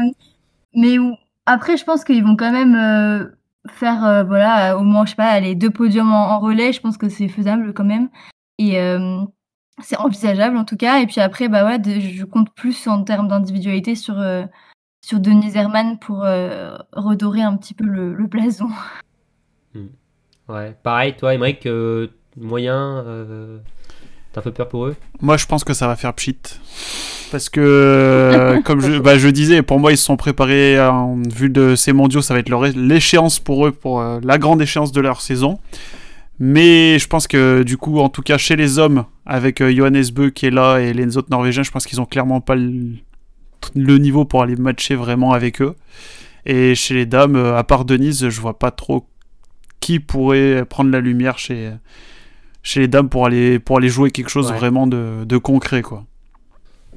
mais 0.74 0.96
après, 1.46 1.76
je 1.76 1.84
pense 1.84 2.04
qu'ils 2.04 2.24
vont 2.24 2.36
quand 2.36 2.52
même 2.52 2.74
euh, 2.74 3.28
faire, 3.70 4.04
euh, 4.04 4.24
voilà, 4.24 4.76
au 4.76 4.82
moins, 4.82 5.04
je 5.04 5.10
sais 5.10 5.16
pas, 5.16 5.38
les 5.40 5.54
deux 5.54 5.70
podiums 5.70 6.12
en, 6.12 6.38
relais. 6.40 6.72
Je 6.72 6.80
pense 6.80 6.98
que 6.98 7.08
c'est 7.08 7.28
faisable 7.28 7.72
quand 7.72 7.84
même. 7.84 8.10
Et 8.58 8.80
euh, 8.80 9.20
c'est 9.80 9.96
envisageable 9.96 10.56
en 10.56 10.64
tout 10.64 10.76
cas. 10.76 11.00
Et 11.00 11.06
puis 11.06 11.20
après, 11.20 11.48
bah 11.48 11.64
ouais, 11.64 11.80
je 12.00 12.24
compte 12.24 12.52
plus 12.54 12.86
en 12.88 13.04
termes 13.04 13.28
d'individualité 13.28 13.94
sur, 13.94 14.16
sur 15.04 15.20
Denis 15.20 15.56
Herman 15.56 15.98
pour 15.98 16.24
redorer 16.92 17.42
un 17.42 17.56
petit 17.56 17.74
peu 17.74 17.84
le, 17.84 18.26
blason. 18.26 18.68
ouais. 20.48 20.76
Pareil, 20.82 21.14
toi, 21.16 21.34
Emmerich, 21.34 21.68
moyen, 22.36 23.04
t'as 24.36 24.40
un 24.40 24.42
peu 24.42 24.52
peur 24.52 24.68
pour 24.68 24.86
eux? 24.86 24.96
Moi, 25.22 25.38
je 25.38 25.46
pense 25.46 25.64
que 25.64 25.72
ça 25.72 25.86
va 25.86 25.96
faire 25.96 26.12
pchit. 26.12 26.36
Parce 27.30 27.48
que, 27.48 27.60
euh, 27.60 28.60
comme 28.60 28.80
je, 28.80 28.98
bah, 29.00 29.16
je 29.16 29.28
disais, 29.28 29.62
pour 29.62 29.80
moi, 29.80 29.92
ils 29.92 29.96
se 29.96 30.04
sont 30.04 30.16
préparés 30.16 30.78
en 30.78 31.16
vue 31.22 31.48
de 31.48 31.74
ces 31.74 31.94
mondiaux. 31.94 32.20
Ça 32.20 32.34
va 32.34 32.40
être 32.40 32.50
l'échéance 32.76 33.38
pour 33.38 33.66
eux, 33.66 33.72
pour 33.72 34.00
euh, 34.00 34.20
la 34.22 34.36
grande 34.36 34.60
échéance 34.60 34.92
de 34.92 35.00
leur 35.00 35.22
saison. 35.22 35.58
Mais 36.38 36.98
je 36.98 37.08
pense 37.08 37.26
que, 37.26 37.62
du 37.62 37.78
coup, 37.78 37.98
en 37.98 38.10
tout 38.10 38.20
cas, 38.20 38.36
chez 38.36 38.56
les 38.56 38.78
hommes, 38.78 39.06
avec 39.24 39.62
euh, 39.62 39.74
Johannes 39.74 40.04
Bö 40.12 40.30
qui 40.30 40.46
est 40.46 40.50
là 40.50 40.78
et 40.78 40.92
les 40.92 41.16
autres 41.16 41.28
Norvégiens, 41.30 41.62
je 41.62 41.70
pense 41.70 41.86
qu'ils 41.86 42.00
ont 42.02 42.06
clairement 42.06 42.42
pas 42.42 42.56
le, 42.56 42.90
le 43.74 43.98
niveau 43.98 44.26
pour 44.26 44.42
aller 44.42 44.56
matcher 44.56 44.96
vraiment 44.96 45.32
avec 45.32 45.62
eux. 45.62 45.74
Et 46.44 46.74
chez 46.74 46.92
les 46.92 47.06
dames, 47.06 47.36
à 47.36 47.64
part 47.64 47.86
Denise, 47.86 48.28
je 48.28 48.40
vois 48.40 48.58
pas 48.58 48.70
trop 48.70 49.06
qui 49.80 49.98
pourrait 49.98 50.64
prendre 50.68 50.90
la 50.90 51.00
lumière 51.00 51.38
chez, 51.38 51.70
chez 52.66 52.80
les 52.80 52.88
dames 52.88 53.08
pour 53.08 53.26
aller, 53.26 53.60
pour 53.60 53.76
aller 53.78 53.88
jouer 53.88 54.10
quelque 54.10 54.28
chose 54.28 54.50
Ouais. 54.50 54.56
vraiment 54.58 54.88
de, 54.88 55.24
de 55.24 55.36
concret, 55.38 55.82
quoi. 55.82 56.02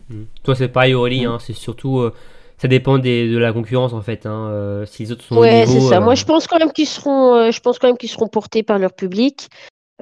Mm. 0.10 0.24
Toi, 0.42 0.56
c'est 0.56 0.68
pareil, 0.68 0.96
Aurélie, 0.96 1.26
hein, 1.26 1.38
c'est 1.40 1.54
surtout. 1.54 2.00
euh, 2.00 2.12
ça 2.58 2.68
dépend 2.68 2.98
des, 2.98 3.30
de 3.30 3.38
la 3.38 3.54
concurrence 3.54 3.94
en 3.94 4.02
fait. 4.02 4.26
Hein, 4.26 4.50
euh, 4.50 4.86
si 4.88 5.04
les 5.04 5.12
autres 5.12 5.24
sont 5.24 5.38
Ouais, 5.38 5.66
c'est 5.68 5.80
ça. 5.80 5.98
euh, 5.98 6.02
Moi, 6.02 6.16
je 6.16 6.26
pense 6.26 6.48
quand 6.48 6.58
même 6.58 6.72
qu'ils 6.72 6.88
seront, 6.88 7.36
euh, 7.36 7.52
je 7.52 7.60
pense 7.62 7.78
quand 7.78 7.88
même 7.88 7.98
qu'ils 7.98 8.10
seront 8.10 8.28
portés 8.28 8.64
par 8.64 8.80
leur 8.80 8.94
public. 8.94 9.48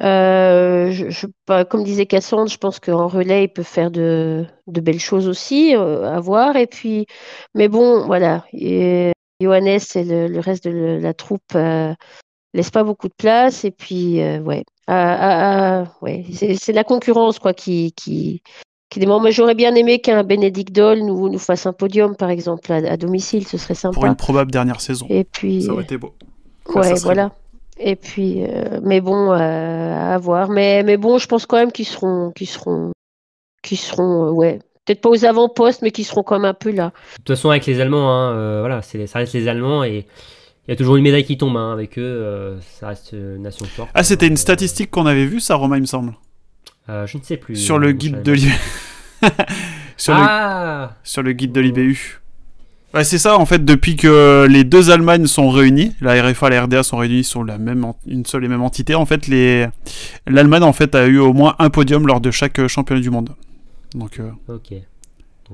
Euh, 0.02 0.90
je, 0.92 1.10
je- 1.10 1.28
pas- 1.46 1.66
comme 1.66 1.84
disait 1.84 2.06
Cassandre, 2.06 2.50
je 2.50 2.58
pense 2.58 2.80
qu'en 2.80 3.08
relais, 3.08 3.44
ils 3.44 3.48
peuvent 3.50 3.66
faire 3.66 3.92
de, 3.92 4.46
de 4.68 4.80
belles 4.82 5.00
choses 5.02 5.28
aussi 5.28 5.76
euh, 5.76 6.10
à 6.10 6.20
voir. 6.22 6.56
Et 6.56 6.68
puis, 6.68 7.06
mais 7.56 7.68
bon, 7.68 8.06
voilà. 8.06 8.46
Et 8.54 9.12
Johannes 9.42 9.80
et 9.96 10.04
le, 10.04 10.28
le 10.28 10.40
reste 10.40 10.64
de 10.64 10.70
le- 10.72 11.00
la 11.00 11.14
troupe 11.14 11.54
euh, 11.56 11.94
laissent 12.54 12.72
pas 12.72 12.84
beaucoup 12.84 13.08
de 13.08 13.14
place. 13.18 13.66
Et 13.66 13.72
puis, 13.72 14.22
euh, 14.22 14.40
ouais, 14.40 14.64
Ah, 14.88 15.18
ah, 15.20 15.82
ah, 15.84 15.94
ouais, 16.02 16.26
c'est 16.32 16.74
la 16.74 16.84
concurrence 16.84 17.40
quoi 17.40 17.54
qui 17.54 17.92
qui 17.94 18.42
qui 18.90 19.00
démarre. 19.00 19.20
Moi, 19.20 19.32
j'aurais 19.32 19.56
bien 19.56 19.76
aimé 19.76 20.00
qu'un 20.00 20.24
Bénédicte 20.24 20.74
Doll 20.74 21.00
nous 21.00 21.28
nous 21.30 21.40
fasse 21.40 21.66
un 21.66 21.74
podium, 21.74 22.16
par 22.16 22.30
exemple, 22.30 22.72
à, 22.72 22.78
à 22.78 22.96
domicile. 22.98 23.46
Ce 23.46 23.58
serait 23.58 23.74
Pour 23.74 23.94
sympa. 23.96 24.08
une 24.08 24.16
probable 24.16 24.52
dernière 24.52 24.80
saison. 24.80 25.06
Et 25.10 25.26
puis. 25.26 25.64
Ça 25.64 25.74
aurait 25.74 25.84
été 25.84 25.98
beau. 25.98 26.14
Ouais, 26.74 26.94
voilà. 27.04 27.32
Et 27.80 27.96
puis, 27.96 28.44
euh, 28.44 28.80
mais 28.82 29.02
bon, 29.02 29.32
euh, 29.32 30.14
à 30.14 30.18
voir. 30.18 30.50
Mais, 30.50 30.84
mais 30.84 30.98
bon, 30.98 31.18
je 31.18 31.28
pense 31.28 31.46
quand 31.46 31.58
même 31.58 31.72
qu'ils 31.72 31.86
seront, 31.86 32.32
qu'ils 32.32 32.48
seront, 32.48 32.92
qu'ils 33.62 33.78
seront, 33.78 34.28
euh, 34.28 34.32
ouais, 34.32 34.60
peut-être 34.86 35.02
pas 35.02 35.10
aux 35.10 35.26
avant-postes, 35.26 35.82
mais 35.82 35.92
qu'ils 35.92 36.06
seront 36.06 36.24
quand 36.24 36.40
même 36.40 36.50
un 36.50 36.54
peu 36.56 36.72
là. 36.72 36.86
De 36.86 37.18
toute 37.18 37.28
façon, 37.36 37.50
avec 37.50 37.66
les 37.68 37.80
Allemands, 37.82 38.10
hein, 38.10 38.32
euh, 38.34 38.60
voilà, 38.62 38.82
c'est, 38.82 39.06
ça 39.06 39.20
reste 39.20 39.34
les 39.34 39.48
Allemands 39.48 39.84
et 39.84 40.08
il 40.68 40.72
y 40.72 40.74
a 40.74 40.76
toujours 40.76 40.96
une 40.98 41.04
médaille 41.04 41.24
qui 41.26 41.38
tombe 41.38 41.56
hein, 41.58 41.72
avec 41.72 41.98
eux. 41.98 42.02
euh, 42.04 42.60
ça 42.80 42.90
reste 42.90 43.14
une 43.14 43.42
nation 43.44 43.66
forte. 43.66 43.90
Ah, 43.94 44.04
c'était 44.04 44.26
Euh, 44.26 44.30
une 44.30 44.38
statistique 44.38 44.92
qu'on 44.92 45.06
avait 45.06 45.26
vue, 45.26 45.40
ça, 45.40 45.56
Romain, 45.56 45.78
il 45.78 45.82
me 45.82 45.86
semble. 45.86 46.14
Euh, 46.90 47.06
je 47.08 47.18
ne 47.18 47.24
sais 47.24 47.38
plus. 47.38 47.56
Sur 47.56 47.80
le 47.80 47.90
euh, 47.90 47.92
guide 47.94 48.22
de 48.22 48.32
l'IBU. 48.32 48.54
sur, 49.98 50.14
le, 50.14 50.20
Ah 50.22 50.92
sur 51.04 51.22
le 51.24 51.34
guide 51.34 51.52
de 51.52 51.62
l'IBU. 51.62 52.20
Ouais, 52.94 53.04
c'est 53.04 53.18
ça, 53.18 53.38
en 53.38 53.46
fait, 53.46 53.64
depuis 53.66 53.98
que 53.98 54.48
les 54.50 54.64
deux 54.64 54.90
Allemagnes 54.92 55.28
sont 55.28 55.50
réunies, 55.50 55.94
la 56.02 56.22
RFA 56.24 56.48
et 56.48 56.50
la 56.52 56.64
RDA 56.64 56.84
sont 56.84 56.98
réunies 56.98 57.24
sur 57.26 57.44
la 57.44 57.58
même, 57.58 57.84
en- 57.84 57.98
une 58.08 58.26
seule 58.26 58.46
et 58.46 58.48
même 58.48 58.62
entité, 58.64 58.96
en 58.96 59.06
fait, 59.06 59.28
les... 59.28 59.68
l'Allemagne, 60.26 60.64
en 60.64 60.72
fait, 60.74 60.96
a 60.96 61.06
eu 61.06 61.18
au 61.20 61.34
moins 61.34 61.56
un 61.60 61.70
podium 61.70 62.08
lors 62.08 62.22
de 62.22 62.32
chaque 62.32 62.60
euh, 62.60 62.68
championnat 62.70 63.02
du 63.02 63.10
monde. 63.10 63.32
Donc, 63.94 64.20
euh. 64.20 64.30
Donc, 64.48 64.62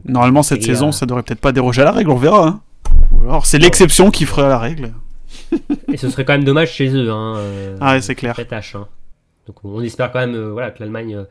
normalement, 0.05 0.43
cette 0.43 0.59
Et, 0.61 0.66
saison, 0.66 0.89
euh, 0.89 0.91
ça 0.91 1.05
devrait 1.07 1.24
peut-être 1.24 1.41
pas 1.41 1.51
déroger 1.51 1.82
à 1.82 1.86
la 1.86 1.91
règle, 1.91 2.11
on 2.11 2.16
verra. 2.18 2.47
hein. 2.47 2.61
Ou 3.11 3.22
alors, 3.24 3.45
c'est 3.47 3.57
l'exception 3.59 4.11
qui 4.11 4.26
ferait 4.26 4.47
la 4.47 4.59
règle. 4.59 4.93
Et 5.91 5.97
ce 5.97 6.09
serait 6.09 6.25
quand 6.25 6.34
même 6.34 6.43
dommage 6.43 6.71
chez 6.71 6.89
eux. 6.89 7.09
Hein, 7.11 7.36
euh, 7.38 7.77
Ah 7.81 7.99
c'est 8.01 8.15
clair. 8.15 8.36
tâche, 8.47 8.75
hein. 8.75 8.88
Donc 9.47 9.57
on 9.63 9.81
espère 9.81 10.11
quand 10.11 10.19
même 10.19 10.36
euh, 10.36 10.51
voilà, 10.51 10.71
que 10.71 10.79
l'Allemagne 10.79 11.15
euh, 11.15 11.23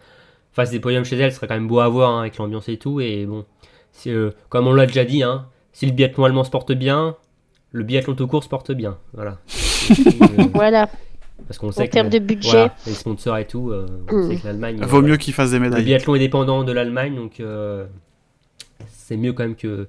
fasse 0.53 0.71
des 0.71 0.81
podiums 0.81 1.05
chez 1.05 1.17
elle. 1.17 1.31
Ce 1.33 1.37
serait 1.37 1.47
quand 1.49 1.55
même 1.55 1.69
beau 1.69 1.81
à 1.81 1.89
voir 1.89 2.11
hein, 2.11 2.21
avec 2.21 2.37
l'ambiance 2.39 2.69
et 2.69 2.77
tout. 2.77 3.01
Et 3.01 3.25
bon, 3.27 3.45
euh, 4.07 4.31
comme 4.49 4.67
on 4.67 4.75
l'a 4.75 4.87
déjà 4.87 5.05
dit, 5.05 5.23
hein, 5.23 5.47
si 5.73 5.87
le 5.87 5.93
biathlon 5.93 6.25
allemand 6.25 6.45
se 6.45 6.51
porte 6.51 6.73
bien, 6.73 7.17
le 7.73 7.85
biathlon 7.85 8.15
tout 8.15 8.27
court 8.27 8.45
se 8.45 8.49
porte 8.49 8.73
bien. 8.73 8.99
Voilà. 9.15 9.39
Euh, 9.91 10.45
Voilà. 10.55 10.89
parce 11.49 11.59
qu'on 11.59 11.73
sait 11.73 11.83
En 11.83 11.87
que 11.87 11.91
termes 11.91 12.09
de 12.09 12.21
budget. 12.21 12.51
voilà, 12.51 12.75
les 12.87 12.93
sponsors 12.93 13.37
et 13.39 13.47
tout, 13.49 13.71
euh, 13.71 13.87
on 14.13 14.17
Mm. 14.17 14.31
sait 14.31 14.37
que 14.37 14.47
l'Allemagne. 14.47 14.77
Vaut 14.81 14.87
voilà. 14.87 15.09
mieux 15.09 15.17
qu'ils 15.17 15.35
fassent 15.35 15.51
des 15.51 15.59
Le 15.59 15.65
médailles. 15.65 15.83
biathlon 15.85 16.15
est 16.15 16.19
dépendant 16.21 16.63
de 16.63 16.71
l'Allemagne, 16.71 17.17
donc 17.17 17.41
euh, 17.41 17.85
c'est 18.89 19.17
mieux 19.17 19.33
quand 19.33 19.43
même 19.43 19.57
que 19.57 19.67
le 19.67 19.89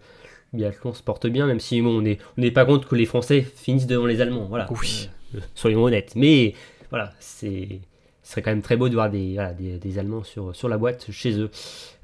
biathlon 0.54 0.94
se 0.94 1.04
porte 1.04 1.28
bien, 1.28 1.46
même 1.48 1.60
si 1.60 1.82
bon, 1.82 1.98
on 1.98 2.02
n'est 2.02 2.18
on 2.38 2.42
n'est 2.42 2.52
pas 2.52 2.66
contre 2.66 2.88
que 2.88 2.96
les 2.96 3.06
Français 3.06 3.42
finissent 3.42 3.88
devant 3.88 4.06
les 4.06 4.22
Allemands. 4.22 4.46
Voilà. 4.50 4.68
Oui. 4.82 5.10
Euh, 5.36 5.40
soyons 5.56 5.84
honnêtes. 5.84 6.14
Mais 6.16 6.54
voilà, 6.90 7.12
c'est 7.20 7.80
ce 8.26 8.32
serait 8.32 8.42
quand 8.42 8.52
même 8.52 8.62
très 8.62 8.78
beau 8.78 8.88
de 8.88 8.94
voir 8.94 9.10
des, 9.10 9.34
voilà, 9.34 9.52
des, 9.54 9.78
des 9.80 10.00
Allemands 10.00 10.24
sur, 10.24 10.56
sur 10.56 10.70
la 10.70 10.78
boîte 10.78 11.08
chez 11.12 11.38
eux. 11.38 11.50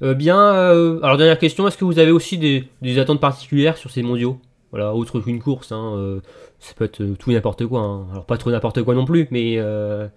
Euh, 0.02 0.12
bien, 0.12 0.38
euh, 0.38 0.98
alors 1.02 1.16
dernière 1.16 1.38
question, 1.38 1.66
est-ce 1.66 1.78
que 1.78 1.84
vous 1.86 1.98
avez 1.98 2.10
aussi 2.10 2.36
des, 2.36 2.64
des 2.82 2.98
attentes 2.98 3.20
particulières 3.22 3.78
sur 3.78 3.90
ces 3.90 4.02
mondiaux? 4.02 4.38
Voilà, 4.70 4.92
autre 4.94 5.18
qu'une 5.20 5.40
course, 5.40 5.72
hein, 5.72 5.94
euh, 5.96 6.20
ça 6.58 6.74
peut 6.76 6.84
être 6.84 7.02
tout 7.18 7.30
et 7.30 7.34
n'importe 7.34 7.64
quoi. 7.66 7.80
hein. 7.80 8.06
Alors 8.12 8.26
pas 8.26 8.36
trop 8.36 8.50
n'importe 8.50 8.82
quoi 8.82 8.94
non 8.94 9.06
plus, 9.06 9.28
mais 9.30 9.54
euh, 9.56 10.08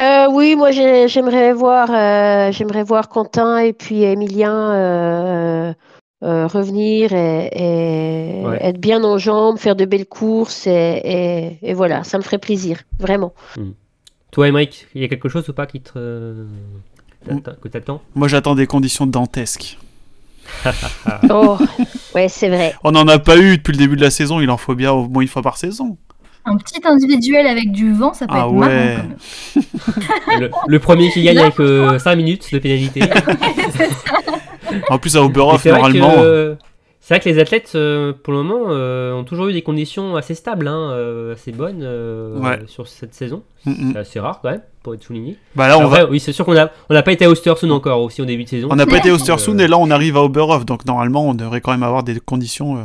Euh, 0.00 0.26
oui, 0.30 0.54
moi 0.54 0.70
j'ai- 0.70 1.08
j'aimerais 1.08 1.52
voir, 1.52 1.90
euh, 1.90 2.52
j'aimerais 2.52 2.84
voir 2.84 3.08
Quentin 3.08 3.58
et 3.58 3.72
puis 3.72 4.04
Emilien 4.04 5.74
euh, 6.22 6.26
euh, 6.26 6.46
revenir 6.46 7.12
et, 7.12 7.50
et 8.42 8.44
Ouais. 8.46 8.58
être 8.60 8.80
bien 8.80 9.04
en 9.04 9.18
jambes, 9.18 9.58
faire 9.58 9.76
de 9.76 9.84
belles 9.84 10.06
courses 10.06 10.66
et, 10.66 10.70
et- 11.04 11.58
et 11.70 11.74
voilà, 11.74 12.02
ça 12.04 12.18
me 12.18 12.22
ferait 12.22 12.38
plaisir, 12.38 12.78
vraiment. 12.98 13.32
toi, 14.30 14.48
Emmerich, 14.48 14.86
il 14.94 15.02
y 15.02 15.04
a 15.04 15.08
quelque 15.08 15.28
chose 15.28 15.48
ou 15.48 15.52
pas 15.52 15.66
qui 15.66 15.80
te, 15.80 15.92
euh, 15.96 16.44
que 17.62 17.68
t'attends? 17.68 18.00
Moi, 18.14 18.28
j'attends 18.28 18.54
des 18.54 18.66
conditions 18.66 19.06
dantesques. 19.06 19.78
Oh, 21.30 21.58
ouais, 22.14 22.28
c'est 22.28 22.48
vrai. 22.48 22.74
On 22.84 22.90
n'en 22.92 23.06
a 23.08 23.18
pas 23.18 23.36
eu 23.38 23.58
depuis 23.58 23.72
le 23.72 23.78
début 23.78 23.96
de 23.96 24.00
la 24.02 24.10
saison, 24.10 24.40
il 24.40 24.48
en 24.50 24.56
faut 24.56 24.74
bien 24.74 24.92
au 24.92 25.06
moins 25.08 25.22
une 25.22 25.28
fois 25.28 25.42
par 25.42 25.56
saison. 25.58 25.96
Un 26.46 26.56
petit 26.56 26.80
individuel 26.84 27.46
avec 27.46 27.70
du 27.72 27.92
vent, 27.92 28.14
ça 28.14 28.26
peut 28.26 28.34
Ah 28.36 28.46
être 28.46 28.52
ouais. 28.52 28.96
marrant 28.96 29.08
quand 30.26 30.34
même. 30.38 30.40
le, 30.40 30.50
le 30.66 30.78
premier 30.78 31.10
qui 31.10 31.22
gagne 31.22 31.38
avec 31.38 31.56
5 32.00 32.16
minutes 32.16 32.50
de 32.52 32.58
pénalité. 32.58 33.02
En 34.90 34.98
plus, 34.98 35.16
à 35.16 35.22
Oberhof, 35.22 35.64
normalement. 35.64 36.12
c'est 37.00 37.14
vrai 37.14 37.20
que 37.20 37.28
les 37.28 37.38
athlètes, 37.38 37.72
euh, 37.74 38.12
pour 38.12 38.32
le 38.34 38.42
moment, 38.42 38.66
euh, 38.68 39.12
ont 39.14 39.24
toujours 39.24 39.48
eu 39.48 39.52
des 39.52 39.62
conditions 39.62 40.16
assez 40.16 40.34
stables, 40.34 40.68
hein, 40.68 40.90
euh, 40.92 41.32
assez 41.34 41.52
bonnes 41.52 41.80
euh, 41.82 42.38
Ouais. 42.38 42.58
sur 42.66 42.86
cette 42.86 43.14
saison. 43.14 43.42
Mm, 43.64 43.70
mm. 43.70 43.92
C'est 43.92 43.98
assez 43.98 44.20
rare 44.20 44.40
quand 44.42 44.50
même, 44.50 44.62
pour 44.82 44.94
être 44.94 45.02
souligné. 45.02 45.36
Bah 45.56 45.68
là, 45.68 45.78
on 45.78 45.86
Après, 45.86 46.02
va. 46.04 46.10
oui, 46.10 46.20
c'est 46.20 46.32
sûr 46.32 46.44
qu'on 46.44 46.56
a, 46.56 46.70
on 46.90 46.94
n'a 46.94 47.02
pas 47.02 47.12
été 47.12 47.24
à 47.24 47.30
Ostersund 47.30 47.72
encore 47.72 48.02
aussi 48.02 48.20
au 48.20 48.24
début 48.26 48.44
de 48.44 48.48
saison. 48.48 48.68
On 48.70 48.76
n'a 48.76 48.86
pas 48.86 48.98
été 48.98 49.10
au 49.10 49.14
Östersund 49.14 49.60
et 49.60 49.68
là 49.68 49.78
on 49.78 49.90
arrive 49.90 50.16
à 50.16 50.22
Oberhof, 50.22 50.64
donc 50.66 50.84
normalement 50.86 51.26
on 51.26 51.34
devrait 51.34 51.60
quand 51.60 51.72
même 51.72 51.82
avoir 51.82 52.02
des 52.02 52.18
conditions. 52.20 52.76
euh, 52.76 52.80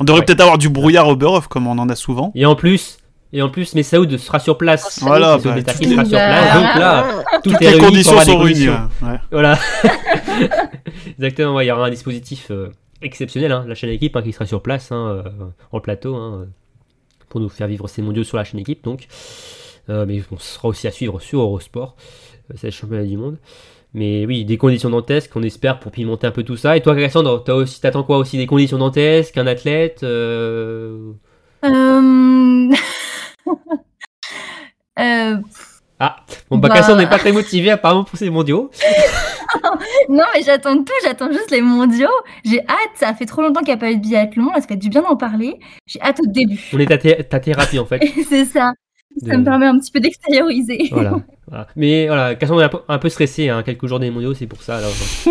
On 0.00 0.04
devrait 0.04 0.20
Ouais. 0.20 0.26
peut-être 0.26 0.40
avoir 0.40 0.58
du 0.58 0.68
brouillard 0.68 1.06
à 1.06 1.10
Oberhof 1.12 1.46
comme 1.48 1.66
on 1.66 1.78
en 1.78 1.88
a 1.88 1.94
souvent. 1.94 2.32
Et 2.34 2.44
en 2.46 2.54
plus, 2.56 2.98
et 3.32 3.42
en 3.42 3.48
plus, 3.48 3.74
Messaoud 3.74 4.16
sera 4.18 4.38
sur 4.38 4.56
place. 4.56 5.00
Voilà, 5.02 5.38
C'est 5.42 5.48
bah, 5.48 5.62
tout- 5.62 5.84
sera 5.84 6.04
sur 6.04 6.18
place. 6.18 6.54
Donc 6.54 6.74
là, 6.80 7.04
tout 7.42 7.50
Toutes 7.50 7.60
les 7.60 7.78
conditions 7.78 8.20
sont 8.20 8.38
réunies. 8.38 8.68
Ouais. 8.68 9.18
Voilà. 9.30 9.58
Exactement, 11.18 11.60
il 11.60 11.66
y 11.66 11.70
aura 11.70 11.86
un 11.86 11.90
dispositif 11.90 12.50
euh, 12.50 12.70
exceptionnel, 13.00 13.50
hein, 13.52 13.64
la 13.66 13.74
chaîne 13.74 13.88
équipe 13.90 14.14
hein, 14.16 14.22
qui 14.22 14.32
sera 14.32 14.44
sur 14.44 14.62
place 14.62 14.92
hein, 14.92 15.22
euh, 15.24 15.46
en 15.72 15.80
plateau 15.80 16.14
euh, 16.14 16.44
pour 17.30 17.40
nous 17.40 17.48
faire 17.48 17.68
vivre 17.68 17.88
ces 17.88 18.02
mondiaux 18.02 18.24
sur 18.24 18.36
la 18.36 18.44
chaîne 18.44 18.60
équipe. 18.60 18.84
Donc, 18.84 19.08
mais 19.88 20.20
ce 20.20 20.54
sera 20.54 20.68
aussi 20.68 20.86
à 20.86 20.90
suivre 20.90 21.20
sur 21.20 21.40
Eurosport, 21.40 21.96
c'est 22.54 22.66
le 22.66 22.72
championnat 22.72 23.04
du 23.04 23.16
monde. 23.16 23.38
Mais 23.94 24.26
oui, 24.26 24.44
des 24.44 24.58
conditions 24.58 24.90
dantesques 24.90 25.30
qu'on 25.32 25.42
espère 25.42 25.80
pour 25.80 25.90
pimenter 25.90 26.26
un 26.26 26.32
peu 26.32 26.42
tout 26.42 26.56
ça. 26.56 26.76
Et 26.76 26.82
toi, 26.82 26.94
aussi, 27.54 27.80
t'attends 27.80 28.02
quoi 28.02 28.18
aussi 28.18 28.36
Des 28.36 28.46
conditions 28.46 28.78
dantesques, 28.78 29.38
un 29.38 29.46
athlète 29.46 30.02
Ah, 35.98 36.16
bon, 36.50 36.58
bah, 36.58 36.68
Bah. 36.68 36.74
Cassandre 36.74 36.98
n'est 36.98 37.08
pas 37.08 37.18
très 37.18 37.32
motivé 37.32 37.70
apparemment 37.70 38.04
pour 38.04 38.18
ces 38.18 38.30
mondiaux. 38.30 38.70
Non, 40.08 40.24
mais 40.34 40.42
j'attends 40.42 40.76
tout, 40.76 40.92
j'attends 41.04 41.30
juste 41.32 41.50
les 41.50 41.60
mondiaux. 41.62 42.08
J'ai 42.44 42.60
hâte, 42.60 42.90
ça 42.96 43.14
fait 43.14 43.26
trop 43.26 43.42
longtemps 43.42 43.60
qu'il 43.60 43.68
n'y 43.68 43.74
a 43.74 43.76
pas 43.78 43.90
eu 43.90 43.96
de 43.96 44.00
biathlon, 44.02 44.50
là, 44.52 44.60
ça 44.60 44.66
fait 44.68 44.76
du 44.76 44.88
bien 44.88 45.02
d'en 45.02 45.16
parler. 45.16 45.58
J'ai 45.86 46.00
hâte 46.00 46.20
au 46.20 46.30
début. 46.30 46.60
On 46.72 46.78
est 46.78 46.86
ta, 46.86 46.98
thé- 46.98 47.24
ta 47.24 47.40
thérapie 47.40 47.78
en 47.78 47.86
fait. 47.86 48.00
C'est 48.28 48.44
ça. 48.44 48.72
Ça 49.24 49.32
De- 49.32 49.36
me 49.38 49.44
permet 49.44 49.66
un 49.66 49.78
petit 49.78 49.90
peu 49.90 50.00
d'extérioriser. 50.00 50.88
Voilà. 50.92 51.20
voilà. 51.48 51.66
Mais 51.74 52.06
voilà, 52.06 52.34
Cassandre 52.34 52.62
est 52.62 52.70
un 52.88 52.98
peu, 52.98 53.08
stressée, 53.08 53.48
hein, 53.48 53.62
quelques 53.64 53.86
jours 53.86 53.98
des 53.98 54.10
mondiaux, 54.10 54.34
c'est 54.34 54.46
pour 54.46 54.62
ça. 54.62 54.80
C'est 54.80 55.30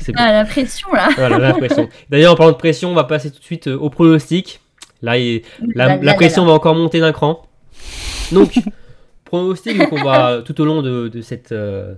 c'est- 0.00 0.12
Ah, 0.16 0.32
la 0.32 0.44
pression, 0.44 0.88
là. 0.92 1.08
Voilà, 1.16 1.38
la 1.38 1.54
pression. 1.54 1.88
D'ailleurs, 2.10 2.34
en 2.34 2.36
parlant 2.36 2.52
de 2.52 2.58
pression, 2.58 2.90
on 2.90 2.94
va 2.94 3.04
passer 3.04 3.30
tout 3.30 3.38
de 3.40 3.44
suite 3.44 3.66
euh, 3.66 3.76
au 3.78 3.90
pronostic. 3.90 4.60
Là, 5.02 5.18
il- 5.18 5.42
la, 5.74 6.14
pression 6.14 6.44
va 6.44 6.52
encore 6.52 6.74
monter 6.74 7.00
d'un 7.00 7.12
cran. 7.12 7.42
Donc, 8.32 8.52
pronostic, 9.30 9.78
donc 9.78 9.92
on 9.92 10.02
va 10.04 10.42
tout 10.44 10.60
au 10.60 10.64
long 10.64 10.82
de, 10.82 11.08
de 11.08 11.20
cette, 11.22 11.52
euh, 11.52 11.94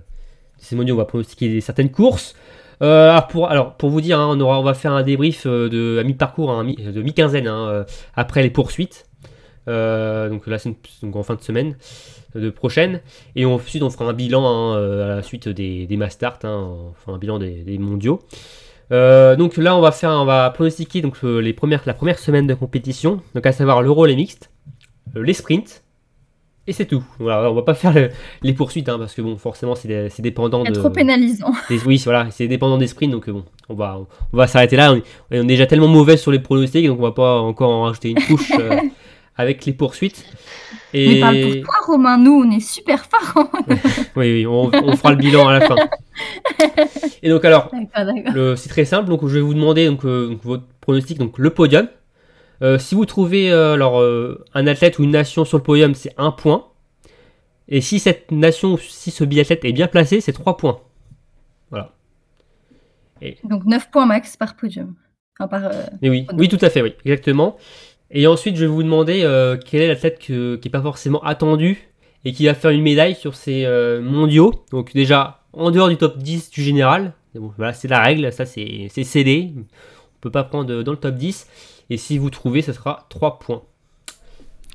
mondiaux, 0.71 0.95
on 0.95 0.97
va 0.97 1.05
pronostiquer 1.05 1.59
certaines 1.61 1.91
courses. 1.91 2.35
Euh, 2.81 3.09
alors, 3.11 3.27
pour, 3.27 3.49
alors, 3.49 3.73
pour 3.75 3.89
vous 3.89 4.01
dire, 4.01 4.19
hein, 4.19 4.27
on, 4.31 4.39
aura, 4.39 4.59
on 4.59 4.63
va 4.63 4.73
faire 4.73 4.91
un 4.93 5.03
débrief 5.03 5.45
euh, 5.45 5.69
de, 5.69 5.99
à 5.99 6.03
mi-parcours, 6.03 6.51
hein, 6.51 6.63
de 6.65 7.01
mi-quinzaine, 7.01 7.47
hein, 7.47 7.67
euh, 7.69 7.83
après 8.15 8.43
les 8.43 8.49
poursuites. 8.49 9.05
Euh, 9.69 10.29
donc, 10.29 10.45
la 10.47 10.59
semaine- 10.59 10.75
donc 11.01 11.15
en 11.15 11.23
fin 11.23 11.35
de 11.35 11.41
semaine 11.41 11.77
de 12.35 12.49
prochaine. 12.49 12.99
Et 13.35 13.45
ensuite, 13.45 13.83
on 13.83 13.89
fera 13.89 14.05
un 14.05 14.13
bilan 14.13 14.73
à 14.73 15.07
la 15.07 15.21
suite 15.21 15.47
des, 15.47 15.85
des 15.87 15.97
Mastart, 15.97 16.39
on 16.43 16.93
fera 16.95 17.15
un 17.15 17.19
bilan 17.19 17.39
des, 17.39 17.63
des 17.63 17.77
mondiaux. 17.77 18.21
Euh, 18.91 19.35
donc 19.35 19.55
là, 19.57 19.75
on 19.75 19.81
va 19.81 19.91
faire, 19.91 20.09
on 20.09 20.25
va 20.25 20.49
pronostiquer 20.49 21.01
donc 21.01 21.21
les 21.23 21.53
premières, 21.53 21.83
la 21.85 21.93
première 21.93 22.19
semaine 22.19 22.47
de 22.47 22.53
compétition, 22.53 23.21
donc 23.35 23.45
à 23.45 23.51
savoir 23.51 23.81
l'euro, 23.81 24.05
les 24.05 24.15
mixtes, 24.15 24.49
les 25.15 25.33
sprints, 25.33 25.82
et 26.67 26.73
c'est 26.73 26.85
tout. 26.85 27.03
Voilà, 27.19 27.51
on 27.51 27.53
va 27.55 27.61
pas 27.63 27.73
faire 27.73 27.93
le- 27.93 28.09
les 28.41 28.53
poursuites 28.53 28.87
hein, 28.89 28.97
parce 28.99 29.13
que 29.13 29.21
bon, 29.21 29.37
forcément, 29.37 29.75
c'est 29.75 30.11
dépendant 30.21 30.63
de. 30.63 30.71
trop 30.73 30.89
pénalisant. 30.89 31.51
des- 31.69 31.79
oui, 31.85 32.01
voilà, 32.03 32.27
c'est 32.31 32.47
dépendant 32.47 32.77
des 32.77 32.87
sprints, 32.87 33.11
donc 33.11 33.27
euh, 33.29 33.33
bon, 33.33 33.43
on 33.69 33.73
va, 33.75 33.99
on 34.31 34.37
va 34.37 34.47
s'arrêter 34.47 34.75
là. 34.75 34.93
On, 34.93 34.95
est- 34.97 35.03
on 35.39 35.43
est 35.43 35.47
déjà 35.47 35.65
tellement 35.65 35.87
mauvais 35.87 36.17
sur 36.17 36.31
les 36.31 36.39
pronostics, 36.39 36.87
donc 36.87 36.99
on 36.99 37.03
va 37.03 37.11
pas 37.11 37.39
encore 37.39 37.69
en 37.71 37.83
rajouter 37.83 38.09
une 38.11 38.21
couche 38.21 38.51
euh, 38.59 38.77
avec 39.37 39.65
les 39.65 39.73
poursuites. 39.73 40.25
Mais 40.93 41.19
parle 41.21 41.41
pour 41.41 41.51
toi, 41.63 41.73
Romain, 41.87 42.17
nous, 42.19 42.43
on 42.45 42.51
est 42.51 42.59
super 42.59 43.03
forts. 43.05 43.49
oui, 44.15 44.31
oui, 44.31 44.45
on, 44.45 44.69
on 44.73 44.95
fera 44.95 45.09
le 45.11 45.15
bilan 45.17 45.47
à 45.47 45.59
la 45.59 45.61
fin. 45.67 45.75
Et 47.23 47.29
donc 47.29 47.43
alors, 47.45 47.71
c'est 48.55 48.69
très 48.69 48.85
simple, 48.85 49.09
donc 49.09 49.21
je 49.27 49.33
vais 49.35 49.41
vous 49.41 49.53
demander 49.55 49.87
donc, 49.87 50.05
euh, 50.05 50.29
donc, 50.29 50.43
votre 50.43 50.63
pronostic, 50.81 51.17
donc 51.17 51.37
le 51.39 51.49
podium. 51.49 51.87
Euh, 52.61 52.77
si 52.77 52.95
vous 52.95 53.05
trouvez 53.05 53.51
euh, 53.51 53.73
alors, 53.73 53.99
euh, 53.99 54.43
un 54.53 54.67
athlète 54.67 54.99
ou 54.99 55.03
une 55.03 55.11
nation 55.11 55.45
sur 55.45 55.57
le 55.57 55.63
podium, 55.63 55.93
c'est 55.95 56.13
un 56.17 56.31
point. 56.31 56.67
Et 57.67 57.81
si 57.81 57.99
cette 57.99 58.31
nation 58.31 58.73
ou 58.73 58.77
si 58.77 59.11
ce 59.11 59.23
biathlète 59.23 59.65
est 59.65 59.71
bien 59.71 59.87
placé, 59.87 60.21
c'est 60.21 60.33
trois 60.33 60.57
points. 60.57 60.79
Voilà. 61.71 61.91
Donc 63.45 63.65
9 63.65 63.89
points 63.89 64.05
max 64.05 64.35
par 64.35 64.55
podium. 64.55 64.95
Enfin, 65.39 65.47
par, 65.47 65.71
Mais 66.01 66.09
oui, 66.09 66.27
oui, 66.37 66.49
tout 66.49 66.59
à 66.61 66.69
fait, 66.69 66.81
oui, 66.81 66.93
exactement. 67.05 67.57
Et 68.11 68.27
ensuite, 68.27 68.57
je 68.57 68.61
vais 68.61 68.67
vous 68.71 68.83
demander 68.83 69.21
quel 69.65 69.81
est 69.81 69.87
l'athlète 69.87 70.19
que- 70.19 70.57
qui 70.57 70.67
n'est 70.67 70.71
pas 70.71 70.81
forcément 70.81 71.23
attendu 71.23 71.89
et 72.25 72.33
qui 72.33 72.45
va 72.45 72.53
faire 72.53 72.71
une 72.71 72.83
médaille 72.83 73.15
sur 73.15 73.33
ces 73.33 73.65
mondiaux. 74.01 74.51
Donc 74.71 74.93
déjà, 74.93 75.41
en 75.53 75.71
dehors 75.71 75.87
du 75.89 75.95
top 75.97 76.17
10 76.17 76.51
du 76.51 76.61
général, 76.61 77.13
bon, 77.33 77.51
voilà, 77.57 77.73
c'est 77.73 77.87
la 77.87 78.01
règle, 78.01 78.31
ça 78.33 78.45
c'est 78.45 78.87
c'est 78.89 79.03
cédé. 79.05 79.53
On 79.55 79.63
peut 80.19 80.31
pas 80.31 80.43
prendre 80.43 80.83
dans 80.83 80.91
le 80.91 80.97
top 80.97 81.15
10. 81.15 81.47
Et 81.93 81.97
si 81.97 82.17
vous 82.17 82.31
trouvez, 82.31 82.63
ce 82.63 82.73
sera 82.73 83.05
3 83.09 83.37
points. 83.37 83.61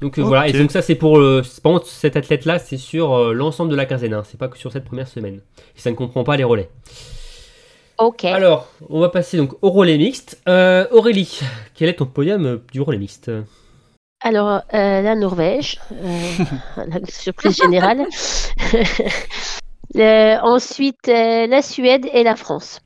Donc 0.00 0.18
euh, 0.20 0.22
voilà, 0.22 0.46
et 0.46 0.52
donc 0.52 0.70
ça 0.70 0.82
c'est 0.82 0.94
pour 0.94 1.18
le, 1.18 1.42
c'est- 1.42 1.60
par 1.60 1.72
contre, 1.72 1.86
cet 1.88 2.14
athlète-là, 2.14 2.60
c'est 2.60 2.76
sur 2.76 3.12
euh, 3.14 3.32
l'ensemble 3.32 3.72
de 3.72 3.74
la 3.74 3.84
quinzaine, 3.86 4.14
hein, 4.14 4.22
c'est 4.24 4.38
pas 4.38 4.46
que 4.46 4.56
sur 4.56 4.70
cette 4.70 4.84
première 4.84 5.08
semaine. 5.08 5.40
Et 5.76 5.80
ça 5.80 5.90
ne 5.90 5.96
comprend 5.96 6.22
pas 6.22 6.36
les 6.36 6.44
relais. 6.44 6.70
Ok. 7.98 8.24
Alors, 8.24 8.68
on 8.88 9.00
va 9.00 9.08
passer 9.08 9.36
donc 9.36 9.54
au 9.62 9.70
relais 9.70 9.98
mixte. 9.98 10.40
Euh, 10.48 10.86
Aurélie, 10.92 11.40
quel 11.74 11.88
est 11.88 11.94
ton 11.94 12.06
podium 12.06 12.46
euh, 12.46 12.58
du 12.72 12.80
relais 12.80 12.98
mixte? 12.98 13.32
Alors, 14.20 14.48
euh, 14.72 15.02
la 15.02 15.16
Norvège, 15.16 15.80
euh, 15.92 16.28
la 16.86 17.04
surprise 17.08 17.56
générale. 17.56 18.06
Euh, 19.96 20.36
ensuite, 20.42 21.08
euh, 21.08 21.46
la 21.46 21.62
Suède 21.62 22.06
et 22.12 22.22
la 22.22 22.36
France. 22.36 22.80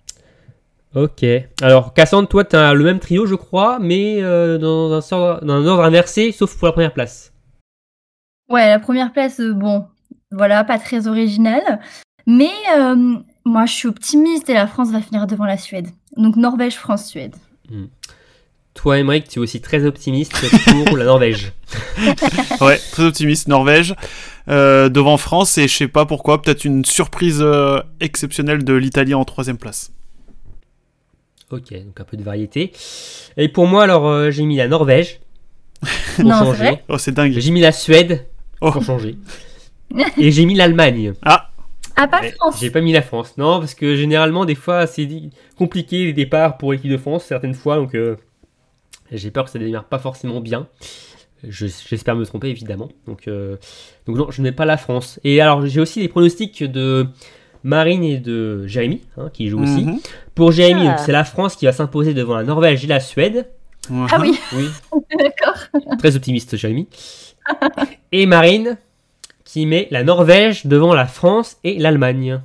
Ok. 0.94 1.24
Alors, 1.62 1.94
Cassandre, 1.94 2.28
toi, 2.28 2.44
tu 2.44 2.56
as 2.56 2.74
le 2.74 2.84
même 2.84 2.98
trio, 3.00 3.26
je 3.26 3.34
crois, 3.34 3.78
mais 3.80 4.22
euh, 4.22 4.58
dans, 4.58 4.92
un 4.92 5.00
sort- 5.00 5.42
dans 5.44 5.54
un 5.54 5.66
ordre 5.66 5.84
inversé, 5.84 6.32
sauf 6.32 6.56
pour 6.58 6.66
la 6.68 6.72
première 6.72 6.92
place. 6.92 7.32
Ouais, 8.50 8.68
la 8.68 8.78
première 8.78 9.12
place, 9.12 9.40
euh, 9.40 9.52
bon, 9.54 9.86
voilà, 10.30 10.64
pas 10.64 10.78
très 10.78 11.06
original. 11.06 11.80
Mais 12.26 12.50
euh, 12.76 13.16
moi, 13.44 13.64
je 13.66 13.72
suis 13.72 13.88
optimiste 13.88 14.50
et 14.50 14.54
la 14.54 14.66
France 14.66 14.90
va 14.90 15.00
finir 15.00 15.26
devant 15.26 15.44
la 15.46 15.56
Suède. 15.56 15.88
Donc 16.16 16.36
Norvège, 16.36 16.74
France, 16.76 17.06
Suède. 17.06 17.34
Toi, 18.74 18.98
Emmerich, 18.98 19.28
tu 19.28 19.38
es 19.38 19.42
aussi 19.42 19.60
très 19.60 19.84
optimiste 19.84 20.32
pour 20.86 20.96
la 20.96 21.04
Norvège. 21.06 21.52
Ouais, 22.60 22.78
très 22.92 23.04
optimiste. 23.04 23.48
Norvège 23.48 23.94
euh, 24.48 24.88
devant 24.88 25.16
France 25.16 25.56
et 25.58 25.66
je 25.68 25.74
sais 25.76 25.88
pas 25.88 26.04
pourquoi, 26.06 26.40
peut-être 26.42 26.64
une 26.64 26.84
surprise 26.84 27.40
euh, 27.40 27.80
exceptionnelle 28.00 28.62
de 28.64 28.74
l'Italie 28.74 29.14
en 29.14 29.24
troisième 29.24 29.56
place. 29.58 29.90
Ok, 31.52 31.72
donc 31.72 32.00
un 32.00 32.04
peu 32.04 32.16
de 32.16 32.22
variété. 32.22 32.72
Et 33.36 33.48
pour 33.48 33.66
moi, 33.66 33.84
alors, 33.84 34.08
euh, 34.08 34.30
j'ai 34.30 34.44
mis 34.44 34.56
la 34.56 34.68
Norvège. 34.68 35.20
Pour 36.16 36.24
Non, 36.24 36.30
c'est 36.38 36.44
changer. 36.44 36.58
vrai 36.64 36.84
Oh, 36.88 36.98
c'est 36.98 37.12
dingue. 37.12 37.32
J'ai 37.36 37.50
mis 37.50 37.60
la 37.60 37.72
Suède 37.72 38.26
Oh. 38.60 38.70
pour 38.72 38.82
changer. 38.82 39.16
Et 40.18 40.30
j'ai 40.30 40.46
mis 40.46 40.54
l'Allemagne. 40.54 41.12
Ah, 41.22 41.50
Ah, 41.96 42.08
pas 42.08 42.20
Mais 42.22 42.30
France. 42.32 42.58
J'ai 42.60 42.70
pas 42.70 42.80
mis 42.80 42.92
la 42.92 43.02
France. 43.02 43.36
Non, 43.36 43.58
parce 43.60 43.74
que 43.74 43.96
généralement, 43.96 44.44
des 44.46 44.54
fois, 44.54 44.86
c'est 44.86 45.06
compliqué 45.58 46.04
les 46.06 46.12
départs 46.14 46.56
pour 46.56 46.72
l'équipe 46.72 46.90
de 46.90 46.96
France, 46.96 47.24
certaines 47.24 47.54
fois. 47.54 47.76
Donc, 47.76 47.94
euh, 47.94 48.16
j'ai 49.10 49.30
peur 49.30 49.44
que 49.44 49.50
ça 49.50 49.58
démarre 49.58 49.84
pas 49.84 49.98
forcément 49.98 50.40
bien. 50.40 50.68
Je- 51.46 51.66
J'espère 51.88 52.16
me 52.16 52.24
tromper, 52.24 52.48
évidemment. 52.48 52.88
Donc, 53.06 53.28
euh, 53.28 53.56
donc 54.06 54.16
non, 54.16 54.30
je 54.30 54.40
n'ai 54.40 54.52
pas 54.52 54.64
la 54.64 54.76
France. 54.78 55.20
Et 55.24 55.40
alors, 55.42 55.66
j'ai 55.66 55.80
aussi 55.80 56.00
les 56.00 56.08
pronostics 56.08 56.62
de 56.64 57.06
Marine 57.64 58.04
et 58.04 58.18
de 58.18 58.66
Jérémy, 58.66 59.02
hein, 59.18 59.28
qui 59.32 59.48
jouent 59.48 59.62
aussi. 59.62 59.86
Pour 60.34 60.52
Jérémy, 60.52 60.88
Ah. 60.88 60.96
c'est 60.98 61.12
la 61.12 61.24
France 61.24 61.56
qui 61.56 61.66
va 61.66 61.72
s'imposer 61.72 62.14
devant 62.14 62.34
la 62.36 62.42
Norvège 62.44 62.84
et 62.84 62.86
la 62.86 63.00
Suède. 63.00 63.48
Ah 63.90 64.18
oui, 64.20 64.38
Oui, 64.54 64.68
d'accord. 65.18 65.56
très 65.98 66.16
optimiste, 66.16 66.56
Jérémy. 66.56 66.88
Et 68.12 68.26
Marine, 68.26 68.78
qui 69.44 69.66
met 69.66 69.88
la 69.90 70.04
Norvège 70.04 70.66
devant 70.66 70.94
la 70.94 71.06
France 71.06 71.56
et 71.64 71.78
l'Allemagne. 71.78 72.40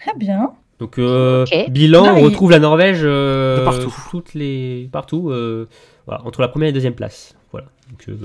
Très 0.00 0.14
bien. 0.16 0.52
Donc 0.78 0.98
euh, 0.98 1.44
bilan, 1.68 2.04
Non, 2.04 2.12
on 2.12 2.16
il- 2.18 2.24
retrouve 2.24 2.50
la 2.50 2.58
Norvège 2.58 3.00
euh, 3.02 3.58
De 3.60 3.64
partout. 3.64 3.94
toutes 4.10 4.34
les 4.34 4.88
partout, 4.92 5.30
euh, 5.30 5.68
voilà, 6.06 6.24
entre 6.24 6.40
la 6.40 6.48
première 6.48 6.68
et 6.68 6.70
la 6.70 6.74
deuxième 6.74 6.94
place. 6.94 7.34
Voilà. 7.52 7.66
Donc 7.90 8.04
euh, 8.08 8.16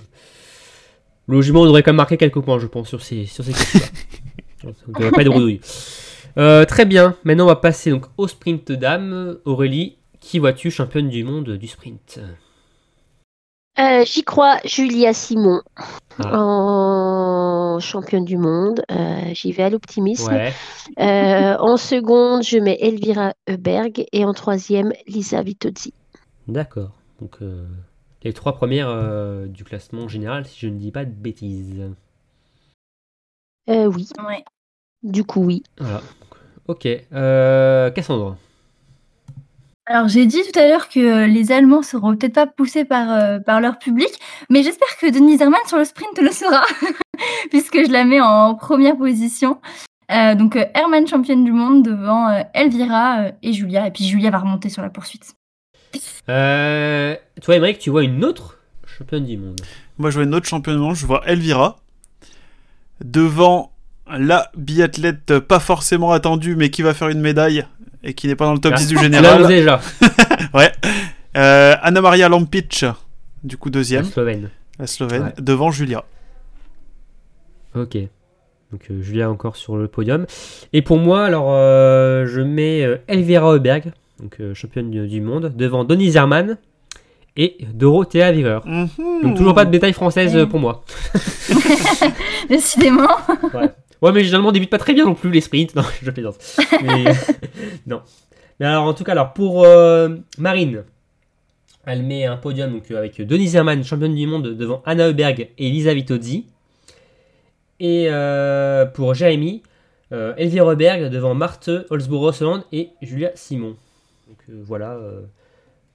logiquement, 1.27 1.61
on 1.61 1.65
devrait 1.65 1.83
quand 1.83 1.91
même 1.91 1.97
marquer 1.97 2.17
quelques 2.17 2.39
points, 2.39 2.59
je 2.59 2.67
pense, 2.67 2.87
sur 2.87 3.01
ces 3.01 3.25
sur 3.25 3.43
ces 3.43 3.51
questions-là. 3.53 3.85
Ça 4.61 4.67
ne 4.87 4.93
devrait 4.93 5.11
pas 5.11 5.21
être. 5.21 5.31
Euh, 6.38 6.65
très 6.65 6.86
bien. 6.86 7.15
Maintenant, 7.23 7.45
on 7.45 7.47
va 7.47 7.55
passer 7.55 7.89
donc 7.91 8.05
au 8.17 8.27
sprint 8.27 8.71
dames. 8.71 9.38
Aurélie, 9.45 9.97
qui 10.19 10.39
vois-tu 10.39 10.69
championne 10.71 11.09
du 11.09 11.23
monde 11.23 11.51
du 11.57 11.67
sprint? 11.67 12.19
Euh, 13.77 14.05
J'y 14.05 14.23
crois, 14.23 14.57
Julia 14.63 15.13
Simon 15.13 15.61
Ah. 16.19 16.39
en 16.39 17.79
championne 17.79 18.23
du 18.25 18.38
monde. 18.38 18.83
Euh, 18.91 19.33
J'y 19.33 19.51
vais 19.51 19.63
à 19.63 19.69
l'optimisme. 19.69 20.31
Ouais. 20.31 20.53
Euh, 20.99 21.57
en 21.57 21.75
seconde, 21.77 22.43
je 22.43 22.57
mets 22.57 22.77
Elvira 22.79 23.33
Heuberg 23.49 24.05
et 24.13 24.23
en 24.25 24.33
troisième, 24.33 24.93
Lisa 25.07 25.41
Vitozzi. 25.41 25.93
D'accord. 26.47 26.91
Donc 27.21 27.38
euh, 27.41 27.65
les 28.23 28.33
trois 28.33 28.53
premières 28.53 28.89
euh, 28.89 29.47
du 29.47 29.63
classement 29.65 30.07
général, 30.07 30.45
si 30.45 30.59
je 30.59 30.67
ne 30.67 30.77
dis 30.77 30.91
pas 30.91 31.03
de 31.05 31.11
bêtises. 31.11 31.81
Euh, 33.69 33.86
oui, 33.88 34.07
Ouais. 34.25 34.43
Du 35.03 35.23
coup, 35.23 35.43
oui. 35.43 35.63
Voilà. 35.77 36.01
Ok. 36.67 36.87
Euh, 37.13 37.89
Cassandre. 37.91 38.37
Alors 39.87 40.07
j'ai 40.07 40.25
dit 40.25 40.41
tout 40.51 40.59
à 40.59 40.67
l'heure 40.67 40.89
que 40.89 41.25
les 41.27 41.51
Allemands 41.51 41.83
seront 41.83 42.15
peut-être 42.15 42.33
pas 42.33 42.47
poussés 42.47 42.85
par, 42.85 43.11
euh, 43.11 43.39
par 43.39 43.61
leur 43.61 43.77
public, 43.77 44.09
mais 44.49 44.63
j'espère 44.63 44.87
que 44.99 45.11
Denise 45.11 45.41
Herrmann 45.41 45.61
sur 45.67 45.77
le 45.77 45.85
sprint 45.85 46.19
le 46.19 46.31
sera, 46.31 46.63
puisque 47.51 47.85
je 47.85 47.91
la 47.91 48.03
mets 48.03 48.19
en 48.19 48.55
première 48.55 48.97
position. 48.97 49.59
Euh, 50.11 50.33
donc 50.33 50.55
euh, 50.55 50.65
Hermann 50.73 51.07
championne 51.07 51.43
du 51.43 51.51
monde 51.51 51.83
devant 51.83 52.29
euh, 52.29 52.41
Elvira 52.55 53.31
et 53.43 53.53
Julia, 53.53 53.87
et 53.87 53.91
puis 53.91 54.05
Julia 54.05 54.31
va 54.31 54.39
remonter 54.39 54.69
sur 54.69 54.81
la 54.81 54.89
poursuite. 54.89 55.35
Euh, 56.29 57.15
toi, 57.41 57.55
Émeric, 57.55 57.79
tu 57.79 57.89
vois 57.89 58.03
une 58.03 58.23
autre 58.25 58.57
championne 58.85 59.25
du 59.25 59.37
monde? 59.37 59.61
Moi, 59.97 60.09
je 60.09 60.15
vois 60.15 60.25
une 60.25 60.35
autre 60.35 60.47
championne 60.47 60.75
du 60.75 60.81
monde, 60.81 60.95
je 60.95 61.05
vois 61.05 61.21
Elvira. 61.25 61.77
Devant 63.03 63.71
la 64.12 64.51
biathlète 64.56 65.39
pas 65.39 65.60
forcément 65.60 66.12
attendue, 66.12 66.56
mais 66.56 66.70
qui 66.70 66.82
va 66.82 66.93
faire 66.93 67.10
une 67.10 67.22
médaille 67.22 67.66
et 68.03 68.14
qui 68.14 68.28
n'est 68.28 68.36
pas 68.36 68.45
dans 68.45 68.53
le 68.53 68.60
top 68.60 68.74
Ah, 68.76 68.80
10 68.80 68.88
du 68.88 68.95
Là, 68.95 69.01
général. 69.01 69.47
déjà. 69.47 69.80
Ouais. 70.53 70.72
Euh, 71.38 71.76
Anna 71.82 72.01
Maria 72.01 72.30
Lampic, 72.30 72.86
du 73.43 73.58
coup 73.58 73.70
La 73.70 73.74
deuxième, 73.74 74.06
Slovène. 74.06 74.49
la 74.80 74.88
Slovène, 74.88 75.24
Ouais. 75.24 75.34
devant 75.39 75.72
Julia. 75.72 76.03
Ok. 77.76 77.97
Donc 78.72 78.82
euh, 78.89 79.01
Julia 79.01 79.30
encore 79.30 79.56
sur 79.58 79.76
le 79.78 79.88
podium. 79.88 80.26
Et 80.74 80.82
pour 80.82 80.97
moi, 80.97 81.26
alors, 81.26 81.47
euh, 81.49 82.26
je 82.26 82.41
mets 82.41 82.84
euh, 82.84 82.97
Elvira 83.08 83.53
Heuberg, 83.53 83.91
donc 84.22 84.38
euh, 84.39 84.53
championne 84.53 84.89
du, 84.91 85.08
du 85.08 85.22
monde, 85.22 85.53
devant 85.56 85.84
Denise 85.84 86.16
Herrmann 86.16 86.58
et 87.38 87.58
Dorothea 87.74 88.32
Viver. 88.32 88.60
Mhm. 88.66 88.88
Donc 89.24 89.36
toujours 89.38 89.53
pas 89.53 89.66
de 89.66 89.72
bétail 89.72 89.93
française 89.93 90.36
euh, 90.38 90.45
pour 90.45 90.60
moi. 90.60 90.84
Décidément. 92.49 93.10
Ouais, 93.53 93.72
mais 94.12 94.24
généralement, 94.24 94.49
on 94.49 94.51
débute 94.51 94.70
pas 94.70 94.78
très 94.78 94.93
bien 94.93 95.06
non 95.06 95.16
plus 95.16 95.32
les 95.32 95.41
sprints. 95.41 95.76
Non, 95.76 95.84
je 96.01 96.12
plaisante. 96.12 96.38
Non. 97.88 98.01
Mais 98.60 98.66
alors, 98.66 98.86
en 98.86 98.93
tout 98.93 99.03
cas, 99.03 99.14
alors 99.14 99.34
pour 99.34 99.64
euh, 99.64 100.10
Marine, 100.38 100.84
elle 101.86 102.03
met 102.03 102.26
un 102.26 102.38
podium 102.38 102.72
donc, 102.72 102.89
euh, 102.91 102.97
avec 102.97 103.22
Denise 103.22 103.56
Herrmann, 103.56 103.84
championne 103.84 104.16
du 104.16 104.28
monde, 104.28 104.56
devant 104.56 104.82
Anna 104.86 105.08
Heuberg 105.08 105.49
et 105.58 105.70
Lisa 105.70 105.93
Vitozzi. 105.93 106.45
Et 107.80 108.08
euh, 108.10 108.86
pour 108.86 109.14
Jérémy, 109.14 109.62
Elvire 110.12 110.70
Heuberg 110.70 111.10
devant 111.10 111.34
Marthe 111.34 111.70
Holzbourg-Rosseland 111.89 112.64
et 112.72 112.91
Julia 113.01 113.32
Simon. 113.36 113.76
Donc 114.28 114.38
voilà 114.47 114.97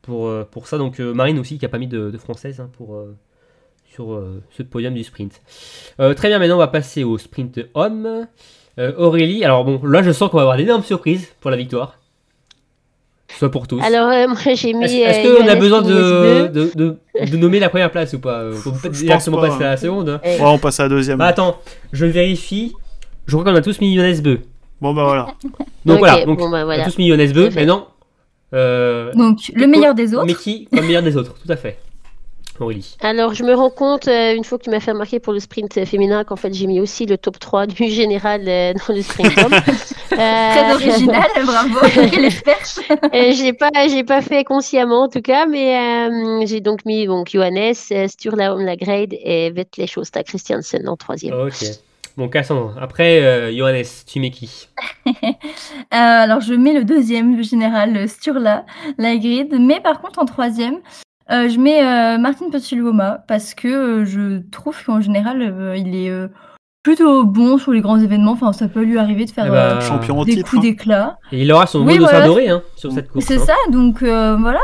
pour, 0.02 0.30
pour 0.48 0.66
ça. 0.66 0.76
Donc 0.76 0.98
Marine 0.98 1.38
aussi 1.38 1.58
qui 1.58 1.64
a 1.64 1.70
pas 1.70 1.78
mis 1.78 1.86
de, 1.86 2.14
française 2.18 2.60
hein, 2.60 2.68
pour, 2.76 3.02
sur 3.94 4.12
euh, 4.12 4.42
ce 4.56 4.62
podium 4.62 4.94
du 4.94 5.04
sprint. 5.04 5.40
Euh, 6.00 6.14
très 6.14 6.28
bien, 6.28 6.38
maintenant 6.38 6.54
on 6.56 6.58
va 6.58 6.68
passer 6.68 7.04
au 7.04 7.18
sprint 7.18 7.60
homme. 7.74 8.26
Euh, 8.78 8.92
Aurélie, 8.96 9.44
alors 9.44 9.64
bon, 9.64 9.80
là 9.84 10.02
je 10.02 10.10
sens 10.12 10.30
qu'on 10.30 10.36
va 10.36 10.42
avoir 10.44 10.56
d'énormes 10.56 10.84
surprises 10.84 11.28
pour 11.40 11.50
la 11.50 11.56
victoire. 11.56 11.96
Soit 13.38 13.50
pour 13.50 13.68
tous. 13.68 13.80
Alors, 13.80 14.08
euh, 14.10 14.26
moi, 14.26 14.36
j'ai 14.54 14.72
mis. 14.72 14.84
Est-ce 14.84 15.24
euh, 15.26 15.38
qu'on 15.44 15.48
a 15.48 15.54
besoin 15.54 15.82
de, 15.82 16.48
de, 16.48 16.72
de- 16.74 16.96
de 17.30 17.36
nommer 17.36 17.60
la 17.60 17.68
première 17.68 17.92
place 17.92 18.12
ou 18.12 18.18
pas? 18.18 18.44
On 18.44 18.70
peut 18.72 18.88
pas 18.88 18.88
Je 18.92 19.02
directement 19.04 19.38
pas, 19.40 19.48
passer 19.50 19.62
à 19.64 19.70
la 19.70 19.76
seconde. 19.76 20.08
hein. 20.08 20.20
Eh, 20.24 20.30
Ouais, 20.40 20.46
on 20.48 20.58
passe 20.58 20.80
à 20.80 20.84
la 20.84 20.88
deuxième. 20.88 21.18
Bah 21.18 21.26
attends, 21.26 21.58
je 21.92 22.06
vérifie. 22.06 22.72
Je 23.26 23.36
crois 23.36 23.44
qu'on 23.48 23.56
a 23.56 23.60
tous 23.62 23.80
mis 23.80 23.92
Younes 23.94 24.20
Beu. 24.20 24.40
Bon, 24.80 24.92
bah 24.94 25.04
voilà. 25.04 25.28
Donc 25.84 25.98
voilà, 26.00 26.24
donc, 26.26 26.38
bon, 26.40 26.50
bah, 26.50 26.64
on 26.66 26.70
a 26.70 26.84
tous 26.84 26.98
mis 26.98 27.06
Younes 27.06 27.32
Beu, 27.32 27.50
mais 27.54 27.66
non. 27.66 27.86
Euh, 28.52 29.12
Donc 29.14 29.38
le 29.54 29.66
meilleur 29.68 29.94
des 29.94 30.12
autres. 30.12 30.26
Mais 30.26 30.34
qui 30.34 30.66
comme 30.74 30.84
meilleur 30.86 31.04
des 31.04 31.16
autres, 31.16 31.34
tout 31.34 31.52
à 31.52 31.56
fait. 31.56 31.78
Aurélie. 32.60 32.96
Alors, 33.00 33.34
je 33.34 33.44
me 33.44 33.54
rends 33.54 33.70
compte, 33.70 34.08
euh, 34.08 34.34
une 34.34 34.44
fois 34.44 34.58
que 34.58 34.64
tu 34.64 34.70
m'as 34.70 34.80
fait 34.80 34.92
remarquer 34.92 35.20
pour 35.20 35.32
le 35.32 35.40
sprint 35.40 35.78
euh, 35.78 35.86
féminin, 35.86 36.24
qu'en 36.24 36.36
fait, 36.36 36.52
j'ai 36.52 36.66
mis 36.66 36.80
aussi 36.80 37.06
le 37.06 37.18
top 37.18 37.38
3 37.38 37.66
du 37.66 37.88
général 37.90 38.42
euh, 38.46 38.72
dans 38.74 38.94
le 38.94 39.02
sprint 39.02 39.38
homme. 39.38 39.54
Très 40.10 40.74
original, 40.74 41.28
bravo. 41.44 41.78
Quelle 42.10 42.30
je 42.30 43.42
l'ai 43.42 43.52
pas, 43.52 43.70
j'ai 43.88 44.04
pas 44.04 44.22
fait 44.22 44.44
consciemment 44.44 45.04
en 45.04 45.08
tout 45.08 45.22
cas, 45.22 45.46
mais 45.46 45.78
euh, 45.78 46.46
j'ai 46.46 46.60
donc 46.60 46.84
mis 46.84 47.06
donc 47.06 47.30
Johannes, 47.30 47.74
Sturla 48.08 48.54
Lagrade 48.56 49.12
et 49.12 49.50
Vetle 49.50 49.86
Shosta 49.86 50.22
Christiansen 50.22 50.88
en 50.88 50.96
troisième. 50.96 51.34
Ok. 51.34 51.64
Bon, 52.16 52.28
Cassandre, 52.28 52.74
après, 52.80 53.22
euh, 53.22 53.56
Johannes, 53.56 53.84
tu 54.06 54.20
mets 54.20 54.30
qui? 54.30 54.68
Euh, 55.06 55.12
alors 55.90 56.40
je 56.40 56.54
mets 56.54 56.72
le 56.72 56.84
deuxième 56.84 57.34
du 57.34 57.42
général 57.42 58.08
Sturla, 58.08 58.64
la 58.98 59.16
grid, 59.16 59.56
mais 59.58 59.80
par 59.80 60.00
contre 60.00 60.18
en 60.18 60.24
troisième, 60.24 60.78
euh, 61.30 61.48
je 61.48 61.58
mets 61.58 61.82
euh, 61.84 62.18
Martin 62.18 62.50
Petuloma 62.50 63.24
parce 63.28 63.54
que 63.54 63.68
euh, 63.68 64.04
je 64.04 64.40
trouve 64.50 64.76
qu'en 64.84 65.00
général 65.00 65.42
euh, 65.42 65.76
il 65.76 65.94
est 65.94 66.10
euh, 66.10 66.28
plutôt 66.82 67.24
bon 67.24 67.58
sur 67.58 67.72
les 67.72 67.80
grands 67.80 67.98
événements. 68.00 68.32
Enfin, 68.32 68.52
ça 68.52 68.68
peut 68.68 68.82
lui 68.82 68.98
arriver 68.98 69.24
de 69.26 69.30
faire 69.30 69.46
Eh 69.46 69.50
bah, 69.50 69.76
euh, 69.76 69.80
Champion 69.80 70.24
des 70.24 70.34
titre. 70.36 70.50
coups 70.50 70.58
hein. 70.60 70.62
d'éclat. 70.68 71.18
Et 71.32 71.42
il 71.42 71.52
aura 71.52 71.66
son 71.66 71.80
Oui, 71.80 71.84
mot 71.84 71.92
de 71.94 71.98
voilà. 72.00 72.20
s'adorer 72.22 72.48
hein, 72.48 72.62
sur 72.76 72.90
cette 72.92 73.08
course. 73.10 73.24
C'est 73.24 73.38
hein. 73.38 73.44
ça, 73.46 73.54
donc 73.70 74.02
euh, 74.02 74.36
voilà, 74.36 74.60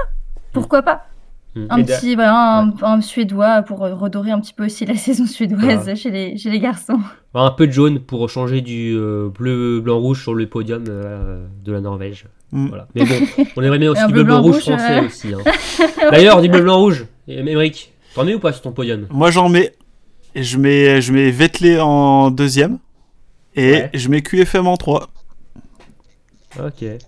pourquoi 0.53 0.83
pas? 0.83 1.07
Mm. 1.55 1.67
Un 1.71 1.83
petit, 1.85 2.15
voilà, 2.15 2.59
un, 2.59 2.73
un 2.83 3.01
suédois 3.01 3.63
pour 3.63 3.79
redorer 3.79 4.31
un 4.31 4.41
petit 4.41 4.53
peu 4.53 4.65
aussi 4.67 4.85
la 4.87 4.95
saison 4.97 5.27
suédoise 5.27 5.63
Voilà. 5.85 5.95
chez, 5.95 6.11
les, 6.11 6.37
chez 6.37 6.51
les 6.51 6.61
garçons. 6.61 6.99
Un 7.35 7.51
peu 7.51 7.67
de 7.67 7.73
jaune 7.73 8.01
pour 8.01 8.29
changer 8.31 8.61
du 8.63 8.95
euh, 8.97 9.29
bleu, 9.29 9.81
blanc, 9.81 9.99
rouge 9.99 10.23
sur 10.23 10.35
le 10.35 10.47
podium 10.47 10.85
euh, 10.89 11.47
de 11.65 11.73
la 11.73 11.81
Norvège. 11.81 12.27
Mm. 12.53 12.69
Voilà. 12.69 12.89
Mais 12.95 13.05
bon, 13.05 13.15
on 13.57 13.63
aimerait 13.63 13.79
bien 13.79 13.91
aussi 13.93 14.07
du 14.07 14.13
bleu, 14.13 14.25
blanc, 14.25 14.41
blanc, 14.41 14.53
rouge 14.53 14.61
français 14.63 15.05
aussi. 15.05 15.29
hein. 15.35 15.39
D'ailleurs, 16.11 16.41
du 16.41 16.49
bleu, 16.49 16.61
blanc, 16.63 16.79
rouge. 16.79 17.07
Et 17.29 17.39
Émeric, 17.39 17.93
t'en 18.15 18.25
mets 18.25 18.35
ou 18.35 18.39
pas 18.41 18.53
sur 18.53 18.63
ton 18.63 18.73
podium? 18.73 19.07
Moi, 19.11 19.31
j'en 19.31 19.49
mets. 19.49 19.75
Je 20.35 20.59
mets, 20.59 21.01
je 21.01 21.13
mets 21.13 21.31
Vettel 21.31 21.81
en 21.81 22.31
deuxième. 22.31 22.79
Et 23.55 23.73
Ouais. 23.73 23.91
je 23.95 24.09
mets 24.09 24.21
QFM 24.23 24.67
en 24.67 24.77
3. 24.77 25.09
Ok. 26.63 26.83
Et 26.83 26.99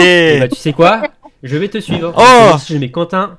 Hé 0.00 0.38
bah, 0.40 0.48
tu 0.48 0.56
sais 0.56 0.72
quoi? 0.72 1.02
Je 1.42 1.56
vais 1.56 1.68
te 1.68 1.78
suivre. 1.78 2.12
Oh 2.16 2.56
Je 2.68 2.76
mets 2.76 2.90
Quentin 2.90 3.38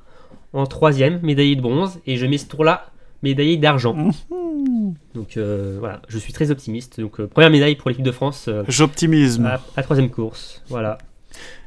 en 0.53 0.65
troisième, 0.65 1.19
médaillé 1.21 1.55
de 1.55 1.61
bronze, 1.61 1.99
et 2.07 2.17
je 2.17 2.25
mets 2.25 2.37
ce 2.37 2.45
tour-là, 2.47 2.87
médaillé 3.23 3.57
d'argent. 3.57 3.93
Mhm. 3.93 4.93
Donc 5.15 5.37
euh, 5.37 5.77
voilà, 5.79 6.01
je 6.07 6.17
suis 6.17 6.33
très 6.33 6.49
optimiste. 6.51 6.99
Donc 6.99 7.19
euh, 7.19 7.27
première 7.27 7.49
médaille 7.51 7.75
pour 7.75 7.89
l'équipe 7.89 8.05
de 8.05 8.11
France 8.11 8.45
euh, 8.47 8.63
J'optimisme. 8.67 9.45
à 9.45 9.59
la 9.77 9.83
troisième 9.83 10.09
course. 10.09 10.61
Voilà, 10.69 10.97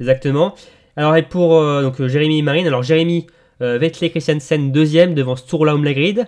exactement. 0.00 0.54
Alors 0.96 1.16
et 1.16 1.22
pour 1.22 1.56
euh, 1.56 1.82
donc 1.82 2.00
euh, 2.00 2.08
Jérémy 2.08 2.38
et 2.38 2.42
Marine, 2.42 2.66
alors 2.66 2.82
Jérémy 2.82 3.26
euh, 3.60 3.78
Vettel 3.78 4.10
Christiansen 4.10 4.72
deuxième 4.72 5.14
devant 5.14 5.36
Sturla 5.36 5.74
Omlagrid. 5.74 6.26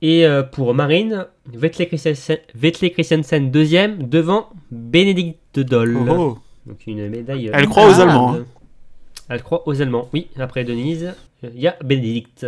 Et 0.00 0.24
euh, 0.24 0.42
pour 0.42 0.74
Marine, 0.74 1.26
Vettel 1.52 1.88
Christiansen, 1.88 2.38
Vettel 2.54 2.92
Christiansen 2.92 3.50
deuxième 3.50 4.08
devant 4.08 4.50
Bénédicte 4.70 5.38
de 5.54 5.62
Dole. 5.64 5.98
Oh, 6.08 6.14
oh. 6.16 6.38
Donc 6.66 6.86
une 6.86 7.08
médaille. 7.08 7.48
euh, 7.48 7.52
Elle 7.54 7.66
croit 7.66 7.88
aux. 7.88 8.00
Allemands, 8.00 8.34
hein. 8.34 8.44
Elle 9.28 9.42
croit 9.42 9.66
aux 9.66 9.82
Allemands. 9.82 10.08
Oui, 10.12 10.28
après 10.38 10.64
Denise, 10.64 11.14
il 11.42 11.60
y 11.60 11.66
a 11.66 11.76
Bénédicte. 11.82 12.46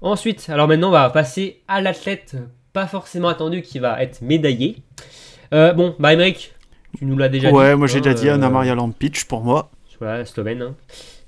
Ensuite, 0.00 0.48
alors 0.48 0.66
maintenant 0.66 0.88
on 0.88 0.92
va 0.92 1.10
passer 1.10 1.60
à 1.68 1.82
l'athlète 1.82 2.36
pas 2.72 2.86
forcément 2.86 3.28
attendu 3.28 3.62
qui 3.62 3.78
va 3.78 4.02
être 4.02 4.22
médaillé. 4.22 4.76
Euh, 5.52 5.72
bon, 5.72 5.94
bah 5.98 6.12
Emmerich, 6.12 6.52
tu 6.98 7.04
nous 7.04 7.16
l'as 7.16 7.28
déjà 7.28 7.48
dit. 7.50 7.54
Ouais, 7.54 7.76
moi 7.76 7.86
j'ai 7.86 8.00
déjà 8.00 8.14
dit 8.14 8.28
euh, 8.28 8.34
Anna 8.34 8.48
Maria 8.50 8.74
Lampic 8.74 9.24
pour 9.26 9.42
moi. 9.42 9.70
Voilà, 10.00 10.24
Slovène, 10.24 10.62
hein, 10.62 10.74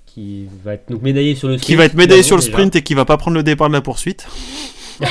qui 0.06 0.46
va 0.64 0.74
être 0.74 0.90
donc 0.90 1.02
médaillé 1.02 1.34
sur 1.34 1.48
le 1.48 1.54
sprint. 1.58 1.66
Qui 1.66 1.74
va 1.76 1.84
être 1.84 1.94
médaillé 1.94 2.22
sur 2.22 2.36
le 2.36 2.42
déjà. 2.42 2.52
sprint 2.52 2.76
et 2.76 2.82
qui 2.82 2.94
va 2.94 3.04
pas 3.04 3.16
prendre 3.18 3.36
le 3.36 3.42
départ 3.42 3.68
de 3.68 3.74
la 3.74 3.82
poursuite. 3.82 4.26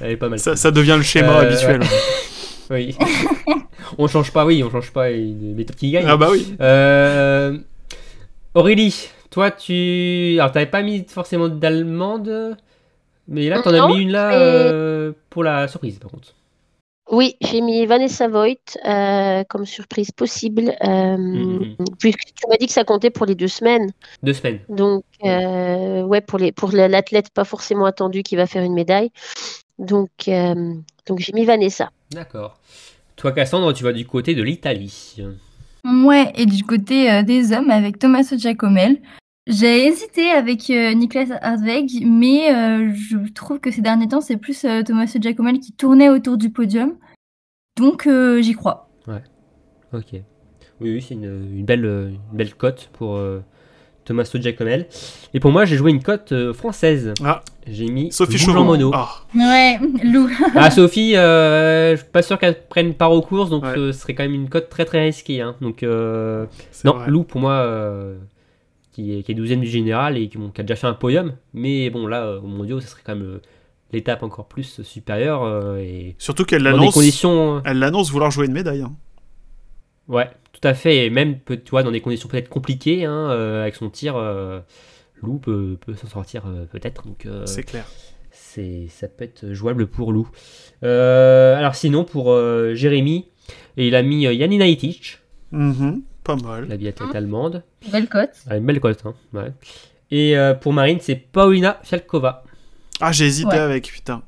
Elle 0.00 0.12
est 0.12 0.16
pas 0.16 0.28
mal. 0.28 0.38
Ça, 0.38 0.56
ça 0.56 0.70
devient 0.70 0.94
le 0.96 1.02
schéma 1.02 1.38
Euh, 1.40 1.50
habituel. 1.50 1.80
Oui. 2.70 2.96
on 3.98 4.06
change 4.08 4.30
pas, 4.32 4.44
oui, 4.46 4.62
on 4.62 4.70
change 4.70 4.90
pas 4.92 5.10
les 5.10 5.24
méthodes 5.54 5.76
qui 5.76 5.90
gagnent. 5.90 6.06
Ah 6.08 6.16
bah 6.16 6.28
oui. 6.30 6.54
Euh, 6.60 7.58
Aurélie, 8.54 9.08
toi 9.30 9.50
tu. 9.50 10.36
Alors 10.38 10.52
t'avais 10.52 10.66
pas 10.66 10.82
mis 10.82 11.04
forcément 11.08 11.48
d'allemande, 11.48 12.56
mais 13.28 13.48
là 13.48 13.60
t'en 13.62 13.72
as 13.74 13.86
mis 13.88 14.02
une 14.02 14.12
là 14.12 14.28
mais- 14.30 14.36
euh, 14.38 15.12
pour 15.30 15.42
la 15.44 15.68
surprise 15.68 15.98
par 15.98 16.10
contre. 16.10 16.34
Oui, 17.10 17.34
j'ai 17.42 17.60
mis 17.60 17.84
Vanessa 17.84 18.28
Voigt 18.28 18.54
euh, 18.86 19.42
comme 19.48 19.66
surprise 19.66 20.12
possible. 20.12 20.72
euh, 20.86 21.16
Mhm. 21.16 21.74
Puisque 21.98 22.20
tu 22.20 22.46
m'as 22.48 22.56
dit 22.56 22.66
que 22.66 22.72
ça 22.72 22.84
comptait 22.84 23.10
pour 23.10 23.26
les 23.26 23.34
deux 23.34 23.48
semaines. 23.48 23.90
Deux 24.22 24.32
semaines. 24.32 24.60
Donc, 24.68 25.04
euh, 25.24 26.02
ouais, 26.04 26.20
pour 26.20 26.38
les, 26.38 26.52
pour 26.52 26.70
la- 26.72 26.88
l'athlète 26.88 27.28
pas 27.30 27.44
forcément 27.44 27.84
attendu 27.86 28.22
qui 28.22 28.36
va 28.36 28.46
faire 28.46 28.62
une 28.62 28.72
médaille. 28.74 29.10
Donc, 29.78 30.10
euh, 30.28 30.74
donc 31.06 31.18
j'ai 31.18 31.32
mis 31.32 31.44
Vanessa. 31.44 31.90
D'accord. 32.12 32.58
Toi 33.16 33.32
Cassandre, 33.32 33.72
tu 33.74 33.82
vas 33.84 33.92
du 33.92 34.06
côté 34.06 34.34
de 34.34 34.42
l'Italie. 34.42 35.16
Ouais, 35.84 36.32
et 36.36 36.46
du 36.46 36.62
côté 36.62 37.10
euh, 37.10 37.22
des 37.22 37.52
hommes 37.52 37.70
avec 37.70 37.98
Tommaso 37.98 38.38
Giacomel. 38.38 38.98
J'ai 39.48 39.86
hésité 39.86 40.30
avec 40.30 40.70
euh, 40.70 40.94
Niklas 40.94 41.36
Hartweg, 41.42 41.90
mais 42.06 42.54
euh, 42.54 42.92
je 42.94 43.16
trouve 43.32 43.58
que 43.58 43.70
ces 43.72 43.80
derniers 43.80 44.06
temps, 44.06 44.20
c'est 44.20 44.36
plus 44.36 44.64
euh, 44.64 44.82
Tommaso 44.82 45.18
Giacomel 45.20 45.58
qui 45.58 45.72
tournait 45.72 46.08
autour 46.08 46.36
du 46.36 46.50
podium. 46.50 46.94
Donc 47.76 48.06
euh, 48.06 48.40
j'y 48.40 48.52
crois. 48.54 48.88
Ok. 49.94 50.12
Oui, 50.80 50.90
oui, 50.94 51.04
c'est 51.06 51.14
une, 51.14 51.24
une 51.58 51.64
belle, 51.66 51.84
une 51.84 52.18
belle 52.36 52.54
cote 52.54 52.88
pour 52.94 53.16
euh, 53.16 53.40
Tommaso 54.04 54.40
Giacomel. 54.40 54.86
Et 55.34 55.40
pour 55.40 55.50
moi, 55.50 55.64
j'ai 55.66 55.76
joué 55.76 55.90
une 55.90 56.02
cote 56.02 56.32
euh, 56.32 56.54
française. 56.54 57.12
Ah. 57.22 57.42
J'ai 57.66 57.86
mis 57.86 58.10
Sophie 58.10 58.38
Jean 58.38 58.52
Chauveau. 58.52 58.64
Monod. 58.64 58.92
Ah, 58.94 59.08
Ouais, 59.34 59.78
Lou. 60.04 60.30
Ah, 60.54 60.70
Sophie, 60.70 61.14
euh, 61.16 61.92
je 61.96 62.00
suis 62.02 62.10
pas 62.10 62.22
sûr 62.22 62.38
qu'elle 62.38 62.58
prenne 62.68 62.94
part 62.94 63.12
aux 63.12 63.20
courses, 63.22 63.50
donc 63.50 63.64
Ouais. 63.64 63.76
euh, 63.76 63.92
ce 63.92 64.00
serait 64.00 64.14
quand 64.14 64.22
même 64.22 64.34
une 64.34 64.48
cote 64.48 64.68
très 64.70 64.84
très 64.86 65.02
risquée. 65.04 65.40
hein. 65.42 65.56
Donc, 65.60 65.82
euh, 65.82 66.46
c'est 66.70 66.86
non, 66.86 66.94
vrai. 66.94 67.10
Lou 67.10 67.24
pour 67.24 67.40
moi, 67.40 67.52
euh, 67.52 68.16
qui, 68.92 69.16
est, 69.18 69.22
qui 69.22 69.32
est 69.32 69.34
12 69.34 69.50
du 69.58 69.66
général 69.66 70.16
et 70.18 70.28
qui, 70.28 70.38
bon, 70.38 70.50
qui 70.50 70.60
a 70.60 70.64
déjà 70.64 70.76
fait 70.76 70.86
un 70.86 70.94
podium, 70.94 71.32
mais 71.54 71.90
bon, 71.90 72.06
là, 72.06 72.24
euh, 72.24 72.40
au 72.40 72.46
mondiaux, 72.46 72.80
ça 72.80 72.86
serait 72.88 73.02
quand 73.04 73.14
même 73.16 73.24
euh, 73.26 73.40
l'étape 73.92 74.22
encore 74.22 74.46
plus 74.46 74.82
supérieure 74.82 75.42
euh, 75.44 75.78
et 75.78 76.14
Surtout 76.18 76.44
qu'elle 76.44 76.62
l'annonce. 76.62 76.94
conditions. 76.94 77.62
Elle 77.64 77.78
l'annonce 77.78 78.10
vouloir 78.10 78.30
jouer 78.30 78.46
une 78.46 78.52
médaille. 78.52 78.82
hein. 78.82 78.94
Ouais, 80.08 80.30
tout 80.52 80.66
à 80.66 80.74
fait, 80.74 81.06
et 81.06 81.10
même 81.10 81.38
tu 81.46 81.58
vois, 81.70 81.82
dans 81.82 81.90
des 81.92 82.00
conditions 82.00 82.28
peut-être 82.28 82.48
compliquées, 82.48 83.04
hein, 83.04 83.28
avec 83.62 83.74
son 83.76 83.88
tir, 83.88 84.14
Lou 85.22 85.38
peut, 85.38 85.78
peut 85.80 85.94
s'en 85.94 86.08
sortir 86.08 86.42
peut-être. 86.72 87.06
Donc, 87.06 87.26
C'est 87.46 87.62
clair. 87.62 87.84
ça 88.32 89.08
peut 89.08 89.24
être 89.24 89.52
jouable 89.52 89.86
pour 89.86 90.12
Lou. 90.12 90.28
Euh, 90.82 91.56
alors 91.56 91.74
sinon 91.76 92.04
pour 92.04 92.32
euh, 92.32 92.74
Jérémy, 92.74 93.28
il 93.76 93.94
a 93.94 94.02
mis 94.02 94.26
euh, 94.26 94.36
Janina 94.36 94.66
Itic, 94.66 95.18
Mhm, 95.52 96.02
Pas 96.24 96.36
mal. 96.36 96.68
la 96.68 96.76
biathlète 96.76 97.14
allemande, 97.14 97.62
Belle 97.90 98.08
cote. 98.08 98.30
Ah, 98.48 98.56
une 98.56 98.64
belle 98.66 98.80
cote. 98.80 99.04
Hein, 99.04 99.14
ouais. 99.32 99.52
Et 100.10 100.36
euh, 100.36 100.54
pour 100.54 100.72
Marine, 100.72 100.98
c'est 101.00 101.16
Paulina 101.16 101.80
Fialkova, 101.82 102.44
Ah, 103.00 103.10
j'ai 103.12 103.26
hésité 103.26 103.48
Ouais. 103.48 103.58
avec, 103.58 103.90
putain. 103.90 104.22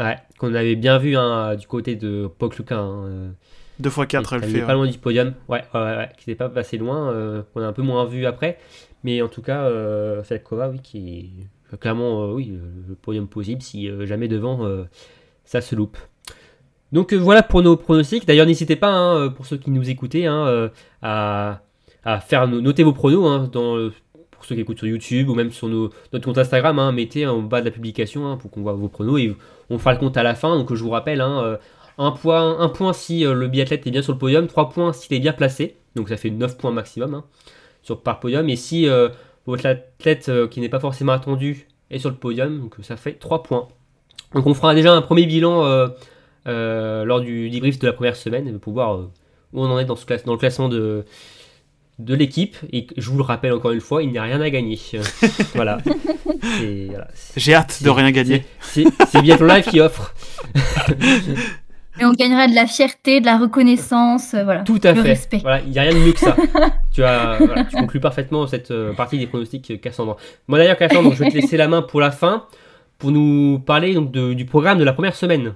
ouais, 0.00 0.16
qu'on 0.38 0.54
avait 0.54 0.74
bien 0.76 0.98
vu 0.98 1.16
hein, 1.16 1.54
du 1.54 1.66
côté 1.66 1.94
de 1.96 2.28
Pokluka. 2.38 2.76
Hein, 2.78 3.04
euh, 3.06 3.30
Deux 3.78 3.90
fois 3.90 4.06
quatre, 4.06 4.28
qui 4.38 4.44
elle 4.44 4.50
était 4.50 4.58
fait. 4.60 4.66
pas 4.66 4.68
ouais. 4.68 4.74
loin 4.74 4.86
du 4.88 4.98
podium, 4.98 5.34
ouais, 5.48 5.62
ouais, 5.74 5.80
ouais, 5.80 5.96
ouais, 5.96 6.08
qui 6.18 6.28
n'était 6.28 6.38
pas 6.38 6.48
passé 6.48 6.76
loin, 6.78 7.10
euh, 7.10 7.42
qu'on 7.54 7.62
a 7.62 7.66
un 7.66 7.72
peu 7.72 7.82
moins 7.82 8.04
vu 8.04 8.26
après. 8.26 8.58
Mais 9.04 9.22
en 9.22 9.28
tout 9.28 9.42
cas, 9.42 9.62
euh, 9.64 10.22
Fialkova, 10.22 10.68
oui, 10.70 10.80
qui 10.82 11.32
est 11.72 11.76
clairement 11.78 12.24
euh, 12.24 12.32
oui, 12.32 12.46
le- 12.46 12.88
le 12.88 12.94
podium 12.94 13.28
possible 13.28 13.62
si 13.62 13.88
euh, 13.88 14.04
jamais 14.06 14.28
devant 14.28 14.64
euh, 14.66 14.84
ça 15.44 15.60
se 15.60 15.74
loupe. 15.74 15.96
Donc 16.92 17.12
euh, 17.12 17.16
voilà 17.16 17.42
pour 17.42 17.62
nos 17.62 17.76
pronostics. 17.76 18.26
D'ailleurs, 18.26 18.46
n'hésitez 18.46 18.76
pas, 18.76 18.90
hein, 18.90 19.16
euh, 19.16 19.30
pour 19.30 19.46
ceux 19.46 19.56
qui 19.56 19.70
nous 19.70 19.88
écoutaient, 19.88 20.26
hein, 20.26 20.46
euh, 20.46 20.68
à, 21.00 21.60
faire 22.20 22.46
no- 22.46 22.60
noter 22.60 22.82
vos 22.82 22.92
pronos 22.92 23.26
hein, 23.26 23.48
pour 24.30 24.44
ceux 24.44 24.54
qui 24.54 24.60
écoutent 24.60 24.78
sur 24.78 24.86
YouTube 24.86 25.28
ou 25.28 25.34
même 25.34 25.50
sur 25.50 25.68
notre 25.68 26.24
compte 26.24 26.38
Instagram. 26.38 26.94
mettez 26.94 27.26
en 27.26 27.40
bas 27.40 27.60
de 27.60 27.66
la 27.66 27.70
publication 27.70 28.36
pour 28.36 28.50
qu'on 28.50 28.62
voit 28.62 28.74
vos 28.74 28.88
pronos 28.88 29.18
et 29.18 29.34
on 29.70 29.78
fera 29.78 29.94
le 29.94 29.98
compte 29.98 30.16
à 30.16 30.22
la 30.22 30.34
fin. 30.34 30.56
Donc 30.56 30.74
je 30.74 30.82
vous 30.82 30.90
rappelle, 30.90 31.20
un, 31.22 32.10
point, 32.10 32.92
si 32.92 33.20
le 33.20 33.46
biathlète 33.48 33.86
est 33.86 33.90
bien 33.90 34.02
sur 34.02 34.12
le 34.12 34.18
podium, 34.18 34.46
3 34.46 34.68
points 34.70 34.92
s'il 34.92 35.16
est 35.16 35.20
bien 35.20 35.32
placé. 35.32 35.76
Donc 35.94 36.08
ça 36.08 36.16
fait 36.16 36.30
9 36.30 36.58
points 36.58 36.72
maximum 36.72 37.22
sur, 37.82 38.02
par 38.02 38.18
podium. 38.20 38.48
Et 38.48 38.56
si 38.56 38.88
votre 39.46 39.66
athlète 39.66 40.30
qui 40.50 40.60
n'est 40.60 40.68
pas 40.68 40.80
forcément 40.80 41.12
attendu 41.12 41.68
est 41.90 42.00
sur 42.00 42.10
le 42.10 42.16
podium, 42.16 42.60
donc 42.60 42.74
ça 42.82 42.96
fait 42.96 43.12
3 43.12 43.44
points. 43.44 43.68
Donc 44.34 44.46
on 44.46 44.54
fera 44.54 44.74
déjà 44.74 44.92
un 44.92 45.02
premier 45.02 45.26
bilan 45.26 45.88
euh, 46.46 47.04
lors 47.04 47.20
du 47.20 47.50
débrief 47.50 47.78
de 47.78 47.86
la 47.86 47.92
première 47.92 48.16
semaine 48.16 48.58
pour 48.58 48.72
voir 48.72 48.94
euh, 48.96 49.10
où 49.52 49.62
on 49.64 49.70
en 49.70 49.78
est 49.78 49.84
dans, 49.84 49.96
ce 49.96 50.04
classe, 50.06 50.24
dans 50.24 50.32
le 50.32 50.38
classement 50.38 50.68
de, 50.68 51.04
de 51.98 52.14
l'équipe. 52.14 52.56
Et 52.72 52.86
je 52.96 53.10
vous 53.10 53.16
le 53.18 53.22
rappelle 53.24 53.52
encore 53.52 53.70
une 53.72 53.80
fois, 53.80 54.02
il 54.02 54.10
n'y 54.10 54.18
a 54.18 54.22
rien 54.22 54.40
à 54.40 54.50
gagner. 54.50 54.78
voilà. 55.54 55.78
J'ai 57.36 57.54
hâte 57.54 57.82
de 57.82 57.90
rien 57.90 58.10
gagner. 58.10 58.44
C'est 58.60 59.20
Biathlon 59.22 59.46
Live 59.46 59.64
qui 59.68 59.80
offre. 59.80 60.14
Et 62.00 62.06
on 62.06 62.12
gagnera 62.12 62.48
de 62.48 62.54
la 62.54 62.66
fierté, 62.66 63.20
de 63.20 63.26
la 63.26 63.36
reconnaissance, 63.36 64.32
euh, 64.32 64.44
voilà. 64.44 64.62
Tout 64.62 64.80
à 64.82 64.92
Le 64.92 65.02
fait. 65.02 65.08
respect. 65.10 65.38
Voilà, 65.42 65.60
il 65.60 65.70
n'y 65.72 65.78
a 65.78 65.82
rien 65.82 65.92
de 65.92 65.98
mieux 65.98 66.12
que 66.12 66.20
ça. 66.20 66.34
tu, 66.90 67.04
as, 67.04 67.36
voilà, 67.36 67.64
tu 67.64 67.76
conclus 67.76 68.00
parfaitement 68.00 68.46
cette 68.46 68.70
euh, 68.70 68.94
partie 68.94 69.18
des 69.18 69.26
pronostics, 69.26 69.78
Cassandre. 69.78 70.16
Moi 70.48 70.56
d'ailleurs, 70.58 70.78
Cassandre, 70.78 71.12
je 71.12 71.22
vais 71.22 71.28
te 71.30 71.34
laisser 71.34 71.58
la 71.58 71.68
main 71.68 71.82
pour 71.82 72.00
la 72.00 72.10
fin, 72.10 72.46
pour 72.96 73.10
nous 73.10 73.58
parler 73.58 73.92
donc, 73.92 74.10
de- 74.10 74.32
du 74.32 74.46
programme 74.46 74.78
de 74.78 74.84
la 74.84 74.94
première 74.94 75.14
semaine. 75.14 75.52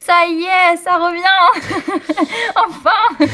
Ça 0.00 0.26
y 0.28 0.44
est, 0.44 0.76
ça 0.76 0.96
revient 0.96 1.22
Enfin 2.56 3.26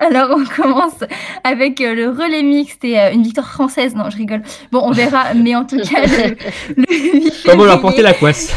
Alors 0.00 0.36
on 0.36 0.44
commence 0.44 1.04
avec 1.44 1.80
euh, 1.80 1.94
le 1.94 2.10
relais 2.10 2.42
mixte 2.42 2.84
et 2.84 2.98
euh, 2.98 3.12
une 3.12 3.22
victoire 3.22 3.48
française. 3.50 3.94
Non, 3.94 4.10
je 4.10 4.16
rigole. 4.16 4.42
Bon, 4.72 4.80
on 4.82 4.90
verra, 4.90 5.32
mais 5.34 5.54
en 5.54 5.64
tout 5.64 5.78
cas, 5.78 6.06
le, 6.06 6.36
le 6.76 7.20
8 7.22 7.42
Comment 7.46 7.64
leur 7.64 7.80
porter 7.80 8.02
la 8.02 8.14
couasse 8.14 8.52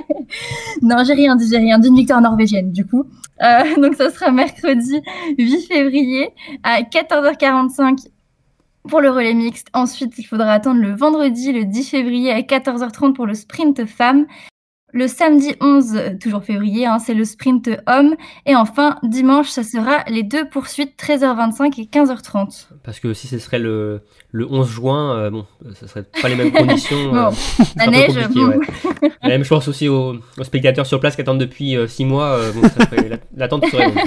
Non, 0.82 1.02
j'ai 1.04 1.14
rien 1.14 1.36
dit, 1.36 1.48
j'ai 1.50 1.58
rien 1.58 1.78
dit. 1.78 1.88
Une 1.88 1.96
victoire 1.96 2.20
norvégienne, 2.20 2.70
du 2.72 2.86
coup. 2.86 3.04
Euh, 3.42 3.76
donc, 3.80 3.94
ça 3.94 4.10
sera 4.10 4.30
mercredi 4.30 5.00
8 5.38 5.66
février 5.66 6.30
à 6.62 6.82
14h45 6.82 8.06
pour 8.88 9.00
le 9.00 9.10
relais 9.10 9.34
mixte. 9.34 9.68
Ensuite, 9.74 10.18
il 10.18 10.24
faudra 10.24 10.52
attendre 10.52 10.80
le 10.80 10.94
vendredi, 10.94 11.52
le 11.52 11.64
10 11.64 11.90
février 11.90 12.30
à 12.30 12.40
14h30 12.40 13.14
pour 13.14 13.26
le 13.26 13.34
sprint 13.34 13.84
femme. 13.86 14.26
Le 14.92 15.06
samedi 15.06 15.54
11, 15.60 15.96
euh, 15.96 16.10
toujours 16.20 16.42
février, 16.42 16.84
hein, 16.86 16.98
c'est 16.98 17.14
le 17.14 17.24
sprint 17.24 17.70
homme. 17.86 18.14
Et 18.46 18.56
enfin, 18.56 18.96
dimanche, 19.02 19.48
ça 19.48 19.62
sera 19.62 20.04
les 20.08 20.22
deux 20.22 20.48
poursuites 20.48 20.94
13h25 21.00 21.80
et 21.80 21.84
15h30. 21.84 22.66
Parce 22.82 22.98
que 23.00 23.14
si 23.14 23.26
ce 23.28 23.38
serait 23.38 23.58
le, 23.60 24.02
le 24.32 24.46
11 24.50 24.68
juin, 24.68 25.16
euh, 25.16 25.30
bon, 25.30 25.46
ce 25.78 25.86
serait 25.86 26.04
pas 26.20 26.28
les 26.28 26.34
mêmes 26.36 26.52
conditions. 26.52 26.96
euh, 27.14 27.30
Bon, 27.30 27.36
la 27.76 27.86
neige, 27.86 28.28
bon. 28.30 28.46
ouais. 28.48 28.58
La 29.22 29.28
même 29.28 29.44
chose 29.44 29.68
aussi 29.68 29.88
aux, 29.88 30.16
aux 30.38 30.44
spectateurs 30.44 30.86
sur 30.86 30.98
place 31.00 31.14
qui 31.14 31.20
attendent 31.20 31.38
depuis 31.40 31.76
6 31.86 32.04
mois. 32.04 32.32
euh, 32.38 32.52
bon, 32.52 32.62
l'attente 33.36 33.64
serait 33.66 33.84
longue. 33.86 33.98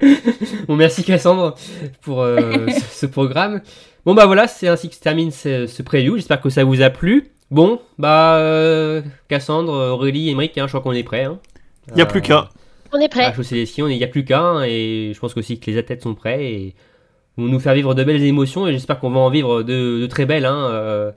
bon, 0.68 0.76
merci 0.76 1.02
Cassandre 1.04 1.54
pour 2.02 2.22
euh, 2.22 2.66
ce, 2.68 3.00
ce 3.00 3.06
programme. 3.06 3.60
Bon, 4.04 4.14
bah 4.14 4.26
voilà, 4.26 4.46
c'est 4.46 4.68
ainsi 4.68 4.88
que 4.88 4.94
se 4.94 5.00
termine 5.00 5.30
ce, 5.30 5.66
ce 5.66 5.82
preview. 5.82 6.16
J'espère 6.16 6.40
que 6.40 6.48
ça 6.50 6.64
vous 6.64 6.80
a 6.82 6.90
plu. 6.90 7.28
Bon, 7.50 7.80
bah, 7.98 8.36
euh, 8.38 9.02
Cassandre, 9.28 9.72
Aurélie, 9.72 10.30
Émeric, 10.30 10.58
hein, 10.58 10.66
je 10.66 10.72
crois 10.72 10.80
qu'on 10.80 10.92
est 10.92 11.04
prêts. 11.04 11.24
Hein. 11.24 11.38
Il 11.92 11.98
y 11.98 12.02
a 12.02 12.06
plus 12.06 12.20
qu'à. 12.22 12.48
On 12.92 12.98
est 12.98 13.04
À 13.04 13.08
prêt. 13.08 13.32
chausser 13.34 13.54
les 13.56 13.66
skis, 13.66 13.82
on 13.82 13.88
est- 13.88 13.94
il 13.94 13.98
n'y 13.98 14.04
a 14.04 14.08
plus 14.08 14.24
qu'à, 14.24 14.40
hein, 14.40 14.64
et 14.64 15.12
je 15.14 15.18
pense 15.20 15.36
aussi 15.36 15.58
que 15.60 15.70
les 15.70 15.78
athlètes 15.78 16.02
sont 16.02 16.14
prêts 16.14 16.44
et 16.44 16.74
vont 17.36 17.44
nous 17.44 17.60
faire 17.60 17.74
vivre 17.74 17.94
de 17.94 18.02
belles 18.04 18.22
émotions, 18.24 18.66
et 18.66 18.72
j'espère 18.72 18.98
qu'on 18.98 19.10
va 19.10 19.20
en 19.20 19.30
vivre 19.30 19.62
de, 19.62 20.00
de 20.00 20.06
très 20.06 20.24
belles, 20.26 20.46
hein, 20.46 20.70
euh, 20.72 21.12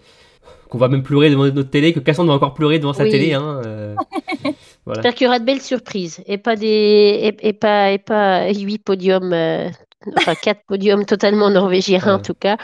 qu'on 0.69 0.77
va 0.77 0.88
même 0.88 1.01
pleurer 1.03 1.30
devant 1.31 1.45
notre 1.45 1.69
télé, 1.69 1.93
que 1.93 1.99
Cassandre 1.99 2.30
va 2.30 2.35
encore 2.35 2.53
pleurer 2.53 2.77
devant 2.80 2.93
sa 2.93 3.03
Oui. 3.03 3.11
télé. 3.11 3.34
Hein, 3.34 3.61
euh, 3.65 3.95
voilà. 4.85 5.01
J'espère 5.01 5.15
qu'il 5.15 5.26
y 5.26 5.27
aura 5.27 5.39
de 5.39 5.45
belles 5.45 5.61
surprises 5.61 6.22
et 6.27 6.38
pas 6.38 6.56
des 6.56 6.68
et, 6.68 7.47
et 7.49 7.53
pas 7.53 7.91
et 7.91 7.97
pas 7.97 8.51
huit 8.53 8.80
podiums, 8.84 9.31
euh, 9.34 9.69
enfin 10.18 10.35
quatre 10.35 10.61
podiums 10.68 11.06
totalement 11.06 11.49
norvégiens 11.49 12.06
en 12.06 12.19
tout 12.19 12.35
cas. 12.35 12.57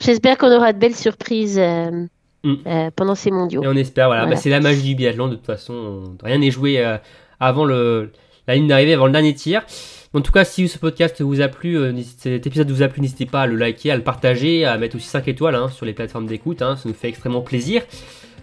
J'espère 0.00 0.36
qu'on 0.36 0.54
aura 0.54 0.72
de 0.74 0.78
belles 0.78 0.94
surprises 0.96 1.58
euh, 2.46 2.52
Mm. 2.52 2.58
euh, 2.66 2.90
pendant 2.94 3.14
ces 3.14 3.30
mondiaux. 3.30 3.62
Et 3.62 3.66
on 3.68 3.74
espère, 3.74 4.06
voilà, 4.06 4.22
Voilà. 4.22 4.36
Bah, 4.36 4.40
c'est 4.40 4.50
la 4.50 4.60
magie 4.60 4.82
du 4.82 4.94
biathlon, 4.94 5.28
de 5.28 5.34
toute 5.34 5.46
façon, 5.46 5.74
on- 5.74 6.24
rien 6.26 6.38
n'est 6.38 6.50
joué 6.50 6.78
euh, 6.84 6.96
avant 7.40 7.64
le, 7.64 8.10
la 8.46 8.54
ligne 8.54 8.66
d'arrivée, 8.68 8.94
avant 8.94 9.06
le 9.06 9.12
dernier 9.12 9.34
tir. 9.34 9.62
En 10.14 10.20
tout 10.22 10.32
cas, 10.32 10.44
si 10.44 10.66
ce 10.68 10.78
podcast 10.78 11.20
vous 11.20 11.40
a 11.42 11.48
plu, 11.48 11.76
euh, 11.76 11.92
cet 12.18 12.46
épisode 12.46 12.70
vous 12.70 12.82
a 12.82 12.88
plu, 12.88 13.02
n'hésitez 13.02 13.26
pas 13.26 13.42
à 13.42 13.46
le 13.46 13.56
liker, 13.56 13.90
à 13.90 13.96
le 13.96 14.02
partager, 14.02 14.64
à 14.64 14.78
mettre 14.78 14.96
aussi 14.96 15.08
5 15.08 15.28
étoiles 15.28 15.54
hein, 15.54 15.68
sur 15.68 15.84
les 15.84 15.92
plateformes 15.92 16.26
d'écoute, 16.26 16.62
hein, 16.62 16.76
ça 16.76 16.88
nous 16.88 16.94
fait 16.94 17.08
extrêmement 17.08 17.42
plaisir. 17.42 17.82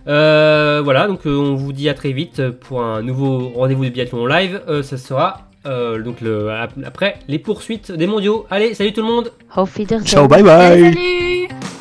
Euh, 0.08 0.82
voilà, 0.84 1.08
donc 1.08 1.26
euh, 1.26 1.36
on 1.36 1.56
vous 1.56 1.72
dit 1.74 1.88
à 1.90 1.94
très 1.94 2.12
vite 2.12 2.50
pour 2.50 2.84
un 2.84 3.02
nouveau 3.02 3.50
rendez-vous 3.56 3.86
de 3.86 3.90
biathlon 3.90 4.26
live. 4.28 4.62
Euh, 4.68 4.84
ça 4.84 4.98
sera 4.98 5.48
euh, 5.66 6.04
donc 6.04 6.20
le, 6.20 6.52
après 6.86 7.16
les 7.30 7.40
poursuites 7.40 7.92
des 7.92 8.06
mondiaux. 8.06 8.46
Allez, 8.52 8.74
salut 8.74 8.92
tout 8.92 9.02
le 9.02 9.08
monde. 9.08 9.32
Ciao, 10.06 10.28
bye 10.28 10.44
Salut, 10.44 10.84
bye 10.84 10.94
salut 10.94 11.73